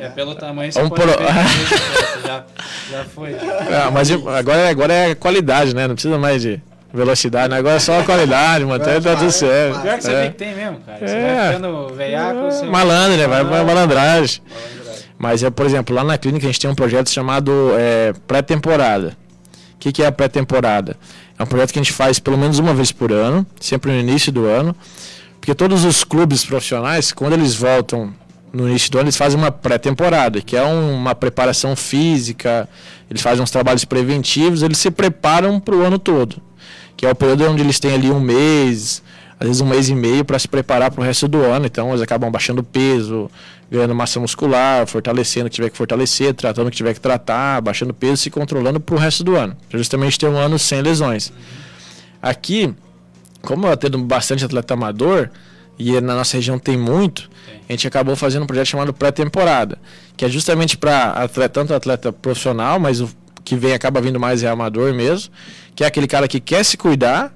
É 0.00 0.08
pelo 0.08 0.34
tamanho 0.34 0.72
você 0.72 0.82
Vamos 0.82 0.98
pode 0.98 1.12
por- 1.12 1.18
ver 1.22 1.26
que 1.28 2.26
já, 2.26 2.44
já 2.90 3.04
foi. 3.04 3.34
Ah, 3.34 3.90
mas 3.92 4.10
agora, 4.10 4.68
agora 4.68 4.92
é 4.92 5.14
qualidade, 5.14 5.74
né? 5.74 5.86
Não 5.86 5.94
precisa 5.94 6.18
mais 6.18 6.42
de 6.42 6.60
velocidade, 6.92 7.48
né? 7.50 7.58
Agora 7.58 7.76
é 7.76 7.78
só 7.80 8.00
a 8.00 8.04
qualidade, 8.04 8.64
mantém 8.64 9.00
tá 9.00 9.14
tudo 9.16 9.30
certo. 9.30 9.80
Pior 9.80 9.96
que 9.96 10.04
você 10.04 10.12
É. 10.12 10.22
vê 10.22 10.28
que 10.30 10.36
tem 10.36 10.54
mesmo, 10.54 10.80
cara. 10.80 10.98
Você 10.98 11.14
É. 11.14 11.34
vai 11.36 11.46
ficando 11.54 11.88
veiaco, 11.94 12.40
você... 12.50 12.66
Malandro, 12.66 13.16
né? 13.16 13.26
Vai 13.28 13.44
pra 13.44 13.60
Ah, 13.60 13.64
malandragem. 13.64 14.42
Mas, 15.22 15.42
é, 15.42 15.50
por 15.50 15.66
exemplo, 15.66 15.94
lá 15.94 16.02
na 16.02 16.16
clínica 16.16 16.46
a 16.46 16.48
gente 16.50 16.58
tem 16.58 16.70
um 16.70 16.74
projeto 16.74 17.10
chamado 17.10 17.52
é, 17.76 18.14
pré-temporada. 18.26 19.14
O 19.74 19.78
que, 19.78 19.92
que 19.92 20.02
é 20.02 20.06
a 20.06 20.12
pré-temporada? 20.12 20.96
É 21.38 21.42
um 21.42 21.46
projeto 21.46 21.74
que 21.74 21.78
a 21.78 21.82
gente 21.82 21.92
faz 21.92 22.18
pelo 22.18 22.38
menos 22.38 22.58
uma 22.58 22.72
vez 22.72 22.90
por 22.90 23.12
ano, 23.12 23.46
sempre 23.60 23.92
no 23.92 23.98
início 23.98 24.32
do 24.32 24.46
ano. 24.46 24.74
Porque 25.38 25.54
todos 25.54 25.84
os 25.84 26.04
clubes 26.04 26.42
profissionais, 26.42 27.12
quando 27.12 27.34
eles 27.34 27.54
voltam 27.54 28.14
no 28.50 28.66
início 28.66 28.90
do 28.90 28.96
ano, 28.98 29.04
eles 29.08 29.16
fazem 29.16 29.38
uma 29.38 29.50
pré-temporada, 29.50 30.40
que 30.40 30.56
é 30.56 30.64
um- 30.64 30.94
uma 30.94 31.14
preparação 31.14 31.76
física, 31.76 32.66
eles 33.10 33.20
fazem 33.20 33.42
uns 33.42 33.50
trabalhos 33.50 33.84
preventivos, 33.84 34.62
eles 34.62 34.78
se 34.78 34.90
preparam 34.90 35.60
para 35.60 35.74
o 35.76 35.82
ano 35.82 35.98
todo. 35.98 36.36
Que 36.96 37.04
é 37.04 37.10
o 37.10 37.14
período 37.14 37.44
onde 37.46 37.62
eles 37.62 37.78
têm 37.78 37.92
ali 37.92 38.10
um 38.10 38.20
mês, 38.20 39.02
às 39.38 39.46
vezes 39.46 39.60
um 39.62 39.66
mês 39.66 39.88
e 39.90 39.94
meio 39.94 40.24
para 40.24 40.38
se 40.38 40.48
preparar 40.48 40.90
para 40.90 41.00
o 41.00 41.04
resto 41.04 41.28
do 41.28 41.42
ano. 41.42 41.66
Então 41.66 41.90
eles 41.90 42.00
acabam 42.02 42.30
baixando 42.30 42.62
peso, 42.62 43.30
ganhando 43.70 43.94
massa 43.94 44.18
muscular, 44.18 44.86
fortalecendo 44.86 45.46
o 45.46 45.50
que 45.50 45.56
tiver 45.56 45.70
que 45.70 45.76
fortalecer, 45.76 46.34
tratando 46.34 46.66
o 46.66 46.70
que 46.70 46.76
tiver 46.76 46.92
que 46.92 47.00
tratar, 47.00 47.60
baixando 47.60 47.94
peso, 47.94 48.16
se 48.16 48.30
controlando 48.30 48.80
para 48.80 48.94
o 48.94 48.98
resto 48.98 49.22
do 49.22 49.36
ano. 49.36 49.56
Pra 49.68 49.78
Justamente 49.78 50.18
ter 50.18 50.26
um 50.26 50.36
ano 50.36 50.58
sem 50.58 50.82
lesões. 50.82 51.32
Aqui, 52.20 52.74
como 53.40 53.66
eu 53.66 53.72
atendo 53.72 53.96
bastante 53.98 54.44
atleta 54.44 54.74
amador, 54.74 55.30
e 55.78 55.98
na 56.00 56.14
nossa 56.14 56.36
região 56.36 56.58
tem 56.58 56.76
muito, 56.76 57.30
a 57.66 57.72
gente 57.72 57.86
acabou 57.86 58.14
fazendo 58.14 58.42
um 58.42 58.46
projeto 58.46 58.66
chamado 58.66 58.92
pré-temporada, 58.92 59.78
que 60.14 60.24
é 60.24 60.28
justamente 60.28 60.76
para 60.76 61.26
tanto 61.50 61.72
atleta 61.72 62.12
profissional, 62.12 62.78
mas 62.78 63.00
o 63.00 63.08
que 63.42 63.56
vem 63.56 63.72
acaba 63.72 64.00
vindo 64.00 64.20
mais 64.20 64.42
é 64.42 64.48
amador 64.48 64.92
mesmo, 64.92 65.32
que 65.74 65.82
é 65.82 65.86
aquele 65.86 66.06
cara 66.06 66.28
que 66.28 66.38
quer 66.38 66.64
se 66.64 66.76
cuidar 66.76 67.32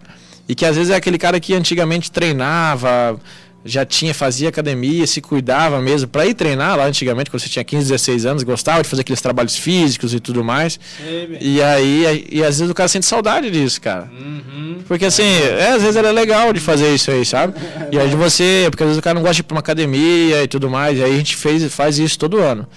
e 0.47 0.55
que 0.55 0.66
às 0.66 0.76
vezes 0.76 0.91
é 0.91 0.97
aquele 0.97 1.16
cara 1.16 1.41
que 1.41 1.55
antigamente 1.55 2.11
treinava, 2.12 3.18
já 3.65 3.85
tinha, 3.85 4.12
fazia 4.12 4.51
academia, 4.51 5.07
se 5.07 5.23
cuidava 5.23 5.81
mesmo 5.81 6.07
para 6.07 6.27
ir 6.27 6.35
treinar 6.35 6.77
lá 6.77 6.85
antigamente, 6.85 7.31
quando 7.31 7.41
você 7.41 7.49
tinha 7.49 7.65
15, 7.65 7.89
16 7.89 8.27
anos, 8.27 8.43
gostava 8.43 8.83
de 8.83 8.89
fazer 8.89 9.01
aqueles 9.01 9.23
trabalhos 9.23 9.57
físicos 9.57 10.12
e 10.12 10.21
tudo 10.21 10.45
mais. 10.45 10.79
Sei. 10.99 11.39
E 11.41 11.62
aí, 11.62 12.27
e 12.31 12.45
às 12.45 12.59
vezes 12.59 12.71
o 12.71 12.75
cara 12.75 12.89
sente 12.89 13.07
saudade 13.07 13.51
disso, 13.51 13.81
cara. 13.81 14.11
Uhum. 14.12 14.81
Porque 14.87 15.07
assim, 15.07 15.23
é, 15.23 15.71
às 15.71 15.81
vezes 15.81 15.97
era 15.97 16.11
legal 16.11 16.53
de 16.53 16.61
fazer 16.61 16.95
isso 16.95 17.11
aí, 17.11 17.25
sabe? 17.25 17.55
E 17.91 17.99
aí 17.99 18.09
de 18.09 18.17
você, 18.17 18.67
porque 18.71 18.83
às 18.83 18.89
vezes 18.89 18.99
o 18.99 19.03
cara 19.03 19.15
não 19.15 19.23
gosta 19.23 19.37
de 19.37 19.41
ir 19.41 19.45
pra 19.45 19.55
uma 19.55 19.61
academia 19.61 20.43
e 20.43 20.49
tudo 20.49 20.69
mais, 20.69 20.99
e 20.99 21.03
aí 21.03 21.15
a 21.15 21.17
gente 21.17 21.35
fez, 21.35 21.65
faz 21.73 21.99
isso 21.99 22.19
todo 22.19 22.39
ano. 22.39 22.69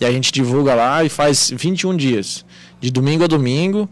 E 0.00 0.04
a 0.04 0.12
gente 0.12 0.30
divulga 0.30 0.74
lá 0.74 1.02
e 1.02 1.08
faz 1.08 1.50
21 1.56 1.96
dias. 1.96 2.44
De 2.80 2.90
domingo 2.90 3.24
a 3.24 3.26
domingo, 3.26 3.88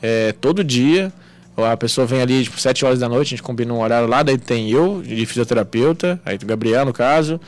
é, 0.00 0.32
todo 0.32 0.62
dia. 0.62 1.12
A 1.56 1.76
pessoa 1.76 2.06
vem 2.06 2.20
ali, 2.20 2.42
tipo, 2.44 2.60
7 2.60 2.84
horas 2.84 2.98
da 2.98 3.08
noite, 3.08 3.28
a 3.28 3.30
gente 3.30 3.42
combina 3.42 3.72
um 3.72 3.80
horário 3.80 4.06
lá, 4.08 4.22
daí 4.22 4.36
tem 4.36 4.70
eu, 4.70 5.00
de 5.02 5.24
fisioterapeuta, 5.24 6.20
aí 6.24 6.36
tem 6.38 6.44
o 6.46 6.48
Gabriel, 6.48 6.84
no 6.84 6.92
caso. 6.92 7.40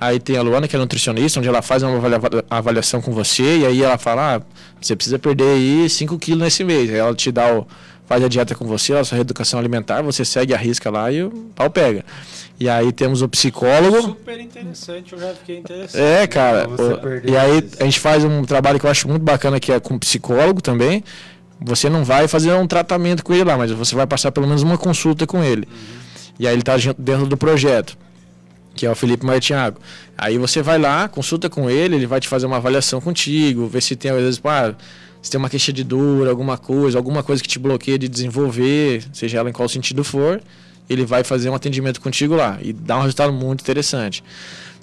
Aí 0.00 0.18
tem 0.20 0.36
a 0.36 0.42
Luana, 0.42 0.68
que 0.68 0.76
é 0.76 0.78
nutricionista, 0.78 1.38
onde 1.38 1.48
ela 1.48 1.62
faz 1.62 1.82
uma 1.82 1.96
avalia- 1.96 2.44
avaliação 2.50 3.00
com 3.00 3.12
você, 3.12 3.58
e 3.58 3.66
aí 3.66 3.82
ela 3.82 3.96
fala, 3.96 4.36
ah, 4.36 4.42
você 4.80 4.94
precisa 4.94 5.18
perder 5.18 5.44
aí 5.54 5.88
5 5.88 6.18
quilos 6.18 6.42
nesse 6.42 6.62
mês. 6.64 6.90
Aí 6.90 6.96
ela 6.96 7.14
te 7.14 7.30
dá 7.32 7.54
o, 7.54 7.66
faz 8.06 8.22
a 8.22 8.28
dieta 8.28 8.54
com 8.54 8.66
você, 8.66 8.92
a 8.92 9.04
sua 9.04 9.16
reeducação 9.16 9.58
alimentar, 9.58 10.02
você 10.02 10.24
segue 10.24 10.52
a 10.52 10.58
risca 10.58 10.90
lá 10.90 11.10
e 11.10 11.22
o 11.22 11.30
pau 11.54 11.70
pega. 11.70 12.04
E 12.60 12.68
aí 12.68 12.92
temos 12.92 13.22
o 13.22 13.28
psicólogo. 13.28 14.00
Super 14.02 14.38
interessante, 14.40 15.12
eu 15.12 15.18
já 15.18 15.28
fiquei 15.34 15.58
interessado. 15.58 16.00
É, 16.00 16.26
cara. 16.26 16.66
Você 16.68 16.82
o- 16.82 17.30
e 17.30 17.36
aí 17.36 17.66
a 17.80 17.84
gente 17.84 17.98
faz 17.98 18.24
um 18.24 18.42
trabalho 18.44 18.78
que 18.78 18.86
eu 18.86 18.90
acho 18.90 19.08
muito 19.08 19.22
bacana 19.22 19.58
que 19.58 19.72
é 19.72 19.80
com 19.80 19.98
psicólogo 19.98 20.60
também. 20.60 21.02
Você 21.64 21.88
não 21.88 22.04
vai 22.04 22.28
fazer 22.28 22.52
um 22.52 22.66
tratamento 22.66 23.24
com 23.24 23.32
ele 23.32 23.44
lá, 23.44 23.56
mas 23.56 23.70
você 23.70 23.94
vai 23.94 24.06
passar 24.06 24.30
pelo 24.30 24.46
menos 24.46 24.62
uma 24.62 24.76
consulta 24.76 25.26
com 25.26 25.42
ele. 25.42 25.66
E 26.38 26.46
aí 26.46 26.54
ele 26.54 26.60
está 26.60 26.76
dentro 26.98 27.26
do 27.26 27.38
projeto, 27.38 27.96
que 28.74 28.84
é 28.84 28.90
o 28.90 28.94
Felipe 28.94 29.24
Martiago. 29.24 29.80
Aí 30.16 30.36
você 30.36 30.60
vai 30.60 30.78
lá, 30.78 31.08
consulta 31.08 31.48
com 31.48 31.70
ele, 31.70 31.96
ele 31.96 32.06
vai 32.06 32.20
te 32.20 32.28
fazer 32.28 32.44
uma 32.44 32.56
avaliação 32.56 33.00
contigo, 33.00 33.66
ver 33.66 33.82
se 33.82 33.96
tem, 33.96 34.10
às 34.10 34.18
vezes, 34.18 34.40
ah, 34.44 34.74
se 35.22 35.30
tem 35.30 35.38
uma 35.38 35.48
queixa 35.48 35.72
de 35.72 35.82
dor, 35.82 36.28
alguma 36.28 36.58
coisa, 36.58 36.98
alguma 36.98 37.22
coisa 37.22 37.42
que 37.42 37.48
te 37.48 37.58
bloqueia 37.58 37.98
de 37.98 38.08
desenvolver, 38.08 39.02
seja 39.10 39.38
ela 39.38 39.48
em 39.48 39.52
qual 39.52 39.66
sentido 39.66 40.04
for, 40.04 40.42
ele 40.88 41.06
vai 41.06 41.24
fazer 41.24 41.48
um 41.48 41.54
atendimento 41.54 41.98
contigo 41.98 42.34
lá 42.34 42.58
e 42.60 42.74
dá 42.74 42.98
um 42.98 43.00
resultado 43.00 43.32
muito 43.32 43.62
interessante. 43.62 44.22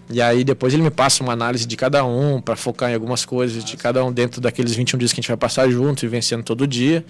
E 0.09 0.21
aí 0.21 0.43
depois 0.43 0.73
ele 0.73 0.83
me 0.83 0.89
passa 0.89 1.23
uma 1.23 1.31
análise 1.33 1.65
de 1.65 1.77
cada 1.77 2.03
um 2.03 2.41
para 2.41 2.55
focar 2.55 2.91
em 2.91 2.93
algumas 2.93 3.23
coisas 3.23 3.63
de 3.63 3.77
cada 3.77 4.03
um 4.03 4.11
dentro 4.11 4.41
daqueles 4.41 4.73
21 4.75 4.97
dias 4.99 5.13
que 5.13 5.19
a 5.19 5.21
gente 5.21 5.27
vai 5.29 5.37
passar 5.37 5.69
junto 5.69 6.03
e 6.05 6.07
vencendo 6.07 6.43
todo 6.43 6.67
dia. 6.67 7.05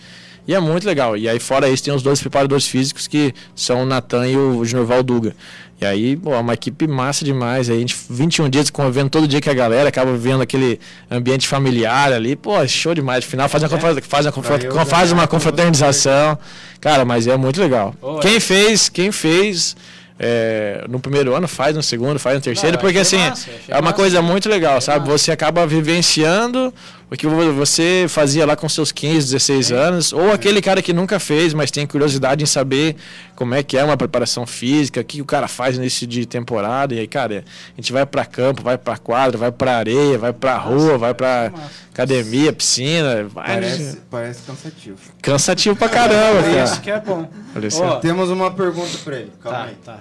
E 0.47 0.53
é 0.55 0.59
muito 0.59 0.85
legal. 0.85 1.15
E 1.17 1.27
aí 1.29 1.39
fora 1.39 1.69
isso 1.69 1.83
tem 1.83 1.93
os 1.93 2.01
dois 2.03 2.19
preparadores 2.19 2.65
físicos 2.67 3.07
que 3.07 3.33
são 3.55 3.83
o 3.83 3.85
Natan 3.85 4.27
e 4.27 4.35
o 4.37 4.63
Junior 4.65 4.85
Valduga. 4.87 5.35
E 5.79 5.85
aí, 5.85 6.15
pô, 6.15 6.31
é 6.33 6.37
uma 6.37 6.53
equipe 6.53 6.87
massa 6.87 7.25
demais. 7.25 7.67
Aí 7.69 7.77
a 7.77 7.79
gente 7.79 7.95
21 8.07 8.49
dias 8.49 8.69
convivendo 8.69 9.09
todo 9.09 9.27
dia 9.27 9.41
com 9.41 9.49
a 9.49 9.53
galera, 9.53 9.89
acaba 9.89 10.11
vivendo 10.11 10.41
aquele 10.41 10.79
ambiente 11.09 11.47
familiar 11.47 12.13
ali. 12.13 12.35
Pô, 12.35 12.55
é 12.61 12.67
show 12.67 12.93
demais. 12.93 13.23
No 13.25 13.31
final 13.31 13.49
faz 13.49 13.63
uma, 13.63 13.69
confra- 13.69 13.99
faz 14.01 14.25
uma, 14.27 14.31
confra- 14.31 14.59
faz 14.85 15.11
uma 15.11 15.27
confraternização. 15.27 16.37
Cara, 16.79 17.03
mas 17.05 17.25
é 17.27 17.35
muito 17.37 17.59
legal. 17.59 17.95
Quem 18.21 18.39
fez, 18.39 18.89
quem 18.89 19.11
fez 19.11 19.75
é, 20.19 20.85
no 20.89 20.99
primeiro 20.99 21.33
ano, 21.35 21.47
faz 21.47 21.75
no 21.75 21.81
segundo, 21.83 22.19
faz 22.19 22.35
no 22.35 22.41
terceiro, 22.41 22.75
Não, 22.75 22.81
porque 22.81 22.99
assim, 22.99 23.17
massa, 23.17 23.49
é 23.67 23.75
uma 23.75 23.81
massa. 23.83 23.93
coisa 23.95 24.21
muito 24.21 24.47
legal, 24.49 24.79
sabe? 24.81 24.99
massa. 25.07 25.11
Você 25.17 25.31
acaba 25.31 25.65
vivenciando 25.65 26.73
o 27.11 27.15
que 27.17 27.27
vo- 27.27 27.53
você 27.53 28.05
fazia 28.07 28.45
lá 28.45 28.55
com 28.55 28.69
seus 28.69 28.91
15, 28.91 29.25
16 29.33 29.71
anos, 29.71 30.13
ou 30.13 30.31
aquele 30.31 30.61
cara 30.61 30.81
que 30.81 30.93
nunca 30.93 31.19
fez, 31.19 31.53
mas 31.53 31.69
tem 31.69 31.85
curiosidade 31.85 32.41
em 32.41 32.45
saber 32.47 32.95
como 33.35 33.53
é 33.53 33.61
que 33.61 33.77
é 33.77 33.83
uma 33.83 33.97
preparação 33.97 34.47
física, 34.47 35.01
o 35.01 35.03
que 35.03 35.21
o 35.21 35.25
cara 35.25 35.47
faz 35.47 35.77
nesse 35.77 36.07
de 36.07 36.25
temporada, 36.25 36.95
e 36.95 36.99
aí, 36.99 37.07
cara, 37.07 37.43
a 37.67 37.75
gente 37.81 37.91
vai 37.91 38.05
pra 38.05 38.23
campo, 38.25 38.63
vai 38.63 38.77
pra 38.77 38.97
quadra, 38.97 39.37
vai 39.37 39.51
pra 39.51 39.75
areia, 39.77 40.17
vai 40.17 40.31
pra 40.31 40.55
rua, 40.57 40.97
vai 40.97 41.13
pra 41.13 41.51
massa. 41.51 41.69
academia, 41.91 42.53
piscina, 42.53 43.23
vai 43.25 43.45
Parece, 43.47 43.97
parece 44.09 44.41
cansativo. 44.43 44.97
cansativo 45.21 45.75
pra 45.75 45.89
caramba, 45.89 46.43
Por 46.43 46.49
isso 46.49 46.57
cara. 46.67 46.81
que 46.81 46.91
é 46.91 46.99
bom. 47.01 47.29
Olha 47.55 47.69
só. 47.71 47.85
Ó, 47.85 47.95
Temos 47.99 48.29
uma 48.29 48.51
pergunta 48.51 48.97
pra 49.03 49.17
ele. 49.17 49.31
Calma 49.43 49.57
tá, 49.59 49.65
aí. 49.65 49.75
tá. 49.83 49.99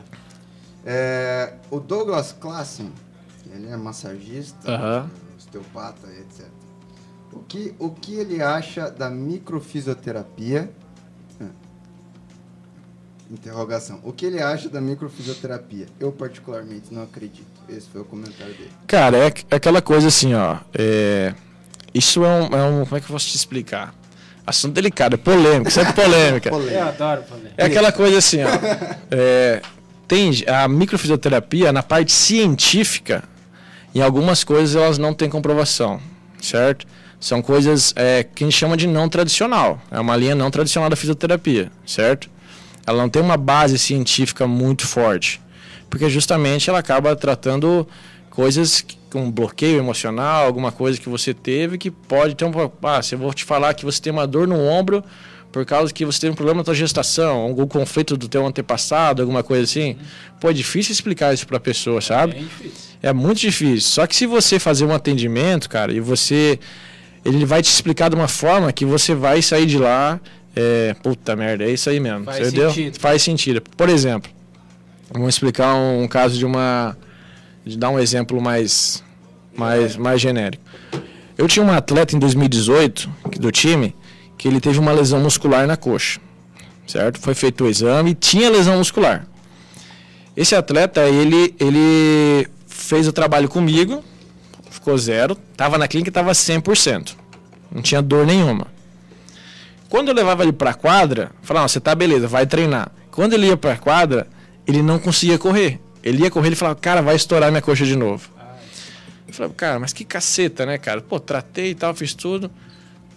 É, 0.87 1.55
o 1.71 1.81
Douglas 1.81 2.35
Klassen, 2.41 2.93
ele 3.53 3.69
é 3.69 3.77
massagista, 3.77 4.57
osteopata, 5.37 6.07
etc. 6.21 6.47
O 7.33 7.39
que, 7.41 7.74
o 7.78 7.91
que 7.91 8.14
ele 8.14 8.43
acha 8.43 8.91
da 8.91 9.09
microfisioterapia? 9.09 10.70
Ah. 11.41 11.47
Interrogação. 13.31 14.01
O 14.03 14.12
que 14.12 14.26
ele 14.26 14.43
acha 14.43 14.68
da 14.68 14.81
microfisioterapia? 14.81 15.87
Eu 16.01 16.11
particularmente 16.11 16.93
não 16.93 17.03
acredito. 17.05 17.47
Esse 17.68 17.89
foi 17.89 18.01
o 18.01 18.05
comentário 18.05 18.53
dele. 18.55 18.70
Cara, 18.87 19.16
é, 19.16 19.33
é 19.51 19.57
aquela 19.57 19.81
coisa 19.81 20.09
assim, 20.09 20.35
ó. 20.35 20.57
é, 20.74 21.33
isso 21.95 22.24
é 22.24 22.28
um, 22.28 22.47
é 22.47 22.62
um- 22.64 22.85
Como 22.85 22.97
é 22.97 23.01
que 23.01 23.07
eu 23.07 23.12
posso 23.12 23.28
te 23.28 23.37
explicar? 23.37 23.95
Assunto 24.45 24.72
delicado, 24.74 25.14
é 25.14 25.16
polêmico, 25.16 25.70
sempre 25.70 25.93
polêmica. 25.93 26.51
Eu 26.51 26.83
adoro 26.89 27.22
fazer. 27.22 27.53
É 27.57 27.66
aquela 27.66 27.93
coisa 27.93 28.18
assim, 28.18 28.39
ó. 28.43 28.49
é, 29.11 29.62
tem 30.09 30.33
a 30.49 30.66
microfisioterapia 30.66 31.72
na 31.72 31.85
parte 31.85 32.11
científica, 32.11 33.22
em 33.95 34.01
algumas 34.03 34.43
coisas 34.43 34.74
elas 34.74 34.99
não 34.99 35.14
têm 35.14 35.28
comprovação, 35.31 36.01
certo? 36.43 36.85
São 37.21 37.43
coisas 37.43 37.93
é, 37.95 38.25
que 38.25 38.43
a 38.43 38.47
gente 38.47 38.57
chama 38.57 38.77
de 38.77 38.87
não 38.87 39.09
tradicional. 39.09 39.81
É 39.91 40.01
uma 40.01 40.16
linha 40.16 40.35
não 40.35 40.51
tradicional 40.51 40.89
da 40.89 40.97
fisioterapia, 40.97 41.71
certo? 41.87 42.31
Ela 42.87 43.03
não 43.03 43.11
tem 43.11 43.21
uma 43.21 43.37
base 43.37 43.79
científica 43.79 44.47
muito 44.47 44.87
forte, 44.87 45.41
porque 45.91 46.09
justamente 46.09 46.71
ela 46.71 46.79
acaba 46.79 47.14
tratando 47.14 47.87
coisas 48.31 48.85
com 49.11 49.31
bloqueio 49.31 49.79
emocional, 49.79 50.47
alguma 50.47 50.73
coisa 50.73 50.99
que 50.99 51.09
você 51.09 51.35
teve 51.35 51.77
que 51.77 51.91
pode 51.91 52.35
ter 52.35 52.45
um. 52.45 52.53
Ah, 52.83 53.03
se 53.03 53.14
eu 53.14 53.18
vou 53.18 53.35
te 53.35 53.45
falar 53.45 53.75
que 53.75 53.85
você 53.85 54.01
tem 54.01 54.12
uma 54.12 54.27
dor 54.27 54.49
no 54.49 54.59
ombro 54.59 55.05
por 55.53 55.66
causa 55.66 55.93
que 55.93 56.05
você 56.05 56.21
teve 56.21 56.33
um 56.33 56.37
problema 56.37 56.59
na 56.59 56.64
tua 56.64 56.75
gestação, 56.75 57.41
algum 57.41 57.66
conflito 57.66 58.16
do 58.16 58.29
teu 58.29 58.47
antepassado, 58.47 59.21
alguma 59.21 59.43
coisa 59.43 59.64
assim. 59.64 59.97
Pô, 60.41 60.49
é 60.49 60.53
difícil 60.53 60.93
explicar 60.93 61.35
isso 61.35 61.47
pra 61.47 61.59
pessoa, 61.59 62.01
sabe? 62.01 62.35
Difícil. 62.35 62.91
É 63.03 63.12
muito 63.12 63.41
difícil. 63.41 63.81
Só 63.91 64.07
que 64.07 64.14
se 64.14 64.27
você 64.27 64.59
fazer 64.59 64.85
um 64.85 64.95
atendimento, 64.95 65.68
cara, 65.68 65.93
e 65.93 66.01
você. 66.01 66.59
Ele 67.25 67.45
vai 67.45 67.62
te 67.62 67.71
explicar 67.71 68.09
de 68.09 68.16
uma 68.16 68.29
forma 68.29 68.73
que 68.73 68.85
você 68.85 69.14
vai 69.14 69.43
sair 69.43 69.66
de 69.66 69.79
lá. 69.79 70.21
É, 70.57 70.95
puta 71.03 71.37
merda, 71.37 71.64
é 71.64 71.71
isso 71.71 71.89
aí 71.91 72.01
mesmo. 72.01 72.25
Faz 72.25 72.49
entendeu? 72.49 72.71
sentido. 72.71 72.99
Faz 72.99 73.23
sentido. 73.23 73.62
Por 73.77 73.89
exemplo, 73.89 74.31
vamos 75.12 75.29
explicar 75.35 75.75
um, 75.75 76.09
caso 76.09 76.39
de 76.39 76.45
uma. 76.45 76.97
De 77.64 77.77
dar 77.77 77.91
um 77.91 77.99
exemplo 77.99 78.41
mais, 78.41 79.05
mais, 79.55 79.97
mais 79.97 80.21
genérico. 80.21 80.62
Eu 81.37 81.47
tinha 81.47 81.62
uma 81.62 81.77
atleta 81.77 82.16
em 82.16 82.18
2018 82.18 83.09
que- 83.31 83.39
do 83.39 83.53
time 83.53 83.95
que 84.37 84.49
ele 84.49 84.61
teve 84.61 84.79
uma 84.79 84.93
lesão 84.93 85.21
muscular 85.21 85.66
na 85.66 85.77
coxa, 85.77 86.18
certo? 86.87 87.21
Foi 87.21 87.35
feito 87.35 87.64
o 87.64 87.68
exame, 87.68 88.14
tinha 88.14 88.51
lesão 88.51 88.79
muscular. 88.79 89.27
Esse 90.35 90.55
atleta, 90.55 91.03
ele, 91.07 91.55
ele 91.61 92.49
fez 92.66 93.07
o 93.07 93.12
trabalho 93.12 93.49
comigo, 93.49 94.03
ficou 94.81 94.99
zero, 94.99 95.37
tava 95.57 95.78
na 95.78 95.87
clínica 95.87 96.11
tava 96.11 96.33
100%. 96.33 97.14
Não 97.70 97.81
tinha 97.81 98.03
dor 98.03 98.26
nenhuma. 98.26 98.66
Quando 99.89 100.09
eu 100.09 100.14
levava 100.14 100.43
ele 100.43 100.53
pra 100.53 100.74
quadra, 100.74 101.31
falava, 101.43 101.64
"Não, 101.64 101.68
você 101.68 101.81
tá 101.81 101.95
beleza, 101.95 102.26
vai 102.26 102.47
treinar. 102.47 102.91
Quando 103.11 103.35
ele 103.35 103.47
ia 103.47 103.57
pra 103.57 103.76
quadra, 103.76 104.26
ele 104.66 104.83
não 104.83 104.99
conseguia 104.99 105.39
correr. 105.39 105.81
Ele 106.03 106.22
ia 106.22 106.31
correr, 106.31 106.49
ele 106.49 106.57
falava, 106.57 106.76
cara, 106.76 107.03
vai 107.03 107.14
estourar 107.14 107.51
minha 107.51 107.61
coxa 107.61 107.85
de 107.85 107.95
novo. 107.95 108.28
Eu 109.28 109.35
falava, 109.35 109.55
cara, 109.55 109.78
mas 109.78 109.93
que 109.93 110.05
caceta, 110.05 110.64
né, 110.64 110.78
cara? 110.78 111.01
Pô, 111.01 111.20
tratei 111.20 111.70
e 111.70 111.74
tal, 111.74 111.95
fiz 111.95 112.14
tudo. 112.14 112.51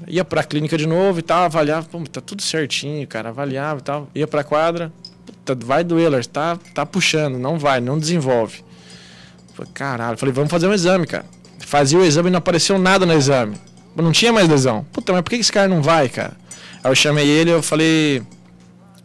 Ia 0.07 0.25
pra 0.25 0.43
clínica 0.43 0.77
de 0.77 0.85
novo 0.85 1.19
e 1.19 1.21
tal, 1.21 1.43
avaliava, 1.43 1.87
pô, 1.87 1.99
tá 2.03 2.19
tudo 2.19 2.41
certinho, 2.41 3.07
cara, 3.07 3.29
avaliava 3.29 3.79
e 3.79 3.83
tal. 3.83 4.09
Ia 4.13 4.27
pra 4.27 4.43
quadra, 4.43 4.91
puta, 5.25 5.55
vai 5.65 5.83
doer, 5.83 6.25
tá, 6.25 6.57
tá 6.73 6.85
puxando, 6.85 7.37
não 7.39 7.57
vai, 7.57 7.79
não 7.79 7.97
desenvolve. 7.97 8.63
Falei, 9.53 9.71
caralho, 9.73 10.17
falei, 10.17 10.33
vamos 10.33 10.51
fazer 10.51 10.67
um 10.67 10.73
exame, 10.73 11.07
cara. 11.07 11.25
Fazia 11.73 11.97
o 11.97 12.05
exame 12.05 12.29
e 12.29 12.31
não 12.31 12.37
apareceu 12.37 12.77
nada 12.77 13.03
no 13.03 13.13
exame. 13.13 13.57
Não 13.95 14.11
tinha 14.11 14.31
mais 14.31 14.47
lesão. 14.47 14.85
Puta, 14.93 15.11
mas 15.11 15.23
por 15.23 15.31
que 15.31 15.37
esse 15.37 15.51
cara 15.51 15.67
não 15.67 15.81
vai, 15.81 16.07
cara? 16.07 16.33
Aí 16.83 16.91
eu 16.91 16.93
chamei 16.93 17.27
ele, 17.27 17.49
eu 17.49 17.63
falei, 17.63 18.21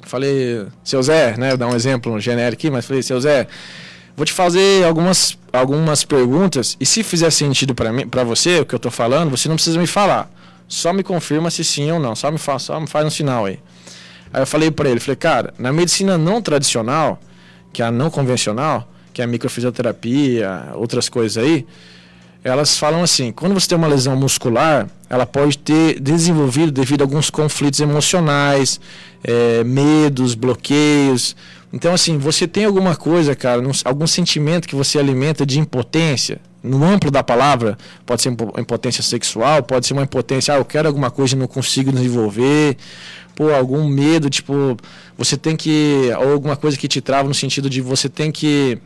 falei, 0.03 0.67
seu 0.85 1.03
Zé, 1.03 1.35
né, 1.39 1.57
dar 1.57 1.67
um 1.67 1.75
exemplo 1.75 2.21
genérico 2.21 2.61
aqui, 2.61 2.71
mas 2.71 2.85
falei, 2.85 3.03
seu 3.03 3.19
Zé, 3.23 3.47
vou 4.15 4.27
te 4.27 4.35
fazer 4.35 4.85
algumas, 4.85 5.39
algumas 5.51 6.05
perguntas 6.05 6.77
e 6.79 6.85
se 6.85 7.03
fizer 7.03 7.31
sentido 7.31 7.75
para 7.75 7.91
mim, 7.91 8.07
para 8.07 8.23
você 8.23 8.61
o 8.61 8.67
que 8.67 8.75
eu 8.75 8.79
tô 8.79 8.91
falando, 8.91 9.31
você 9.31 9.49
não 9.49 9.57
precisa 9.57 9.79
me 9.79 9.87
falar. 9.87 10.31
Só 10.69 10.93
me 10.93 11.03
confirma 11.03 11.51
se 11.51 11.65
sim 11.65 11.91
ou 11.91 11.99
não. 11.99 12.15
Só 12.15 12.31
me 12.31 12.37
faz, 12.37 12.65
só 12.65 12.79
me 12.79 12.87
faz 12.87 13.07
um 13.07 13.11
sinal 13.11 13.47
aí. 13.47 13.59
Aí 14.31 14.43
eu 14.43 14.47
falei 14.47 14.71
para 14.71 14.91
ele, 14.91 15.01
falei, 15.01 15.17
cara, 15.17 15.55
na 15.59 15.73
medicina 15.73 16.19
não 16.19 16.43
tradicional, 16.43 17.19
que 17.73 17.81
é 17.81 17.87
a 17.87 17.91
não 17.91 18.11
convencional, 18.11 18.93
que 19.15 19.23
é 19.23 19.25
a 19.25 19.27
microfisioterapia, 19.27 20.69
outras 20.75 21.09
coisas 21.09 21.43
aí, 21.43 21.67
elas 22.45 22.79
falam 22.79 23.03
assim, 23.03 23.33
quando 23.33 23.55
você 23.55 23.69
tem 23.69 23.77
uma 23.77 23.89
lesão 23.89 24.17
muscular, 24.17 24.89
ela 25.11 25.27
pode 25.27 25.59
ter 25.59 26.01
desenvolvido 26.01 26.71
devido 26.71 27.03
a 27.03 27.05
alguns 27.05 27.31
conflitos 27.31 27.81
emocionais, 27.81 28.81
eh, 29.25 29.65
medos, 29.65 30.35
bloqueios. 30.35 31.35
Então, 31.73 31.93
assim, 31.93 32.17
você 32.19 32.47
tem 32.47 32.65
alguma 32.65 32.97
coisa, 32.97 33.35
cara, 33.35 33.61
algum 33.85 34.07
sentimento 34.07 34.69
que 34.69 34.75
você 34.75 34.99
alimenta 34.99 35.45
de 35.45 35.59
impotência, 35.59 36.41
no 36.63 36.85
amplo 36.85 37.11
da 37.11 37.23
palavra, 37.23 37.77
pode 38.05 38.23
ser 38.23 38.31
impo- 38.31 38.53
impotência 38.59 39.03
sexual, 39.03 39.63
pode 39.63 39.87
ser 39.87 39.93
uma 39.93 40.03
impotência, 40.03 40.55
ah, 40.55 40.59
eu 40.59 40.65
quero 40.65 40.89
alguma 40.89 41.11
coisa 41.11 41.35
e 41.35 41.39
não 41.39 41.47
consigo 41.47 41.93
desenvolver, 41.93 42.77
pô, 43.35 43.53
algum 43.55 43.87
medo, 43.87 44.29
tipo, 44.29 44.77
você 45.17 45.37
tem 45.37 45.55
que, 45.57 46.11
ou 46.19 46.33
alguma 46.33 46.57
coisa 46.57 46.77
que 46.77 46.89
te 46.89 47.01
trava 47.01 47.29
no 47.29 47.35
sentido 47.35 47.71
de 47.71 47.81
você 47.81 48.09
tem 48.09 48.33
que, 48.33 48.79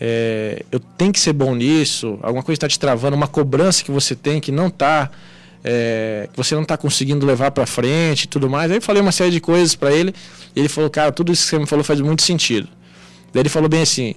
é, 0.00 0.64
eu 0.72 0.80
tenho 0.80 1.12
que 1.12 1.20
ser 1.20 1.32
bom 1.32 1.54
nisso, 1.54 2.18
alguma 2.22 2.42
coisa 2.42 2.56
está 2.56 2.68
te 2.68 2.78
travando, 2.78 3.16
uma 3.16 3.28
cobrança 3.28 3.82
que 3.84 3.90
você 3.90 4.14
tem 4.14 4.40
que 4.40 4.50
não 4.50 4.68
está, 4.68 5.10
que 6.32 6.36
você 6.36 6.54
não 6.54 6.62
está 6.62 6.76
conseguindo 6.76 7.24
levar 7.24 7.50
para 7.50 7.64
frente 7.64 8.24
e 8.24 8.28
tudo 8.28 8.50
mais. 8.50 8.70
Aí 8.70 8.76
eu 8.76 8.82
falei 8.82 9.00
uma 9.00 9.12
série 9.12 9.30
de 9.30 9.40
coisas 9.40 9.74
para 9.74 9.92
ele, 9.92 10.14
e 10.54 10.60
ele 10.60 10.68
falou, 10.68 10.90
cara, 10.90 11.10
tudo 11.10 11.32
isso 11.32 11.44
que 11.44 11.50
você 11.50 11.58
me 11.58 11.66
falou 11.66 11.84
faz 11.84 12.00
muito 12.00 12.22
sentido. 12.22 12.68
Daí 13.32 13.42
ele 13.42 13.48
falou 13.48 13.68
bem 13.68 13.82
assim, 13.82 14.14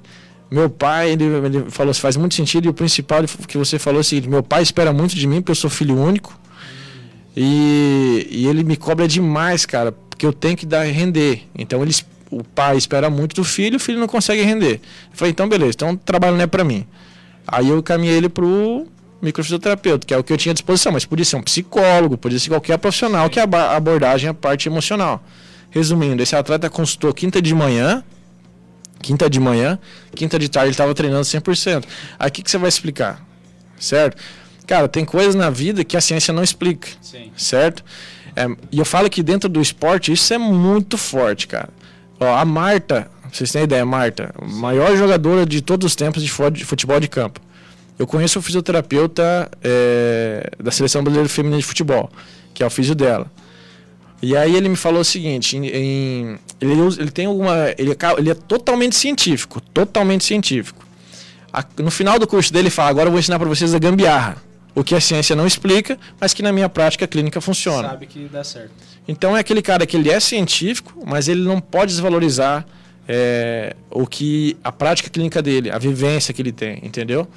meu 0.51 0.69
pai, 0.69 1.11
ele, 1.11 1.23
ele 1.23 1.65
falou, 1.69 1.93
faz 1.93 2.17
muito 2.17 2.35
sentido, 2.35 2.65
e 2.65 2.69
o 2.69 2.73
principal 2.73 3.23
que 3.47 3.57
você 3.57 3.79
falou 3.79 3.99
é 3.99 4.01
o 4.01 4.03
seguinte, 4.03 4.29
meu 4.29 4.43
pai 4.43 4.61
espera 4.61 4.91
muito 4.91 5.15
de 5.15 5.25
mim, 5.25 5.41
porque 5.41 5.51
eu 5.51 5.55
sou 5.55 5.69
filho 5.69 5.97
único, 5.97 6.37
e, 7.35 8.27
e 8.29 8.47
ele 8.47 8.63
me 8.63 8.75
cobra 8.75 9.07
demais, 9.07 9.65
cara, 9.65 9.91
porque 9.91 10.25
eu 10.25 10.33
tenho 10.33 10.57
que 10.57 10.65
dar 10.65 10.83
render. 10.83 11.43
Então 11.55 11.81
eles, 11.83 12.03
o 12.29 12.43
pai 12.43 12.77
espera 12.77 13.09
muito 13.09 13.35
do 13.35 13.43
filho, 13.43 13.77
o 13.77 13.79
filho 13.79 13.99
não 13.99 14.07
consegue 14.07 14.41
render. 14.41 14.75
Eu 15.11 15.17
falei, 15.17 15.31
então 15.31 15.47
beleza, 15.47 15.71
então 15.75 15.91
o 15.91 15.97
trabalho 15.97 16.35
não 16.35 16.43
é 16.43 16.47
para 16.47 16.63
mim. 16.63 16.85
Aí 17.47 17.69
eu 17.69 17.81
caminhei 17.81 18.17
ele 18.17 18.29
pro 18.29 18.85
microfisioterapeuta, 19.21 20.05
que 20.05 20.13
é 20.13 20.17
o 20.17 20.23
que 20.23 20.31
eu 20.33 20.37
tinha 20.37 20.51
à 20.51 20.53
disposição, 20.53 20.91
mas 20.91 21.05
podia 21.05 21.25
ser 21.25 21.37
um 21.37 21.41
psicólogo, 21.41 22.17
podia 22.17 22.37
ser 22.39 22.49
qualquer 22.49 22.77
profissional 22.77 23.29
que 23.29 23.39
aba- 23.39 23.75
abordagem 23.75 24.29
a 24.29 24.33
parte 24.33 24.67
emocional. 24.69 25.23
Resumindo, 25.69 26.21
esse 26.21 26.35
atleta 26.35 26.69
consultou 26.69 27.13
quinta 27.13 27.41
de 27.41 27.53
manhã, 27.53 28.03
quinta 29.01 29.29
de 29.29 29.39
manhã, 29.39 29.79
quinta 30.15 30.37
de 30.39 30.49
tarde 30.49 30.67
ele 30.67 30.73
estava 30.73 30.93
treinando 30.93 31.23
100%. 31.23 31.83
Aí 32.19 32.29
o 32.29 32.31
que, 32.31 32.41
que 32.43 32.49
você 32.51 32.57
vai 32.57 32.69
explicar? 32.69 33.25
Certo? 33.79 34.17
Cara, 34.65 34.87
tem 34.87 35.05
coisas 35.05 35.33
na 35.35 35.49
vida 35.49 35.83
que 35.83 35.95
a 35.95 36.01
ciência 36.01 36.33
não 36.33 36.43
explica 36.43 36.89
Sim. 37.01 37.31
certo? 37.37 37.83
É, 38.35 38.45
e 38.71 38.77
eu 38.79 38.85
falo 38.85 39.09
que 39.09 39.23
dentro 39.23 39.47
do 39.49 39.61
esporte 39.61 40.11
isso 40.11 40.33
é 40.33 40.37
muito 40.37 40.97
forte, 40.97 41.47
cara. 41.47 41.69
Ó, 42.19 42.35
a 42.35 42.43
Marta, 42.45 43.09
vocês 43.31 43.51
terem 43.51 43.65
ideia, 43.65 43.85
Marta, 43.85 44.33
maior 44.41 44.95
jogadora 44.95 45.45
de 45.45 45.61
todos 45.61 45.85
os 45.85 45.95
tempos 45.95 46.23
de 46.23 46.65
futebol 46.65 46.99
de 46.99 47.07
campo. 47.07 47.39
Eu 47.99 48.05
conheço 48.07 48.39
o 48.39 48.41
fisioterapeuta 48.41 49.49
é, 49.63 50.49
da 50.59 50.71
Seleção 50.71 51.03
Brasileira 51.03 51.29
Feminina 51.29 51.59
de 51.59 51.65
Futebol, 51.65 52.09
que 52.53 52.63
é 52.63 52.65
o 52.65 52.69
físio 52.69 52.93
dela. 52.95 53.25
E 54.21 54.35
aí 54.35 54.55
ele 54.55 54.67
me 54.69 54.75
falou 54.75 55.01
o 55.01 55.05
seguinte, 55.05 55.57
em- 55.57 55.67
em- 55.67 56.39
ele, 56.59 56.73
ele 56.99 57.11
tem 57.11 57.25
alguma, 57.27 57.55
ele, 57.77 57.95
ele 58.17 58.29
é 58.31 58.33
totalmente 58.33 58.95
científico, 58.95 59.61
totalmente 59.61 60.23
científico. 60.25 60.83
A- 61.53 61.63
no 61.79 61.91
final 61.91 62.17
do 62.17 62.25
curso 62.27 62.51
dele 62.51 62.63
ele 62.67 62.69
fala, 62.71 62.89
agora 62.89 63.07
eu 63.07 63.11
vou 63.11 63.19
ensinar 63.19 63.37
para 63.39 63.47
vocês 63.49 63.73
a 63.75 63.79
gambiarra, 63.79 64.37
o 64.77 64.83
que 64.83 64.93
a 64.93 65.01
ciência 65.01 65.35
não 65.35 65.47
explica, 65.47 65.97
mas 66.21 66.35
que 66.35 66.43
na 66.43 66.51
minha 66.51 66.69
prática 66.69 67.07
clínica 67.07 67.41
funciona. 67.41 67.89
Sabe 67.89 68.05
que 68.05 68.29
dá 68.31 68.43
certo. 68.43 68.69
Então 69.07 69.35
é 69.35 69.39
aquele 69.39 69.59
cara 69.59 69.87
que 69.87 69.97
ele 69.97 70.07
é 70.07 70.19
científico, 70.19 71.03
mas 71.03 71.27
ele 71.27 71.41
não 71.41 71.59
pode 71.59 71.93
desvalorizar 71.93 72.63
é, 73.07 73.75
o 73.89 74.05
que 74.05 74.55
a 74.63 74.71
prática 74.71 75.09
clínica 75.09 75.41
dele, 75.41 75.71
a 75.71 75.79
vivência 75.79 76.31
que 76.31 76.43
ele 76.43 76.51
tem, 76.51 76.79
entendeu? 76.83 77.27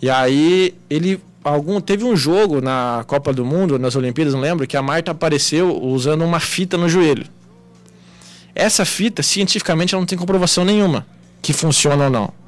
E 0.00 0.10
aí 0.10 0.74
ele 0.90 1.20
algum 1.44 1.80
teve 1.80 2.02
um 2.02 2.16
jogo 2.16 2.60
na 2.60 3.04
Copa 3.06 3.32
do 3.32 3.44
Mundo, 3.44 3.78
nas 3.78 3.94
Olimpíadas, 3.94 4.34
não 4.34 4.40
lembro, 4.40 4.66
que 4.66 4.76
a 4.76 4.82
Marta 4.82 5.12
apareceu 5.12 5.80
usando 5.80 6.24
uma 6.24 6.40
fita 6.40 6.76
no 6.76 6.88
joelho. 6.88 7.26
Essa 8.56 8.84
fita 8.84 9.22
cientificamente 9.22 9.94
ela 9.94 10.00
não 10.00 10.06
tem 10.06 10.18
comprovação 10.18 10.64
nenhuma 10.64 11.06
que 11.40 11.52
funciona 11.52 12.06
ou 12.06 12.10
não. 12.10 12.41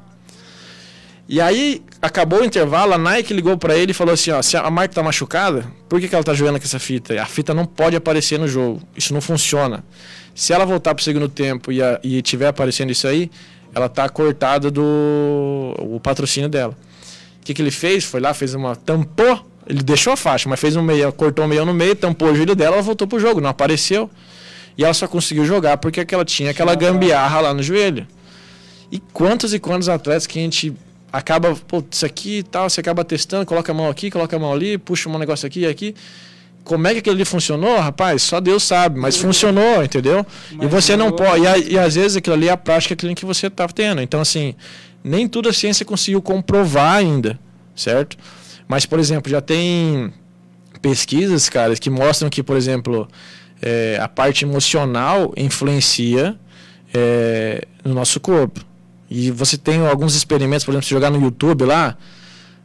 E 1.27 1.41
aí 1.41 1.81
acabou 2.01 2.41
o 2.41 2.45
intervalo, 2.45 2.93
a 2.93 2.97
Nike 2.97 3.33
ligou 3.33 3.57
para 3.57 3.75
ele 3.75 3.91
e 3.91 3.93
falou 3.93 4.13
assim, 4.13 4.29
ó, 4.29 4.41
se 4.43 4.55
a 4.55 4.69
Marta 4.69 4.95
tá 4.95 5.03
machucada, 5.03 5.65
por 5.89 5.99
que, 5.99 6.07
que 6.07 6.13
ela 6.13 6.23
tá 6.23 6.35
jogando 6.35 6.59
com 6.59 6.65
essa 6.65 6.77
fita? 6.77 7.19
A 7.19 7.25
fita 7.25 7.51
não 7.51 7.65
pode 7.65 7.95
aparecer 7.95 8.37
no 8.37 8.47
jogo, 8.47 8.79
isso 8.95 9.11
não 9.11 9.21
funciona. 9.21 9.83
Se 10.35 10.53
ela 10.53 10.65
voltar 10.65 10.93
pro 10.93 11.03
segundo 11.03 11.27
tempo 11.27 11.71
e, 11.71 11.81
a, 11.81 11.99
e 12.03 12.21
tiver 12.21 12.47
aparecendo 12.47 12.91
isso 12.91 13.07
aí, 13.07 13.31
ela 13.73 13.89
tá 13.89 14.07
cortada 14.07 14.69
do 14.69 15.75
o 15.79 15.99
patrocínio 15.99 16.47
dela. 16.47 16.77
O 17.41 17.45
que, 17.45 17.53
que 17.53 17.61
ele 17.61 17.71
fez? 17.71 18.03
Foi 18.03 18.19
lá, 18.19 18.33
fez 18.33 18.53
uma 18.53 18.75
tampou, 18.75 19.45
ele 19.67 19.81
deixou 19.81 20.13
a 20.13 20.17
faixa, 20.17 20.47
mas 20.47 20.59
fez 20.59 20.75
um 20.75 20.83
meio, 20.83 21.11
cortou 21.11 21.45
o 21.45 21.47
meio 21.47 21.65
no 21.65 21.73
meio, 21.73 21.95
tampou 21.95 22.31
o 22.31 22.35
joelho 22.35 22.55
dela, 22.55 22.75
ela 22.75 22.83
voltou 22.83 23.07
pro 23.07 23.19
jogo, 23.19 23.41
não 23.41 23.49
apareceu. 23.49 24.09
E 24.77 24.83
ela 24.83 24.93
só 24.93 25.07
conseguiu 25.07 25.45
jogar 25.45 25.77
porque 25.77 26.05
que 26.05 26.13
ela 26.13 26.25
tinha 26.25 26.51
aquela 26.51 26.75
gambiarra 26.75 27.41
lá 27.41 27.53
no 27.53 27.63
joelho. 27.63 28.05
E 28.91 28.99
quantos 28.99 29.53
e 29.53 29.59
quantos 29.59 29.89
atletas 29.89 30.27
que 30.27 30.37
a 30.37 30.41
gente 30.41 30.75
acaba, 31.15 31.55
pô, 31.67 31.83
isso 31.89 32.05
aqui 32.05 32.39
e 32.39 32.43
tal, 32.43 32.69
você 32.69 32.81
acaba 32.81 33.03
testando, 33.05 33.45
coloca 33.45 33.71
a 33.71 33.75
mão 33.75 33.89
aqui, 33.89 34.11
coloca 34.11 34.35
a 34.35 34.39
mão 34.39 34.51
ali, 34.51 34.77
puxa 34.77 35.09
um 35.09 35.17
negócio 35.17 35.47
aqui 35.47 35.61
e 35.61 35.65
aqui. 35.65 35.95
Como 36.63 36.87
é 36.87 36.93
que 36.93 36.99
aquilo 36.99 37.15
ali 37.15 37.23
funcionou, 37.23 37.79
rapaz? 37.79 38.23
Só 38.23 38.41
Deus 38.41 38.63
sabe, 38.63 38.99
mas 38.99 39.15
funcionou, 39.15 39.83
entendeu? 39.83 40.25
e 40.51 40.57
Mas 40.57 40.69
você 40.69 40.97
não 40.97 41.11
pode. 41.11 41.45
E, 41.45 41.73
e 41.73 41.79
às 41.79 41.95
vezes 41.95 42.17
aquilo 42.17 42.35
ali 42.35 42.47
é 42.47 42.51
a 42.51 42.57
prática 42.57 42.95
clínica 42.95 43.19
que 43.19 43.25
você 43.25 43.47
está 43.47 43.67
tendo. 43.67 44.01
Então, 44.01 44.19
assim, 44.19 44.55
nem 45.03 45.27
tudo 45.27 45.47
a 45.47 45.53
ciência 45.53 45.85
conseguiu 45.85 46.21
comprovar 46.21 46.95
ainda, 46.95 47.39
certo? 47.75 48.17
Mas, 48.67 48.85
por 48.85 48.99
exemplo, 48.99 49.31
já 49.31 49.41
tem 49.41 50.11
pesquisas, 50.81 51.47
cara, 51.47 51.75
que 51.75 51.89
mostram 51.89 52.29
que, 52.29 52.41
por 52.41 52.57
exemplo, 52.57 53.07
é, 53.61 53.99
a 54.01 54.07
parte 54.07 54.43
emocional 54.43 55.33
influencia 55.37 56.37
é, 56.93 57.67
no 57.83 57.93
nosso 57.93 58.19
corpo. 58.19 58.65
E 59.17 59.31
você 59.31 59.57
tem 59.57 59.87
alguns 59.87 60.13
experimentos, 60.13 60.65
por 60.65 60.71
exemplo, 60.71 60.85
se 60.85 60.89
jogar 60.89 61.09
no 61.09 61.21
YouTube 61.21 61.63
lá, 61.63 61.95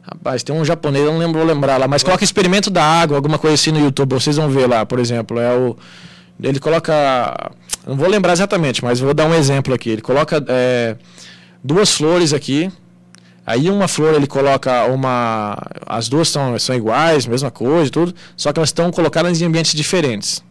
rapaz, 0.01 0.43
tem 0.43 0.53
um 0.53 0.65
japonês, 0.65 1.05
eu 1.05 1.13
não 1.13 1.17
lembro 1.17 1.39
vou 1.39 1.47
lembrar 1.47 1.77
lá, 1.77 1.87
mas 1.87 2.03
coloca 2.03 2.25
experimento 2.25 2.69
da 2.69 2.83
água, 2.83 3.15
alguma 3.15 3.39
coisa 3.39 3.53
assim 3.53 3.71
no 3.71 3.79
YouTube, 3.79 4.15
vocês 4.15 4.35
vão 4.35 4.49
ver 4.49 4.67
lá, 4.67 4.85
por 4.85 4.99
exemplo, 4.99 5.39
é 5.39 5.55
o 5.55 5.77
ele 6.43 6.59
coloca, 6.59 7.51
não 7.87 7.95
vou 7.95 8.09
lembrar 8.09 8.33
exatamente, 8.33 8.83
mas 8.83 8.99
vou 8.99 9.13
dar 9.13 9.27
um 9.27 9.33
exemplo 9.33 9.73
aqui. 9.73 9.91
Ele 9.91 10.01
coloca 10.01 10.43
é, 10.49 10.97
duas 11.63 11.91
flores 11.93 12.33
aqui, 12.33 12.69
Aí 13.45 13.69
uma 13.69 13.87
flor 13.87 14.13
ele 14.13 14.27
coloca 14.27 14.85
uma. 14.85 15.57
As 15.85 16.07
duas 16.07 16.29
são, 16.29 16.57
são 16.59 16.75
iguais, 16.75 17.25
mesma 17.25 17.49
coisa 17.49 17.89
tudo, 17.89 18.13
só 18.37 18.53
que 18.53 18.59
elas 18.59 18.69
estão 18.69 18.91
colocadas 18.91 19.41
em 19.41 19.45
ambientes 19.45 19.73
diferentes. 19.73 20.43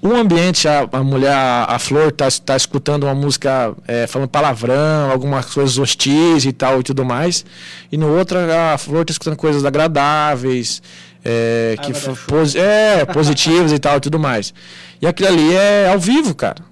Um 0.00 0.14
ambiente, 0.14 0.68
a, 0.68 0.88
a 0.92 1.02
mulher, 1.02 1.32
a, 1.32 1.64
a 1.74 1.78
flor 1.78 2.08
está 2.10 2.28
tá 2.44 2.56
escutando 2.56 3.02
uma 3.04 3.14
música 3.14 3.74
é, 3.86 4.06
falando 4.06 4.28
palavrão, 4.28 5.10
algumas 5.10 5.46
coisas 5.46 5.76
hostis 5.76 6.44
e 6.44 6.52
tal 6.52 6.78
e 6.80 6.82
tudo 6.84 7.04
mais. 7.04 7.44
E 7.90 7.96
no 7.96 8.08
outro, 8.16 8.38
a 8.38 8.78
flor 8.78 9.00
está 9.02 9.10
escutando 9.12 9.36
coisas 9.36 9.64
agradáveis, 9.64 10.80
é, 11.24 11.74
Água 11.78 11.92
que 11.92 12.16
posi- 12.26 12.58
é, 12.58 13.04
positivas 13.06 13.72
e 13.72 13.78
tal 13.78 13.96
e 13.96 14.00
tudo 14.00 14.20
mais. 14.20 14.54
E 15.02 15.06
aquilo 15.06 15.28
ali 15.30 15.52
é 15.54 15.88
ao 15.92 15.98
vivo, 15.98 16.32
cara. 16.32 16.62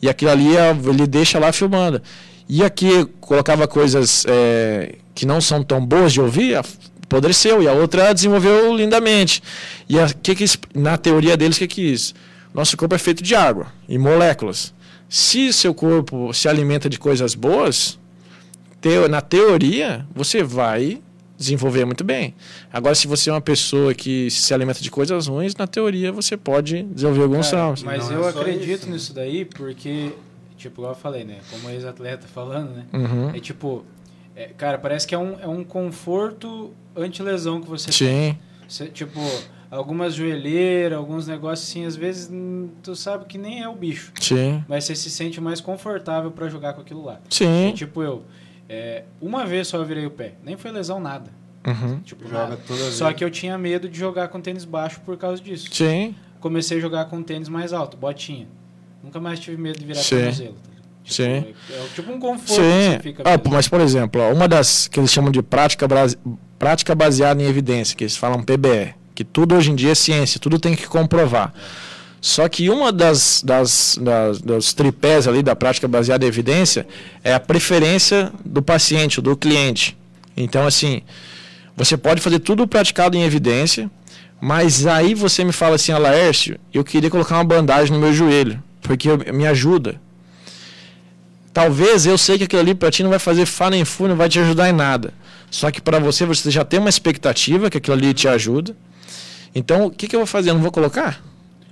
E 0.00 0.08
aquilo 0.08 0.30
ali 0.30 0.56
é- 0.56 0.70
ele 0.70 1.06
deixa 1.08 1.40
lá 1.40 1.50
filmando. 1.52 2.00
E 2.48 2.62
aqui 2.62 3.04
colocava 3.20 3.66
coisas 3.66 4.24
é, 4.28 4.94
que 5.12 5.26
não 5.26 5.40
são 5.40 5.60
tão 5.62 5.84
boas 5.84 6.12
de 6.12 6.20
ouvir, 6.20 6.56
apodreceu. 7.02 7.62
E 7.62 7.66
a 7.68 7.72
outra 7.72 8.12
desenvolveu 8.14 8.76
lindamente. 8.76 9.42
E 9.88 9.98
a, 9.98 10.06
que 10.08 10.36
que, 10.36 10.44
na 10.72 10.96
teoria 10.96 11.36
deles, 11.36 11.56
o 11.56 11.58
que 11.60 11.66
que 11.66 11.80
é 11.80 11.84
isso? 11.90 12.14
Nosso 12.54 12.76
corpo 12.76 12.94
é 12.94 12.98
feito 12.98 13.22
de 13.22 13.34
água 13.34 13.66
e 13.88 13.98
moléculas. 13.98 14.72
Se 15.08 15.52
seu 15.52 15.74
corpo 15.74 16.32
se 16.32 16.48
alimenta 16.48 16.88
de 16.88 16.98
coisas 16.98 17.34
boas, 17.34 17.98
teo- 18.80 19.08
na 19.08 19.20
teoria, 19.20 20.06
você 20.14 20.42
vai 20.42 21.02
desenvolver 21.36 21.84
muito 21.84 22.04
bem. 22.04 22.32
Agora, 22.72 22.94
se 22.94 23.08
você 23.08 23.28
é 23.28 23.32
uma 23.32 23.40
pessoa 23.40 23.92
que 23.92 24.30
se 24.30 24.54
alimenta 24.54 24.80
de 24.80 24.90
coisas 24.90 25.26
ruins, 25.26 25.54
na 25.56 25.66
teoria 25.66 26.12
você 26.12 26.36
pode 26.36 26.84
desenvolver 26.84 27.22
alguns 27.24 27.50
traumas. 27.50 27.82
mas 27.82 28.08
Não 28.08 28.18
eu 28.18 28.26
é 28.26 28.30
acredito 28.30 28.70
isso, 28.82 28.86
né? 28.86 28.92
nisso 28.92 29.12
daí 29.12 29.44
porque, 29.44 30.12
tipo, 30.56 30.80
igual 30.80 30.92
eu 30.92 30.98
falei, 30.98 31.24
né? 31.24 31.38
Como 31.50 31.68
ex-atleta 31.70 32.26
falando, 32.32 32.70
né? 32.70 32.84
Uhum. 32.92 33.30
É 33.34 33.40
tipo, 33.40 33.84
é, 34.36 34.46
cara, 34.56 34.78
parece 34.78 35.06
que 35.08 35.14
é 35.14 35.18
um, 35.18 35.38
é 35.40 35.48
um 35.48 35.64
conforto 35.64 36.72
anti-lesão 36.96 37.60
que 37.60 37.68
você 37.68 37.90
tem. 37.90 38.38
Sim, 38.68 38.86
tipo, 38.86 39.20
algumas 39.76 40.14
joelheiras, 40.14 40.96
alguns 40.98 41.26
negócios 41.26 41.68
assim, 41.68 41.84
às 41.84 41.96
vezes 41.96 42.30
tu 42.82 42.94
sabe 42.94 43.24
que 43.26 43.36
nem 43.36 43.62
é 43.62 43.68
o 43.68 43.74
bicho. 43.74 44.12
sim, 44.20 44.64
Mas 44.68 44.84
você 44.84 44.94
se 44.94 45.10
sente 45.10 45.40
mais 45.40 45.60
confortável 45.60 46.30
pra 46.30 46.48
jogar 46.48 46.74
com 46.74 46.80
aquilo 46.80 47.04
lá. 47.04 47.20
E, 47.30 47.34
sim. 47.34 47.72
tipo, 47.74 48.02
eu, 48.02 48.22
é, 48.68 49.04
uma 49.20 49.44
vez 49.44 49.68
só 49.68 49.76
eu 49.78 49.84
virei 49.84 50.06
o 50.06 50.10
pé. 50.10 50.34
Nem 50.44 50.56
foi 50.56 50.70
lesão, 50.70 51.00
nada. 51.00 51.30
Uhum. 51.66 52.00
Tipo, 52.00 52.24
Joga 52.24 52.38
nada. 52.38 52.56
toda 52.66 52.78
vez. 52.78 52.94
Só 52.94 53.12
que 53.12 53.24
eu 53.24 53.30
tinha 53.30 53.56
medo 53.56 53.88
de 53.88 53.98
jogar 53.98 54.28
com 54.28 54.40
tênis 54.40 54.64
baixo 54.64 55.00
por 55.04 55.16
causa 55.16 55.42
disso. 55.42 55.68
Sim, 55.72 56.14
Comecei 56.40 56.76
a 56.76 56.80
jogar 56.80 57.06
com 57.06 57.22
tênis 57.22 57.48
mais 57.48 57.72
alto, 57.72 57.96
botinha. 57.96 58.46
Nunca 59.02 59.18
mais 59.18 59.40
tive 59.40 59.56
medo 59.56 59.78
de 59.78 59.86
virar 59.86 60.00
Sim. 60.00 60.16
tornozelo. 60.16 60.54
tá? 60.54 60.70
Tipo, 61.02 61.14
Sim. 61.14 61.22
É, 61.22 61.54
é 61.72 61.86
tipo 61.94 62.12
um 62.12 62.20
conforto 62.20 62.44
que 62.44 62.54
sim. 62.54 62.90
você 62.92 63.00
fica. 63.00 63.22
Ah, 63.26 63.40
mas, 63.50 63.66
por 63.66 63.80
exemplo, 63.80 64.20
ó, 64.20 64.30
uma 64.32 64.46
das 64.46 64.86
que 64.88 65.00
eles 65.00 65.10
chamam 65.10 65.30
de 65.30 65.42
prática, 65.42 65.86
prática 66.58 66.94
baseada 66.94 67.42
em 67.42 67.46
evidência, 67.46 67.96
que 67.96 68.04
eles 68.04 68.16
falam 68.16 68.42
PBE, 68.42 68.94
que 69.14 69.24
tudo 69.24 69.54
hoje 69.54 69.70
em 69.70 69.74
dia 69.74 69.92
é 69.92 69.94
ciência, 69.94 70.40
tudo 70.40 70.58
tem 70.58 70.74
que 70.74 70.86
comprovar. 70.86 71.52
Só 72.20 72.48
que 72.48 72.70
uma 72.70 72.90
das, 72.90 73.42
das, 73.44 73.98
das- 74.42 74.72
tripés 74.72 75.28
ali 75.28 75.42
da 75.42 75.54
prática 75.54 75.86
baseada 75.86 76.24
em 76.24 76.28
evidência 76.28 76.86
é 77.22 77.34
a 77.34 77.38
preferência 77.40 78.32
do 78.44 78.62
paciente, 78.62 79.20
do 79.20 79.36
cliente. 79.36 79.96
Então, 80.34 80.66
assim, 80.66 81.02
você 81.76 81.96
pode 81.96 82.22
fazer 82.22 82.38
tudo 82.38 82.66
praticado 82.66 83.14
em 83.16 83.24
evidência, 83.24 83.90
mas 84.40 84.86
aí 84.86 85.14
você 85.14 85.44
me 85.44 85.52
fala 85.52 85.76
assim, 85.76 85.92
ah, 85.92 85.98
Laércio, 85.98 86.58
eu 86.72 86.82
queria 86.82 87.10
colocar 87.10 87.36
uma 87.36 87.44
bandagem 87.44 87.92
no 87.92 88.00
meu 88.00 88.12
joelho, 88.12 88.62
porque 88.80 89.08
me 89.32 89.46
ajuda. 89.46 90.00
Talvez 91.52 92.04
eu 92.04 92.18
sei 92.18 92.36
que 92.38 92.44
aquilo 92.44 92.62
ali 92.62 92.74
para 92.74 92.90
ti 92.90 93.02
não 93.02 93.10
vai 93.10 93.18
fazer 93.18 93.46
fá 93.46 93.70
nem 93.70 93.84
fu, 93.84 94.08
não 94.08 94.16
vai 94.16 94.28
te 94.28 94.38
ajudar 94.40 94.68
em 94.68 94.72
nada. 94.72 95.12
Só 95.50 95.70
que 95.70 95.80
para 95.80 96.00
você, 96.00 96.26
você 96.26 96.50
já 96.50 96.64
tem 96.64 96.80
uma 96.80 96.88
expectativa 96.88 97.70
que 97.70 97.78
aquilo 97.78 97.96
ali 97.96 98.12
te 98.12 98.26
ajuda. 98.26 98.74
Então, 99.54 99.86
o 99.86 99.90
que, 99.90 100.08
que 100.08 100.16
eu 100.16 100.20
vou 100.20 100.26
fazer? 100.26 100.50
Eu 100.50 100.54
não 100.54 100.62
vou 100.62 100.72
colocar? 100.72 101.22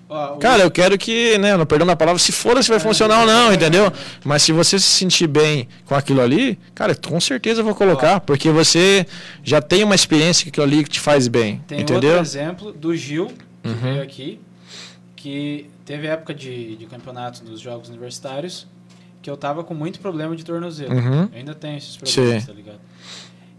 Ó, 0.09 0.35
o- 0.35 0.39
Cara, 0.39 0.62
eu 0.62 0.70
quero 0.70 0.97
que, 0.99 1.39
né, 1.39 1.57
não 1.57 1.64
perdão 1.66 1.89
a 1.89 1.97
palavra, 1.97 2.18
se 2.18 2.33
for 2.33 2.62
se 2.62 2.68
vai 2.68 2.78
funcionar 2.78 3.20
ou 3.20 3.26
não, 3.26 3.53
entendeu? 3.53 3.91
Mas 4.24 4.43
se 4.43 4.53
você 4.53 4.78
se 4.78 4.85
sentir 4.87 5.26
bem 5.26 5.66
com 5.87 5.95
aquilo 5.95 6.20
ali, 6.20 6.59
cara, 6.74 6.95
com 6.95 7.18
certeza 7.20 7.61
eu 7.61 7.64
vou 7.64 7.74
colocar, 7.74 8.20
porque 8.20 8.51
você 8.51 9.07
já 9.43 9.61
tem 9.62 9.83
uma 9.83 9.95
experiência 9.95 10.45
que 10.45 10.51
aquilo 10.51 10.66
ali 10.66 10.85
te 10.85 11.01
faz 11.01 11.28
bem, 11.28 11.62
Tem 11.66 11.80
entendeu? 11.80 12.11
outro 12.11 12.24
exemplo 12.26 12.72
do 12.72 12.95
Gil, 12.95 13.28
que 13.62 13.68
Uhum. 13.68 13.74
veio 13.74 14.03
aqui, 14.03 14.41
que 15.16 15.70
teve 15.85 16.07
época 16.09 16.35
de, 16.35 16.76
de 16.76 16.87
campeonato 16.87 17.43
dos 17.45 17.61
Jogos 17.61 17.89
Universitários, 17.89 18.66
que 19.22 19.30
eu 19.30 19.37
tava 19.37 19.62
com 19.64 19.72
muito 19.72 20.01
problema 20.01 20.35
de 20.37 20.45
tornozelo. 20.45 20.93
Uhum. 20.95 21.22
Eu 21.22 21.39
ainda 21.39 21.55
tenho 21.55 21.78
esses 21.78 21.97
problemas, 21.97 22.43
Sim. 22.43 22.47
tá 22.49 22.53
ligado? 22.53 22.80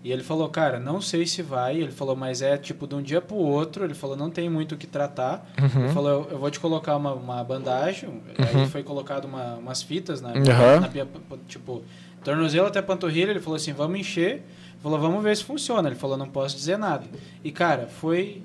E 0.04 0.12
ele 0.12 0.22
falou, 0.22 0.50
cara, 0.50 0.80
não 0.80 1.00
sei 1.00 1.26
se 1.26 1.42
vai. 1.42 1.78
Ele 1.78 1.92
falou, 1.92 2.14
mas 2.16 2.42
é 2.42 2.58
tipo 2.58 2.86
de 2.86 2.94
um 2.94 3.02
dia 3.02 3.22
pro 3.22 3.36
outro. 3.38 3.86
Ele 3.86 3.94
falou, 3.94 4.18
não 4.18 4.30
tem 4.30 4.50
muito 4.50 4.76
o 4.76 4.78
que 4.78 4.86
tratar. 4.86 5.50
Uhum. 5.58 5.86
Ele 5.86 5.94
falou, 5.94 6.10
eu, 6.10 6.28
eu 6.32 6.38
vou 6.38 6.52
te 6.52 6.60
colocar 6.60 6.98
uma, 6.98 7.14
uma 7.14 7.42
bandagem. 7.44 8.22
Aí 8.38 8.68
foi 8.68 8.84
colocado 8.84 9.24
uma, 9.26 9.56
umas 9.56 9.82
fitas 9.82 10.20
na, 10.22 10.34
Uhum. 10.34 10.80
na 10.82 10.90
minha, 10.90 11.08
tipo, 11.48 11.84
tornozelo 12.22 12.68
até 12.68 12.82
panturrilha. 12.82 13.32
Ele 13.32 13.40
falou 13.40 13.56
assim, 13.56 13.72
vamos 13.72 13.98
encher. 13.98 14.32
Ele 14.34 14.82
falou, 14.82 15.00
vamos 15.00 15.24
ver 15.24 15.38
se 15.38 15.44
funciona. 15.46 15.88
Ele 15.88 15.96
falou, 15.96 16.18
não 16.18 16.28
posso 16.28 16.54
dizer 16.58 16.78
nada. 16.78 17.06
E, 17.42 17.50
cara, 17.50 17.88
foi 17.88 18.44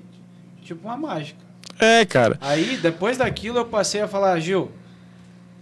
tipo 0.63 0.87
uma 0.87 0.95
mágica. 0.95 1.39
É, 1.77 2.05
cara. 2.05 2.37
Aí, 2.39 2.77
depois 2.77 3.17
daquilo, 3.17 3.57
eu 3.57 3.65
passei 3.65 3.99
a 4.01 4.07
falar, 4.07 4.39
Gil, 4.39 4.71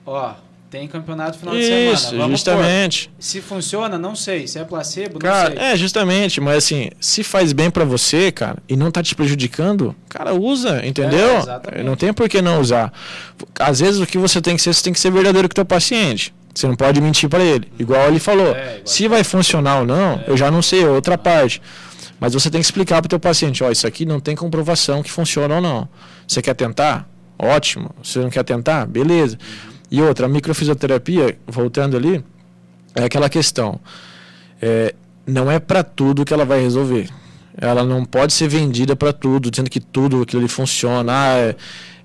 ó, 0.05 0.35
tem 0.69 0.87
campeonato 0.87 1.37
final 1.37 1.55
de 1.55 1.61
Isso, 1.61 2.09
semana. 2.09 2.17
Vamos 2.17 2.31
justamente. 2.39 3.09
Se 3.19 3.41
funciona, 3.41 3.97
não 3.97 4.15
sei. 4.15 4.47
Se 4.47 4.59
é 4.59 4.63
placebo, 4.65 5.13
não 5.13 5.19
Cara, 5.19 5.51
sei. 5.51 5.59
é, 5.59 5.75
justamente, 5.77 6.41
mas 6.41 6.57
assim, 6.57 6.89
se 6.99 7.23
faz 7.23 7.53
bem 7.53 7.69
pra 7.69 7.85
você, 7.85 8.31
cara, 8.31 8.57
e 8.67 8.75
não 8.75 8.91
tá 8.91 9.01
te 9.01 9.15
prejudicando, 9.15 9.95
cara, 10.09 10.33
usa, 10.33 10.85
entendeu? 10.85 11.39
É, 11.71 11.83
não 11.83 11.95
tem 11.95 12.11
por 12.13 12.27
que 12.27 12.41
não 12.41 12.59
usar. 12.59 12.91
Às 13.59 13.79
vezes 13.79 14.01
o 14.01 14.05
que 14.05 14.17
você 14.17 14.41
tem 14.41 14.55
que 14.55 14.61
ser, 14.61 14.73
você 14.73 14.83
tem 14.83 14.93
que 14.93 14.99
ser 14.99 15.11
verdadeiro 15.11 15.47
com 15.47 15.53
o 15.53 15.55
teu 15.55 15.65
paciente. 15.65 16.33
Você 16.53 16.67
não 16.67 16.75
pode 16.75 16.99
mentir 16.99 17.29
pra 17.29 17.43
ele. 17.43 17.71
Igual 17.77 18.07
ele 18.07 18.19
falou. 18.19 18.55
É, 18.55 18.81
se 18.83 19.07
vai 19.07 19.23
funcionar 19.23 19.79
ou 19.79 19.85
não, 19.85 20.21
eu 20.27 20.35
já 20.35 20.49
não 20.49 20.61
sei, 20.61 20.83
é 20.83 20.89
outra 20.89 21.17
parte. 21.17 21.61
Mas 22.19 22.33
você 22.33 22.49
tem 22.49 22.59
que 22.59 22.65
explicar 22.65 22.99
pro 23.01 23.07
teu 23.07 23.19
paciente, 23.19 23.63
ó, 23.63 23.71
isso 23.71 23.85
aqui 23.85 24.05
não 24.05 24.19
tem 24.19 24.35
comprovação 24.35 25.03
que 25.03 25.11
funciona 25.11 25.55
ou 25.55 25.61
não. 25.61 25.87
Você 26.27 26.41
quer 26.41 26.55
tentar? 26.55 27.07
Ótimo. 27.37 27.91
Você 28.01 28.19
não 28.19 28.29
quer 28.31 28.43
tentar? 28.43 28.87
Beleza. 28.87 29.37
E 29.89 30.01
outra, 30.01 30.25
a 30.25 30.29
microfisioterapia, 30.29 31.37
voltando 31.47 31.95
ali, 31.95 32.23
é 32.93 33.03
aquela 33.03 33.29
questão. 33.29 33.79
É, 34.61 34.93
não 35.25 35.51
é 35.51 35.59
para 35.59 35.83
tudo 35.83 36.25
que 36.25 36.33
ela 36.33 36.45
vai 36.45 36.59
resolver. 36.61 37.09
Ela 37.55 37.83
não 37.83 38.05
pode 38.05 38.33
ser 38.33 38.47
vendida 38.47 38.95
para 38.95 39.11
tudo, 39.11 39.49
dizendo 39.49 39.69
que 39.69 39.79
tudo 39.79 40.21
aquilo 40.21 40.41
ali 40.41 40.49
funciona. 40.49 41.11
Ah, 41.11 41.37
é, 41.37 41.55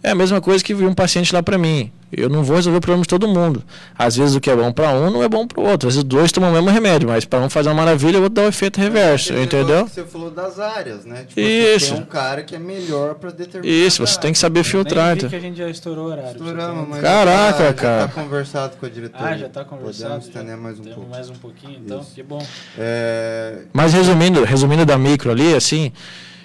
é 0.03 0.11
a 0.11 0.15
mesma 0.15 0.41
coisa 0.41 0.63
que 0.65 0.75
vir 0.75 0.87
um 0.87 0.95
paciente 0.95 1.33
lá 1.35 1.43
para 1.43 1.57
mim. 1.57 1.93
Eu 2.15 2.29
não 2.29 2.45
vou 2.45 2.57
resolver 2.57 2.77
o 2.77 2.81
problema 2.81 3.03
de 3.03 3.09
todo 3.09 3.27
mundo. 3.27 3.63
Às 3.97 4.17
vezes 4.17 4.35
o 4.35 4.41
que 4.41 4.51
é 4.51 4.55
bom 4.55 4.71
para 4.71 4.91
um 4.91 5.11
não 5.11 5.23
é 5.23 5.29
bom 5.29 5.47
para 5.47 5.59
o 5.59 5.67
outro. 5.67 5.89
Às 5.89 5.95
vezes 5.95 6.05
dois 6.07 6.31
tomam 6.31 6.51
o 6.51 6.53
mesmo 6.53 6.69
remédio, 6.69 7.09
mas 7.09 7.25
para 7.25 7.41
um 7.41 7.49
fazer 7.49 7.71
uma 7.71 7.75
maravilha, 7.77 8.19
o 8.19 8.25
outro 8.25 8.35
dá 8.35 8.43
o 8.43 8.49
efeito 8.49 8.79
reverso, 8.79 9.31
Aquele 9.33 9.45
entendeu? 9.47 9.89
Você 9.89 10.05
falou 10.05 10.31
das 10.31 10.59
áreas, 10.59 11.07
né? 11.07 11.25
Tipo, 11.27 11.41
Isso. 11.41 11.95
Tem 11.95 12.03
um 12.03 12.07
cara 12.07 12.43
que 12.43 12.55
é 12.55 12.59
melhor 12.59 13.15
pra 13.15 13.31
determinar. 13.31 13.73
Isso, 13.75 14.07
você 14.07 14.21
tem 14.21 14.33
que 14.33 14.39
saber 14.39 14.63
filtrar. 14.63 15.17
Então. 15.17 15.31
que 15.31 15.37
a 15.37 15.41
gente 15.41 15.57
já 15.57 15.71
estourou 15.71 16.09
o 16.09 16.11
horário. 16.11 16.33
Estouramos, 16.33 16.89
mas 16.89 17.01
Caraca, 17.01 17.59
já 17.59 17.67
tá, 17.69 17.75
cara. 17.75 18.01
Já 18.03 18.09
tá 18.09 18.23
conversado 18.23 18.77
com 18.77 18.85
a 18.85 18.89
diretoria. 18.91 19.29
Ah, 19.29 19.39
já 19.39 19.49
tá 19.49 19.65
conversado. 19.65 20.03
Podemos 20.03 20.27
estender 20.27 20.57
mais 20.59 20.79
um 20.81 20.85
pouco. 20.85 21.11
mais 21.11 21.31
um 21.31 21.35
pouquinho, 21.35 21.81
então, 21.83 22.01
Isso. 22.01 22.11
que 22.15 22.23
bom. 22.23 22.45
É, 22.79 23.61
Mas 23.73 23.95
resumindo, 23.95 24.45
resumindo 24.45 24.85
da 24.85 24.99
micro 24.99 25.31
ali, 25.31 25.55
assim, 25.55 25.91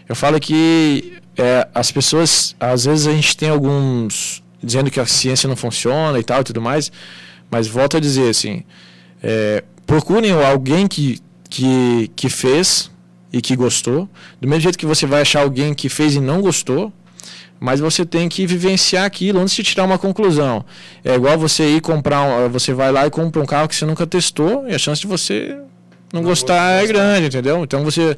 eu 0.08 0.16
falo 0.16 0.39
que 0.39 1.18
é, 1.38 1.67
as 1.73 1.91
pessoas, 1.91 2.55
às 2.59 2.85
vezes 2.85 3.07
a 3.07 3.11
gente 3.11 3.38
tem 3.38 3.49
alguns 3.49 4.43
dizendo 4.61 4.89
que 4.89 4.99
a 4.99 5.05
ciência 5.05 5.47
não 5.47 5.55
funciona 5.55 6.19
e 6.19 6.23
tal 6.23 6.41
e 6.41 6.43
tudo 6.43 6.61
mais, 6.61 6.91
mas 7.49 7.67
volto 7.67 7.97
a 7.97 7.99
dizer 7.99 8.29
assim, 8.29 8.63
é, 9.21 9.63
procurem 9.85 10.31
alguém 10.31 10.88
que, 10.88 11.19
que, 11.49 12.11
que 12.15 12.29
fez 12.29 12.91
e 13.31 13.41
que 13.41 13.55
gostou, 13.55 14.09
do 14.41 14.47
mesmo 14.47 14.61
jeito 14.61 14.77
que 14.77 14.85
você 14.85 15.05
vai 15.05 15.21
achar 15.21 15.41
alguém 15.41 15.73
que 15.73 15.89
fez 15.89 16.15
e 16.15 16.19
não 16.19 16.41
gostou, 16.41 16.91
mas 17.59 17.79
você 17.79 18.05
tem 18.05 18.29
que 18.29 18.45
vivenciar 18.45 19.05
aquilo 19.05 19.39
antes 19.39 19.55
de 19.55 19.63
tirar 19.63 19.83
uma 19.83 19.97
conclusão. 19.97 20.63
É 21.03 21.15
igual 21.15 21.38
você 21.38 21.75
ir 21.75 21.81
comprar, 21.81 22.21
um, 22.21 22.49
você 22.49 22.73
vai 22.73 22.91
lá 22.91 23.05
e 23.07 23.09
compra 23.09 23.41
um 23.41 23.45
carro 23.45 23.67
que 23.67 23.75
você 23.75 23.85
nunca 23.85 24.05
testou 24.05 24.67
e 24.67 24.75
a 24.75 24.77
chance 24.77 25.01
de 25.01 25.07
você 25.07 25.57
não, 26.13 26.21
Não 26.21 26.29
gostar 26.29 26.83
é 26.83 26.88
grande, 26.88 27.27
entendeu? 27.27 27.63
Então 27.63 27.83
você, 27.83 28.15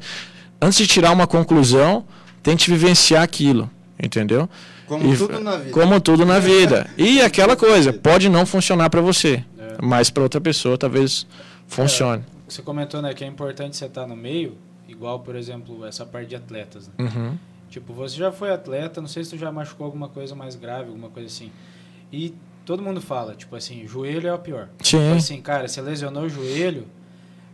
antes 0.60 0.78
de 0.78 0.86
tirar 0.86 1.12
uma 1.12 1.26
conclusão, 1.26 2.04
tente 2.42 2.70
vivenciar 2.70 3.22
aquilo, 3.22 3.70
entendeu? 4.02 4.48
como 4.86 5.12
E- 5.14 5.16
tudo 5.16 5.38
na 5.40 5.56
vida. 5.56 5.70
Como 5.70 6.00
tudo 6.00 6.26
na 6.26 6.38
vida. 6.40 6.90
E 6.98 7.20
aquela 7.22 7.56
coisa, 7.56 7.92
pode 7.92 8.28
não 8.28 8.44
funcionar 8.44 8.90
para 8.90 9.00
você, 9.00 9.44
É. 9.58 9.76
mas 9.80 10.10
para 10.10 10.22
outra 10.24 10.40
pessoa 10.40 10.76
talvez 10.76 11.26
funcione. 11.68 12.24
Você 12.48 12.60
comentou, 12.62 13.00
né, 13.00 13.14
que 13.14 13.22
é 13.22 13.26
importante 13.28 13.76
você 13.76 13.84
estar 13.84 14.06
no 14.06 14.16
meio, 14.16 14.56
igual, 14.88 15.20
por 15.20 15.36
exemplo, 15.36 15.84
essa 15.86 16.04
parte 16.04 16.30
de 16.30 16.34
atletas, 16.36 16.88
né? 16.88 16.94
Uhum. 16.98 17.38
Tipo, 17.70 17.92
você 17.92 18.16
já 18.16 18.32
foi 18.32 18.50
atleta, 18.50 19.00
não 19.00 19.06
sei 19.06 19.22
se 19.22 19.30
tu 19.30 19.38
já 19.38 19.52
machucou 19.52 19.84
alguma 19.84 20.08
coisa 20.08 20.34
mais 20.34 20.56
grave, 20.56 20.88
alguma 20.88 21.08
coisa 21.08 21.28
assim. 21.28 21.52
E 22.12 22.34
todo 22.66 22.82
mundo 22.82 23.00
fala, 23.00 23.36
tipo 23.36 23.54
assim, 23.54 23.86
joelho 23.86 24.26
é 24.26 24.34
o 24.34 24.38
pior. 24.40 24.68
Tipo 24.82 25.00
Sim. 25.04 25.12
assim, 25.16 25.40
cara, 25.40 25.68
você 25.68 25.80
lesionou 25.80 26.24
o 26.24 26.28
joelho, 26.28 26.88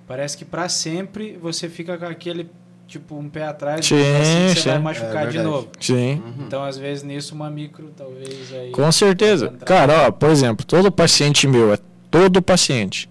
parece 0.07 0.39
que 0.39 0.45
pra 0.47 0.71
sempre 0.71 1.37
você 1.37 1.69
fica 1.69 1.99
com 1.99 2.07
aquele, 2.07 2.49
tipo, 2.87 3.17
um 3.17 3.29
pé 3.29 3.45
atrás, 3.45 3.85
Sim, 3.85 3.97
assim, 3.97 4.49
você 4.55 4.61
sim. 4.61 4.69
vai 4.69 4.77
É 4.77 4.81
machucar 4.81 5.27
de 5.27 5.33
verdade. 5.33 5.39
novo. 5.43 5.69
Sim. 5.81 6.23
Uhum. 6.25 6.45
Então, 6.47 6.65
às 6.65 6.77
vezes, 6.79 7.03
nisso, 7.03 7.35
uma 7.35 7.51
micro, 7.51 7.91
talvez, 7.97 8.53
aí... 8.53 8.71
Com 8.71 8.91
certeza. 8.93 9.53
Cara, 9.65 10.07
ó, 10.07 10.11
por 10.11 10.31
exemplo, 10.31 10.65
todo 10.65 10.91
paciente 10.91 11.47
meu, 11.47 11.73
é 11.73 11.79
todo 12.11 12.41
paciente 12.41 13.09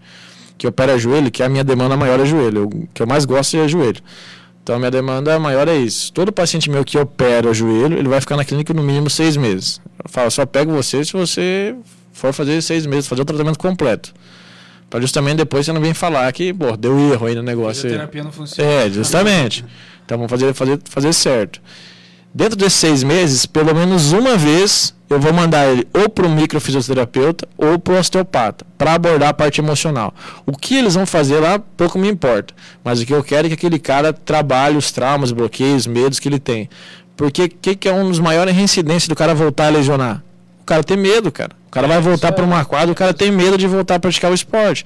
que 0.58 0.66
opera 0.66 0.98
joelho, 0.98 1.30
que 1.30 1.44
a 1.44 1.50
minha 1.50 1.64
demanda 1.64 1.98
maior 1.98 2.20
é 2.20 2.26
joelho. 2.26 2.68
O 2.68 2.88
que 2.94 3.02
eu 3.02 3.08
mais 3.08 3.26
gosto 3.26 3.58
é 3.58 3.68
joelho. 3.68 4.02
Então 4.64 4.76
a 4.76 4.80
minha 4.80 4.90
demanda 4.90 5.38
maior 5.38 5.68
é 5.68 5.76
isso. 5.76 6.12
Todo 6.12 6.32
paciente 6.32 6.70
meu 6.70 6.84
que 6.84 6.98
opera 6.98 7.48
o 7.48 7.54
joelho, 7.54 7.98
ele 8.00 8.08
vai 8.08 8.20
ficar 8.20 8.36
na 8.36 8.44
clínica 8.44 8.74
no 8.74 8.82
mínimo 8.82 9.10
seis 9.10 9.38
meses. 9.38 9.80
Eu 10.04 10.10
falo, 10.10 10.32
só 10.32 10.46
pego 10.46 10.72
você 10.72 11.04
se 11.06 11.14
você 11.14 11.76
for 12.12 12.34
fazer 12.34 12.62
seis 12.62 12.86
meses, 12.86 13.08
fazer 13.08 13.22
o 13.22 13.26
tratamento 13.26 13.60
completo. 13.60 14.14
Para 14.90 15.02
justamente 15.02 15.38
depois 15.38 15.66
você 15.66 15.74
não 15.74 15.82
vem 15.82 15.94
falar 15.94 16.32
que, 16.32 16.54
pô, 16.54 16.76
deu 16.78 16.98
erro 17.12 17.28
aí 17.28 17.36
no 17.36 17.44
negócio. 17.44 17.86
aí. 17.86 17.92
Fisioterapia 17.92 18.24
não 18.24 18.32
funciona. 18.32 18.70
É, 18.70 18.90
justamente. 18.90 19.66
Então 20.06 20.18
vamos 20.18 20.30
fazer, 20.30 20.54
fazer, 20.54 20.80
fazer 20.86 21.14
certo. 21.14 21.62
Dentro 22.34 22.58
desses 22.58 22.80
seis 22.80 23.02
meses, 23.02 23.46
pelo 23.46 23.74
menos 23.74 24.12
uma 24.12 24.36
vez, 24.36 24.94
eu 25.10 25.20
vou 25.20 25.32
mandar 25.32 25.68
ele 25.68 25.88
ou 25.94 26.10
para 26.10 26.26
o 26.26 26.30
microfisioterapeuta 26.30 27.48
ou 27.58 27.80
para 27.80 27.94
o 27.94 27.98
osteopata, 27.98 28.66
para 28.78 28.94
abordar 28.94 29.30
a 29.30 29.34
parte 29.34 29.62
emocional. 29.62 30.14
O 30.46 30.52
que 30.52 30.76
eles 30.76 30.96
vão 30.96 31.06
fazer 31.06 31.40
lá, 31.40 31.58
pouco 31.58 31.98
me 31.98 32.10
importa. 32.10 32.54
Mas 32.84 33.00
o 33.00 33.06
que 33.06 33.14
eu 33.14 33.24
quero 33.24 33.48
é 33.48 33.50
que 33.50 33.54
aquele 33.54 33.80
cara 33.80 34.12
trabalhe 34.12 34.76
os 34.76 34.92
traumas, 34.92 35.32
bloqueios, 35.32 35.88
medos 35.88 36.20
que 36.20 36.28
ele 36.28 36.40
tem. 36.40 36.70
Porque 37.16 37.46
o 37.46 37.50
que, 37.50 37.76
que 37.76 37.88
é 37.88 37.94
um 37.94 38.10
dos 38.10 38.20
maiores 38.20 38.54
reincidências 38.54 39.08
do 39.08 39.16
cara 39.16 39.34
voltar 39.34 39.68
a 39.68 39.70
lesionar? 39.70 40.22
O 40.66 40.68
cara 40.68 40.84
tem 40.84 40.98
medo, 40.98 41.32
cara. 41.32 41.52
O 41.68 41.70
cara 41.70 41.86
É, 41.86 41.90
vai 41.90 42.02
voltar 42.02 42.32
para 42.32 42.44
uma 42.44 42.66
quadra, 42.66 42.92
o 42.92 42.96
cara 42.96 43.14
tem 43.14 43.30
medo 43.32 43.56
de 43.56 43.68
voltar 43.68 43.96
a 43.96 44.00
praticar 44.00 44.32
o 44.32 44.34
esporte. 44.34 44.84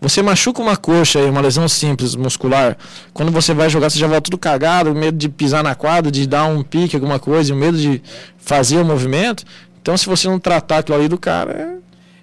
Você 0.00 0.20
machuca 0.22 0.60
uma 0.60 0.76
coxa 0.76 1.20
uma 1.20 1.40
lesão 1.40 1.68
simples 1.68 2.16
muscular, 2.16 2.76
quando 3.14 3.30
você 3.30 3.54
vai 3.54 3.70
jogar, 3.70 3.90
você 3.90 3.98
já 4.00 4.08
volta 4.08 4.22
tudo 4.22 4.36
cagado, 4.36 4.92
medo 4.92 5.16
de 5.16 5.28
pisar 5.28 5.62
na 5.62 5.76
quadra, 5.76 6.10
de 6.10 6.26
dar 6.26 6.46
um 6.46 6.64
pique, 6.64 6.96
alguma 6.96 7.20
coisa, 7.20 7.54
o 7.54 7.56
medo 7.56 7.78
de 7.78 8.02
fazer 8.38 8.78
o 8.78 8.84
movimento. 8.84 9.44
Então, 9.80 9.96
se 9.96 10.06
você 10.06 10.26
não 10.26 10.40
tratar 10.40 10.78
aquilo 10.78 10.98
ali 10.98 11.06
do 11.06 11.16
cara, 11.16 11.80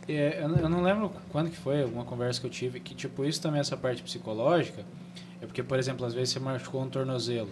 é... 0.09 0.11
É, 0.11 0.39
eu, 0.41 0.49
não- 0.49 0.57
eu 0.57 0.69
não 0.69 0.81
lembro 0.83 1.09
quando 1.29 1.49
que 1.49 1.55
foi, 1.57 1.81
alguma 1.83 2.03
conversa 2.03 2.41
que 2.41 2.45
eu 2.47 2.51
tive, 2.51 2.81
que 2.81 2.93
tipo, 2.93 3.23
isso 3.23 3.41
também, 3.41 3.61
essa 3.61 3.77
parte 3.77 4.03
psicológica, 4.03 4.81
é 5.41 5.45
porque, 5.45 5.63
por 5.63 5.79
exemplo, 5.79 6.05
às 6.05 6.13
vezes 6.13 6.31
você 6.33 6.39
machucou 6.41 6.81
um 6.83 6.89
tornozelo. 6.89 7.49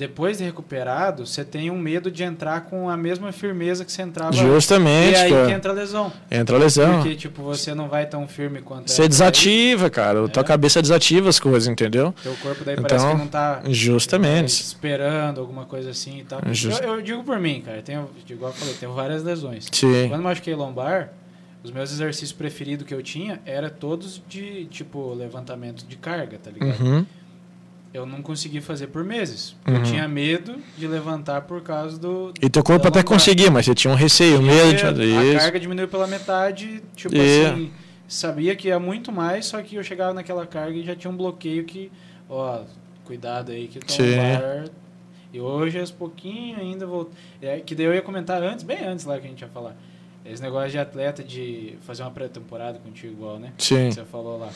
Depois 0.00 0.38
de 0.38 0.44
recuperado, 0.44 1.26
você 1.26 1.44
tem 1.44 1.70
um 1.70 1.78
medo 1.78 2.10
de 2.10 2.22
entrar 2.22 2.62
com 2.62 2.88
a 2.88 2.96
mesma 2.96 3.32
firmeza 3.32 3.84
que 3.84 3.92
você 3.92 4.00
entrava 4.00 4.32
justamente, 4.32 5.12
E 5.12 5.16
aí 5.16 5.30
cara, 5.30 5.46
que 5.46 5.52
entra 5.52 5.72
a 5.72 5.74
lesão. 5.74 6.10
entra 6.30 6.56
a 6.56 6.58
lesão. 6.58 6.94
Porque, 7.02 7.14
tipo, 7.14 7.42
você 7.42 7.74
não 7.74 7.86
vai 7.86 8.06
tão 8.06 8.26
firme 8.26 8.62
quanto 8.62 8.90
Você 8.90 9.02
é. 9.02 9.08
desativa, 9.08 9.90
cara. 9.90 10.24
A 10.24 10.28
tua 10.28 10.40
É. 10.40 10.44
cabeça 10.46 10.80
desativa 10.80 11.28
as 11.28 11.38
coisas, 11.38 11.68
entendeu? 11.68 12.14
Teu 12.22 12.34
corpo 12.36 12.64
daí 12.64 12.76
parece 12.76 12.94
Então, 13.04 13.12
que 13.14 13.18
não 13.20 13.28
tá 13.28 13.60
Justamente. 13.68 14.48
esperando 14.62 15.38
alguma 15.38 15.66
coisa 15.66 15.90
assim 15.90 16.20
e 16.20 16.24
tal. 16.24 16.40
Just- 16.50 16.80
Eu, 16.80 16.94
eu 16.94 17.02
digo 17.02 17.22
por 17.22 17.38
mim, 17.38 17.60
cara, 17.60 17.82
tenho, 17.82 18.08
igual 18.26 18.52
eu 18.52 18.56
falei, 18.56 18.72
tenho 18.80 18.94
várias 18.94 19.22
lesões. 19.22 19.66
Sim. 19.70 20.08
Quando 20.08 20.20
eu 20.20 20.24
machuquei 20.24 20.54
lombar, 20.54 21.12
os 21.62 21.70
meus 21.70 21.92
exercícios 21.92 22.32
preferidos 22.32 22.86
que 22.86 22.94
eu 22.94 23.02
tinha 23.02 23.38
era 23.44 23.68
todos 23.68 24.22
de, 24.26 24.64
tipo, 24.70 25.12
levantamento 25.12 25.84
de 25.86 25.96
carga, 25.96 26.38
tá 26.42 26.50
ligado? 26.50 26.80
Uhum. 26.80 27.04
Eu 27.92 28.06
não 28.06 28.22
consegui 28.22 28.60
fazer 28.60 28.86
por 28.86 29.02
meses. 29.02 29.56
Uhum. 29.66 29.74
Eu 29.74 29.82
tinha 29.82 30.06
medo 30.06 30.56
de 30.78 30.86
levantar 30.86 31.40
por 31.42 31.60
causa 31.60 31.98
do. 31.98 32.32
E 32.40 32.48
teu 32.48 32.62
corpo 32.62 32.86
até 32.86 33.02
conseguia, 33.02 33.50
mas 33.50 33.66
você 33.66 33.74
tinha 33.74 33.92
um 33.92 33.96
receio, 33.96 34.38
Tinha 34.38 34.52
medo 34.54 34.76
de 34.76 34.82
fazer 34.82 35.16
A 35.18 35.24
isso. 35.24 35.38
carga 35.38 35.60
diminuiu 35.60 35.88
pela 35.88 36.06
metade, 36.06 36.82
tipo 36.94 37.16
É. 37.16 37.46
assim, 37.50 37.72
sabia 38.06 38.54
que 38.54 38.68
ia 38.68 38.78
muito 38.78 39.10
mais, 39.10 39.46
só 39.46 39.60
que 39.60 39.74
eu 39.74 39.82
chegava 39.82 40.14
naquela 40.14 40.46
carga 40.46 40.78
e 40.78 40.84
já 40.84 40.94
tinha 40.94 41.10
um 41.10 41.16
bloqueio 41.16 41.64
que, 41.64 41.90
ó, 42.28 42.60
cuidado 43.04 43.50
aí 43.50 43.66
que 43.66 43.78
o 43.78 43.82
lombar... 44.06 44.66
E 45.32 45.40
hoje, 45.40 45.78
aos 45.78 45.92
pouquinho 45.92 46.58
ainda 46.58 46.86
vou... 46.86 47.08
É, 47.40 47.60
que 47.60 47.74
daí 47.74 47.86
eu 47.86 47.94
ia 47.94 48.02
comentar 48.02 48.42
antes, 48.42 48.64
bem 48.64 48.84
antes 48.84 49.04
lá 49.04 49.18
que 49.18 49.26
a 49.26 49.30
gente 49.30 49.40
ia 49.40 49.48
falar. 49.48 49.76
Esse 50.24 50.42
negócio 50.42 50.70
de 50.70 50.78
atleta 50.78 51.22
de 51.22 51.78
fazer 51.82 52.02
uma 52.02 52.10
pré-temporada 52.10 52.78
contigo 52.80 53.12
igual, 53.12 53.38
né? 53.38 53.52
Sim. 53.58 53.88
Que 53.88 53.94
você 53.94 54.04
falou 54.04 54.38
lá. 54.38 54.48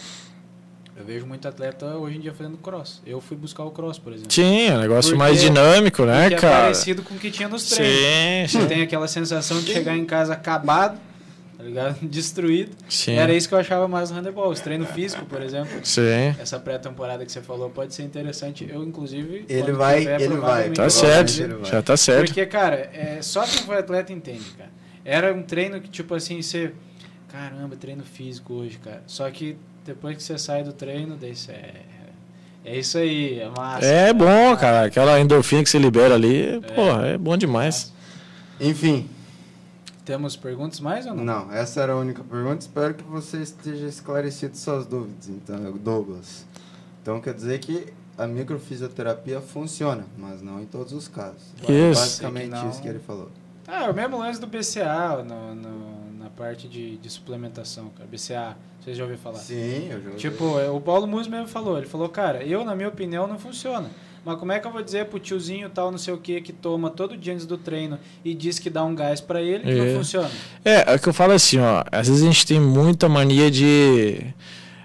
Eu 0.96 1.04
vejo 1.04 1.26
muito 1.26 1.46
atleta 1.48 1.86
hoje 1.96 2.16
em 2.16 2.20
dia 2.20 2.32
fazendo 2.32 2.56
cross. 2.56 3.02
Eu 3.04 3.20
fui 3.20 3.36
buscar 3.36 3.64
o 3.64 3.70
cross, 3.72 3.98
por 3.98 4.12
exemplo. 4.12 4.32
Sim, 4.32 4.68
é 4.68 4.74
um 4.74 4.80
negócio 4.80 5.10
Porque- 5.10 5.18
mais 5.18 5.40
dinâmico, 5.40 6.04
né, 6.04 6.26
é 6.26 6.30
cara? 6.36 6.62
parecido 6.62 7.02
com 7.02 7.14
o 7.14 7.18
que 7.18 7.30
tinha 7.32 7.48
nos 7.48 7.68
treinos. 7.68 8.50
Sim, 8.52 8.58
Você 8.58 8.62
sim. 8.62 8.68
tem 8.68 8.82
aquela 8.82 9.08
sensação 9.08 9.60
de 9.60 9.72
chegar 9.72 9.96
em 9.96 10.04
casa 10.04 10.34
acabado, 10.34 10.96
tá 11.58 11.64
ligado? 11.64 11.98
Destruído. 12.06 12.76
Sim. 12.88 13.14
Era 13.16 13.34
isso 13.34 13.48
que 13.48 13.54
eu 13.54 13.58
achava 13.58 13.88
mais 13.88 14.10
no 14.10 14.16
handebol. 14.18 14.48
Os 14.50 14.60
treinos 14.60 14.88
físicos, 14.92 15.26
por 15.26 15.42
exemplo. 15.42 15.80
Sim. 15.82 16.34
Essa 16.38 16.60
pré-temporada 16.60 17.26
que 17.26 17.32
você 17.32 17.42
falou 17.42 17.70
pode 17.70 17.92
ser 17.92 18.04
interessante. 18.04 18.64
Eu, 18.70 18.84
inclusive. 18.84 19.44
Ele 19.48 19.72
vai- 19.72 19.98
tiver, 20.00 20.20
ele 20.20 20.36
vai. 20.36 20.70
Tá 20.70 20.88
certo. 20.88 21.58
vai. 21.58 21.70
Já 21.72 21.82
tá 21.82 21.96
certo. 21.96 22.26
Porque, 22.26 22.46
cara, 22.46 22.88
é, 22.92 23.18
só 23.20 23.42
quem 23.42 23.62
foi 23.64 23.78
atleta 23.78 24.12
entende, 24.12 24.44
cara. 24.56 24.70
Era 25.04 25.34
um 25.34 25.42
treino 25.42 25.80
que, 25.80 25.88
tipo 25.88 26.14
assim, 26.14 26.40
você. 26.40 26.72
Caramba, 27.32 27.74
treino 27.74 28.04
físico 28.04 28.54
hoje, 28.54 28.78
cara. 28.78 29.02
Só 29.08 29.28
que 29.28 29.56
depois 29.84 30.16
que 30.16 30.22
você 30.22 30.38
sai 30.38 30.62
do 30.64 30.72
treino, 30.72 31.16
daí 31.16 31.34
você. 31.36 31.52
É, 31.52 31.82
é 32.64 32.78
isso 32.78 32.96
aí, 32.98 33.38
é 33.40 33.48
massa. 33.48 33.84
É 33.86 34.12
bom, 34.12 34.56
cara. 34.56 34.86
Aquela 34.86 35.20
endorfina 35.20 35.62
que 35.62 35.68
você 35.70 35.78
libera 35.78 36.14
ali, 36.14 36.60
porra, 36.74 37.06
é 37.08 37.18
bom 37.18 37.36
demais. 37.36 37.92
Enfim, 38.60 39.08
Temos 40.04 40.36
perguntas 40.36 40.80
mais 40.80 41.06
ou 41.06 41.14
não? 41.14 41.24
não, 41.24 41.52
essa 41.52 41.80
era 41.80 41.92
a 41.92 41.96
única 41.96 42.22
pergunta. 42.22 42.58
Espero 42.60 42.94
que 42.94 43.02
você 43.04 43.38
esteja 43.38 43.86
esclarecido 43.86 44.56
suas 44.56 44.86
dúvidas, 44.86 45.28
então, 45.28 45.72
Douglas. 45.72 46.46
Então 47.02 47.20
quer 47.20 47.34
dizer 47.34 47.58
que 47.58 47.86
a 48.16 48.26
microfisioterapia 48.26 49.40
funciona, 49.40 50.06
mas 50.16 50.40
não 50.40 50.60
em 50.62 50.66
todos 50.66 50.92
os 50.92 51.08
casos. 51.08 51.42
Isso. 51.68 52.00
Basicamente 52.00 52.44
que 52.44 52.50
não. 52.56 52.70
isso 52.70 52.80
que 52.82 52.88
ele 52.88 52.98
falou. 53.00 53.30
Ah, 53.66 53.90
o 53.90 53.94
mesmo 53.94 54.18
lance 54.18 54.38
do 54.40 54.46
BCA 54.46 55.22
no, 55.26 55.54
no- 55.54 56.12
na 56.18 56.30
parte 56.30 56.68
de, 56.68 56.96
de 56.98 57.10
suplementação, 57.10 57.90
cara. 57.96 58.08
BCA, 58.10 58.56
vocês 58.84 58.96
já 58.96 59.04
ouviram 59.04 59.22
falar? 59.22 59.38
Sim, 59.38 59.88
eu 59.90 60.02
já 60.02 60.10
Tipo, 60.16 60.58
é, 60.60 60.68
o 60.70 60.80
Paulo 60.80 61.06
Musi 61.06 61.28
mesmo 61.30 61.48
falou. 61.48 61.78
Ele 61.78 61.86
falou, 61.86 62.08
cara, 62.08 62.42
eu, 62.44 62.64
na 62.64 62.74
minha 62.76 62.88
opinião, 62.88 63.26
não 63.26 63.38
funciona. 63.38 63.88
Mas 64.24 64.38
como 64.38 64.52
é 64.52 64.58
que 64.58 64.66
eu 64.66 64.70
vou 64.72 64.82
dizer 64.82 65.04
pro 65.06 65.18
tiozinho 65.18 65.68
tal, 65.68 65.90
não 65.90 65.98
sei 65.98 66.14
o 66.14 66.16
que, 66.18 66.40
que 66.40 66.52
toma 66.52 66.88
todo 66.90 67.14
dia 67.16 67.34
antes 67.34 67.44
do 67.44 67.58
treino 67.58 67.98
e 68.24 68.34
diz 68.34 68.58
que 68.58 68.70
dá 68.70 68.82
um 68.82 68.94
gás 68.94 69.20
pra 69.20 69.40
ele, 69.42 69.64
que 69.64 69.70
É. 69.70 69.74
não 69.92 69.98
funciona? 69.98 70.30
É, 70.64 70.92
é 70.92 70.96
o 70.96 70.98
que 70.98 71.08
eu 71.08 71.12
falo 71.12 71.32
assim, 71.32 71.58
ó. 71.58 71.84
Às 71.92 72.08
vezes 72.08 72.22
a 72.22 72.26
gente 72.26 72.46
tem 72.46 72.58
muita 72.58 73.06
mania 73.08 73.50
de. 73.50 74.18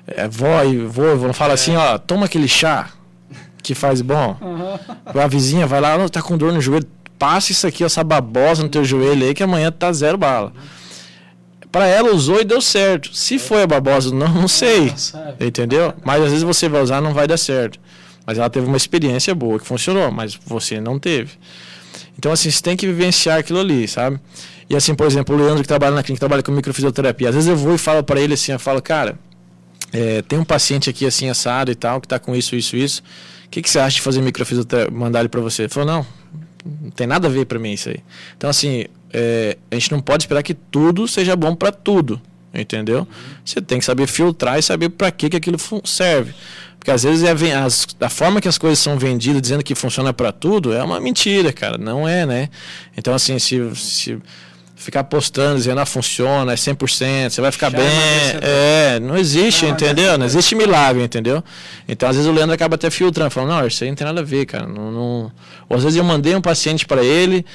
É, 0.07 0.27
vó 0.27 0.61
e 0.63 0.77
vô, 0.85 1.15
vão 1.15 1.31
falar 1.33 1.53
assim, 1.53 1.75
ó, 1.75 1.97
toma 1.97 2.25
aquele 2.25 2.47
chá 2.49 2.91
que 3.63 3.73
faz 3.75 4.01
bom. 4.01 4.35
A 5.05 5.27
vizinha 5.27 5.65
vai 5.67 5.79
lá, 5.79 5.97
"Não, 5.97 6.09
tá 6.09 6.21
com 6.21 6.37
dor 6.37 6.51
no 6.51 6.59
joelho, 6.59 6.85
passa 7.17 7.51
isso 7.51 7.65
aqui, 7.67 7.83
essa 7.83 8.03
babosa 8.03 8.63
no 8.63 8.69
teu 8.69 8.83
joelho 8.83 9.25
aí, 9.25 9.33
que 9.33 9.43
amanhã 9.43 9.71
tá 9.71 9.91
zero 9.93 10.17
bala. 10.17 10.51
Pra 11.71 11.85
ela 11.85 12.11
usou 12.13 12.41
e 12.41 12.43
deu 12.43 12.61
certo. 12.61 13.13
Se 13.13 13.37
foi 13.37 13.61
a 13.63 13.67
babosa 13.67 14.13
não, 14.13 14.27
não 14.33 14.47
sei. 14.47 14.93
Entendeu? 15.39 15.93
Mas 16.03 16.23
às 16.23 16.29
vezes 16.29 16.43
você 16.43 16.67
vai 16.67 16.81
usar 16.81 17.01
não 17.01 17.13
vai 17.13 17.27
dar 17.27 17.37
certo. 17.37 17.79
Mas 18.25 18.37
ela 18.37 18.49
teve 18.49 18.65
uma 18.65 18.77
experiência 18.77 19.33
boa 19.33 19.59
que 19.59 19.65
funcionou, 19.65 20.11
mas 20.11 20.35
você 20.45 20.79
não 20.79 20.99
teve. 20.99 21.31
Então, 22.17 22.31
assim, 22.31 22.51
você 22.51 22.61
tem 22.61 22.75
que 22.75 22.85
vivenciar 22.85 23.39
aquilo 23.39 23.59
ali, 23.59 23.87
sabe? 23.87 24.19
E 24.69 24.75
assim, 24.75 24.93
por 24.93 25.07
exemplo, 25.07 25.35
o 25.35 25.39
Leandro 25.39 25.61
que 25.63 25.67
trabalha 25.67 25.95
na 25.95 26.03
clínica, 26.03 26.19
trabalha 26.19 26.43
com 26.43 26.51
microfisioterapia. 26.51 27.29
Às 27.29 27.35
vezes 27.35 27.49
eu 27.49 27.55
vou 27.55 27.73
e 27.73 27.77
falo 27.77 28.03
para 28.03 28.19
ele 28.19 28.33
assim, 28.35 28.51
eu 28.51 28.59
falo, 28.59 28.81
cara, 28.81 29.17
é, 29.91 30.21
tem 30.21 30.37
um 30.37 30.43
paciente 30.43 30.89
aqui 30.89 31.05
assim 31.05 31.29
assado 31.29 31.71
e 31.71 31.75
tal, 31.75 31.99
que 31.99 32.07
tá 32.07 32.19
com 32.19 32.35
isso, 32.35 32.55
isso, 32.55 32.75
isso. 32.75 33.01
O 33.45 33.49
que, 33.49 33.61
que 33.63 33.69
você 33.69 33.79
acha 33.79 33.95
de 33.95 34.01
fazer 34.01 34.21
microfisioterapia? 34.21 34.95
Mandar 34.95 35.21
ele 35.21 35.29
para 35.29 35.41
você? 35.41 35.63
Ele 35.63 35.69
falou, 35.69 35.91
não, 35.91 36.05
não 36.65 36.91
tem 36.91 37.07
nada 37.07 37.27
a 37.27 37.31
ver 37.31 37.45
para 37.45 37.59
mim 37.59 37.73
isso 37.73 37.89
aí. 37.89 37.99
Então, 38.37 38.49
assim, 38.49 38.85
é, 39.11 39.57
a 39.71 39.75
gente 39.75 39.91
não 39.91 40.01
pode 40.01 40.23
esperar 40.23 40.43
que 40.43 40.53
tudo 40.53 41.07
seja 41.07 41.35
bom 41.35 41.55
para 41.55 41.71
tudo, 41.71 42.21
entendeu? 42.53 43.07
Você 43.43 43.61
tem 43.61 43.79
que 43.79 43.85
saber 43.85 44.07
filtrar 44.07 44.59
e 44.59 44.61
saber 44.61 44.89
para 44.89 45.11
que, 45.11 45.29
que 45.29 45.37
aquilo 45.37 45.57
serve. 45.83 46.33
Porque 46.77 46.91
às 46.91 47.03
vezes 47.03 47.23
é 47.23 47.53
as, 47.55 47.87
a 47.99 48.09
forma 48.09 48.39
que 48.39 48.47
as 48.47 48.57
coisas 48.57 48.79
são 48.79 48.97
vendidas 48.97 49.41
dizendo 49.41 49.63
que 49.63 49.75
funciona 49.75 50.13
para 50.13 50.31
tudo 50.31 50.73
é 50.73 50.81
uma 50.81 50.99
mentira, 50.99 51.51
cara. 51.51 51.77
Não 51.77 52.07
é, 52.07 52.25
né? 52.25 52.49
Então, 52.95 53.13
assim, 53.13 53.37
se, 53.37 53.75
se 53.75 54.17
ficar 54.89 55.03
postando, 55.03 55.57
dizendo, 55.57 55.79
ah, 55.79 55.85
funciona, 55.85 56.51
é 56.51 56.55
100%, 56.55 57.29
você 57.29 57.41
vai 57.41 57.51
ficar 57.51 57.69
bem. 57.69 57.85
É, 58.41 58.99
não 58.99 59.15
existe, 59.15 59.61
Chá 59.61 59.69
entendeu? 59.69 60.17
Não 60.17 60.25
existe 60.25 60.55
milagre, 60.55 61.03
entendeu? 61.03 61.43
Então, 61.87 62.09
às 62.09 62.15
vezes 62.15 62.29
o 62.29 62.33
Leandro 62.33 62.55
acaba 62.55 62.75
até 62.75 62.89
filtrando, 62.89 63.29
falando, 63.29 63.51
não, 63.51 63.67
isso 63.67 63.83
aí 63.83 63.89
não 63.89 63.95
tem 63.95 64.05
nada 64.05 64.21
a 64.21 64.23
ver, 64.23 64.45
cara. 64.45 64.65
Não, 64.65 64.91
não... 64.91 65.31
Ou 65.69 65.77
às 65.77 65.83
vezes 65.83 65.97
eu 65.97 66.03
mandei 66.03 66.35
um 66.35 66.41
paciente 66.41 66.87
para 66.87 67.03
ele, 67.03 67.45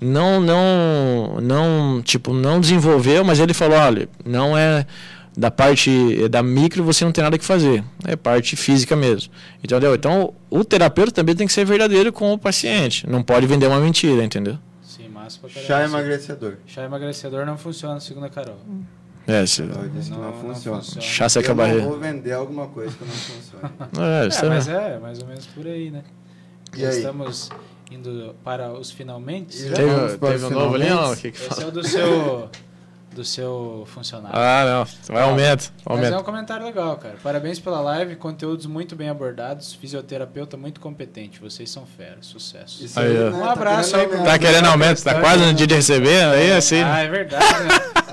não, 0.00 0.40
não, 0.40 1.38
não, 1.42 2.02
tipo, 2.02 2.32
não 2.32 2.60
desenvolveu, 2.60 3.24
mas 3.24 3.40
ele 3.40 3.52
falou, 3.52 3.78
olha, 3.78 4.08
não 4.24 4.56
é 4.56 4.86
da 5.36 5.50
parte 5.50 6.28
da 6.30 6.42
micro 6.42 6.82
você 6.82 7.04
não 7.04 7.12
tem 7.12 7.22
nada 7.22 7.36
que 7.36 7.44
fazer, 7.44 7.84
é 8.06 8.16
parte 8.16 8.56
física 8.56 8.96
mesmo, 8.96 9.30
entendeu? 9.62 9.94
Então 9.94 10.32
o 10.48 10.64
terapeuta 10.64 11.12
também 11.12 11.34
tem 11.34 11.46
que 11.46 11.52
ser 11.52 11.66
verdadeiro 11.66 12.10
com 12.10 12.32
o 12.32 12.38
paciente, 12.38 13.06
não 13.06 13.22
pode 13.22 13.46
vender 13.46 13.66
uma 13.66 13.78
mentira, 13.78 14.24
entendeu? 14.24 14.58
Massa 15.26 15.38
pra 15.40 15.50
caramba. 15.50 15.66
Chá 15.66 15.84
emagrecedor. 15.84 16.56
Chá 16.66 16.84
emagrecedor 16.84 17.44
não 17.46 17.58
funciona, 17.58 17.98
segundo 17.98 18.26
a 18.26 18.30
Carol. 18.30 18.56
É, 19.26 19.44
se, 19.44 19.62
Eu 19.62 19.88
disse 19.88 20.10
que 20.12 20.16
Não- 20.16 20.22
não, 20.24 20.32
não 20.32 20.40
funciona. 20.54 20.78
funciona. 20.78 21.00
chá 21.00 21.28
seca 21.28 21.48
a 21.48 21.50
eu 21.50 21.56
barreira. 21.56 21.82
vou 21.84 21.98
vender 21.98 22.32
alguma 22.32 22.68
coisa 22.68 22.96
que 22.96 23.04
não 23.04 23.12
funciona. 23.12 23.72
É, 23.98 24.24
É, 24.24 24.46
é- 24.46 24.48
mas 24.48 24.68
é, 24.68 24.98
mais 25.00 25.18
ou 25.20 25.26
menos 25.26 25.46
por 25.46 25.66
aí, 25.66 25.90
né? 25.90 26.04
E 26.76 26.80
Já 26.80 26.90
aí? 26.90 26.96
estamos 26.98 27.50
indo 27.90 28.36
para 28.44 28.72
os 28.72 28.92
finalmente. 28.92 29.56
Teve, 29.64 30.18
teve 30.18 30.44
um 30.46 30.50
novo 30.50 30.74
ali, 30.76 30.88
não? 30.88 31.12
O 31.12 31.16
que 31.16 31.32
que 31.32 31.38
Esse 31.38 31.48
fala? 31.48 31.62
é 31.62 31.66
o 31.66 31.70
do 31.72 31.84
seu 31.84 32.48
do 33.16 33.24
seu 33.24 33.84
funcionário. 33.92 34.38
Ah, 34.38 34.64
não. 35.08 35.14
Vai 35.14 35.22
aumento. 35.24 35.72
Mas 35.84 35.96
Aumento. 35.96 36.14
é 36.14 36.18
um 36.18 36.22
comentário 36.22 36.64
legal, 36.66 36.96
cara. 36.98 37.14
Parabéns 37.22 37.58
pela 37.58 37.80
live, 37.80 38.14
conteúdos 38.16 38.66
muito 38.66 38.94
bem 38.94 39.08
abordados, 39.08 39.72
fisioterapeuta 39.74 40.56
muito 40.56 40.80
competente. 40.80 41.40
Vocês 41.40 41.70
são 41.70 41.84
fera, 41.86 42.18
sucesso. 42.20 42.84
Isso 42.84 43.00
Aí, 43.00 43.08
né, 43.14 43.30
Um 43.30 43.40
tá 43.40 43.52
abraço 43.52 43.90
querendo 43.92 44.00
aí 44.02 44.06
pro- 44.08 44.18
aumento. 44.18 44.32
Tá 44.32 44.38
querendo 44.38 44.66
aumento? 44.66 45.02
Tá 45.02 45.14
quase 45.20 45.44
no 45.46 45.54
dia 45.54 45.66
de 45.66 45.74
receber? 45.74 46.24
Aí 46.26 46.52
assim. 46.52 46.82
Ah, 46.82 46.98
é 47.00 47.08
verdade, 47.08 47.44
né? 47.64 47.68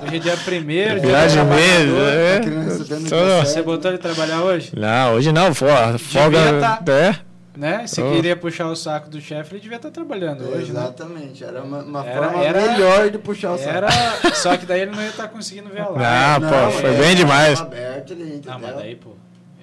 Hoje 0.06 0.16
é 0.16 0.18
dia 0.18 0.36
primeiro, 0.38 1.00
dia 1.00 1.08
Viagem 1.10 1.44
do 1.44 1.50
mesmo. 1.50 1.94
trabalhador. 1.96 2.08
É. 2.18 2.34
Tá 2.38 2.40
querendo 2.44 2.64
receber 2.64 3.00
no 3.00 3.08
Só- 3.08 3.16
dia 3.24 3.44
Você 3.44 3.62
botou 3.62 3.90
ele 3.90 3.98
trabalhar 3.98 4.42
hoje? 4.42 4.72
Não, 4.76 5.14
hoje 5.14 5.32
não, 5.32 5.52
pô. 5.54 5.66
Folga. 5.98 6.38
tá. 6.60 6.92
É. 6.92 7.16
Né? 7.56 7.86
Se 7.86 8.02
Oh. 8.02 8.10
queria 8.12 8.34
puxar 8.36 8.66
o 8.66 8.74
saco 8.74 9.08
do 9.08 9.20
chefe, 9.20 9.54
ele 9.54 9.60
devia 9.60 9.76
estar 9.76 9.90
trabalhando 9.90 10.42
hoje, 10.42 10.72
né? 10.72 10.80
Exatamente, 10.80 11.44
era 11.44 11.62
uma, 11.62 11.82
uma 11.82 12.04
Era- 12.04 12.28
forma 12.28 12.44
era- 12.44 12.60
melhor 12.72 13.10
de 13.10 13.18
puxar 13.18 13.52
o 13.52 13.58
saco. 13.58 13.70
Era... 13.70 13.88
Só 14.34 14.56
que 14.56 14.66
daí 14.66 14.80
ele 14.80 14.90
não 14.90 15.00
ia 15.00 15.10
estar 15.10 15.28
conseguindo 15.28 15.68
ver 15.70 15.82
a 15.82 15.88
live. 15.88 16.04
Ah, 16.04 16.38
Não, 16.40 16.48
pô, 16.50 16.70
foi 16.80 16.94
é, 16.94 16.98
bem 16.98 17.14
demais. 17.14 17.60
Aberto 17.60 18.12
ali, 18.12 18.22
entendeu? 18.24 18.52
Não, 18.52 18.58
mas 18.58 18.74
daí, 18.74 18.96
pô. 18.96 19.10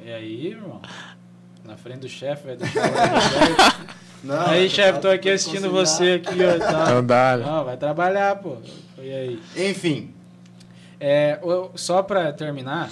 E 0.05 0.09
aí, 0.11 0.47
irmão? 0.47 0.81
Na 1.65 1.75
frente 1.75 1.99
do 1.99 2.07
chefe, 2.09 2.47
vai 2.47 2.55
deixar 2.55 2.81
o. 2.87 3.91
Não, 4.23 4.39
Aí, 4.49 4.65
eu 4.65 4.69
chefe, 4.69 4.99
tô 4.99 5.07
aqui 5.09 5.29
assistindo 5.31 5.69
conciliar. 5.71 6.21
você 6.21 6.29
aqui, 6.29 6.39
ó. 6.45 6.59
Tá. 6.71 6.93
Não 6.93 7.03
dá. 7.05 7.37
né? 7.37 7.45
Não, 7.45 7.65
vai 7.65 7.75
trabalhar, 7.75 8.35
pô. 8.35 8.57
E 8.99 9.11
aí? 9.11 9.39
Enfim, 9.69 10.13
É, 10.99 11.39
só 11.75 12.03
pra 12.03 12.31
terminar, 12.31 12.89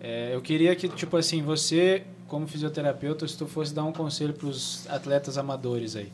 é, 0.00 0.30
eu 0.34 0.40
queria 0.40 0.74
que, 0.74 0.88
tipo 0.88 1.16
assim, 1.18 1.42
você, 1.42 2.04
como 2.30 2.46
fisioterapeuta, 2.46 3.26
se 3.26 3.36
tu 3.36 3.44
fosse 3.44 3.74
dar 3.74 3.82
um 3.82 3.92
conselho 3.92 4.32
pros 4.32 4.86
atletas 4.88 5.36
amadores 5.36 5.96
aí, 5.96 6.12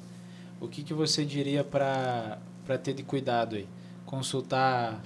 o 0.59 0.67
que, 0.67 0.83
que 0.83 0.95
você 0.95 1.27
diria 1.27 1.63
pra 1.63 2.39
ter 2.83 2.95
de 2.95 3.03
cuidado 3.03 3.55
aí? 3.55 3.69
Consultar, 4.07 4.99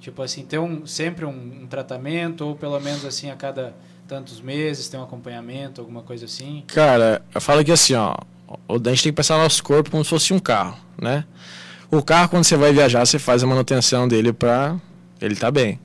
tipo 0.00 0.22
assim, 0.22 0.46
ter 0.46 0.58
um, 0.58 0.86
sempre 0.86 1.26
um, 1.26 1.62
um 1.62 1.66
tratamento, 1.66 2.46
ou 2.46 2.56
pelo 2.56 2.80
menos 2.80 3.04
assim, 3.04 3.30
a 3.30 3.36
cada 3.36 3.74
tantos 4.08 4.40
meses, 4.40 4.88
ter 4.88 4.96
um 4.96 5.02
acompanhamento, 5.02 5.82
alguma 5.82 6.00
coisa 6.00 6.24
assim? 6.24 6.64
Cara, 6.68 7.20
eu 7.34 7.40
falo 7.40 7.62
que 7.62 7.70
assim, 7.70 7.94
ó. 7.94 8.16
A 8.68 8.72
gente 8.72 9.02
tem 9.02 9.12
que 9.12 9.12
pensar 9.12 9.36
no 9.36 9.42
nosso 9.42 9.62
corpo 9.62 9.90
como 9.90 10.02
se 10.04 10.08
fosse 10.08 10.32
um 10.32 10.38
carro, 10.38 10.78
né? 11.00 11.24
O 11.90 12.02
carro, 12.02 12.30
quando 12.30 12.44
você 12.44 12.56
vai 12.56 12.72
viajar, 12.72 13.04
você 13.04 13.18
faz 13.18 13.42
a 13.42 13.46
manutenção 13.46 14.08
dele 14.08 14.32
pra 14.32 14.80
ele 15.20 15.36
tá 15.36 15.50
bem. 15.50 15.78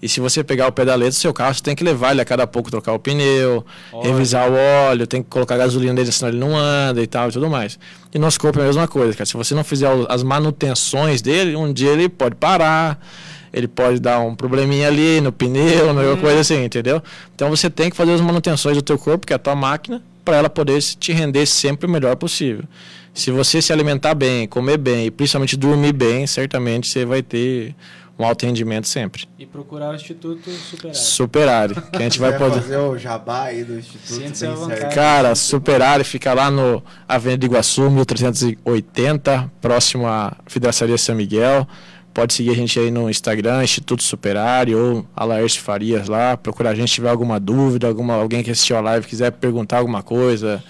E 0.00 0.08
se 0.08 0.20
você 0.20 0.44
pegar 0.44 0.68
o 0.68 0.72
pedaleto, 0.72 1.14
seu 1.14 1.34
carro, 1.34 1.54
você 1.54 1.62
tem 1.62 1.74
que 1.74 1.82
levar 1.82 2.12
ele 2.12 2.20
a 2.20 2.24
cada 2.24 2.46
pouco, 2.46 2.70
trocar 2.70 2.92
o 2.92 3.00
pneu, 3.00 3.64
Óleo. 3.92 4.10
revisar 4.12 4.48
o 4.48 4.54
óleo, 4.54 5.06
tem 5.08 5.22
que 5.22 5.28
colocar 5.28 5.56
gasolina 5.56 5.92
nele, 5.92 6.12
senão 6.12 6.28
ele 6.30 6.38
não 6.38 6.56
anda 6.56 7.02
e 7.02 7.06
tal 7.06 7.28
e 7.28 7.32
tudo 7.32 7.50
mais. 7.50 7.78
E 8.14 8.18
nosso 8.18 8.38
corpo 8.38 8.60
é 8.60 8.62
a 8.62 8.66
mesma 8.66 8.86
coisa, 8.86 9.12
cara. 9.12 9.26
Se 9.26 9.36
você 9.36 9.54
não 9.54 9.64
fizer 9.64 9.88
as 10.08 10.22
manutenções 10.22 11.20
dele, 11.20 11.56
um 11.56 11.72
dia 11.72 11.90
ele 11.90 12.08
pode 12.08 12.36
parar, 12.36 13.04
ele 13.52 13.66
pode 13.66 13.98
dar 13.98 14.20
um 14.20 14.36
probleminha 14.36 14.86
ali 14.86 15.20
no 15.20 15.32
pneu, 15.32 15.88
alguma 15.88 16.16
coisa 16.16 16.40
assim, 16.40 16.62
entendeu? 16.64 17.02
Então 17.34 17.50
você 17.50 17.68
tem 17.68 17.90
que 17.90 17.96
fazer 17.96 18.12
as 18.12 18.20
manutenções 18.20 18.76
do 18.76 18.82
teu 18.82 18.98
corpo, 18.98 19.26
que 19.26 19.32
é 19.32 19.36
a 19.36 19.38
tua 19.38 19.56
máquina, 19.56 20.00
para 20.24 20.36
ela 20.36 20.50
poder 20.50 20.80
te 20.80 21.12
render 21.12 21.44
sempre 21.46 21.86
o 21.86 21.90
melhor 21.90 22.14
possível. 22.14 22.64
Se 23.12 23.32
você 23.32 23.60
se 23.60 23.72
alimentar 23.72 24.14
bem, 24.14 24.46
comer 24.46 24.76
bem 24.76 25.06
e 25.06 25.10
principalmente 25.10 25.56
dormir 25.56 25.92
bem, 25.92 26.24
certamente 26.26 26.86
você 26.86 27.04
vai 27.04 27.20
ter 27.20 27.74
um 28.18 28.24
alto 28.24 28.44
rendimento 28.44 28.88
sempre. 28.88 29.28
E 29.38 29.46
procurar 29.46 29.92
o 29.92 29.94
Instituto 29.94 30.50
Superar. 30.50 30.94
Superário, 30.94 31.82
que 31.82 31.96
a 31.96 32.00
gente 32.00 32.18
vai 32.18 32.36
poder. 32.36 32.60
fazer 32.60 32.76
o 32.76 32.98
jabá 32.98 33.44
aí 33.44 33.62
do 33.62 33.78
Instituto 33.78 34.36
certo. 34.36 34.94
Cara, 34.94 35.34
Superário 35.34 36.04
fica 36.04 36.34
lá 36.34 36.50
no 36.50 36.82
Avenida 37.08 37.46
Iguaçu, 37.46 37.88
1380, 37.88 39.52
próximo 39.60 40.06
à 40.06 40.36
Vidraçaria 40.48 40.98
São 40.98 41.14
Miguel. 41.14 41.66
Pode 42.12 42.34
seguir 42.34 42.50
a 42.50 42.54
gente 42.54 42.76
aí 42.80 42.90
no 42.90 43.08
Instagram, 43.08 43.62
Instituto 43.62 44.02
Superário, 44.02 44.76
ou 44.78 45.06
Alaércio 45.14 45.62
Farias 45.62 46.08
lá. 46.08 46.36
Procurar 46.36 46.70
a 46.70 46.74
gente 46.74 46.88
se 46.88 46.96
tiver 46.96 47.10
alguma 47.10 47.38
dúvida, 47.38 47.86
alguma, 47.86 48.14
alguém 48.14 48.42
que 48.42 48.50
assistiu 48.50 48.76
a 48.76 48.80
live 48.80 49.06
quiser 49.06 49.30
perguntar 49.30 49.78
alguma 49.78 50.02
coisa. 50.02 50.62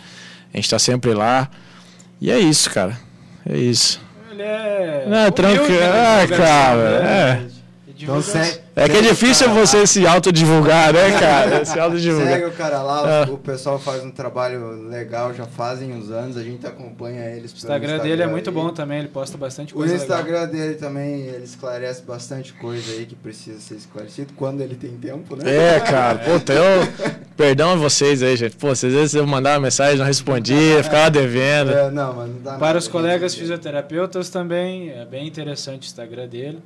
A 0.53 0.57
gente 0.59 0.69
tá 0.69 0.79
sempre 0.79 1.15
lá. 1.15 1.49
E 2.21 2.31
é 2.31 2.39
isso, 2.39 2.71
cara. 2.71 2.99
É 3.47 3.57
isso. 3.57 4.08
Ele 4.39 4.43
é. 4.49 5.05
Não, 5.07 5.31
tranquilo. 5.33 5.81
né, 5.81 6.23
Ah, 6.23 6.29
cara, 6.37 7.01
né? 7.01 7.41
é. 7.55 7.58
Então 8.05 8.23
segue, 8.23 8.59
É 8.77 8.89
que 8.89 8.97
é 8.97 9.03
difícil 9.03 9.49
você 9.51 9.87
se 9.87 10.07
autodivulgar, 10.07 10.93
né, 10.93 11.11
cara? 11.19 11.65
Se 11.65 11.73
segue 11.73 11.81
autodivulgar. 11.81 12.43
o 12.49 12.53
cara 12.53 12.83
lá, 12.83 13.25
É. 13.27 13.31
o 13.31 13.37
pessoal 13.39 13.79
faz 13.79 14.03
um 14.05 14.11
trabalho 14.11 14.89
legal, 14.89 15.35
já 15.35 15.45
fazem 15.47 15.93
uns 15.93 16.11
anos, 16.11 16.37
a 16.37 16.43
gente 16.43 16.67
acompanha 16.67 17.25
eles. 17.31 17.51
O 17.51 17.55
pelo 17.55 17.57
Instagram 17.75 17.99
dele 17.99 18.23
é 18.23 18.27
muito 18.27 18.51
aí. 18.51 18.55
bom 18.55 18.71
também, 18.71 18.99
ele 19.01 19.09
posta 19.09 19.37
bastante 19.37 19.73
O 19.75 19.77
coisa 19.79 19.95
legal. 19.95 20.07
Instagram 20.07 20.47
dele 20.49 20.75
também, 20.75 21.23
ele 21.23 21.45
esclarece 21.45 22.03
bastante 22.03 22.53
coisa 22.55 22.93
aí 22.93 23.07
que 23.07 23.15
precisa 23.15 23.59
ser 23.61 23.75
esclarecido 23.75 24.33
quando 24.37 24.61
ele 24.61 24.75
tem 24.77 24.91
tempo, 24.93 25.37
né? 25.37 25.77
É, 25.77 25.81
cara, 25.81 26.19
puta, 26.19 26.53
eu. 26.53 26.89
Perdão 27.37 27.73
a 27.73 27.77
vocês 27.77 28.23
aí, 28.23 28.37
gente. 28.37 28.57
Pô, 28.57 28.69
às 28.71 28.83
vezes 28.83 29.15
eu 29.15 29.27
mandava 29.27 29.57
uma 29.57 29.63
mensagem, 29.63 29.97
não 29.99 30.05
respondia, 30.07 30.83
ficava 30.85 31.11
devendo. 31.11 31.71
É, 31.73 31.91
não, 31.91 32.13
mas 32.15 32.29
não 32.29 32.37
dá 32.43 32.51
nada, 32.53 32.59
Para 32.59 32.79
os 32.79 32.85
gente. 32.85 32.93
colegas 32.93 33.35
fisioterapeutas 33.35 34.29
também, 34.29 34.91
é 34.91 35.05
bem 35.05 35.27
interessante 35.27 35.83
o 35.83 35.87
Instagram 35.87 36.27
dele. 36.29 36.59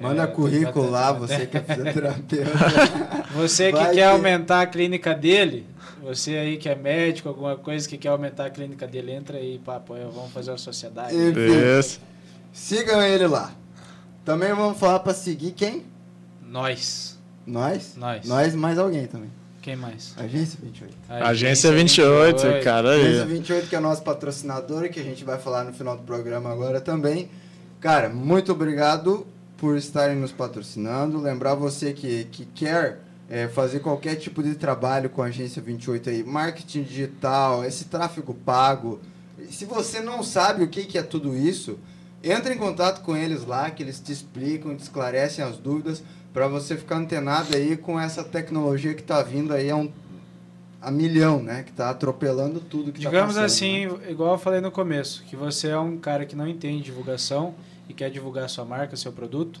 Manda 0.00 0.22
É, 0.24 0.26
currículo 0.26 0.90
lá, 0.90 1.12
você 1.12 1.46
que 1.46 1.56
é 1.56 1.60
fisioterapeuta. 1.60 2.50
Você 3.36 3.66
que 3.66 3.78
Vai 3.78 3.86
quer 3.86 3.94
que- 3.94 4.02
aumentar 4.02 4.60
a 4.62 4.66
clínica 4.66 5.12
dele, 5.14 5.66
você 6.02 6.36
aí 6.36 6.56
que 6.56 6.68
é 6.68 6.74
médico, 6.74 7.28
alguma 7.28 7.56
coisa 7.56 7.88
que 7.88 7.96
quer 7.98 8.08
aumentar 8.08 8.46
a 8.46 8.50
clínica 8.50 8.86
dele, 8.86 9.12
entra 9.12 9.38
aí, 9.38 9.58
papo, 9.64 9.94
vamos 10.12 10.32
fazer 10.32 10.50
uma 10.52 10.58
sociedade. 10.58 11.14
Enfim, 11.16 11.78
Isso. 11.78 12.00
sigam 12.52 13.02
ele 13.02 13.26
lá. 13.26 13.52
Também 14.24 14.52
vamos 14.54 14.78
falar 14.78 15.00
pra 15.00 15.12
seguir 15.14 15.50
quem? 15.52 15.84
Nós. 16.42 17.18
Nós? 17.46 17.94
Nós. 17.96 18.24
Nós 18.26 18.54
mais 18.54 18.78
alguém 18.78 19.06
também. 19.06 19.30
Quem 19.62 19.74
mais? 19.76 20.14
Agência 20.16 20.58
28. 20.62 20.94
Agência 21.08 21.72
28, 21.72 22.62
cara. 22.62 22.90
Agência 22.90 23.22
Aí. 23.22 23.28
28, 23.28 23.68
que 23.68 23.74
é 23.76 23.80
nosso 23.80 24.02
patrocinador, 24.02 24.88
que 24.90 25.00
a 25.00 25.04
gente 25.04 25.24
vai 25.24 25.38
falar 25.38 25.64
no 25.64 25.72
final 25.72 25.96
do 25.96 26.02
programa 26.02 26.50
agora 26.52 26.80
também. 26.80 27.30
Cara, 27.80 28.08
muito 28.08 28.52
obrigado 28.52 29.26
por 29.56 29.76
estarem 29.76 30.16
nos 30.16 30.32
patrocinando. 30.32 31.20
Lembrar 31.20 31.54
você 31.54 31.92
que, 31.92 32.24
que 32.24 32.44
quer 32.46 33.00
é, 33.28 33.48
fazer 33.48 33.80
qualquer 33.80 34.16
tipo 34.16 34.42
de 34.42 34.54
trabalho 34.54 35.08
com 35.08 35.22
a 35.22 35.26
Agência 35.26 35.62
28 35.62 36.10
aí, 36.10 36.24
marketing 36.24 36.82
digital, 36.82 37.64
esse 37.64 37.86
tráfego 37.86 38.34
pago. 38.34 39.00
Se 39.50 39.64
você 39.64 40.00
não 40.00 40.22
sabe 40.22 40.62
o 40.62 40.68
que, 40.68 40.84
que 40.84 40.98
é 40.98 41.02
tudo 41.02 41.36
isso, 41.36 41.78
entre 42.22 42.54
em 42.54 42.58
contato 42.58 43.02
com 43.02 43.16
eles 43.16 43.44
lá, 43.44 43.70
que 43.70 43.82
eles 43.82 44.00
te 44.00 44.12
explicam, 44.12 44.74
te 44.74 44.82
esclarecem 44.82 45.44
as 45.44 45.56
dúvidas, 45.56 46.02
para 46.32 46.48
você 46.48 46.76
ficar 46.76 46.96
antenado 46.96 47.54
aí 47.54 47.76
com 47.76 47.98
essa 47.98 48.24
tecnologia 48.24 48.92
que 48.92 49.02
está 49.02 49.22
vindo 49.22 49.54
aí 49.54 49.70
a, 49.70 49.76
um, 49.76 49.90
a 50.82 50.90
milhão, 50.90 51.40
né? 51.40 51.62
Que 51.62 51.70
está 51.70 51.90
atropelando 51.90 52.60
tudo 52.60 52.92
que 52.92 53.00
tá 53.00 53.08
Digamos 53.08 53.34
passando, 53.34 53.44
assim, 53.44 53.86
né? 53.86 54.10
igual 54.10 54.32
eu 54.32 54.38
falei 54.38 54.60
no 54.60 54.70
começo, 54.70 55.22
que 55.24 55.36
você 55.36 55.68
é 55.68 55.78
um 55.78 55.96
cara 55.96 56.26
que 56.26 56.34
não 56.34 56.48
entende 56.48 56.82
divulgação 56.82 57.54
e 57.88 57.94
quer 57.94 58.10
divulgar 58.10 58.48
sua 58.48 58.64
marca, 58.64 58.96
seu 58.96 59.12
produto. 59.12 59.60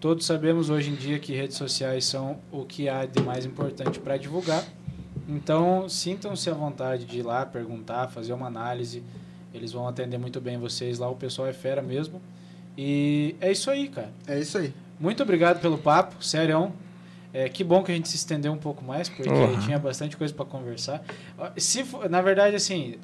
Todos 0.00 0.26
sabemos 0.26 0.68
hoje 0.70 0.90
em 0.90 0.94
dia 0.94 1.18
que 1.18 1.32
redes 1.32 1.56
sociais 1.56 2.04
são 2.04 2.38
o 2.52 2.64
que 2.64 2.88
há 2.88 3.06
de 3.06 3.22
mais 3.22 3.46
importante 3.46 3.98
para 3.98 4.16
divulgar. 4.16 4.62
Então, 5.28 5.88
sintam-se 5.88 6.50
à 6.50 6.54
vontade 6.54 7.04
de 7.06 7.18
ir 7.20 7.22
lá, 7.22 7.46
perguntar, 7.46 8.08
fazer 8.08 8.32
uma 8.34 8.46
análise. 8.46 9.02
Eles 9.54 9.72
vão 9.72 9.88
atender 9.88 10.18
muito 10.18 10.40
bem 10.40 10.58
vocês 10.58 10.98
lá, 10.98 11.08
o 11.08 11.16
pessoal 11.16 11.48
é 11.48 11.52
fera 11.52 11.80
mesmo. 11.80 12.20
E 12.76 13.36
é 13.40 13.50
isso 13.52 13.70
aí, 13.70 13.88
cara. 13.88 14.10
É 14.26 14.38
isso 14.38 14.58
aí. 14.58 14.74
Muito 15.00 15.22
obrigado 15.22 15.60
pelo 15.60 15.78
papo, 15.78 16.22
sério. 16.22 16.72
É, 17.32 17.48
que 17.48 17.64
bom 17.64 17.82
que 17.82 17.90
a 17.90 17.94
gente 17.94 18.08
se 18.08 18.16
estendeu 18.16 18.52
um 18.52 18.56
pouco 18.58 18.84
mais, 18.84 19.08
porque 19.08 19.28
Uhum. 19.28 19.58
tinha 19.60 19.78
bastante 19.78 20.16
coisa 20.16 20.32
para 20.34 20.44
conversar. 20.44 21.02
Se 21.56 21.82
for- 21.82 22.08
na 22.08 22.20
verdade, 22.22 22.54
assim, 22.54 22.96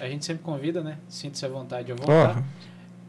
a 0.00 0.08
gente 0.08 0.24
sempre 0.24 0.42
convida, 0.44 0.82
né? 0.82 0.96
Sinta-se 1.08 1.44
à 1.44 1.48
vontade 1.48 1.90
à 1.92 1.94
voltar, 1.94 2.28
Porra. 2.34 2.44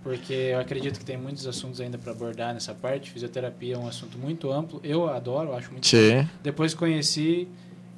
Porque 0.04 0.34
eu 0.34 0.60
acredito 0.60 1.00
que 1.00 1.06
tem 1.06 1.18
muitos 1.18 1.46
assuntos 1.48 1.82
ainda 1.82 1.98
para 1.98 2.12
abordar 2.12 2.54
nessa 2.54 2.74
parte. 2.74 3.12
Fisioterapia 3.12 3.76
é 3.76 3.78
um 3.78 3.88
assunto 3.88 4.18
muito 4.18 4.52
amplo. 4.52 4.80
Eu 4.84 5.10
adoro, 5.10 5.54
acho 5.54 5.72
muito. 5.72 5.86
Sim. 5.88 6.28
Depois 6.42 6.74
conheci, 6.74 7.48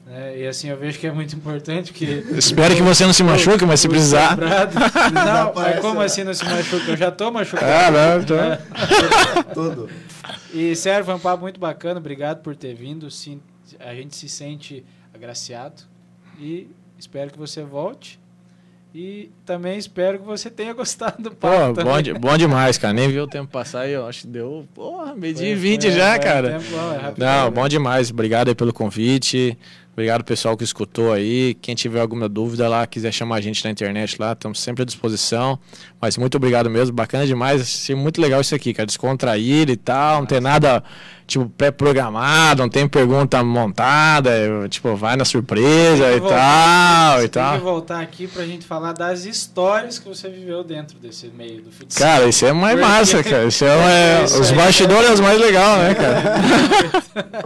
né? 0.06 0.40
E 0.40 0.48
assim 0.48 0.70
eu 0.70 0.78
vejo 0.78 0.98
que 0.98 1.06
é 1.06 1.12
muito 1.12 1.36
importante, 1.36 1.92
porque 1.92 2.06
Espero 2.36 2.76
que 2.76 2.82
você 2.82 3.06
não 3.06 3.14
se 3.14 3.24
machuque, 3.24 3.64
mas 3.66 3.80
se 3.80 3.88
precisar. 3.88 4.36
Não, 4.40 4.44
mas 4.44 5.48
Aparece 5.48 5.82
como 5.82 6.00
lá. 6.00 6.06
assim 6.06 6.24
não 6.24 6.34
se 6.34 6.44
machuca? 6.46 6.92
Eu 6.92 6.98
já 6.98 7.12
tô 7.12 7.30
machucado. 7.32 7.66
Ah, 7.72 7.92
não, 7.92 8.22
então. 8.22 8.38
né? 8.50 8.60
Todo. 9.54 9.90
E 10.54 10.76
sério, 10.76 11.06
foi 11.06 11.14
um 11.14 11.20
papo 11.20 11.42
muito 11.44 11.60
bacana. 11.60 12.00
Obrigado 12.00 12.42
por 12.42 12.56
ter 12.56 12.74
vindo. 12.74 13.10
Sim, 13.12 13.40
a 13.80 13.94
gente 13.94 14.16
se 14.16 14.28
sente 14.28 14.84
agraciado. 15.14 15.84
E 16.40 16.68
espero 16.98 17.32
que 17.32 17.38
você 17.38 17.64
volte. 17.64 18.20
E 18.94 19.30
também 19.46 19.78
espero 19.78 20.18
que 20.20 20.26
você 20.26 20.50
tenha 20.50 20.74
gostado 20.74 21.22
do 21.22 21.32
Pô, 21.32 21.48
papo. 21.48 21.74
também. 21.76 21.94
bom, 21.94 22.02
de- 22.02 22.14
bom 22.14 22.38
demais, 22.38 22.78
cara. 22.78 22.92
Nem 22.94 23.08
vi 23.10 23.20
o 23.20 23.28
tempo 23.28 23.52
passar 23.52 23.82
aí, 23.82 23.92
eu 23.94 24.08
acho 24.08 24.22
que 24.22 24.28
deu, 24.28 24.68
porra, 24.74 25.14
meio 25.16 25.34
dia 25.36 25.52
e 25.52 25.56
20 25.56 25.84
foi- 25.84 25.92
já, 25.92 26.18
cara. 26.18 26.60
tempo 26.60 26.72
bom, 26.72 26.92
é 26.94 27.14
Não, 27.18 27.46
né? 27.46 27.52
bom 27.52 27.68
demais. 27.68 28.10
Obrigado 28.10 28.48
aí 28.48 28.56
pelo 28.56 28.74
convite. 28.74 29.56
Obrigado 29.94 30.24
pessoal 30.24 30.56
que 30.56 30.64
escutou 30.64 31.12
aí. 31.12 31.56
Quem 31.62 31.76
tiver 31.76 32.00
alguma 32.00 32.28
dúvida 32.30 32.68
lá, 32.70 32.88
quiser 32.88 33.12
chamar 33.12 33.36
a 33.36 33.42
gente 33.42 33.64
na 33.66 33.70
internet 33.70 34.16
lá, 34.18 34.32
estamos 34.32 34.60
sempre 34.60 34.82
à 34.82 34.86
disposição. 34.86 35.60
Mas 36.02 36.18
muito 36.18 36.36
obrigado 36.38 36.70
mesmo, 36.70 36.96
bacana 36.96 37.28
demais. 37.28 37.62
Achei 37.62 37.96
muito 37.96 38.20
legal 38.22 38.40
isso 38.42 38.56
aqui, 38.56 38.74
cara. 38.74 38.88
Descontraído 38.88 39.72
e 39.72 39.78
tal, 39.78 40.20
não 40.22 40.26
tem 40.26 40.40
nada 40.40 40.82
tipo 41.30 41.48
pré-programado, 41.56 42.64
não 42.64 42.70
tem 42.70 42.88
pergunta 42.88 43.42
montada, 43.44 44.32
eu, 44.38 44.68
tipo, 44.68 44.96
vai 44.96 45.16
na 45.16 45.24
surpresa 45.24 46.04
Tem 46.06 46.18
e 46.18 46.20
voltar- 46.20 46.36
tal 46.36 47.18
você 47.20 47.26
e 47.26 47.30
Tem 47.30 47.42
tal. 47.44 47.58
que 47.58 47.64
voltar 47.64 48.02
aqui 48.02 48.28
pra 48.28 48.44
gente 48.46 48.66
falar 48.66 48.94
das 48.94 49.26
histórias 49.26 50.00
que 50.00 50.10
você 50.10 50.28
viveu 50.28 50.64
dentro 50.64 50.98
desse 50.98 51.28
meio 51.28 51.62
do 51.62 51.72
futsal. 51.72 52.08
Cara, 52.08 52.28
isso 52.28 52.46
é 52.46 52.52
mais 52.52 52.74
Porque- 52.80 52.92
massa, 52.92 53.24
cara. 53.24 53.46
Isso 53.46 53.64
é, 53.64 53.76
uma- 53.78 54.26
Isso 54.26 54.42
os 54.42 54.52
bastidores 54.52 55.10
é 55.10 55.14
os 55.14 55.20
mais 55.20 55.40
legais, 55.40 55.80
né, 55.84 55.96
cara? 55.96 56.24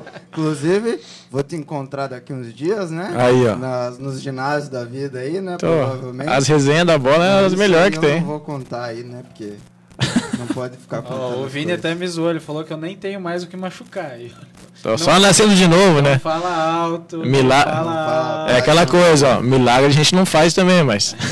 Inclusive, 0.31 0.99
vou 1.29 1.43
te 1.43 1.55
encontrar 1.55 2.07
daqui 2.07 2.33
uns 2.33 2.53
dias, 2.53 2.89
né? 2.89 3.13
Aí, 3.17 3.47
ó. 3.47 3.55
Nas, 3.55 3.99
nos 3.99 4.21
ginásios 4.21 4.69
da 4.69 4.83
vida 4.83 5.19
aí, 5.19 5.41
né? 5.41 5.57
Tô. 5.59 5.67
Provavelmente. 5.67 6.29
As 6.29 6.47
resenhas 6.47 6.85
da 6.87 6.97
bola 6.97 7.25
é 7.25 7.45
as 7.45 7.53
melhores 7.53 7.97
que 7.97 8.03
eu 8.05 8.09
tem. 8.09 8.19
não 8.21 8.27
vou 8.27 8.39
contar 8.39 8.85
aí, 8.85 9.03
né? 9.03 9.23
Porque 9.27 9.53
não 10.37 10.47
pode 10.47 10.77
ficar 10.77 11.01
contando. 11.01 11.39
Ó, 11.39 11.43
o 11.43 11.47
Vini 11.47 11.71
até 11.71 11.93
me 11.95 12.07
zoou, 12.07 12.29
ele 12.29 12.39
falou 12.39 12.63
que 12.63 12.73
eu 12.73 12.77
nem 12.77 12.95
tenho 12.97 13.19
mais 13.21 13.43
o 13.43 13.47
que 13.47 13.55
machucar. 13.57 14.13
Tô 14.81 14.97
só 14.97 15.17
nascendo 15.19 15.55
de 15.55 15.67
novo, 15.67 15.95
Não 15.95 16.01
né? 16.01 16.19
fala 16.19 16.53
alto. 16.53 17.17
não 17.17 17.25
Milagre- 17.25 17.71
fala 17.71 17.85
Não 17.85 17.93
fala- 17.93 18.39
alto. 18.41 18.51
É 18.51 18.57
aquela 18.57 18.85
coisa, 18.85 19.37
ó. 19.37 19.41
Milagre 19.41 19.87
a 19.87 19.93
gente 19.93 20.13
não 20.15 20.25
faz 20.25 20.53
também, 20.53 20.83
mas. 20.83 21.15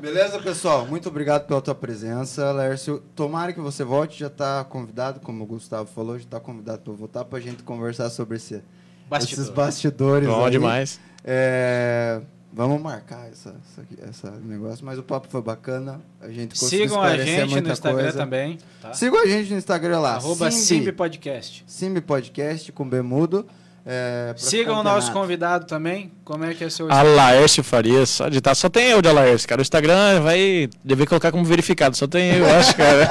Beleza, 0.00 0.38
pessoal? 0.38 0.86
Muito 0.86 1.08
obrigado 1.08 1.46
pela 1.46 1.62
tua 1.62 1.74
presença, 1.74 2.52
Lércio. 2.52 3.02
Tomara 3.16 3.52
que 3.52 3.60
você 3.60 3.82
volte, 3.84 4.20
já 4.20 4.26
está 4.26 4.62
convidado, 4.64 5.20
como 5.20 5.44
o 5.44 5.46
Gustavo 5.46 5.88
falou, 5.94 6.18
já 6.18 6.24
está 6.24 6.38
convidado 6.40 6.80
para 6.82 6.92
voltar 6.92 7.24
para 7.24 7.38
a 7.38 7.40
gente 7.40 7.62
conversar 7.62 8.10
sobre 8.10 8.36
esse, 8.36 8.62
Bastidor. 9.08 9.42
esses 9.44 9.48
bastidores. 9.54 10.28
Bom 10.28 10.44
aí. 10.44 10.50
demais. 10.50 11.00
É, 11.24 12.20
vamos 12.54 12.80
marcar 12.80 13.28
essa, 13.30 13.54
essa, 13.72 14.08
essa 14.08 14.30
negócio, 14.30 14.86
mas 14.86 14.98
o 14.98 15.02
papo 15.02 15.26
foi 15.28 15.42
bacana. 15.42 16.00
A 16.20 16.28
gente 16.28 16.58
conseguiu 16.58 16.88
Sigam 16.88 17.02
a 17.02 17.16
gente 17.18 17.40
no 17.40 17.50
muita 17.50 17.72
Instagram 17.72 18.02
coisa. 18.02 18.18
também. 18.18 18.58
Tá? 18.80 18.92
Sigam 18.94 19.20
a 19.20 19.26
gente 19.26 19.50
no 19.50 19.58
Instagram 19.58 19.98
lá. 19.98 20.14
Arroba 20.14 20.50
Simbi, 20.50 20.64
Simbi 20.64 20.92
Podcast. 20.92 21.64
Simbi 21.66 22.00
Podcast 22.00 22.70
com 22.72 22.88
Bemudo. 22.88 23.44
É, 23.86 24.32
Sigam 24.38 24.80
o 24.80 24.82
nosso 24.82 25.12
convidado 25.12 25.66
também. 25.66 26.10
Como 26.24 26.44
é 26.44 26.54
que 26.54 26.64
é 26.64 26.70
seu 26.70 26.90
Alaércio 26.90 27.62
Farias, 27.62 28.08
só 28.08 28.28
digitar, 28.28 28.54
só 28.54 28.70
tem 28.70 28.90
eu 28.90 29.02
de 29.02 29.08
Alaércio, 29.08 29.46
cara. 29.46 29.60
O 29.60 29.62
Instagram 29.62 30.20
vai 30.22 30.70
dever 30.82 31.06
colocar 31.06 31.30
como 31.30 31.44
verificado, 31.44 31.94
só 31.96 32.06
tem 32.06 32.36
eu 32.36 32.46
acho, 32.54 32.74
cara. 32.76 33.10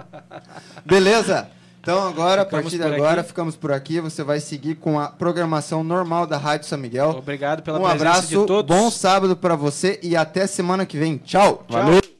Beleza? 0.86 1.48
Então 1.82 2.06
agora, 2.06 2.42
a 2.42 2.44
Ficamos 2.44 2.64
partir 2.64 2.78
de 2.78 2.94
agora, 2.94 3.20
aqui. 3.22 3.28
ficamos 3.28 3.56
por 3.56 3.72
aqui. 3.72 4.00
Você 4.00 4.22
vai 4.22 4.38
seguir 4.38 4.76
com 4.76 5.00
a 5.00 5.08
programação 5.08 5.82
normal 5.82 6.28
da 6.28 6.38
Rádio 6.38 6.68
São 6.68 6.78
Miguel. 6.78 7.10
Obrigado 7.18 7.60
pela 7.62 7.78
um 7.78 7.82
presença 7.82 8.08
abraço, 8.08 8.28
de 8.28 8.46
todos. 8.46 8.76
bom 8.76 8.88
sábado 8.88 9.36
pra 9.36 9.56
você 9.56 9.98
e 10.00 10.14
até 10.16 10.46
semana 10.46 10.86
que 10.86 10.96
vem. 10.96 11.16
Tchau. 11.18 11.64
Valeu. 11.68 12.11